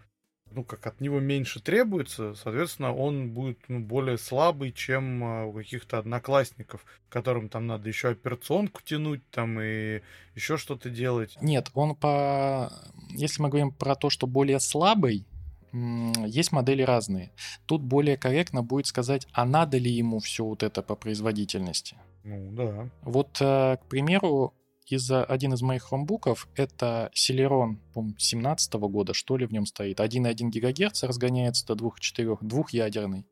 ну, 0.51 0.63
как 0.63 0.85
от 0.87 1.01
него 1.01 1.19
меньше 1.19 1.61
требуется, 1.61 2.33
соответственно, 2.35 2.93
он 2.93 3.31
будет 3.31 3.59
ну, 3.67 3.79
более 3.79 4.17
слабый, 4.17 4.71
чем 4.71 5.23
а, 5.23 5.45
у 5.45 5.53
каких-то 5.53 5.99
одноклассников, 5.99 6.85
которым 7.09 7.49
там 7.49 7.67
надо 7.67 7.87
еще 7.87 8.09
операционку 8.09 8.81
тянуть 8.83 9.27
там 9.29 9.59
и 9.59 10.01
еще 10.35 10.57
что-то 10.57 10.89
делать. 10.89 11.37
Нет, 11.41 11.69
он 11.73 11.95
по... 11.95 12.71
Если 13.09 13.41
мы 13.41 13.49
говорим 13.49 13.71
про 13.71 13.95
то, 13.95 14.09
что 14.09 14.27
более 14.27 14.59
слабый, 14.59 15.25
есть 15.73 16.51
модели 16.51 16.81
разные. 16.81 17.31
Тут 17.65 17.81
более 17.81 18.17
корректно 18.17 18.63
будет 18.63 18.87
сказать, 18.87 19.27
а 19.33 19.45
надо 19.45 19.77
ли 19.77 19.91
ему 19.91 20.19
все 20.19 20.45
вот 20.45 20.63
это 20.63 20.81
по 20.81 20.95
производительности. 20.95 21.97
Ну, 22.23 22.51
да. 22.51 22.89
Вот, 23.03 23.37
э, 23.41 23.77
к 23.77 23.85
примеру, 23.89 24.53
из 24.87 25.09
один 25.11 25.53
из 25.53 25.61
моих 25.61 25.83
хромбуков 25.83 26.47
это 26.55 27.11
Celeron, 27.15 27.77
по 27.93 28.05
17 28.17 28.73
года, 28.73 29.13
что 29.13 29.37
ли, 29.37 29.45
в 29.45 29.51
нем 29.51 29.65
стоит. 29.65 29.99
1,1 29.99 30.49
ГГц 30.49 31.03
разгоняется 31.03 31.65
до 31.65 31.73
2,4, 31.75 32.37
двухъядерный. 32.41 33.25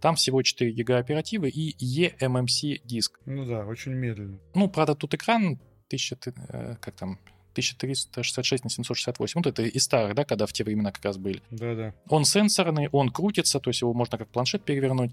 Там 0.00 0.14
всего 0.14 0.42
4 0.42 0.70
гига 0.72 0.98
оперативы 0.98 1.48
и 1.48 1.74
eMMC 2.20 2.82
диск. 2.84 3.18
Ну 3.26 3.44
да, 3.44 3.66
очень 3.66 3.92
медленно. 3.92 4.38
Ну, 4.54 4.68
правда, 4.68 4.94
тут 4.94 5.14
экран 5.14 5.58
1000, 5.88 6.18
э, 6.26 6.76
как 6.80 6.94
там, 6.94 7.18
1366 7.52 8.64
на 8.64 8.70
768. 8.70 9.40
Вот 9.40 9.46
это 9.46 9.62
из 9.62 9.82
старых, 9.82 10.14
да, 10.14 10.24
когда 10.24 10.46
в 10.46 10.52
те 10.52 10.62
времена 10.62 10.92
как 10.92 11.04
раз 11.04 11.16
были. 11.16 11.42
Да-да. 11.50 11.94
Он 12.08 12.24
сенсорный, 12.24 12.88
он 12.92 13.10
крутится, 13.10 13.58
то 13.58 13.70
есть 13.70 13.80
его 13.80 13.92
можно 13.94 14.18
как 14.18 14.28
планшет 14.28 14.64
перевернуть. 14.64 15.10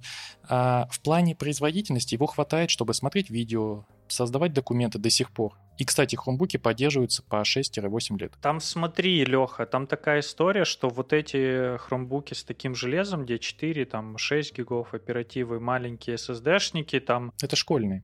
А 0.48 0.88
в 0.92 1.00
плане 1.02 1.36
производительности 1.36 2.14
его 2.14 2.28
хватает, 2.28 2.70
чтобы 2.70 2.94
смотреть 2.94 3.30
видео, 3.30 3.86
создавать 4.08 4.54
документы 4.54 5.00
до 5.00 5.10
сих 5.10 5.32
пор. 5.32 5.58
И, 5.78 5.86
кстати, 5.86 6.16
хромбуки 6.16 6.58
поддерживаются 6.58 7.24
по 7.24 7.42
6-8 7.42 8.18
лет. 8.20 8.34
Там 8.42 8.60
смотри, 8.60 9.26
Леха, 9.26 9.66
там 9.66 9.88
такая 9.88 10.22
история, 10.22 10.66
что 10.66 10.90
вот 10.90 11.14
эти 11.14 11.78
хромбуки 11.78 12.34
с 12.34 12.44
таким 12.44 12.76
железом, 12.76 13.26
где 13.26 13.40
4, 13.40 13.86
там 13.86 14.18
6 14.18 14.58
гигов 14.58 14.94
оперативы, 14.94 15.60
маленькие 15.60 16.16
SSD-шники, 16.16 17.00
там... 17.00 17.34
Это 17.42 17.56
школьные. 17.56 18.04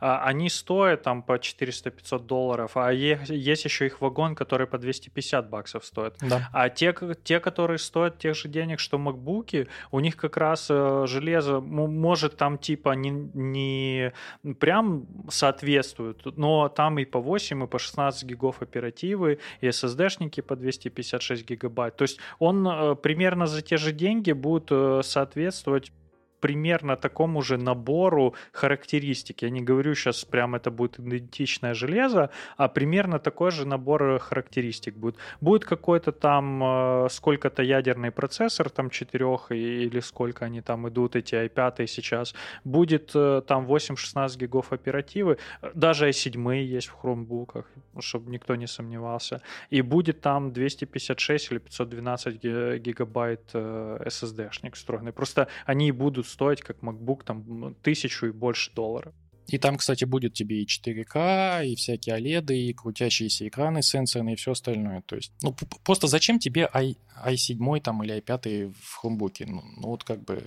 А, 0.00 0.24
они 0.24 0.48
стоят 0.48 1.02
там 1.02 1.22
по 1.22 1.36
400-500 1.36 2.26
долларов, 2.26 2.76
а 2.76 2.92
есть 2.92 3.64
еще 3.64 3.86
их 3.86 4.00
вагон, 4.00 4.34
который 4.34 4.66
по 4.66 4.78
250 4.78 5.48
баксов 5.48 5.84
стоит. 5.84 6.14
Да. 6.20 6.48
А 6.52 6.68
те, 6.68 6.94
те, 7.24 7.40
которые 7.40 7.78
стоят 7.78 8.18
тех 8.18 8.36
же 8.36 8.48
денег, 8.48 8.80
что 8.80 8.98
макбуки, 8.98 9.68
у 9.90 10.00
них 10.00 10.16
как 10.16 10.36
раз 10.36 10.68
э, 10.70 11.04
железо 11.06 11.60
может 11.60 12.36
там 12.36 12.58
типа 12.58 12.90
не, 12.92 13.10
не 13.34 14.12
прям 14.58 15.06
соответствует, 15.28 16.24
но 16.36 16.68
там 16.68 16.98
и 16.98 17.04
по 17.04 17.20
8, 17.20 17.64
и 17.64 17.66
по 17.66 17.78
16 17.78 18.24
гигов 18.24 18.62
оперативы, 18.62 19.38
и 19.60 19.68
SSD-шники 19.68 20.42
по 20.42 20.56
256 20.56 21.48
гигабайт. 21.48 21.96
То 21.96 22.02
есть 22.02 22.18
он 22.38 22.66
э, 22.66 22.94
примерно 22.96 23.46
за 23.46 23.62
те 23.62 23.76
же 23.76 23.92
деньги 23.92 24.32
будет 24.32 24.68
э, 24.70 25.00
соответствовать 25.02 25.92
примерно 26.40 26.96
такому 26.96 27.42
же 27.42 27.56
набору 27.56 28.34
характеристик. 28.52 29.42
Я 29.42 29.50
не 29.50 29.60
говорю 29.60 29.94
сейчас 29.94 30.24
прям 30.24 30.54
это 30.54 30.70
будет 30.70 30.98
идентичное 31.00 31.74
железо, 31.74 32.30
а 32.56 32.68
примерно 32.68 33.18
такой 33.18 33.50
же 33.50 33.66
набор 33.66 34.18
характеристик 34.18 34.96
будет. 34.96 35.16
Будет 35.40 35.64
какой-то 35.64 36.12
там 36.12 36.62
э, 36.62 37.08
сколько-то 37.10 37.62
ядерный 37.62 38.10
процессор, 38.10 38.70
там 38.70 38.90
4 38.90 39.26
или 39.50 40.00
сколько 40.00 40.44
они 40.44 40.60
там 40.60 40.88
идут, 40.88 41.16
эти 41.16 41.34
i5 41.34 41.86
сейчас. 41.86 42.34
Будет 42.64 43.10
э, 43.14 43.42
там 43.46 43.66
8-16 43.66 44.38
гигов 44.38 44.72
оперативы, 44.72 45.38
даже 45.74 46.08
i7 46.08 46.56
есть 46.62 46.88
в 46.88 46.92
хромбуках, 46.92 47.66
чтобы 48.00 48.30
никто 48.30 48.56
не 48.56 48.66
сомневался. 48.66 49.40
И 49.70 49.82
будет 49.82 50.20
там 50.20 50.52
256 50.52 51.52
или 51.52 51.58
512 51.58 52.42
гигабайт 52.82 53.40
э, 53.54 53.98
SSD-шник 54.06 54.74
встроенный. 54.74 55.12
Просто 55.12 55.48
они 55.66 55.92
будут 55.92 56.27
стоить 56.28 56.60
как 56.60 56.78
MacBook 56.78 57.24
там 57.24 57.74
тысячу 57.82 58.26
и 58.26 58.32
больше 58.32 58.72
долларов. 58.72 59.14
И 59.48 59.56
там, 59.56 59.78
кстати, 59.78 60.04
будет 60.04 60.34
тебе 60.34 60.62
и 60.62 60.66
4К, 60.66 61.66
и 61.66 61.74
всякие 61.74 62.18
OLED, 62.18 62.54
и 62.54 62.74
крутящиеся 62.74 63.48
экраны 63.48 63.82
сенсорные, 63.82 64.34
и 64.34 64.36
все 64.36 64.52
остальное. 64.52 65.00
То 65.06 65.16
есть, 65.16 65.32
ну, 65.42 65.56
просто 65.84 66.06
зачем 66.06 66.38
тебе 66.38 66.68
i, 66.74 66.96
i7 67.24 67.80
там 67.80 68.04
или 68.04 68.18
i5 68.18 68.74
в 68.78 68.96
хромбуке? 68.96 69.46
Ну, 69.46 69.62
ну, 69.78 69.88
вот 69.88 70.04
как 70.04 70.22
бы, 70.22 70.42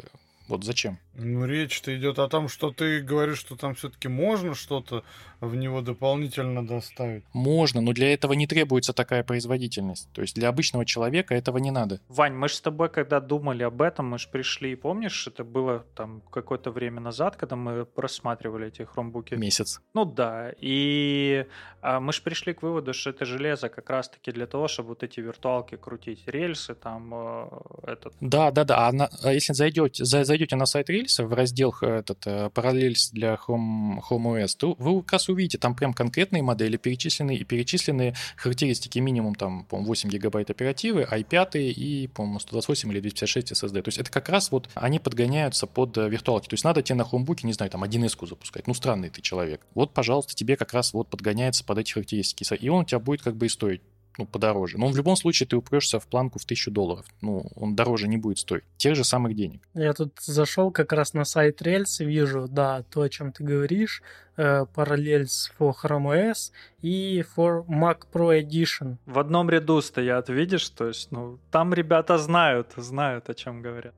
вот 0.47 0.63
зачем? 0.63 0.99
Ну, 1.13 1.45
речь-то 1.45 1.95
идет 1.97 2.19
о 2.19 2.27
том, 2.27 2.47
что 2.47 2.71
ты 2.71 3.01
говоришь, 3.01 3.39
что 3.39 3.55
там 3.55 3.75
все-таки 3.75 4.07
можно 4.07 4.55
что-то 4.55 5.03
в 5.41 5.55
него 5.55 5.81
дополнительно 5.81 6.65
доставить. 6.65 7.23
Можно, 7.33 7.81
но 7.81 7.93
для 7.93 8.13
этого 8.13 8.33
не 8.33 8.47
требуется 8.47 8.93
такая 8.93 9.23
производительность. 9.23 10.07
То 10.13 10.21
есть 10.21 10.35
для 10.35 10.49
обычного 10.49 10.85
человека 10.85 11.35
этого 11.35 11.57
не 11.57 11.71
надо. 11.71 11.99
Вань, 12.07 12.33
мы 12.33 12.47
же 12.47 12.55
с 12.55 12.61
тобой, 12.61 12.89
когда 12.89 13.19
думали 13.19 13.63
об 13.63 13.81
этом, 13.81 14.09
мы 14.09 14.19
же 14.19 14.29
пришли, 14.29 14.75
помнишь, 14.75 15.27
это 15.27 15.43
было 15.43 15.85
там 15.95 16.21
какое-то 16.31 16.71
время 16.71 17.01
назад, 17.01 17.35
когда 17.35 17.55
мы 17.55 17.85
просматривали 17.85 18.67
эти 18.67 18.83
хромбуки. 18.83 19.33
Месяц. 19.33 19.81
Ну 19.93 20.05
да, 20.05 20.53
и 20.59 21.45
а, 21.81 21.99
мы 21.99 22.13
же 22.13 22.21
пришли 22.21 22.53
к 22.53 22.61
выводу, 22.61 22.93
что 22.93 23.09
это 23.09 23.25
железо 23.25 23.69
как 23.69 23.89
раз-таки 23.89 24.31
для 24.31 24.45
того, 24.45 24.67
чтобы 24.67 24.89
вот 24.89 25.03
эти 25.03 25.19
виртуалки 25.19 25.75
крутить, 25.75 26.23
рельсы 26.27 26.75
там, 26.75 27.11
э, 27.13 27.47
этот... 27.91 28.13
Да, 28.21 28.51
да, 28.51 28.63
да. 28.63 28.87
А, 28.87 28.91
на, 28.91 29.09
а 29.23 29.33
если 29.33 29.53
зайдете, 29.53 30.05
зайдете 30.05 30.40
на 30.49 30.65
сайт 30.65 30.89
рельса 30.89 31.25
в 31.25 31.33
раздел 31.33 31.73
этот 31.81 32.25
э, 32.25 32.49
параллельс 32.53 33.11
для 33.11 33.35
Chrome, 33.35 33.99
Chrome 34.01 34.43
OS, 34.43 34.55
то 34.57 34.75
вы 34.77 35.01
как 35.01 35.13
раз 35.13 35.29
увидите, 35.29 35.57
там 35.57 35.75
прям 35.75 35.93
конкретные 35.93 36.43
модели 36.43 36.77
перечислены 36.77 37.35
и 37.35 37.43
перечислены 37.43 38.15
характеристики 38.35 38.99
минимум 38.99 39.35
там, 39.35 39.65
по 39.65 39.77
8 39.77 40.09
гигабайт 40.09 40.49
оперативы, 40.49 41.07
i5 41.09 41.59
и, 41.61 42.07
по-моему, 42.07 42.39
128 42.39 42.91
или 42.91 42.99
256 42.99 43.51
SSD. 43.51 43.81
То 43.81 43.87
есть 43.87 43.97
это 43.97 44.11
как 44.11 44.29
раз 44.29 44.51
вот 44.51 44.69
они 44.73 44.99
подгоняются 44.99 45.67
под 45.67 45.97
э, 45.97 46.09
виртуалки. 46.09 46.47
То 46.47 46.53
есть 46.53 46.63
надо 46.63 46.81
тебе 46.81 46.95
на 46.95 47.05
хромбуке, 47.05 47.47
не 47.47 47.53
знаю, 47.53 47.69
там 47.71 47.83
1С 47.83 48.27
запускать. 48.27 48.67
Ну, 48.67 48.73
странный 48.73 49.09
ты 49.09 49.21
человек. 49.21 49.61
Вот, 49.73 49.93
пожалуйста, 49.93 50.35
тебе 50.35 50.57
как 50.57 50.73
раз 50.73 50.93
вот 50.93 51.09
подгоняется 51.09 51.63
под 51.63 51.77
эти 51.79 51.91
характеристики. 51.93 52.45
И 52.55 52.69
он 52.69 52.81
у 52.81 52.85
тебя 52.85 52.99
будет 52.99 53.21
как 53.21 53.35
бы 53.35 53.45
и 53.45 53.49
стоить 53.49 53.81
ну, 54.17 54.25
подороже. 54.25 54.77
Но 54.77 54.87
в 54.87 54.97
любом 54.97 55.15
случае 55.15 55.47
ты 55.47 55.55
упрешься 55.55 55.99
в 55.99 56.07
планку 56.07 56.39
в 56.39 56.45
тысячу 56.45 56.71
долларов. 56.71 57.05
Ну, 57.21 57.45
он 57.55 57.75
дороже 57.75 58.07
не 58.07 58.17
будет 58.17 58.39
стоить. 58.39 58.63
Тех 58.77 58.95
же 58.95 59.03
самых 59.03 59.35
денег. 59.35 59.61
Я 59.73 59.93
тут 59.93 60.19
зашел 60.19 60.71
как 60.71 60.93
раз 60.93 61.13
на 61.13 61.25
сайт 61.25 61.61
Rails 61.61 62.01
и 62.03 62.05
вижу, 62.05 62.47
да, 62.49 62.83
то, 62.83 63.01
о 63.01 63.09
чем 63.09 63.31
ты 63.31 63.43
говоришь, 63.43 64.01
э, 64.37 64.65
Parallels 64.75 65.51
for 65.57 65.73
Chrome 65.83 66.11
OS 66.11 66.51
и 66.81 67.23
for 67.35 67.65
Mac 67.67 68.01
Pro 68.11 68.41
Edition. 68.41 68.97
В 69.05 69.19
одном 69.19 69.49
ряду 69.49 69.81
стоят, 69.81 70.29
видишь? 70.29 70.69
То 70.69 70.87
есть, 70.87 71.11
ну, 71.11 71.39
там 71.51 71.73
ребята 71.73 72.17
знают, 72.17 72.73
знают, 72.77 73.29
о 73.29 73.33
чем 73.33 73.61
говорят. 73.61 73.93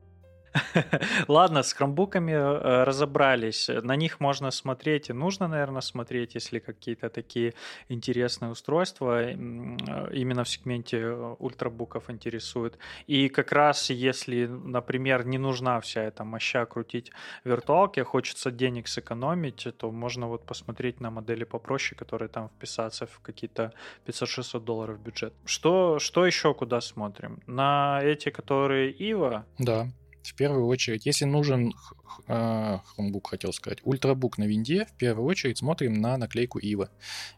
Ладно, 1.28 1.62
с 1.62 1.72
хромбуками 1.72 2.32
э, 2.32 2.84
разобрались. 2.84 3.68
На 3.82 3.96
них 3.96 4.20
можно 4.20 4.50
смотреть 4.50 5.10
и 5.10 5.12
нужно, 5.12 5.48
наверное, 5.48 5.80
смотреть, 5.80 6.34
если 6.34 6.58
какие-то 6.58 7.08
такие 7.08 7.54
интересные 7.88 8.50
устройства 8.50 9.22
э, 9.22 9.34
именно 9.34 10.44
в 10.44 10.48
сегменте 10.48 10.98
э, 10.98 11.34
ультрабуков 11.38 12.10
интересуют. 12.10 12.78
И 13.06 13.28
как 13.28 13.52
раз 13.52 13.90
если, 13.90 14.46
например, 14.46 15.26
не 15.26 15.38
нужна 15.38 15.80
вся 15.80 16.02
эта 16.02 16.24
моща 16.24 16.66
крутить 16.66 17.10
виртуалки, 17.44 18.00
а 18.00 18.04
хочется 18.04 18.50
денег 18.50 18.88
сэкономить, 18.88 19.66
то 19.78 19.90
можно 19.90 20.28
вот 20.28 20.46
посмотреть 20.46 21.00
на 21.00 21.10
модели 21.10 21.44
попроще, 21.44 21.98
которые 21.98 22.28
там 22.28 22.48
вписаться 22.48 23.06
в 23.06 23.20
какие-то 23.20 23.72
500-600 24.06 24.60
долларов 24.60 25.00
бюджет. 25.00 25.34
Что, 25.44 25.98
что 25.98 26.26
еще 26.26 26.54
куда 26.54 26.80
смотрим? 26.80 27.40
На 27.46 28.00
эти, 28.02 28.30
которые 28.30 28.90
Ива? 28.90 29.46
Да 29.58 29.88
в 30.28 30.34
первую 30.34 30.66
очередь, 30.66 31.06
если 31.06 31.24
нужен 31.24 31.74
э, 32.28 32.32
Chromebook, 32.32 33.28
хотел 33.28 33.52
сказать, 33.52 33.80
ультрабук 33.84 34.38
на 34.38 34.44
винде, 34.44 34.86
в 34.86 34.92
первую 34.92 35.26
очередь 35.26 35.58
смотрим 35.58 35.94
на 35.94 36.16
наклейку 36.16 36.58
IVA. 36.58 36.88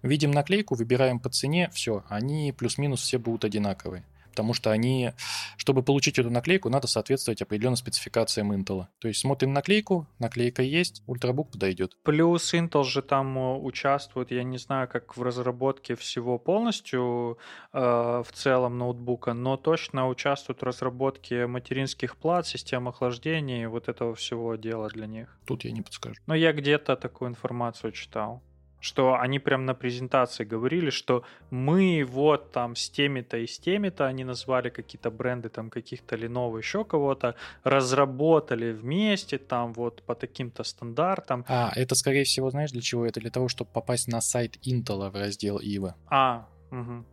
Видим 0.03 0.31
наклейку, 0.31 0.75
выбираем 0.75 1.19
по 1.19 1.29
цене, 1.29 1.71
все, 1.73 2.05
они 2.09 2.53
плюс-минус 2.57 3.03
все 3.03 3.19
будут 3.19 3.45
одинаковые 3.45 4.05
потому 4.37 4.53
что 4.53 4.71
они, 4.71 5.13
чтобы 5.57 5.83
получить 5.83 6.19
эту 6.19 6.29
наклейку, 6.29 6.69
надо 6.69 6.87
соответствовать 6.87 7.41
определенным 7.41 7.77
спецификациям 7.77 8.53
Intel. 8.53 8.87
То 8.99 9.09
есть 9.09 9.21
смотрим 9.21 9.55
наклейку, 9.55 10.07
наклейка 10.19 10.63
есть, 10.63 11.03
ультрабук 11.07 11.51
подойдет. 11.53 11.97
Плюс 12.03 12.53
Intel 12.53 12.85
же 12.85 13.01
там 13.01 13.39
э, 13.39 13.57
участвует, 13.57 14.31
я 14.31 14.45
не 14.45 14.59
знаю, 14.59 14.89
как 14.89 15.17
в 15.17 15.23
разработке 15.23 15.95
всего 15.95 16.39
полностью 16.39 17.39
э, 17.73 17.79
в 17.81 18.31
целом 18.35 18.77
ноутбука, 18.77 19.33
но 19.33 19.57
точно 19.57 20.07
участвует 20.07 20.61
в 20.61 20.65
разработке 20.65 21.47
материнских 21.47 22.19
плат, 22.19 22.47
систем 22.47 22.89
охлаждения 22.89 23.63
и 23.63 23.67
вот 23.67 23.89
этого 23.89 24.15
всего 24.15 24.57
дела 24.57 24.89
для 24.89 25.07
них. 25.07 25.39
Тут 25.47 25.65
я 25.65 25.73
не 25.73 25.81
подскажу. 25.81 26.17
Но 26.27 26.35
я 26.35 26.53
где-то 26.53 26.97
такую 26.97 27.31
информацию 27.31 27.93
читал 27.93 28.43
что 28.87 29.19
они 29.21 29.41
прям 29.41 29.67
на 29.67 29.75
презентации 29.75 30.45
говорили, 30.45 30.91
что 30.91 31.25
мы 31.51 32.07
вот 32.09 32.53
там 32.53 32.77
с 32.77 32.89
теми-то 32.89 33.37
и 33.37 33.47
с 33.47 33.59
теми-то, 33.59 34.07
они 34.07 34.25
назвали 34.25 34.71
какие-то 34.71 35.11
бренды 35.11 35.49
там 35.49 35.71
каких-то 35.71 36.15
Lenovo, 36.15 36.59
еще 36.59 36.85
кого-то, 36.85 37.35
разработали 37.65 38.73
вместе 38.73 39.39
там 39.39 39.73
вот 39.73 40.03
по 40.03 40.15
таким-то 40.15 40.65
стандартам. 40.65 41.45
А, 41.49 41.73
это 41.75 41.95
скорее 41.97 42.23
всего, 42.23 42.51
знаешь, 42.51 42.71
для 42.71 42.81
чего? 42.81 43.05
Это 43.05 43.21
для 43.21 43.31
того, 43.31 43.49
чтобы 43.49 43.71
попасть 43.73 44.09
на 44.09 44.21
сайт 44.21 44.57
Intel 44.65 45.11
в 45.11 45.17
раздел 45.17 45.59
IVA. 45.59 45.95
А, 46.07 46.47
угу. 46.71 47.05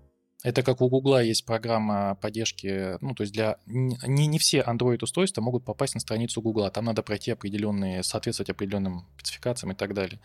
Это 0.44 0.62
как 0.62 0.82
у 0.82 0.90
Гугла 0.90 1.24
есть 1.24 1.46
программа 1.46 2.16
поддержки, 2.16 2.98
ну, 3.00 3.16
то 3.16 3.24
есть 3.24 3.34
для... 3.34 3.58
Не, 3.66 4.28
не 4.28 4.40
все 4.40 4.60
Android-устройства 4.60 5.42
могут 5.42 5.64
попасть 5.64 5.96
на 5.96 6.02
страницу 6.02 6.42
Гугла, 6.42 6.70
там 6.70 6.84
надо 6.84 7.02
пройти 7.02 7.32
определенные, 7.32 8.04
соответствовать 8.04 8.50
определенным 8.50 9.06
спецификациям 9.16 9.72
и 9.72 9.76
так 9.76 9.94
далее. 9.94 10.20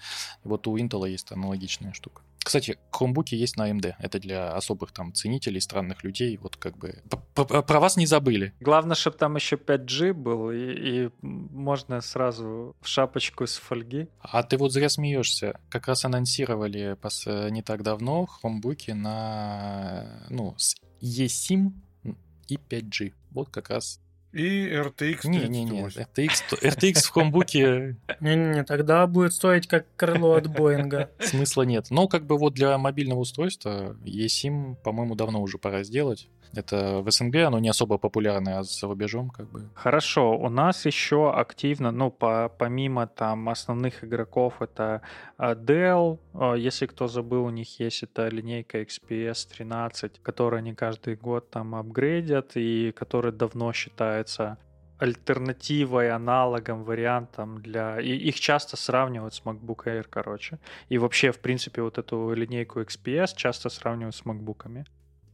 И 0.44 0.48
вот 0.48 0.66
у 0.66 0.76
Intel 0.76 1.08
есть 1.08 1.30
аналогичная 1.30 1.92
штука. 1.92 2.22
Кстати, 2.48 2.78
хромбуки 2.90 3.34
есть 3.34 3.58
на 3.58 3.70
AMD. 3.70 3.96
Это 3.98 4.18
для 4.18 4.54
особых 4.54 4.92
там 4.92 5.12
ценителей, 5.12 5.60
странных 5.60 6.02
людей. 6.02 6.38
Вот 6.38 6.56
как 6.56 6.78
бы 6.78 6.94
про 7.34 7.78
вас 7.78 7.98
не 7.98 8.06
забыли. 8.06 8.54
Главное, 8.58 8.96
чтобы 8.96 9.18
там 9.18 9.36
еще 9.36 9.56
5G 9.56 10.14
был, 10.14 10.50
и, 10.50 10.56
и 10.56 11.10
можно 11.20 12.00
сразу 12.00 12.74
в 12.80 12.88
шапочку 12.88 13.46
с 13.46 13.58
фольги. 13.58 14.08
А 14.20 14.42
ты 14.42 14.56
вот 14.56 14.72
зря 14.72 14.88
смеешься. 14.88 15.60
Как 15.68 15.88
раз 15.88 16.06
анонсировали 16.06 16.96
пос... 16.98 17.26
не 17.26 17.60
так 17.60 17.82
давно 17.82 18.24
хромбуки 18.24 18.92
на 18.92 20.24
ну, 20.30 20.54
с 20.56 20.74
eSIM 21.02 21.72
и 22.48 22.56
5G. 22.56 23.12
Вот 23.30 23.50
как 23.50 23.68
раз 23.68 24.00
и 24.32 24.68
RTX 24.68 25.20
38. 25.22 25.30
Не-не-не, 25.30 25.86
RTX, 25.86 26.60
RTX 26.62 27.00
в 27.00 27.10
хромбуке... 27.10 27.96
Не-не-не, 28.20 28.64
тогда 28.64 29.06
будет 29.06 29.32
стоить 29.32 29.66
как 29.66 29.86
крыло 29.96 30.34
от 30.34 30.48
Боинга. 30.48 31.10
Смысла 31.18 31.62
нет. 31.62 31.86
Но 31.90 32.08
как 32.08 32.26
бы 32.26 32.36
вот 32.36 32.54
для 32.54 32.76
мобильного 32.78 33.20
устройства 33.20 33.96
eSIM, 34.04 34.76
по-моему, 34.82 35.14
давно 35.14 35.40
уже 35.40 35.58
пора 35.58 35.82
сделать. 35.82 36.28
Это 36.54 37.00
в 37.00 37.10
СНГ, 37.10 37.36
оно 37.46 37.58
не 37.58 37.68
особо 37.68 37.98
популярное, 37.98 38.58
а 38.58 38.62
за 38.62 38.86
рубежом 38.86 39.30
как 39.30 39.50
бы. 39.50 39.68
Хорошо, 39.74 40.36
у 40.36 40.48
нас 40.48 40.86
еще 40.86 41.32
активно, 41.32 41.90
ну, 41.90 42.10
по, 42.10 42.50
помимо 42.58 43.06
там 43.06 43.48
основных 43.48 44.02
игроков, 44.04 44.62
это 44.62 45.02
а, 45.36 45.54
Dell, 45.54 46.18
а, 46.34 46.54
если 46.54 46.86
кто 46.86 47.06
забыл, 47.06 47.44
у 47.44 47.50
них 47.50 47.78
есть 47.80 48.02
эта 48.02 48.28
линейка 48.28 48.80
XPS 48.80 49.48
13, 49.56 50.20
которую 50.22 50.58
они 50.58 50.74
каждый 50.74 51.16
год 51.16 51.50
там 51.50 51.74
апгрейдят 51.74 52.52
и 52.54 52.92
которая 52.92 53.32
давно 53.32 53.72
считается 53.72 54.17
альтернативой, 54.98 56.10
аналогом, 56.10 56.84
вариантом 56.84 57.62
для... 57.62 58.00
И 58.00 58.16
их 58.16 58.40
часто 58.40 58.76
сравнивают 58.76 59.34
с 59.34 59.42
MacBook 59.42 59.84
Air, 59.86 60.06
короче. 60.10 60.58
И 60.88 60.98
вообще, 60.98 61.30
в 61.30 61.38
принципе, 61.38 61.82
вот 61.82 61.98
эту 61.98 62.32
линейку 62.32 62.80
XPS 62.80 63.36
часто 63.36 63.68
сравнивают 63.68 64.16
с 64.16 64.22
MacBook'ами 64.22 64.84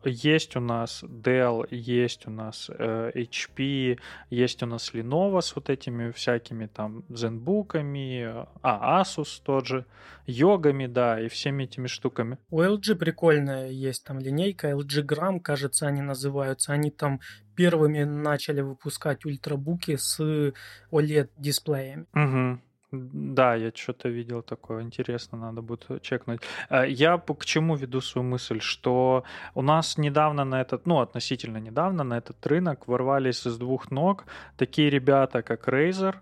есть 0.05 0.57
у 0.57 0.61
нас 0.61 1.03
Dell, 1.03 1.67
есть 1.71 2.27
у 2.27 2.31
нас 2.31 2.71
э, 2.71 3.11
HP, 3.15 3.99
есть 4.31 4.63
у 4.63 4.67
нас 4.67 4.93
Lenovo 4.95 5.41
с 5.41 5.55
вот 5.57 5.71
этими 5.71 6.11
всякими 6.11 6.67
там 6.67 7.05
ZenBook'ами, 7.09 8.47
а 8.63 9.03
Asus 9.03 9.41
тот 9.43 9.67
же, 9.67 9.87
йогами, 10.27 10.87
да, 10.87 11.21
и 11.21 11.29
всеми 11.29 11.65
этими 11.65 11.87
штуками. 11.87 12.39
У 12.51 12.61
LG 12.61 12.95
прикольная 12.97 13.71
есть 13.71 14.05
там 14.05 14.19
линейка, 14.19 14.71
LG 14.71 15.03
Gram, 15.03 15.41
кажется, 15.41 15.87
они 15.87 16.03
называются. 16.03 16.73
Они 16.73 16.91
там 16.91 17.21
первыми 17.55 18.05
начали 18.05 18.61
выпускать 18.61 19.25
ультрабуки 19.25 19.97
с 19.97 20.21
OLED-дисплеями. 20.91 22.07
Угу. 22.15 22.61
Да, 23.13 23.55
я 23.55 23.71
что-то 23.75 24.09
видел 24.09 24.43
такое, 24.43 24.83
интересно, 24.83 25.39
надо 25.39 25.63
будет 25.63 26.03
чекнуть. 26.03 26.41
Э, 26.71 26.85
я 26.89 27.19
к 27.19 27.45
чему 27.45 27.77
веду 27.77 28.01
свою 28.01 28.29
мысль, 28.29 28.61
что 28.61 29.25
у 29.55 29.63
нас 29.63 29.99
недавно 29.99 30.45
на 30.45 30.61
этот, 30.61 30.87
ну, 30.87 31.01
относительно 31.01 31.59
недавно 31.59 32.05
на 32.05 32.19
этот 32.19 32.47
рынок 32.47 32.89
ворвались 32.89 33.43
с 33.43 33.59
двух 33.59 33.91
ног 33.91 34.25
такие 34.57 34.91
ребята, 34.91 35.43
как 35.43 35.69
Razer, 35.69 36.15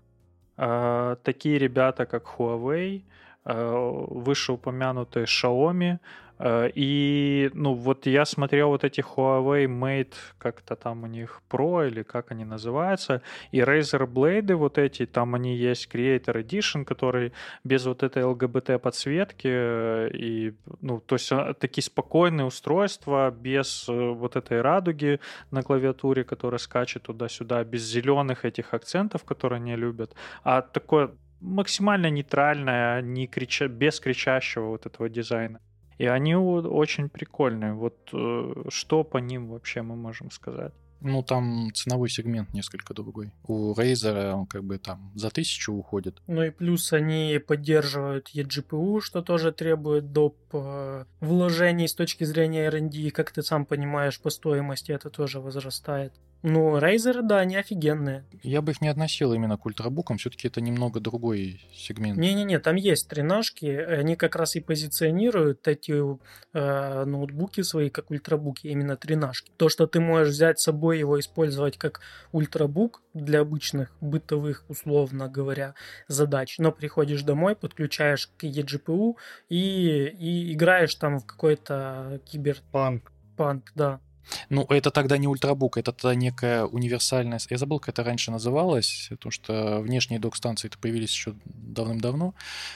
э, 0.57 1.15
такие 1.23 1.59
ребята, 1.59 2.05
как 2.05 2.23
Huawei, 2.37 3.03
э, 3.45 4.05
вышеупомянутые 4.25 5.25
Xiaomi, 5.25 5.99
и, 6.41 7.49
ну, 7.53 7.73
вот 7.73 8.05
я 8.05 8.25
смотрел 8.25 8.69
вот 8.69 8.83
эти 8.83 9.01
Huawei 9.01 9.67
Mate, 9.67 10.15
как-то 10.37 10.75
там 10.75 11.03
у 11.03 11.07
них 11.07 11.41
Pro 11.49 11.87
или 11.87 12.03
как 12.03 12.31
они 12.31 12.45
называются, 12.45 13.21
и 13.51 13.59
Razer 13.59 14.07
Blade 14.07 14.55
вот 14.55 14.77
эти, 14.77 15.05
там 15.05 15.35
они 15.35 15.55
есть 15.55 15.89
Creator 15.93 16.43
Edition, 16.43 16.85
который 16.85 17.33
без 17.63 17.85
вот 17.85 18.03
этой 18.03 18.23
LGBT 18.23 18.79
подсветки, 18.79 19.47
э, 19.47 20.09
и, 20.13 20.53
ну, 20.81 20.99
то 20.99 21.15
есть 21.15 21.31
а, 21.31 21.53
такие 21.53 21.83
спокойные 21.83 22.45
устройства, 22.45 23.31
без 23.31 23.87
э, 23.87 23.93
вот 23.93 24.35
этой 24.35 24.61
радуги 24.61 25.19
на 25.51 25.61
клавиатуре, 25.63 26.23
которая 26.23 26.59
скачет 26.59 27.03
туда-сюда, 27.03 27.63
без 27.63 27.83
зеленых 27.83 28.45
этих 28.45 28.73
акцентов, 28.73 29.23
которые 29.23 29.57
они 29.57 29.75
любят, 29.75 30.15
а 30.43 30.61
такое 30.61 31.11
максимально 31.43 32.09
нейтральное, 32.09 33.01
не 33.01 33.27
крича, 33.27 33.67
без 33.67 33.99
кричащего 33.99 34.67
вот 34.67 34.85
этого 34.85 35.09
дизайна. 35.09 35.59
И 35.97 36.05
они 36.05 36.35
очень 36.35 37.09
прикольные. 37.09 37.73
Вот 37.73 38.09
э, 38.13 38.63
что 38.69 39.03
по 39.03 39.17
ним 39.17 39.49
вообще 39.49 39.81
мы 39.81 39.95
можем 39.95 40.31
сказать? 40.31 40.73
Ну, 41.05 41.21
там 41.21 41.69
ценовой 41.73 42.07
сегмент 42.09 42.53
несколько 42.53 42.93
другой. 42.93 43.33
У 43.45 43.73
Razer 43.73 44.31
он 44.31 44.45
как 44.45 44.63
бы 44.63 44.77
там 44.77 45.11
за 45.15 45.29
тысячу 45.29 45.73
уходит. 45.73 46.21
Ну 46.27 46.43
и 46.43 46.49
плюс 46.49 46.93
они 46.93 47.41
поддерживают 47.45 48.29
eGPU, 48.33 49.01
что 49.01 49.21
тоже 49.21 49.51
требует 49.51 50.13
доп. 50.13 50.37
Э, 50.53 51.03
вложений 51.19 51.89
с 51.89 51.95
точки 51.95 52.23
зрения 52.23 52.67
R&D. 52.67 53.11
Как 53.11 53.31
ты 53.31 53.43
сам 53.43 53.65
понимаешь, 53.65 54.19
по 54.19 54.29
стоимости 54.29 54.93
это 54.93 55.09
тоже 55.09 55.41
возрастает. 55.41 56.13
Ну, 56.43 56.77
Razer, 56.77 57.21
да, 57.21 57.39
они 57.39 57.55
офигенные. 57.55 58.25
Я 58.43 58.61
бы 58.61 58.73
их 58.73 58.81
не 58.81 58.89
относил 58.89 59.33
именно 59.33 59.57
к 59.57 59.65
ультрабукам, 59.65 60.17
все-таки 60.17 60.49
это 60.49 60.59
немного 60.59 60.99
другой 60.99 61.61
сегмент. 61.73 62.19
Не-не-не, 62.19 62.59
там 62.59 62.75
есть 62.75 63.07
тренажки, 63.07 63.65
они 63.65 64.17
как 64.17 64.35
раз 64.35 64.57
и 64.57 64.59
позиционируют 64.59 65.65
эти 65.69 65.93
э, 65.93 67.05
ноутбуки 67.05 67.61
свои 67.61 67.89
как 67.89 68.11
ультрабуки, 68.11 68.67
именно 68.67 68.97
тренажки. 68.97 69.53
То, 69.55 69.69
что 69.69 69.87
ты 69.87 70.01
можешь 70.01 70.33
взять 70.33 70.59
с 70.59 70.63
собой 70.63 70.99
его 70.99 71.17
использовать 71.17 71.77
как 71.77 72.01
ультрабук 72.33 73.01
для 73.13 73.39
обычных 73.39 73.95
бытовых, 74.01 74.65
условно 74.67 75.29
говоря, 75.29 75.75
задач, 76.09 76.59
но 76.59 76.73
приходишь 76.73 77.23
домой, 77.23 77.55
подключаешь 77.55 78.27
к 78.27 78.43
eGPU 78.43 79.15
и, 79.47 80.07
и 80.19 80.53
играешь 80.53 80.95
там 80.95 81.19
в 81.19 81.25
какой-то 81.25 82.19
киберпанк. 82.25 83.13
Панк, 83.37 83.71
да. 83.75 84.01
Ну, 84.49 84.65
это 84.69 84.91
тогда 84.91 85.17
не 85.17 85.27
ультрабук, 85.27 85.77
это 85.77 85.91
тогда 85.91 86.15
некая 86.15 86.65
универсальная... 86.65 87.39
Я 87.49 87.57
забыл, 87.57 87.79
как 87.79 87.89
это 87.89 88.03
раньше 88.03 88.31
называлось, 88.31 89.07
потому 89.09 89.31
что 89.31 89.79
внешние 89.79 90.19
док-станции 90.19 90.67
это 90.67 90.77
появились 90.77 91.11
еще 91.11 91.35
давным-давно. 91.45 92.33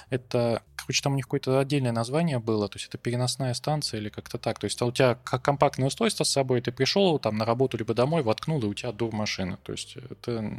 Это, 0.10 0.62
короче, 0.76 1.02
там 1.02 1.14
у 1.14 1.16
них 1.16 1.26
какое-то 1.26 1.60
отдельное 1.60 1.92
название 1.92 2.40
было, 2.40 2.68
то 2.68 2.78
есть 2.78 2.88
это 2.88 2.98
переносная 2.98 3.54
станция 3.54 4.00
или 4.00 4.10
как-то 4.10 4.38
так. 4.38 4.60
То 4.60 4.66
есть 4.66 4.82
у 4.82 4.92
тебя 4.92 5.16
как 5.24 5.42
компактное 5.42 5.88
устройство 5.88 6.24
с 6.24 6.32
собой, 6.32 6.62
ты 6.62 6.72
пришел 6.72 7.20
там 7.20 7.38
на 7.38 7.46
работу 7.46 7.78
либо 7.78 7.94
домой, 7.94 8.24
воткнул, 8.24 8.62
и 8.64 8.66
у 8.66 8.74
тебя 8.74 8.92
дур 8.92 9.14
машина. 9.14 9.58
То 9.64 9.72
есть 9.72 9.98
это 9.98 10.54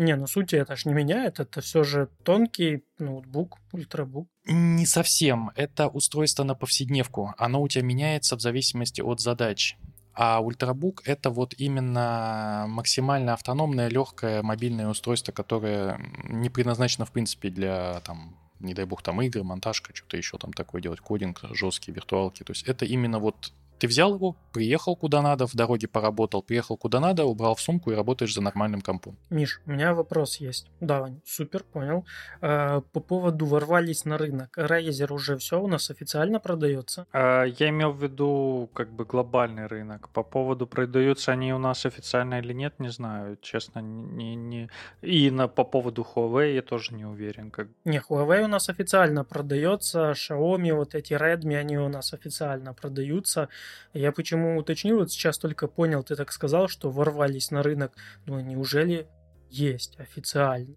не, 0.00 0.16
ну 0.16 0.26
сути 0.26 0.54
это 0.56 0.76
ж 0.76 0.86
не 0.86 0.94
меняет, 0.94 1.40
это 1.40 1.60
все 1.60 1.84
же 1.84 2.08
тонкий 2.22 2.84
ноутбук, 2.98 3.58
ультрабук. 3.72 4.28
Не 4.46 4.86
совсем. 4.86 5.50
Это 5.56 5.88
устройство 5.88 6.42
на 6.42 6.54
повседневку. 6.54 7.34
Оно 7.36 7.60
у 7.60 7.68
тебя 7.68 7.84
меняется 7.84 8.34
в 8.36 8.40
зависимости 8.40 9.02
от 9.02 9.20
задач. 9.20 9.76
А 10.22 10.38
ультрабук— 10.40 11.00
это 11.06 11.30
вот 11.30 11.54
именно 11.56 12.66
максимально 12.68 13.32
автономное, 13.32 13.88
легкое 13.88 14.42
мобильное 14.42 14.86
устройство, 14.86 15.32
которое 15.32 15.98
не 16.24 16.50
предназначено, 16.50 17.06
в 17.06 17.10
принципе, 17.10 17.48
для, 17.48 18.00
там, 18.00 18.36
не 18.58 18.74
дай 18.74 18.84
бог, 18.84 19.00
там 19.02 19.22
игры, 19.22 19.42
монтажка, 19.42 19.96
что-то 19.96 20.18
еще 20.18 20.36
там 20.36 20.52
такое 20.52 20.82
делать, 20.82 21.00
кодинг, 21.00 21.40
жесткие 21.52 21.94
виртуалки. 21.94 22.42
То 22.42 22.50
есть 22.50 22.64
это 22.64 22.84
именно 22.84 23.18
вот 23.18 23.54
ты 23.80 23.88
взял 23.88 24.14
его, 24.14 24.36
приехал 24.52 24.94
куда 24.94 25.22
надо, 25.22 25.46
в 25.46 25.54
дороге 25.54 25.88
поработал, 25.88 26.42
приехал 26.42 26.76
куда 26.76 27.00
надо, 27.00 27.24
убрал 27.24 27.54
в 27.54 27.60
сумку 27.62 27.90
и 27.90 27.94
работаешь 27.94 28.34
за 28.34 28.42
нормальным 28.42 28.82
компом. 28.82 29.16
Миш, 29.30 29.62
у 29.64 29.70
меня 29.70 29.94
вопрос 29.94 30.36
есть. 30.36 30.70
Да, 30.80 31.08
супер, 31.24 31.64
понял. 31.64 32.04
А, 32.42 32.82
по 32.92 33.00
поводу 33.00 33.46
ворвались 33.46 34.04
на 34.04 34.18
рынок. 34.18 34.58
Razer 34.58 35.10
уже 35.12 35.38
все 35.38 35.58
у 35.58 35.66
нас 35.66 35.90
официально 35.90 36.40
продается? 36.40 37.06
А, 37.12 37.44
я 37.44 37.70
имел 37.70 37.92
в 37.92 38.02
виду 38.02 38.68
как 38.74 38.92
бы 38.92 39.06
глобальный 39.06 39.66
рынок. 39.66 40.10
По 40.10 40.22
поводу 40.22 40.66
продаются 40.66 41.32
они 41.32 41.54
у 41.54 41.58
нас 41.58 41.86
официально 41.86 42.40
или 42.40 42.52
нет, 42.52 42.74
не 42.80 42.90
знаю. 42.90 43.38
Честно, 43.40 43.80
не... 43.80 44.34
не... 44.34 44.68
И 45.00 45.30
на, 45.30 45.48
по 45.48 45.64
поводу 45.64 46.06
Huawei 46.14 46.54
я 46.54 46.62
тоже 46.62 46.94
не 46.94 47.06
уверен. 47.06 47.50
Как... 47.50 47.68
Не, 47.86 48.00
Huawei 48.00 48.44
у 48.44 48.48
нас 48.48 48.68
официально 48.68 49.24
продается, 49.24 50.10
Xiaomi, 50.10 50.74
вот 50.74 50.94
эти 50.94 51.14
Redmi, 51.14 51.56
они 51.56 51.78
у 51.78 51.88
нас 51.88 52.12
официально 52.12 52.74
продаются. 52.74 53.48
Я 53.92 54.12
почему 54.12 54.58
уточнил, 54.58 54.98
вот 54.98 55.10
сейчас 55.10 55.38
только 55.38 55.66
понял, 55.66 56.02
ты 56.02 56.16
так 56.16 56.32
сказал, 56.32 56.68
что 56.68 56.90
ворвались 56.90 57.50
на 57.50 57.62
рынок. 57.62 57.92
Ну, 58.26 58.40
неужели 58.40 59.06
есть 59.50 59.98
официально? 59.98 60.76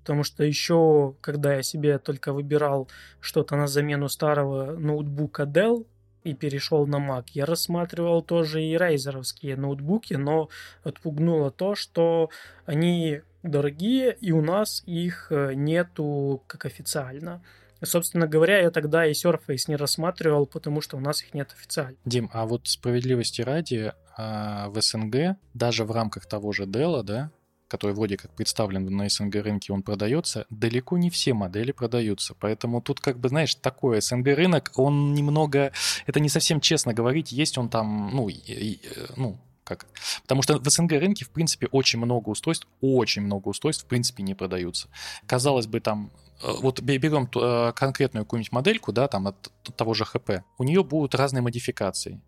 Потому 0.00 0.24
что 0.24 0.44
еще, 0.44 1.14
когда 1.20 1.54
я 1.54 1.62
себе 1.62 1.98
только 1.98 2.32
выбирал 2.32 2.88
что-то 3.20 3.56
на 3.56 3.66
замену 3.66 4.08
старого 4.08 4.76
ноутбука 4.76 5.42
Dell 5.42 5.86
и 6.24 6.34
перешел 6.34 6.86
на 6.86 6.96
Mac, 6.96 7.26
я 7.32 7.46
рассматривал 7.46 8.22
тоже 8.22 8.62
и 8.62 8.76
рейзеровские 8.76 9.56
ноутбуки, 9.56 10.14
но 10.14 10.48
отпугнуло 10.82 11.50
то, 11.50 11.74
что 11.74 12.30
они 12.64 13.20
дорогие, 13.42 14.16
и 14.20 14.32
у 14.32 14.42
нас 14.42 14.82
их 14.86 15.28
э, 15.30 15.54
нету 15.54 16.42
как 16.46 16.66
официально. 16.66 17.42
Собственно 17.82 18.26
говоря, 18.26 18.60
я 18.60 18.70
тогда 18.70 19.06
и 19.06 19.12
Surface 19.12 19.64
не 19.68 19.76
рассматривал, 19.76 20.46
потому 20.46 20.80
что 20.80 20.96
у 20.96 21.00
нас 21.00 21.22
их 21.22 21.34
нет 21.34 21.52
официально. 21.56 21.96
Дим, 22.04 22.30
а 22.32 22.46
вот 22.46 22.68
справедливости 22.68 23.42
ради, 23.42 23.92
а, 24.16 24.68
в 24.68 24.80
СНГ, 24.80 25.36
даже 25.54 25.84
в 25.84 25.90
рамках 25.92 26.26
того 26.26 26.52
же 26.52 26.64
Dell, 26.64 27.02
да, 27.02 27.30
который 27.68 27.92
вроде 27.92 28.16
как 28.16 28.34
представлен 28.34 28.84
на 28.84 29.08
СНГ 29.08 29.36
рынке, 29.36 29.72
он 29.72 29.82
продается, 29.82 30.44
далеко 30.50 30.98
не 30.98 31.08
все 31.08 31.32
модели 31.32 31.70
продаются. 31.70 32.34
Поэтому 32.38 32.82
тут, 32.82 33.00
как 33.00 33.18
бы, 33.18 33.28
знаешь, 33.28 33.54
такой 33.54 34.02
СНГ 34.02 34.26
рынок, 34.26 34.72
он 34.74 35.14
немного... 35.14 35.72
Это 36.06 36.18
не 36.18 36.28
совсем 36.28 36.60
честно 36.60 36.92
говорить, 36.92 37.30
есть 37.30 37.56
он 37.58 37.68
там, 37.68 38.10
ну, 38.12 38.28
и, 38.28 38.80
ну 39.16 39.38
как. 39.62 39.86
Потому 40.22 40.42
что 40.42 40.58
в 40.58 40.68
СНГ 40.68 40.92
рынке, 40.92 41.24
в 41.24 41.30
принципе, 41.30 41.68
очень 41.68 42.00
много 42.00 42.28
устройств, 42.30 42.66
очень 42.80 43.22
много 43.22 43.48
устройств, 43.48 43.84
в 43.84 43.86
принципе, 43.86 44.24
не 44.24 44.34
продаются. 44.34 44.88
Казалось 45.26 45.68
бы, 45.68 45.78
там 45.80 46.10
вот 46.42 46.80
берем 46.80 47.28
э, 47.34 47.72
конкретную 47.72 48.24
какую-нибудь 48.24 48.52
модельку, 48.52 48.92
да, 48.92 49.08
там 49.08 49.28
от 49.28 49.52
того 49.76 49.94
же 49.94 50.04
ХП, 50.04 50.42
у 50.58 50.64
нее 50.64 50.82
будут 50.82 51.14
разные 51.14 51.42
модификации. 51.42 52.20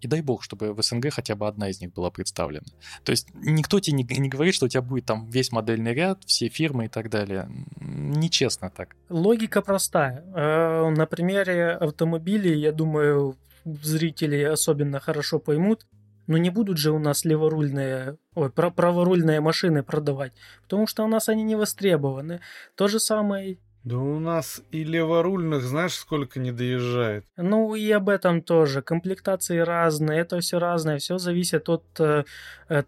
И 0.00 0.08
дай 0.08 0.22
бог, 0.22 0.42
чтобы 0.42 0.72
в 0.72 0.82
СНГ 0.82 1.12
хотя 1.12 1.34
бы 1.34 1.46
одна 1.46 1.68
из 1.68 1.80
них 1.80 1.92
была 1.92 2.10
представлена. 2.10 2.64
То 3.04 3.10
есть 3.10 3.28
никто 3.34 3.80
тебе 3.80 3.98
не, 3.98 4.04
не 4.04 4.28
говорит, 4.30 4.54
что 4.54 4.66
у 4.66 4.68
тебя 4.68 4.80
будет 4.80 5.04
там 5.04 5.28
весь 5.28 5.52
модельный 5.52 5.92
ряд, 5.92 6.24
все 6.24 6.48
фирмы 6.48 6.86
и 6.86 6.88
так 6.88 7.10
далее. 7.10 7.50
Нечестно 7.80 8.70
так. 8.70 8.96
Логика 9.10 9.60
простая. 9.60 10.24
Э, 10.34 10.88
на 10.88 11.06
примере 11.06 11.72
автомобилей, 11.72 12.58
я 12.58 12.72
думаю, 12.72 13.36
зрители 13.64 14.42
особенно 14.42 15.00
хорошо 15.00 15.38
поймут, 15.38 15.86
но 16.30 16.38
не 16.38 16.48
будут 16.50 16.78
же 16.78 16.92
у 16.92 17.00
нас 17.00 17.24
леворульные, 17.24 18.16
ой, 18.36 18.50
праворульные 18.50 19.40
машины 19.40 19.82
продавать, 19.82 20.32
потому 20.62 20.86
что 20.86 21.02
у 21.02 21.08
нас 21.08 21.28
они 21.28 21.42
не 21.42 21.56
востребованы. 21.56 22.40
То 22.76 22.86
же 22.86 23.00
самое 23.00 23.58
да 23.82 23.96
у 23.96 24.18
нас 24.18 24.62
и 24.70 24.84
леворульных, 24.84 25.62
знаешь, 25.62 25.94
сколько 25.94 26.38
не 26.38 26.52
доезжает. 26.52 27.24
Ну 27.38 27.74
и 27.74 27.90
об 27.92 28.10
этом 28.10 28.42
тоже. 28.42 28.82
Комплектации 28.82 29.58
разные, 29.58 30.20
это 30.20 30.40
все 30.40 30.58
разное. 30.58 30.98
Все 30.98 31.16
зависит 31.16 31.70
от 31.70 31.84
э, 31.98 32.24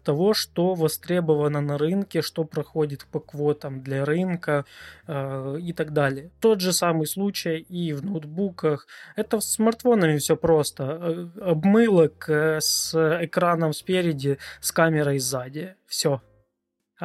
того, 0.03 0.35
что 0.35 0.75
востребовано 0.75 1.61
на 1.61 1.79
рынке, 1.79 2.21
что 2.21 2.43
проходит 2.43 3.05
по 3.05 3.19
квотам 3.19 3.81
для 3.81 4.05
рынка 4.05 4.65
э, 5.07 5.57
и 5.59 5.73
так 5.73 5.93
далее. 5.93 6.29
Тот 6.39 6.61
же 6.61 6.71
самый 6.71 7.07
случай 7.07 7.57
и 7.57 7.91
в 7.93 8.05
ноутбуках. 8.05 8.85
Это 9.15 9.39
с 9.39 9.53
смартфонами 9.53 10.17
все 10.19 10.35
просто. 10.35 10.83
Э, 10.83 11.49
обмылок 11.49 12.29
э, 12.29 12.59
с 12.61 12.93
экраном 13.23 13.73
спереди, 13.73 14.37
с 14.61 14.71
камерой 14.71 15.17
сзади. 15.17 15.75
Все. 15.87 16.21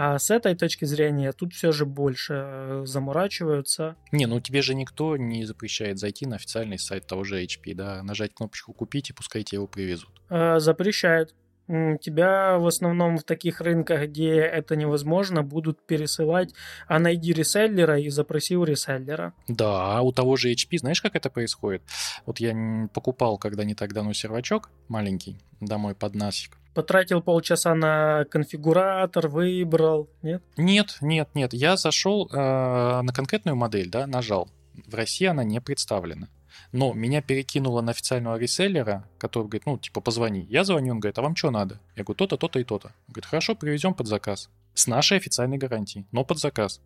А 0.00 0.16
с 0.20 0.30
этой 0.30 0.54
точки 0.54 0.84
зрения 0.84 1.32
тут 1.32 1.52
все 1.52 1.72
же 1.72 1.84
больше 1.84 2.34
э, 2.46 2.82
заморачиваются. 2.86 3.96
Не, 4.12 4.26
ну 4.26 4.38
тебе 4.38 4.62
же 4.62 4.76
никто 4.76 5.16
не 5.16 5.44
запрещает 5.44 5.98
зайти 5.98 6.24
на 6.24 6.36
официальный 6.36 6.78
сайт 6.78 7.08
того 7.08 7.24
же 7.24 7.42
HP, 7.42 7.74
да, 7.74 8.00
нажать 8.04 8.32
кнопочку 8.32 8.72
«Купить» 8.72 9.10
и 9.10 9.12
пускай 9.12 9.42
тебе 9.42 9.56
его 9.56 9.66
привезут. 9.66 10.10
А, 10.28 10.60
запрещают. 10.60 11.34
Тебя 11.68 12.58
в 12.58 12.66
основном 12.66 13.18
в 13.18 13.24
таких 13.24 13.60
рынках, 13.60 14.08
где 14.08 14.36
это 14.36 14.76
невозможно, 14.76 15.42
будут 15.42 15.86
пересылать, 15.86 16.54
а 16.86 16.98
найди 16.98 17.32
реселлера 17.32 17.98
и 17.98 18.08
запроси 18.08 18.56
у 18.56 18.64
реселлера. 18.64 19.34
Да, 19.48 20.00
у 20.00 20.12
того 20.12 20.36
же 20.36 20.52
HP, 20.52 20.78
знаешь, 20.78 21.02
как 21.02 21.14
это 21.14 21.30
происходит? 21.30 21.82
Вот 22.26 22.40
я 22.40 22.88
покупал 22.92 23.38
когда 23.38 23.64
не 23.64 23.74
так 23.74 23.92
давно 23.92 24.12
сервачок 24.12 24.70
маленький 24.88 25.38
домой 25.60 25.94
под 25.94 26.14
насик 26.14 26.58
потратил 26.74 27.20
полчаса 27.22 27.74
на 27.74 28.24
конфигуратор, 28.30 29.26
выбрал, 29.26 30.08
нет? 30.22 30.44
Нет, 30.56 30.98
нет, 31.00 31.28
нет. 31.34 31.52
Я 31.52 31.76
зашел 31.76 32.28
э, 32.30 32.36
на 32.36 33.12
конкретную 33.12 33.56
модель, 33.56 33.90
да, 33.90 34.06
нажал. 34.06 34.48
В 34.86 34.94
России 34.94 35.26
она 35.26 35.42
не 35.42 35.60
представлена. 35.60 36.28
Но 36.72 36.92
меня 36.92 37.22
перекинуло 37.22 37.80
на 37.80 37.92
официального 37.92 38.36
реселлера, 38.36 39.08
который 39.18 39.44
говорит, 39.44 39.66
ну, 39.66 39.78
типа, 39.78 40.00
позвони. 40.00 40.46
Я 40.50 40.64
звоню, 40.64 40.92
он 40.92 41.00
говорит, 41.00 41.18
а 41.18 41.22
вам 41.22 41.34
что 41.34 41.50
надо? 41.50 41.80
Я 41.96 42.04
говорю, 42.04 42.16
то-то, 42.16 42.36
то-то 42.36 42.58
и 42.58 42.64
то-то. 42.64 42.92
Говорит, 43.08 43.24
хорошо, 43.24 43.54
привезем 43.54 43.94
под 43.94 44.06
заказ. 44.06 44.50
С 44.74 44.86
нашей 44.86 45.16
официальной 45.16 45.56
гарантией, 45.56 46.06
но 46.12 46.24
под 46.24 46.38
заказ. 46.38 46.80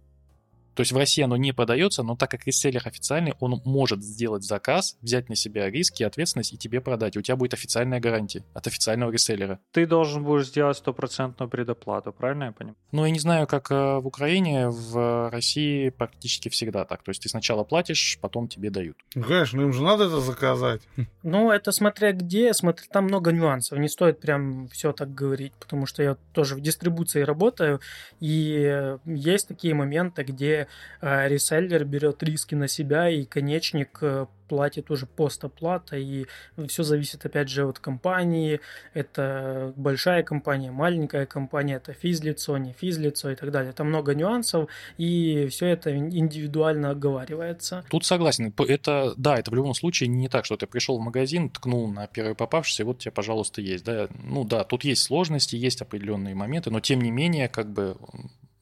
То 0.75 0.81
есть 0.81 0.93
в 0.93 0.97
России 0.97 1.23
оно 1.23 1.37
не 1.37 1.53
продается, 1.53 2.03
но 2.03 2.17
так 2.17 2.31
как 2.31 2.47
реселлер 2.47 2.83
официальный, 2.85 3.35
он 3.41 3.61
может 3.65 4.03
сделать 4.03 4.43
заказ, 4.43 4.97
взять 5.03 5.29
на 5.29 5.37
себя 5.37 5.71
риски, 5.71 6.03
ответственность 6.03 6.53
и 6.53 6.57
тебе 6.57 6.81
продать. 6.81 7.17
И 7.17 7.19
у 7.19 7.23
тебя 7.23 7.37
будет 7.37 7.55
официальная 7.55 8.01
гарантия 8.01 8.45
от 8.55 8.67
официального 8.67 9.11
реселлера. 9.11 9.61
Ты 9.73 9.87
должен 9.87 10.25
будешь 10.25 10.47
сделать 10.47 10.77
стопроцентную 10.77 11.49
предоплату, 11.51 12.13
правильно 12.13 12.45
я 12.45 12.53
понимаю? 12.53 12.77
Ну, 12.93 13.05
я 13.05 13.11
не 13.11 13.19
знаю, 13.19 13.47
как 13.47 13.71
э, 13.71 13.99
в 13.99 14.07
Украине, 14.07 14.69
в 14.69 15.31
России 15.31 15.91
практически 15.91 16.49
всегда 16.49 16.85
так. 16.85 17.03
То 17.03 17.11
есть 17.11 17.23
ты 17.23 17.29
сначала 17.29 17.65
платишь, 17.65 18.19
потом 18.21 18.49
тебе 18.49 18.71
дают. 18.71 18.97
Ну, 19.15 19.25
конечно, 19.25 19.61
им 19.61 19.73
же 19.73 19.83
надо 19.83 20.05
это 20.05 20.21
заказать. 20.21 20.83
Ну, 21.23 21.51
это 21.51 21.73
смотря 21.73 22.13
где, 22.13 22.53
смотря, 22.55 22.85
там 22.91 23.05
много 23.05 23.33
нюансов. 23.33 23.79
Не 23.79 23.89
стоит 23.89 24.21
прям 24.21 24.69
все 24.69 24.93
так 24.93 25.15
говорить, 25.15 25.53
потому 25.55 25.87
что 25.87 26.03
я 26.03 26.17
тоже 26.33 26.55
в 26.55 26.61
дистрибуции 26.61 27.23
работаю, 27.23 27.81
и 28.21 28.97
есть 29.05 29.49
такие 29.49 29.75
моменты, 29.75 30.23
где 30.23 30.62
э, 31.01 31.29
реселлер 31.29 31.85
берет 31.85 32.23
риски 32.23 32.55
на 32.55 32.69
себя, 32.69 33.09
и 33.09 33.25
конечник 33.25 33.99
э, 34.03 34.27
платит 34.53 34.91
уже 34.91 35.07
постоплата, 35.07 35.97
и 35.97 36.27
все 36.69 36.83
зависит, 36.83 37.25
опять 37.25 37.49
же, 37.49 37.65
от 37.65 37.79
компании. 37.79 38.61
Это 38.93 39.73
большая 39.77 40.23
компания, 40.23 40.71
маленькая 40.71 41.25
компания, 41.25 41.77
это 41.77 41.95
физлицо, 41.95 42.59
не 42.59 42.75
физлицо 42.75 43.31
и 43.31 43.35
так 43.35 43.51
далее. 43.51 43.73
Там 43.73 43.89
много 43.89 44.15
нюансов, 44.15 44.69
и 44.99 45.49
все 45.51 45.69
это 45.69 45.97
индивидуально 45.97 46.91
оговаривается. 46.91 47.83
Тут 47.89 48.05
согласен. 48.05 48.53
Это, 48.69 49.15
да, 49.17 49.39
это 49.39 49.51
в 49.51 49.55
любом 49.55 49.73
случае 49.73 50.09
не 50.09 50.29
так, 50.29 50.45
что 50.45 50.59
ты 50.59 50.67
пришел 50.67 50.99
в 50.99 51.01
магазин, 51.01 51.49
ткнул 51.49 51.89
на 51.89 52.07
первый 52.07 52.35
попавшийся, 52.35 52.83
и 52.83 52.87
вот 52.87 52.99
тебе, 52.99 53.13
пожалуйста, 53.13 53.63
есть. 53.63 53.85
Да? 53.87 54.09
Ну 54.23 54.45
да, 54.45 54.65
тут 54.65 54.85
есть 54.85 55.03
сложности, 55.03 55.57
есть 55.57 55.81
определенные 55.81 56.35
моменты, 56.35 56.71
но 56.71 56.81
тем 56.81 57.01
не 57.01 57.11
менее, 57.11 57.49
как 57.49 57.73
бы 57.73 57.97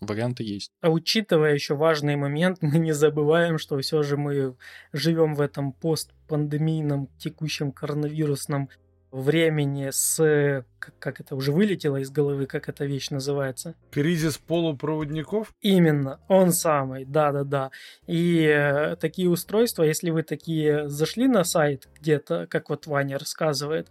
варианты 0.01 0.43
есть. 0.43 0.71
А 0.81 0.91
учитывая 0.91 1.55
еще 1.55 1.75
важный 1.75 2.17
момент, 2.17 2.59
мы 2.63 2.79
не 2.79 2.93
забываем, 2.93 3.59
что 3.59 3.79
все 3.79 4.03
же 4.03 4.17
мы 4.17 4.57
живем 4.93 5.35
в 5.35 5.41
этом 5.41 5.73
постпандемийном 5.73 7.09
текущем 7.19 7.73
коронавирусном 7.73 8.69
времени 9.11 9.91
с, 9.91 10.65
как, 10.79 10.99
как 10.99 11.21
это 11.21 11.35
уже 11.35 11.53
вылетело 11.53 11.97
из 11.97 12.11
головы, 12.11 12.47
как 12.47 12.69
эта 12.69 12.85
вещь 12.85 13.11
называется? 13.11 13.75
Кризис 13.91 14.39
полупроводников? 14.39 15.53
Именно, 15.61 16.21
он 16.29 16.53
самый, 16.53 17.05
да-да-да. 17.05 17.71
И 18.07 18.45
э, 18.45 18.97
такие 18.97 19.29
устройства, 19.29 19.83
если 19.83 20.11
вы 20.11 20.23
такие 20.23 20.89
зашли 20.89 21.27
на 21.27 21.45
сайт 21.45 21.89
где-то, 22.01 22.47
как 22.49 22.71
вот 22.71 22.87
Ваня 22.87 23.19
рассказывает, 23.19 23.91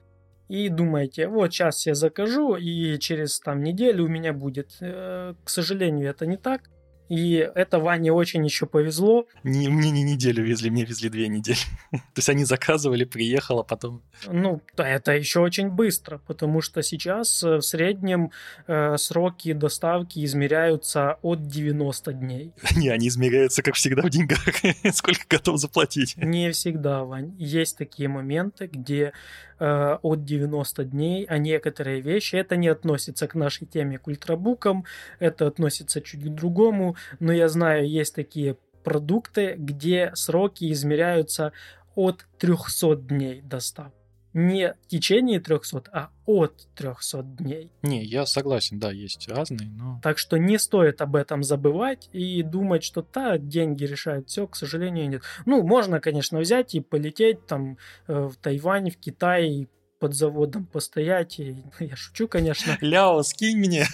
и 0.50 0.68
думаете, 0.68 1.28
вот 1.28 1.54
сейчас 1.54 1.86
я 1.86 1.96
закажу, 1.96 2.56
и 2.56 2.98
через 2.98 3.40
там 3.40 3.64
неделю 3.64 4.06
у 4.06 4.08
меня 4.08 4.34
будет. 4.34 4.76
Э, 4.82 5.36
к 5.44 5.50
сожалению, 5.50 6.10
это 6.10 6.26
не 6.26 6.38
так. 6.38 6.70
И 7.10 7.34
это 7.56 7.80
Ване 7.80 8.14
очень 8.14 8.46
еще 8.46 8.68
повезло. 8.68 9.26
Не, 9.44 9.68
мне 9.68 9.90
не 9.90 10.04
неделю 10.04 10.44
везли, 10.44 10.70
мне 10.70 10.86
везли 10.86 11.10
две 11.10 11.28
недели. 11.28 11.58
То 11.92 12.18
есть 12.18 12.30
они 12.30 12.46
заказывали, 12.46 13.04
приехало, 13.04 13.64
потом... 13.64 14.04
Ну, 14.28 14.62
это 14.78 15.14
еще 15.14 15.40
очень 15.40 15.70
быстро, 15.70 16.20
потому 16.20 16.62
что 16.62 16.84
сейчас 16.84 17.44
э, 17.44 17.58
в 17.58 17.62
среднем 17.62 18.32
э, 18.68 18.96
сроки 18.98 19.54
доставки 19.54 20.24
измеряются 20.24 21.18
от 21.24 21.48
90 21.48 22.14
дней. 22.14 22.54
Не, 22.76 22.90
они 22.90 23.08
измеряются, 23.08 23.64
как 23.64 23.74
всегда, 23.74 24.04
в 24.04 24.10
деньгах. 24.12 24.46
Сколько 24.94 25.24
готов 25.28 25.58
заплатить? 25.58 26.16
Не 26.18 26.52
всегда, 26.52 27.04
Вань. 27.04 27.36
Есть 27.40 27.78
такие 27.78 28.08
моменты, 28.08 28.68
где 28.68 29.14
э, 29.60 29.98
от 30.02 30.24
90 30.24 30.84
дней, 30.86 31.26
а 31.26 31.38
некоторые 31.38 32.02
вещи, 32.02 32.36
это 32.36 32.56
не 32.56 32.68
относится 32.68 33.28
к 33.28 33.36
нашей 33.36 33.68
теме 33.68 33.98
к 33.98 34.08
ультрабукам, 34.08 34.86
это 35.20 35.48
относится 35.48 36.02
чуть 36.02 36.24
к 36.24 36.30
другому, 36.30 36.96
но 37.20 37.34
я 37.34 37.50
знаю, 37.50 37.90
есть 37.90 38.16
такие 38.16 38.58
продукты, 38.84 39.56
где 39.58 40.12
сроки 40.16 40.72
измеряются 40.72 41.52
от 41.96 42.26
300 42.40 42.96
дней 42.96 43.42
доставки. 43.42 43.99
Не 44.34 44.76
в 44.84 44.88
течение 44.88 45.40
300, 45.40 45.84
а 45.92 46.10
от 46.26 46.68
300 46.76 47.24
дней. 47.24 47.72
Не, 47.82 48.04
я 48.04 48.26
согласен, 48.26 48.80
да, 48.80 48.92
есть 48.92 49.28
разные, 49.28 49.70
но... 49.70 50.00
Так 50.04 50.20
что 50.20 50.38
не 50.38 50.60
стоит 50.60 51.02
об 51.02 51.16
этом 51.16 51.44
забывать 51.44 52.10
и 52.14 52.44
думать, 52.44 52.84
что 52.84 53.02
та 53.02 53.38
деньги 53.38 53.86
решают 53.86 54.30
все, 54.30 54.48
к 54.48 54.56
сожалению, 54.56 55.10
нет. 55.10 55.24
Ну, 55.46 55.64
можно, 55.64 56.00
конечно, 56.00 56.40
взять 56.40 56.76
и 56.76 56.80
полететь 56.80 57.46
там 57.48 57.78
э, 58.08 58.28
в 58.28 58.36
Тайвань, 58.36 58.92
в 58.92 58.98
Китай, 58.98 59.68
под 60.00 60.14
заводом 60.14 60.66
постоять. 60.66 61.40
И, 61.40 61.64
я 61.80 61.96
шучу, 61.96 62.28
конечно. 62.28 62.78
Ляо, 62.82 63.22
скинь 63.24 63.58
мне. 63.58 63.86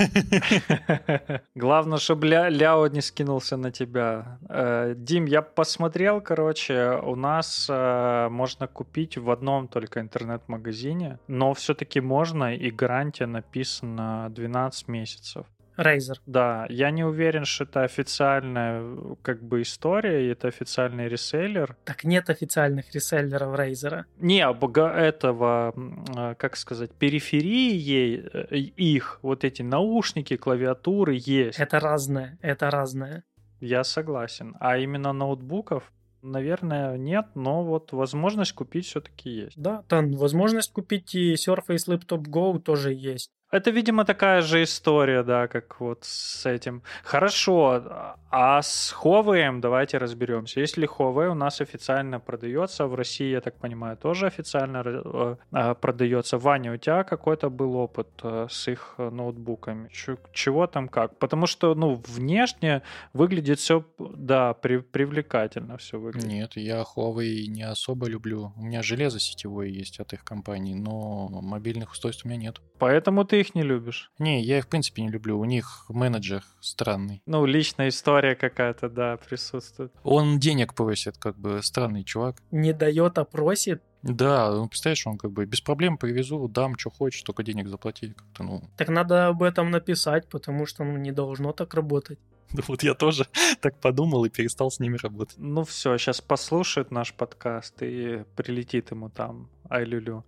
Главное, 1.55 1.97
чтобы 1.97 2.27
Ля, 2.27 2.49
Ляо 2.49 2.87
не 2.87 3.01
скинулся 3.01 3.57
на 3.57 3.71
тебя. 3.71 4.39
Э, 4.47 4.93
Дим, 4.95 5.25
я 5.25 5.41
посмотрел, 5.41 6.21
короче, 6.21 6.99
у 7.03 7.15
нас 7.15 7.67
э, 7.69 8.27
можно 8.29 8.67
купить 8.67 9.17
в 9.17 9.29
одном 9.29 9.67
только 9.67 9.99
интернет-магазине, 9.99 11.19
но 11.27 11.53
все-таки 11.53 11.99
можно, 11.99 12.55
и 12.55 12.69
гарантия 12.71 13.25
написана 13.25 14.27
12 14.29 14.87
месяцев. 14.87 15.45
Razer. 15.77 16.15
Да, 16.25 16.65
я 16.69 16.91
не 16.91 17.03
уверен, 17.03 17.45
что 17.45 17.63
это 17.65 17.83
официальная 17.83 19.15
как 19.21 19.43
бы 19.43 19.61
история, 19.61 20.25
и 20.25 20.31
это 20.31 20.47
официальный 20.47 21.07
реселлер. 21.07 21.75
Так 21.83 22.03
нет 22.03 22.29
официальных 22.29 22.93
реселлеров 22.93 23.57
Razer. 23.57 24.05
Не, 24.17 24.45
этого, 24.45 25.73
а, 26.15 26.35
как 26.35 26.55
сказать, 26.55 26.91
периферии 26.91 27.75
ей, 27.75 28.27
э, 28.33 28.55
их, 28.55 29.19
вот 29.21 29.43
эти 29.43 29.61
наушники, 29.61 30.35
клавиатуры 30.35 31.15
есть. 31.15 31.59
Это 31.59 31.79
разное, 31.79 32.37
это 32.41 32.69
разное. 32.69 33.23
Я 33.59 33.83
согласен. 33.83 34.55
А 34.59 34.77
именно 34.77 35.13
ноутбуков 35.13 35.91
Наверное, 36.25 36.97
нет, 36.97 37.27
но 37.35 37.63
вот 37.63 37.91
возможность 37.91 38.53
купить 38.53 38.87
все-таки 38.87 39.29
есть. 39.29 39.61
Да, 39.61 39.83
там 39.87 40.11
возможность 40.13 40.73
купить 40.73 41.13
и 41.13 41.35
Surface 41.35 41.87
Laptop 41.87 42.23
Go 42.23 42.59
тоже 42.59 42.93
есть. 42.93 43.29
Это, 43.55 43.71
видимо, 43.71 44.03
такая 44.03 44.41
же 44.41 44.63
история, 44.63 45.23
да, 45.23 45.47
как 45.47 45.79
вот 45.79 45.99
с 46.03 46.45
этим. 46.45 46.81
Хорошо, 47.03 47.83
а 48.29 48.61
с 48.61 48.93
Huawei 49.01 49.61
давайте 49.61 49.97
разберемся. 49.97 50.59
Если 50.59 50.85
Huawei 50.85 51.29
у 51.29 51.35
нас 51.35 51.61
официально 51.61 52.19
продается, 52.19 52.85
в 52.85 52.95
России, 52.95 53.31
я 53.31 53.39
так 53.39 53.55
понимаю, 53.55 53.95
тоже 53.95 54.27
официально 54.27 54.83
э, 54.85 55.35
а, 55.53 55.73
продается. 55.73 56.37
Ваня, 56.37 56.73
у 56.73 56.77
тебя 56.77 57.05
какой-то 57.05 57.49
был 57.49 57.77
опыт 57.77 58.09
э, 58.23 58.47
с 58.49 58.67
их 58.67 58.95
ноутбуками? 58.97 59.89
Чего 60.33 60.67
там 60.67 60.89
как? 60.89 61.17
Потому 61.17 61.47
что, 61.47 61.75
ну, 61.75 62.03
внешне 62.07 62.81
выглядит 63.13 63.59
все, 63.59 63.85
да, 63.97 64.53
при, 64.53 64.79
привлекательно 64.79 65.77
все 65.77 65.97
выглядит. 65.97 66.29
Нет, 66.29 66.57
я 66.57 66.83
Huawei 66.83 67.47
не 67.47 67.63
особо 67.63 68.07
люблю. 68.07 68.51
У 68.57 68.63
меня 68.63 68.83
железо 68.83 69.19
сетевое 69.19 69.69
есть 69.69 70.01
от 70.01 70.11
их 70.11 70.25
компании, 70.25 70.73
но 70.73 71.29
мобильных 71.29 71.93
устройств 71.93 72.25
у 72.25 72.27
меня 72.27 72.37
нет. 72.37 72.59
Поэтому 72.79 73.23
ты 73.23 73.44
их 73.45 73.55
не 73.55 73.63
любишь? 73.63 74.11
Не, 74.19 74.41
я 74.41 74.57
их 74.57 74.65
в 74.65 74.67
принципе 74.67 75.01
не 75.01 75.09
люблю. 75.09 75.39
У 75.39 75.45
них 75.45 75.85
менеджер 75.89 76.43
странный. 76.59 77.21
Ну, 77.25 77.45
личная 77.45 77.89
история 77.89 78.35
какая-то, 78.35 78.89
да, 78.89 79.17
присутствует. 79.17 79.91
Он 80.03 80.39
денег 80.39 80.73
просит, 80.73 81.17
как 81.17 81.37
бы 81.37 81.61
странный 81.63 82.03
чувак. 82.03 82.37
Не 82.51 82.73
дает, 82.73 83.17
а 83.17 83.25
просит? 83.25 83.81
Да, 84.03 84.51
ну, 84.51 84.67
представляешь, 84.67 85.07
он 85.07 85.17
как 85.17 85.31
бы 85.31 85.45
без 85.45 85.61
проблем 85.61 85.97
привезу, 85.97 86.47
дам, 86.47 86.77
что 86.77 86.91
хочешь, 86.91 87.23
только 87.23 87.43
денег 87.43 87.67
заплати. 87.67 88.13
Как-то, 88.13 88.43
ну... 88.43 88.63
Так 88.77 88.89
надо 88.89 89.27
об 89.27 89.41
этом 89.41 89.71
написать, 89.71 90.27
потому 90.29 90.67
что 90.67 90.83
ну, 90.83 90.97
не 90.97 91.11
должно 91.11 91.53
так 91.53 91.73
работать. 91.73 92.19
Да 92.53 92.61
вот 92.67 92.83
я 92.83 92.93
тоже 92.93 93.25
так 93.61 93.79
подумал 93.79 94.23
и 94.25 94.29
перестал 94.29 94.69
с 94.69 94.79
ними 94.79 94.97
работать. 94.97 95.35
Ну 95.39 95.63
все, 95.63 95.97
сейчас 95.97 96.21
послушает 96.21 96.91
наш 96.91 97.13
подкаст 97.13 97.81
и 97.81 98.23
прилетит 98.35 98.91
ему 98.91 99.09
там 99.09 99.49
ай-лю-лю. 99.69 100.23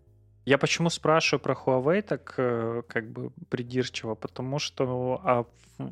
Я 0.48 0.58
почему 0.58 0.90
спрашиваю 0.90 1.42
про 1.42 1.54
Huawei 1.56 2.02
так 2.02 2.34
э, 2.38 2.82
как 2.88 3.12
бы 3.12 3.32
придирчиво, 3.50 4.16
потому 4.16 4.60
что 4.60 5.20
а 5.26 5.46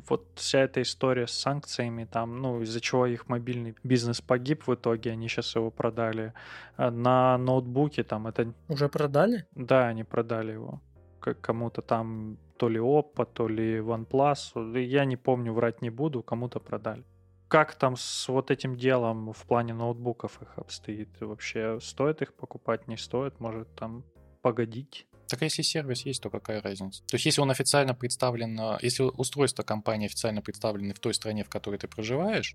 вот 0.08 0.26
вся 0.34 0.60
эта 0.60 0.80
история 0.80 1.26
с 1.26 1.32
санкциями, 1.32 2.06
там, 2.06 2.40
ну, 2.40 2.62
из-за 2.62 2.80
чего 2.80 3.06
их 3.06 3.28
мобильный 3.28 3.74
бизнес 3.84 4.22
погиб 4.22 4.66
в 4.66 4.72
итоге, 4.72 5.12
они 5.12 5.28
сейчас 5.28 5.56
его 5.56 5.70
продали 5.70 6.32
э, 6.78 6.88
на 6.88 7.36
ноутбуке, 7.36 8.02
там, 8.02 8.28
это... 8.28 8.54
Уже 8.68 8.88
продали? 8.88 9.44
Да, 9.54 9.88
они 9.88 10.04
продали 10.04 10.52
его 10.52 10.80
кому-то 11.20 11.82
там, 11.82 12.38
то 12.56 12.70
ли 12.70 12.78
Oppo, 12.78 13.26
то 13.30 13.48
ли 13.48 13.80
OnePlus, 13.80 14.78
я 14.80 15.04
не 15.04 15.18
помню, 15.18 15.52
врать 15.52 15.82
не 15.82 15.90
буду, 15.90 16.22
кому-то 16.22 16.60
продали 16.60 17.04
как 17.48 17.74
там 17.76 17.96
с 17.96 18.28
вот 18.28 18.50
этим 18.50 18.74
делом 18.74 19.32
в 19.32 19.46
плане 19.46 19.72
ноутбуков 19.72 20.42
их 20.42 20.58
обстоит? 20.58 21.08
Вообще 21.20 21.78
стоит 21.80 22.22
их 22.22 22.34
покупать, 22.34 22.88
не 22.88 22.96
стоит? 22.96 23.38
Может 23.38 23.72
там 23.76 24.02
погодить. 24.46 25.06
Так 25.26 25.42
если 25.42 25.62
сервис 25.62 26.06
есть, 26.06 26.22
то 26.22 26.30
какая 26.30 26.62
разница? 26.62 27.02
То 27.08 27.16
есть 27.16 27.26
если 27.26 27.40
он 27.40 27.50
официально 27.50 27.94
представлен, 27.94 28.78
если 28.80 29.02
устройство 29.02 29.64
компании 29.64 30.06
официально 30.06 30.40
представлены 30.40 30.94
в 30.94 31.00
той 31.00 31.14
стране, 31.14 31.42
в 31.42 31.48
которой 31.48 31.78
ты 31.78 31.88
проживаешь, 31.88 32.54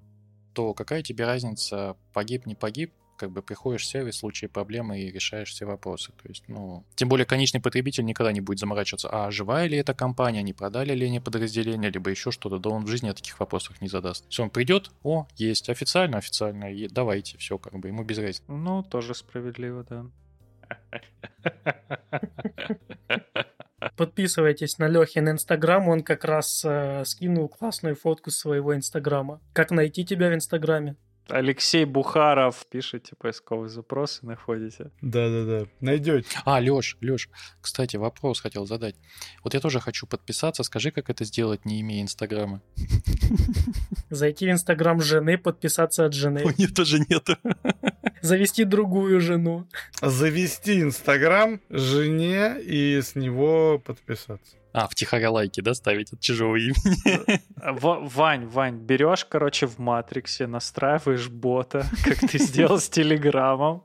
то 0.54 0.74
какая 0.74 1.04
тебе 1.04 1.26
разница, 1.26 1.98
погиб, 2.14 2.46
не 2.46 2.56
погиб? 2.56 2.94
как 3.18 3.30
бы 3.32 3.44
приходишь 3.44 3.84
в 3.84 3.86
сервис 3.86 4.16
в 4.16 4.18
случае 4.18 4.50
проблемы 4.50 5.00
и 5.00 5.12
решаешь 5.12 5.52
все 5.52 5.66
вопросы. 5.66 6.12
То 6.12 6.28
есть, 6.28 6.44
ну, 6.48 6.84
тем 6.96 7.08
более 7.08 7.28
конечный 7.28 7.62
потребитель 7.62 8.04
никогда 8.04 8.32
не 8.32 8.42
будет 8.42 8.58
заморачиваться, 8.58 9.10
а 9.12 9.30
живая 9.30 9.68
ли 9.68 9.78
эта 9.78 9.94
компания, 9.94 10.42
не 10.42 10.54
продали 10.54 10.96
ли 10.96 11.06
они 11.06 11.20
подразделение, 11.20 11.92
либо 11.92 12.10
еще 12.10 12.32
что-то, 12.32 12.58
да 12.58 12.72
он 12.72 12.86
в 12.86 12.88
жизни 12.88 13.10
о 13.10 13.14
таких 13.14 13.40
вопросах 13.40 13.80
не 13.80 13.90
задаст. 13.90 14.26
Все, 14.30 14.42
он 14.42 14.50
придет, 14.50 14.90
о, 15.04 15.28
есть, 15.36 15.70
официально, 15.70 16.18
официально, 16.18 16.66
давайте, 16.90 17.38
все, 17.38 17.60
как 17.60 17.78
бы, 17.78 17.90
ему 17.90 18.04
без 18.04 18.18
разницы. 18.18 18.42
Ну, 18.48 18.82
тоже 18.82 19.14
справедливо, 19.14 19.86
да. 19.88 20.08
Подписывайтесь 23.98 24.78
на 24.78 24.88
Лехин 24.88 25.30
Инстаграм, 25.30 25.88
он 25.88 26.04
как 26.04 26.24
раз 26.24 26.64
э, 26.66 27.04
скинул 27.06 27.50
классную 27.50 27.96
фотку 27.96 28.32
своего 28.32 28.76
Инстаграма. 28.76 29.42
Как 29.54 29.72
найти 29.72 30.06
тебя 30.06 30.30
в 30.30 30.36
Инстаграме? 30.36 30.96
Алексей 31.28 31.86
Бухаров. 31.86 32.66
Пишите 32.70 33.16
поисковые 33.18 33.70
запросы, 33.70 34.26
находите. 34.26 34.92
Да-да-да, 35.02 35.68
найдете. 35.80 36.28
А, 36.46 36.60
Леш, 36.60 36.98
Леш, 37.02 37.30
кстати, 37.62 37.98
вопрос 37.98 38.42
хотел 38.42 38.66
задать. 38.66 38.96
Вот 39.44 39.54
я 39.54 39.60
тоже 39.60 39.80
хочу 39.80 40.08
подписаться. 40.08 40.64
Скажи, 40.64 40.92
как 40.92 41.10
это 41.10 41.26
сделать, 41.26 41.66
не 41.66 41.82
имея 41.82 42.02
Инстаграма? 42.02 42.62
Зайти 44.10 44.48
в 44.48 44.52
Инстаграм 44.52 45.02
жены, 45.02 45.38
подписаться 45.38 46.06
от 46.06 46.14
жены. 46.14 46.44
У 46.44 46.50
нее 46.50 46.68
тоже 46.68 47.00
нету. 47.00 47.38
Завести 48.22 48.66
другую 48.66 49.20
жену. 49.20 49.68
Завести 50.02 50.82
Инстаграм 50.82 51.60
жене 51.70 52.62
и 52.62 53.02
с 53.02 53.16
него 53.16 53.80
подписаться. 53.80 54.58
А, 54.74 54.88
втихаря 54.88 55.32
лайки, 55.32 55.62
да, 55.62 55.74
ставить 55.74 56.14
от 56.14 56.20
чужого 56.22 56.56
имени? 56.56 57.42
В- 57.80 58.10
Вань, 58.16 58.46
Вань, 58.48 58.78
берешь, 58.78 59.26
короче, 59.26 59.68
в 59.68 59.80
Матриксе, 59.80 60.48
настраиваешь 60.48 61.30
бота, 61.30 61.86
как 62.06 62.20
ты 62.20 62.38
сделал 62.40 62.80
с 62.80 62.90
Телеграмом, 62.90 63.84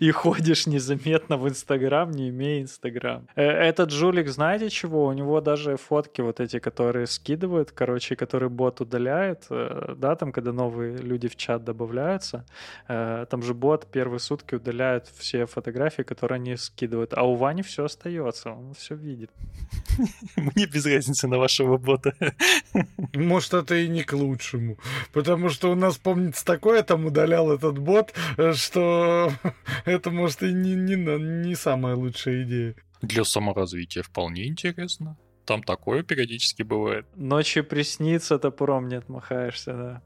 и 0.00 0.10
ходишь 0.10 0.66
незаметно 0.66 1.36
в 1.36 1.48
Инстаграм, 1.48 2.10
не 2.10 2.30
имея 2.30 2.62
Инстаграм. 2.62 3.26
Э, 3.36 3.42
Этот 3.44 3.90
жулик, 3.90 4.28
знаете 4.28 4.70
чего? 4.70 5.06
У 5.06 5.12
него 5.12 5.40
даже 5.40 5.76
фотки 5.76 6.22
вот 6.22 6.40
эти, 6.40 6.58
которые 6.58 7.06
скидывают, 7.06 7.70
короче, 7.72 8.16
которые 8.16 8.48
бот 8.48 8.80
удаляет, 8.80 9.44
э, 9.50 9.94
да, 9.96 10.16
там, 10.16 10.32
когда 10.32 10.52
новые 10.52 10.96
люди 10.96 11.28
в 11.28 11.36
чат 11.36 11.64
добавляются, 11.64 12.44
э, 12.88 13.26
там 13.30 13.42
же 13.42 13.52
бот 13.54 13.86
первые 13.92 14.20
сутки 14.20 14.54
удаляет 14.54 15.06
все 15.18 15.46
фотографии, 15.46 16.02
которые 16.02 16.36
они 16.36 16.56
скидывают, 16.56 17.12
а 17.14 17.22
у 17.22 17.34
Вани 17.34 17.62
все 17.62 17.84
остается, 17.84 18.50
он 18.50 18.72
все 18.74 18.94
видит. 18.94 19.30
Мне 20.36 20.66
без 20.66 20.86
разницы 20.86 21.28
на 21.28 21.38
вашего 21.38 21.76
бота. 21.76 22.14
Может, 23.14 23.54
это 23.54 23.76
и 23.76 23.88
не 23.88 24.02
к 24.02 24.12
лучшему. 24.12 24.78
Потому 25.12 25.48
что 25.48 25.70
у 25.70 25.74
нас, 25.74 25.96
помнится, 25.96 26.44
такое 26.44 26.82
там 26.82 27.06
удалял 27.06 27.50
этот 27.50 27.78
бот, 27.78 28.12
э, 28.36 28.52
что 28.52 29.32
это, 29.84 30.10
может, 30.10 30.42
и 30.42 30.52
не, 30.52 30.74
не, 30.74 30.96
не 30.96 31.54
самая 31.54 31.94
лучшая 31.94 32.44
идея. 32.44 32.74
Для 33.02 33.24
саморазвития 33.24 34.02
вполне 34.02 34.46
интересно. 34.46 35.16
Там 35.44 35.62
такое 35.62 36.02
периодически 36.02 36.62
бывает. 36.62 37.06
Ночью 37.14 37.64
приснится, 37.64 38.38
топором 38.38 38.88
не 38.88 38.96
отмахаешься, 38.96 39.72
да. 39.72 40.02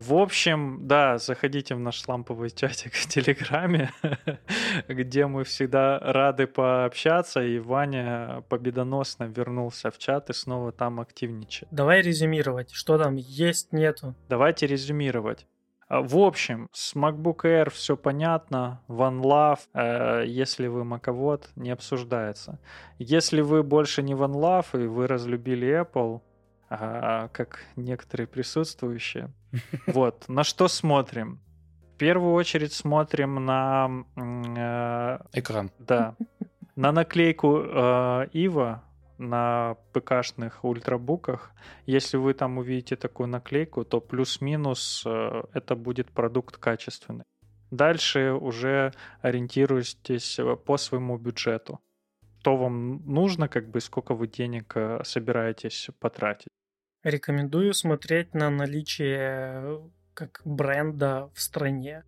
В 0.00 0.14
общем, 0.14 0.86
да, 0.88 1.18
заходите 1.18 1.74
в 1.74 1.78
наш 1.78 2.08
ламповый 2.08 2.48
чатик 2.50 2.94
в 2.94 3.06
Телеграме, 3.06 3.90
где 4.88 5.26
мы 5.26 5.44
всегда 5.44 5.98
рады 5.98 6.46
пообщаться, 6.46 7.42
и 7.42 7.58
Ваня 7.58 8.42
победоносно 8.48 9.24
вернулся 9.24 9.90
в 9.90 9.98
чат 9.98 10.30
и 10.30 10.32
снова 10.32 10.72
там 10.72 11.00
активничает. 11.00 11.68
Давай 11.70 12.00
резюмировать, 12.00 12.70
что 12.72 12.96
там 12.96 13.16
есть, 13.16 13.74
нету. 13.74 14.14
Давайте 14.30 14.66
резюмировать. 14.66 15.46
А, 15.86 16.00
В 16.00 16.16
общем, 16.16 16.68
с 16.72 16.96
MacBook 16.96 17.42
Air 17.42 17.68
все 17.68 17.94
понятно. 17.94 18.80
One 18.88 19.20
Love, 19.20 19.60
э, 19.74 20.24
если 20.26 20.68
вы 20.68 20.84
маковод, 20.84 21.50
не 21.56 21.70
обсуждается. 21.70 22.58
Если 22.98 23.42
вы 23.42 23.62
больше 23.62 24.02
не 24.02 24.14
One 24.14 24.32
Love 24.32 24.82
и 24.82 24.86
вы 24.86 25.06
разлюбили 25.06 25.82
Apple, 25.82 26.22
а, 26.70 27.28
как 27.28 27.64
некоторые 27.76 28.28
присутствующие, 28.28 29.30
вот, 29.86 30.28
на 30.28 30.44
что 30.44 30.68
смотрим? 30.68 31.40
В 31.94 31.98
первую 31.98 32.32
очередь 32.32 32.72
смотрим 32.72 33.44
на, 33.44 34.04
э, 34.16 35.38
Экран. 35.38 35.70
да, 35.78 36.16
на 36.76 36.92
наклейку 36.92 37.58
э, 37.62 38.28
Ива 38.32 38.82
на 39.20 39.76
ПКшных 39.92 40.64
ультрабуках. 40.64 41.52
Если 41.86 42.16
вы 42.16 42.32
там 42.32 42.58
увидите 42.58 42.96
такую 42.96 43.28
наклейку, 43.28 43.84
то 43.84 44.00
плюс-минус 44.00 45.02
э, 45.06 45.42
это 45.52 45.76
будет 45.76 46.10
продукт 46.10 46.56
качественный. 46.56 47.24
Дальше 47.70 48.32
уже 48.32 48.92
ориентируйтесь 49.20 50.38
э, 50.38 50.56
по 50.56 50.78
своему 50.78 51.18
бюджету. 51.18 51.80
Что 52.40 52.56
вам 52.56 53.02
нужно, 53.06 53.48
как 53.48 53.68
бы, 53.68 53.80
сколько 53.80 54.14
вы 54.14 54.26
денег 54.26 54.72
э, 54.74 55.04
собираетесь 55.04 55.90
потратить. 56.00 56.48
Рекомендую 57.02 57.72
смотреть 57.72 58.34
на 58.34 58.50
наличие 58.50 59.18
э, 59.20 59.80
как 60.14 60.42
бренда 60.44 61.30
в 61.34 61.40
стране 61.40 62.04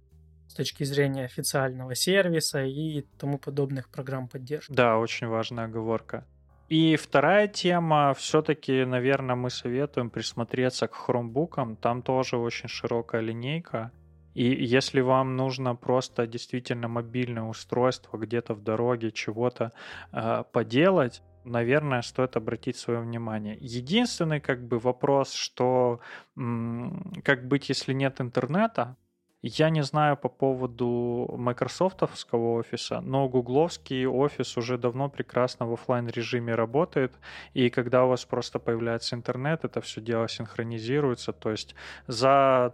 с 0.49 0.55
точки 0.55 0.85
зрения 0.85 1.25
официального 1.25 1.95
сервиса 1.95 2.63
и 2.65 3.03
тому 3.19 3.39
подобных 3.39 3.89
программ 3.89 4.29
поддержки. 4.29 4.73
Да, 4.73 4.99
очень 4.99 5.29
важная 5.29 5.65
оговорка. 5.65 6.27
И 6.69 6.97
вторая 6.97 7.49
тема, 7.49 8.15
все-таки, 8.15 8.85
наверное, 8.85 9.35
мы 9.35 9.51
советуем 9.51 10.11
присмотреться 10.11 10.89
к 10.89 10.95
хромбукам. 10.95 11.77
Там 11.77 12.03
тоже 12.03 12.37
очень 12.37 12.69
широкая 12.69 13.23
линейка. 13.23 13.93
И 14.35 14.45
если 14.45 15.01
вам 15.01 15.37
нужно 15.37 15.75
просто 15.75 16.27
действительно 16.27 16.89
мобильное 16.89 17.43
устройство 17.43 18.17
где-то 18.17 18.55
в 18.55 18.63
дороге 18.63 19.11
чего-то 19.11 19.73
э, 20.13 20.45
поделать, 20.53 21.23
наверное, 21.45 22.03
стоит 22.03 22.37
обратить 22.37 22.77
свое 22.77 23.01
внимание. 23.01 23.57
Единственный 23.61 24.41
как 24.41 24.67
бы 24.67 24.79
вопрос, 24.79 25.35
что 25.35 26.01
как 26.35 27.47
быть, 27.49 27.69
если 27.69 27.93
нет 27.93 28.21
интернета, 28.21 28.97
я 29.45 29.71
не 29.71 29.83
знаю 29.83 30.17
по 30.17 30.29
поводу 30.29 31.35
майкрософтовского 31.37 32.53
офиса, 32.53 33.01
но 33.01 33.29
гугловский 33.29 34.07
офис 34.07 34.57
уже 34.57 34.79
давно 34.79 35.09
прекрасно 35.09 35.67
в 35.67 35.73
оффлайн 35.73 36.07
режиме 36.07 36.55
работает, 36.55 37.13
и 37.53 37.69
когда 37.69 38.05
у 38.05 38.09
вас 38.09 38.25
просто 38.25 38.61
появляется 38.61 39.17
интернет, 39.17 39.65
это 39.65 39.81
все 39.81 40.01
дело 40.01 40.29
синхронизируется, 40.29 41.33
то 41.33 41.51
есть 41.51 41.75
за 42.07 42.73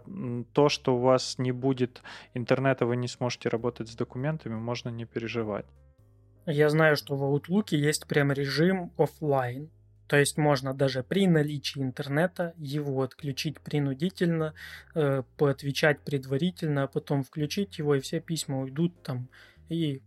то, 0.53 0.69
что 0.69 0.95
у 0.95 0.99
вас 0.99 1.39
не 1.39 1.51
будет 1.51 2.03
интернета, 2.35 2.85
вы 2.85 2.97
не 2.97 3.07
сможете 3.07 3.49
работать 3.49 3.89
с 3.89 3.95
документами, 3.95 4.53
можно 4.53 4.89
не 4.89 5.05
переживать. 5.05 5.65
Я 6.51 6.69
знаю, 6.69 6.95
что 6.95 7.15
в 7.15 7.23
Outlook 7.23 7.75
есть 7.75 8.07
прям 8.07 8.31
режим 8.31 8.91
оффлайн. 8.97 9.69
То 10.07 10.17
есть 10.17 10.37
можно 10.37 10.73
даже 10.73 11.03
при 11.03 11.27
наличии 11.27 11.81
интернета 11.83 12.53
его 12.57 13.03
отключить 13.03 13.59
принудительно, 13.61 14.55
э, 14.95 15.21
поотвечать 15.37 15.99
предварительно, 15.99 16.83
а 16.83 16.87
потом 16.87 17.23
включить 17.23 17.77
его, 17.77 17.93
и 17.93 17.99
все 17.99 18.19
письма 18.19 18.61
уйдут 18.61 18.91
там, 19.03 19.27
и 19.69 20.01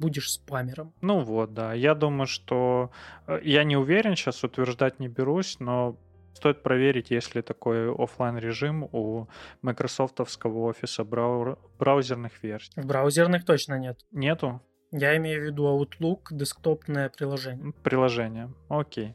будешь 0.00 0.32
спамером. 0.32 0.92
Ну 1.00 1.20
вот, 1.20 1.54
да. 1.54 1.72
Я 1.74 1.94
думаю, 1.94 2.26
что... 2.26 2.90
э, 3.28 3.38
Я 3.44 3.62
не 3.62 3.76
уверен, 3.76 4.16
сейчас 4.16 4.42
утверждать 4.42 4.98
не 4.98 5.06
берусь, 5.06 5.60
но 5.60 5.96
стоит 6.34 6.64
проверить, 6.64 7.12
есть 7.12 7.36
ли 7.36 7.40
такой 7.42 7.94
оффлайн 7.94 8.36
режим 8.38 8.88
у 8.92 9.28
майкрософтовского 9.62 10.64
офиса 10.64 11.02
брау- 11.04 11.56
браузерных 11.78 12.42
версий. 12.42 12.72
В 12.74 12.84
браузерных 12.84 13.44
точно 13.44 13.78
нет. 13.78 14.04
Нету 14.10 14.60
Я 14.92 15.16
имею 15.16 15.42
в 15.42 15.44
виду 15.46 15.64
Outlook, 15.64 16.28
десктопное 16.30 17.08
приложение. 17.08 17.72
приложения? 17.82 18.52
Окей. 18.68 19.14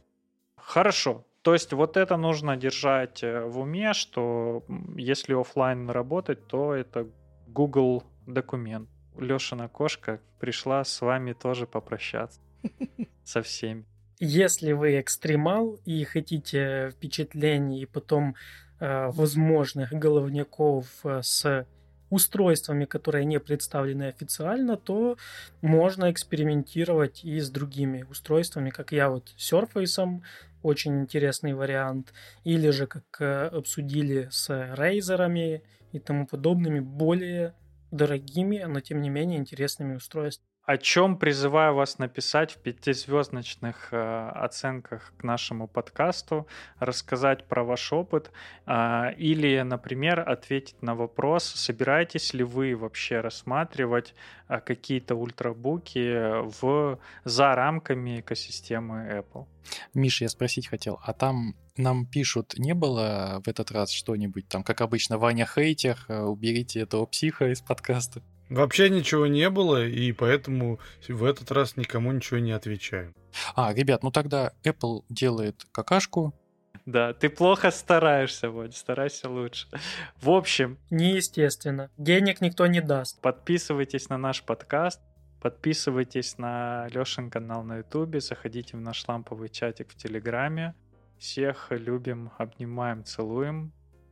Хорошо. 0.56 1.26
То 1.42 1.54
есть 1.54 1.74
вот 1.74 1.98
это 1.98 2.18
нужно 2.18 2.56
держать 2.56 3.24
э, 3.24 3.46
в 3.46 3.60
уме, 3.60 3.94
что 3.94 4.64
если 4.96 5.34
оффлайн 5.34 5.90
работать, 5.90 6.48
то 6.48 6.76
это 6.76 7.08
Google 7.48 8.04
документ. 8.28 8.90
Лешина 9.18 9.68
кошка 9.68 10.20
пришла 10.40 10.84
с 10.84 11.02
вами 11.02 11.34
тоже 11.34 11.66
попрощаться. 11.66 12.40
Со 13.24 13.42
всеми. 13.42 13.86
Если 14.20 14.74
вы 14.74 15.00
экстремал 15.00 15.80
и 15.84 16.04
хотите 16.04 16.92
впечатлений 16.92 17.82
и 17.82 17.86
потом 17.88 18.36
э, 18.80 19.08
возможных 19.08 19.92
головняков 19.92 20.86
э, 21.04 21.22
с 21.24 21.66
устройствами, 22.12 22.86
которые 22.86 23.26
не 23.26 23.40
представлены 23.40 24.04
официально, 24.04 24.78
то 24.78 25.18
можно 25.62 26.12
экспериментировать 26.12 27.24
и 27.24 27.40
с 27.40 27.50
другими 27.50 28.04
устройствами, 28.04 28.70
как 28.70 28.92
я 28.92 29.10
вот 29.10 29.34
с 29.38 29.52
Surface, 29.52 30.22
очень 30.62 31.02
интересный 31.02 31.54
вариант, 31.54 32.14
или 32.44 32.70
же, 32.70 32.86
как 32.86 33.06
э, 33.20 33.48
обсудили 33.48 34.28
с 34.30 34.50
Razer 34.50 35.62
и 35.92 36.00
тому 36.00 36.28
подобными, 36.28 36.80
более 36.80 37.56
дорогими, 37.90 38.64
но 38.68 38.80
тем 38.82 39.02
не 39.02 39.10
менее 39.10 39.40
интересными 39.40 39.96
устройствами. 39.96 40.51
О 40.66 40.78
чем 40.78 41.18
призываю 41.18 41.76
вас 41.76 41.98
написать 41.98 42.52
в 42.52 42.58
пятизвездочных 42.58 43.90
э, 43.92 44.30
оценках 44.30 45.14
к 45.18 45.24
нашему 45.24 45.68
подкасту, 45.68 46.48
рассказать 46.80 47.48
про 47.48 47.64
ваш 47.64 47.92
опыт 47.92 48.32
э, 48.68 49.14
или, 49.18 49.62
например, 49.62 50.20
ответить 50.28 50.82
на 50.82 50.96
вопрос, 50.96 51.44
собираетесь 51.44 52.34
ли 52.34 52.44
вы 52.44 52.76
вообще 52.76 53.22
рассматривать 53.22 54.14
э, 54.48 54.60
какие-то 54.60 55.16
ультрабуки 55.16 56.44
в, 56.62 57.00
за 57.24 57.56
рамками 57.56 58.20
экосистемы 58.20 59.24
Apple. 59.24 59.48
Миша, 59.94 60.26
я 60.26 60.30
спросить 60.30 60.68
хотел, 60.68 61.00
а 61.04 61.14
там 61.14 61.56
нам 61.78 62.06
пишут, 62.06 62.58
не 62.58 62.74
было 62.74 63.42
в 63.44 63.48
этот 63.48 63.72
раз 63.72 63.92
что-нибудь 63.92 64.48
там, 64.48 64.64
как 64.64 64.82
обычно, 64.82 65.18
Ваня 65.18 65.46
хейтер, 65.46 65.98
э, 66.08 66.22
уберите 66.22 66.82
этого 66.82 67.06
психа 67.06 67.52
из 67.52 67.62
подкаста? 67.62 68.22
Вообще 68.52 68.90
ничего 68.90 69.28
не 69.28 69.50
было, 69.50 69.88
и 69.88 70.12
поэтому 70.12 70.82
в 71.08 71.24
этот 71.24 71.52
раз 71.52 71.78
никому 71.78 72.12
ничего 72.12 72.38
не 72.42 72.52
отвечаем. 72.52 73.14
А, 73.56 73.74
ребят, 73.74 74.04
ну 74.04 74.12
тогда 74.12 74.52
Apple 74.66 75.06
делает 75.08 75.66
какашку. 75.72 76.36
Да, 76.86 77.14
ты 77.14 77.30
плохо 77.30 77.72
стараешься, 77.72 78.50
вот, 78.50 78.76
старайся 78.76 79.30
лучше. 79.30 79.70
В 80.22 80.30
общем... 80.30 80.78
Неестественно. 80.90 81.90
Денег 81.98 82.42
никто 82.42 82.68
не 82.68 82.82
даст. 82.82 83.22
Подписывайтесь 83.22 84.10
на 84.10 84.18
наш 84.18 84.44
подкаст, 84.44 85.00
подписывайтесь 85.42 86.38
на 86.38 86.90
Лешин 86.90 87.30
канал 87.30 87.64
на 87.64 87.78
Ютубе, 87.78 88.20
заходите 88.20 88.76
в 88.76 88.82
наш 88.82 89.08
ламповый 89.08 89.48
чатик 89.48 89.92
в 89.92 89.96
Телеграме. 89.96 90.76
Всех 91.18 91.68
любим, 91.70 92.32
обнимаем, 92.38 93.06
целуем. 93.06 93.72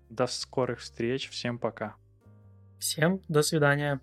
До 0.10 0.28
скорых 0.28 0.80
встреч. 0.80 1.30
Всем 1.30 1.60
пока. 1.60 1.96
Всем 2.80 3.20
до 3.28 3.42
свидания. 3.42 4.00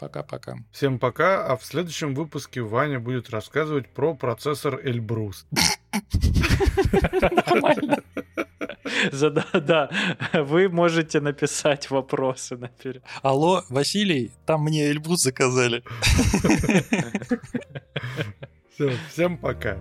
Пока-пока. 0.00 0.56
Всем 0.72 0.98
пока, 0.98 1.46
а 1.46 1.58
в 1.58 1.64
следующем 1.64 2.14
выпуске 2.14 2.62
Ваня 2.62 2.98
будет 2.98 3.28
рассказывать 3.28 3.90
про 3.90 4.14
процессор 4.14 4.80
Эльбрус. 4.82 5.46
Нормально. 7.46 8.02
Да, 9.12 9.46
да, 9.52 9.90
вы 10.32 10.68
можете 10.68 11.20
написать 11.20 11.90
вопросы 11.90 12.56
наперед. 12.56 13.04
Алло, 13.22 13.62
Василий, 13.68 14.32
там 14.46 14.64
мне 14.64 14.90
Эльбрус 14.90 15.22
заказали. 15.22 15.84
Все, 18.74 18.96
всем 19.10 19.38
пока. 19.38 19.78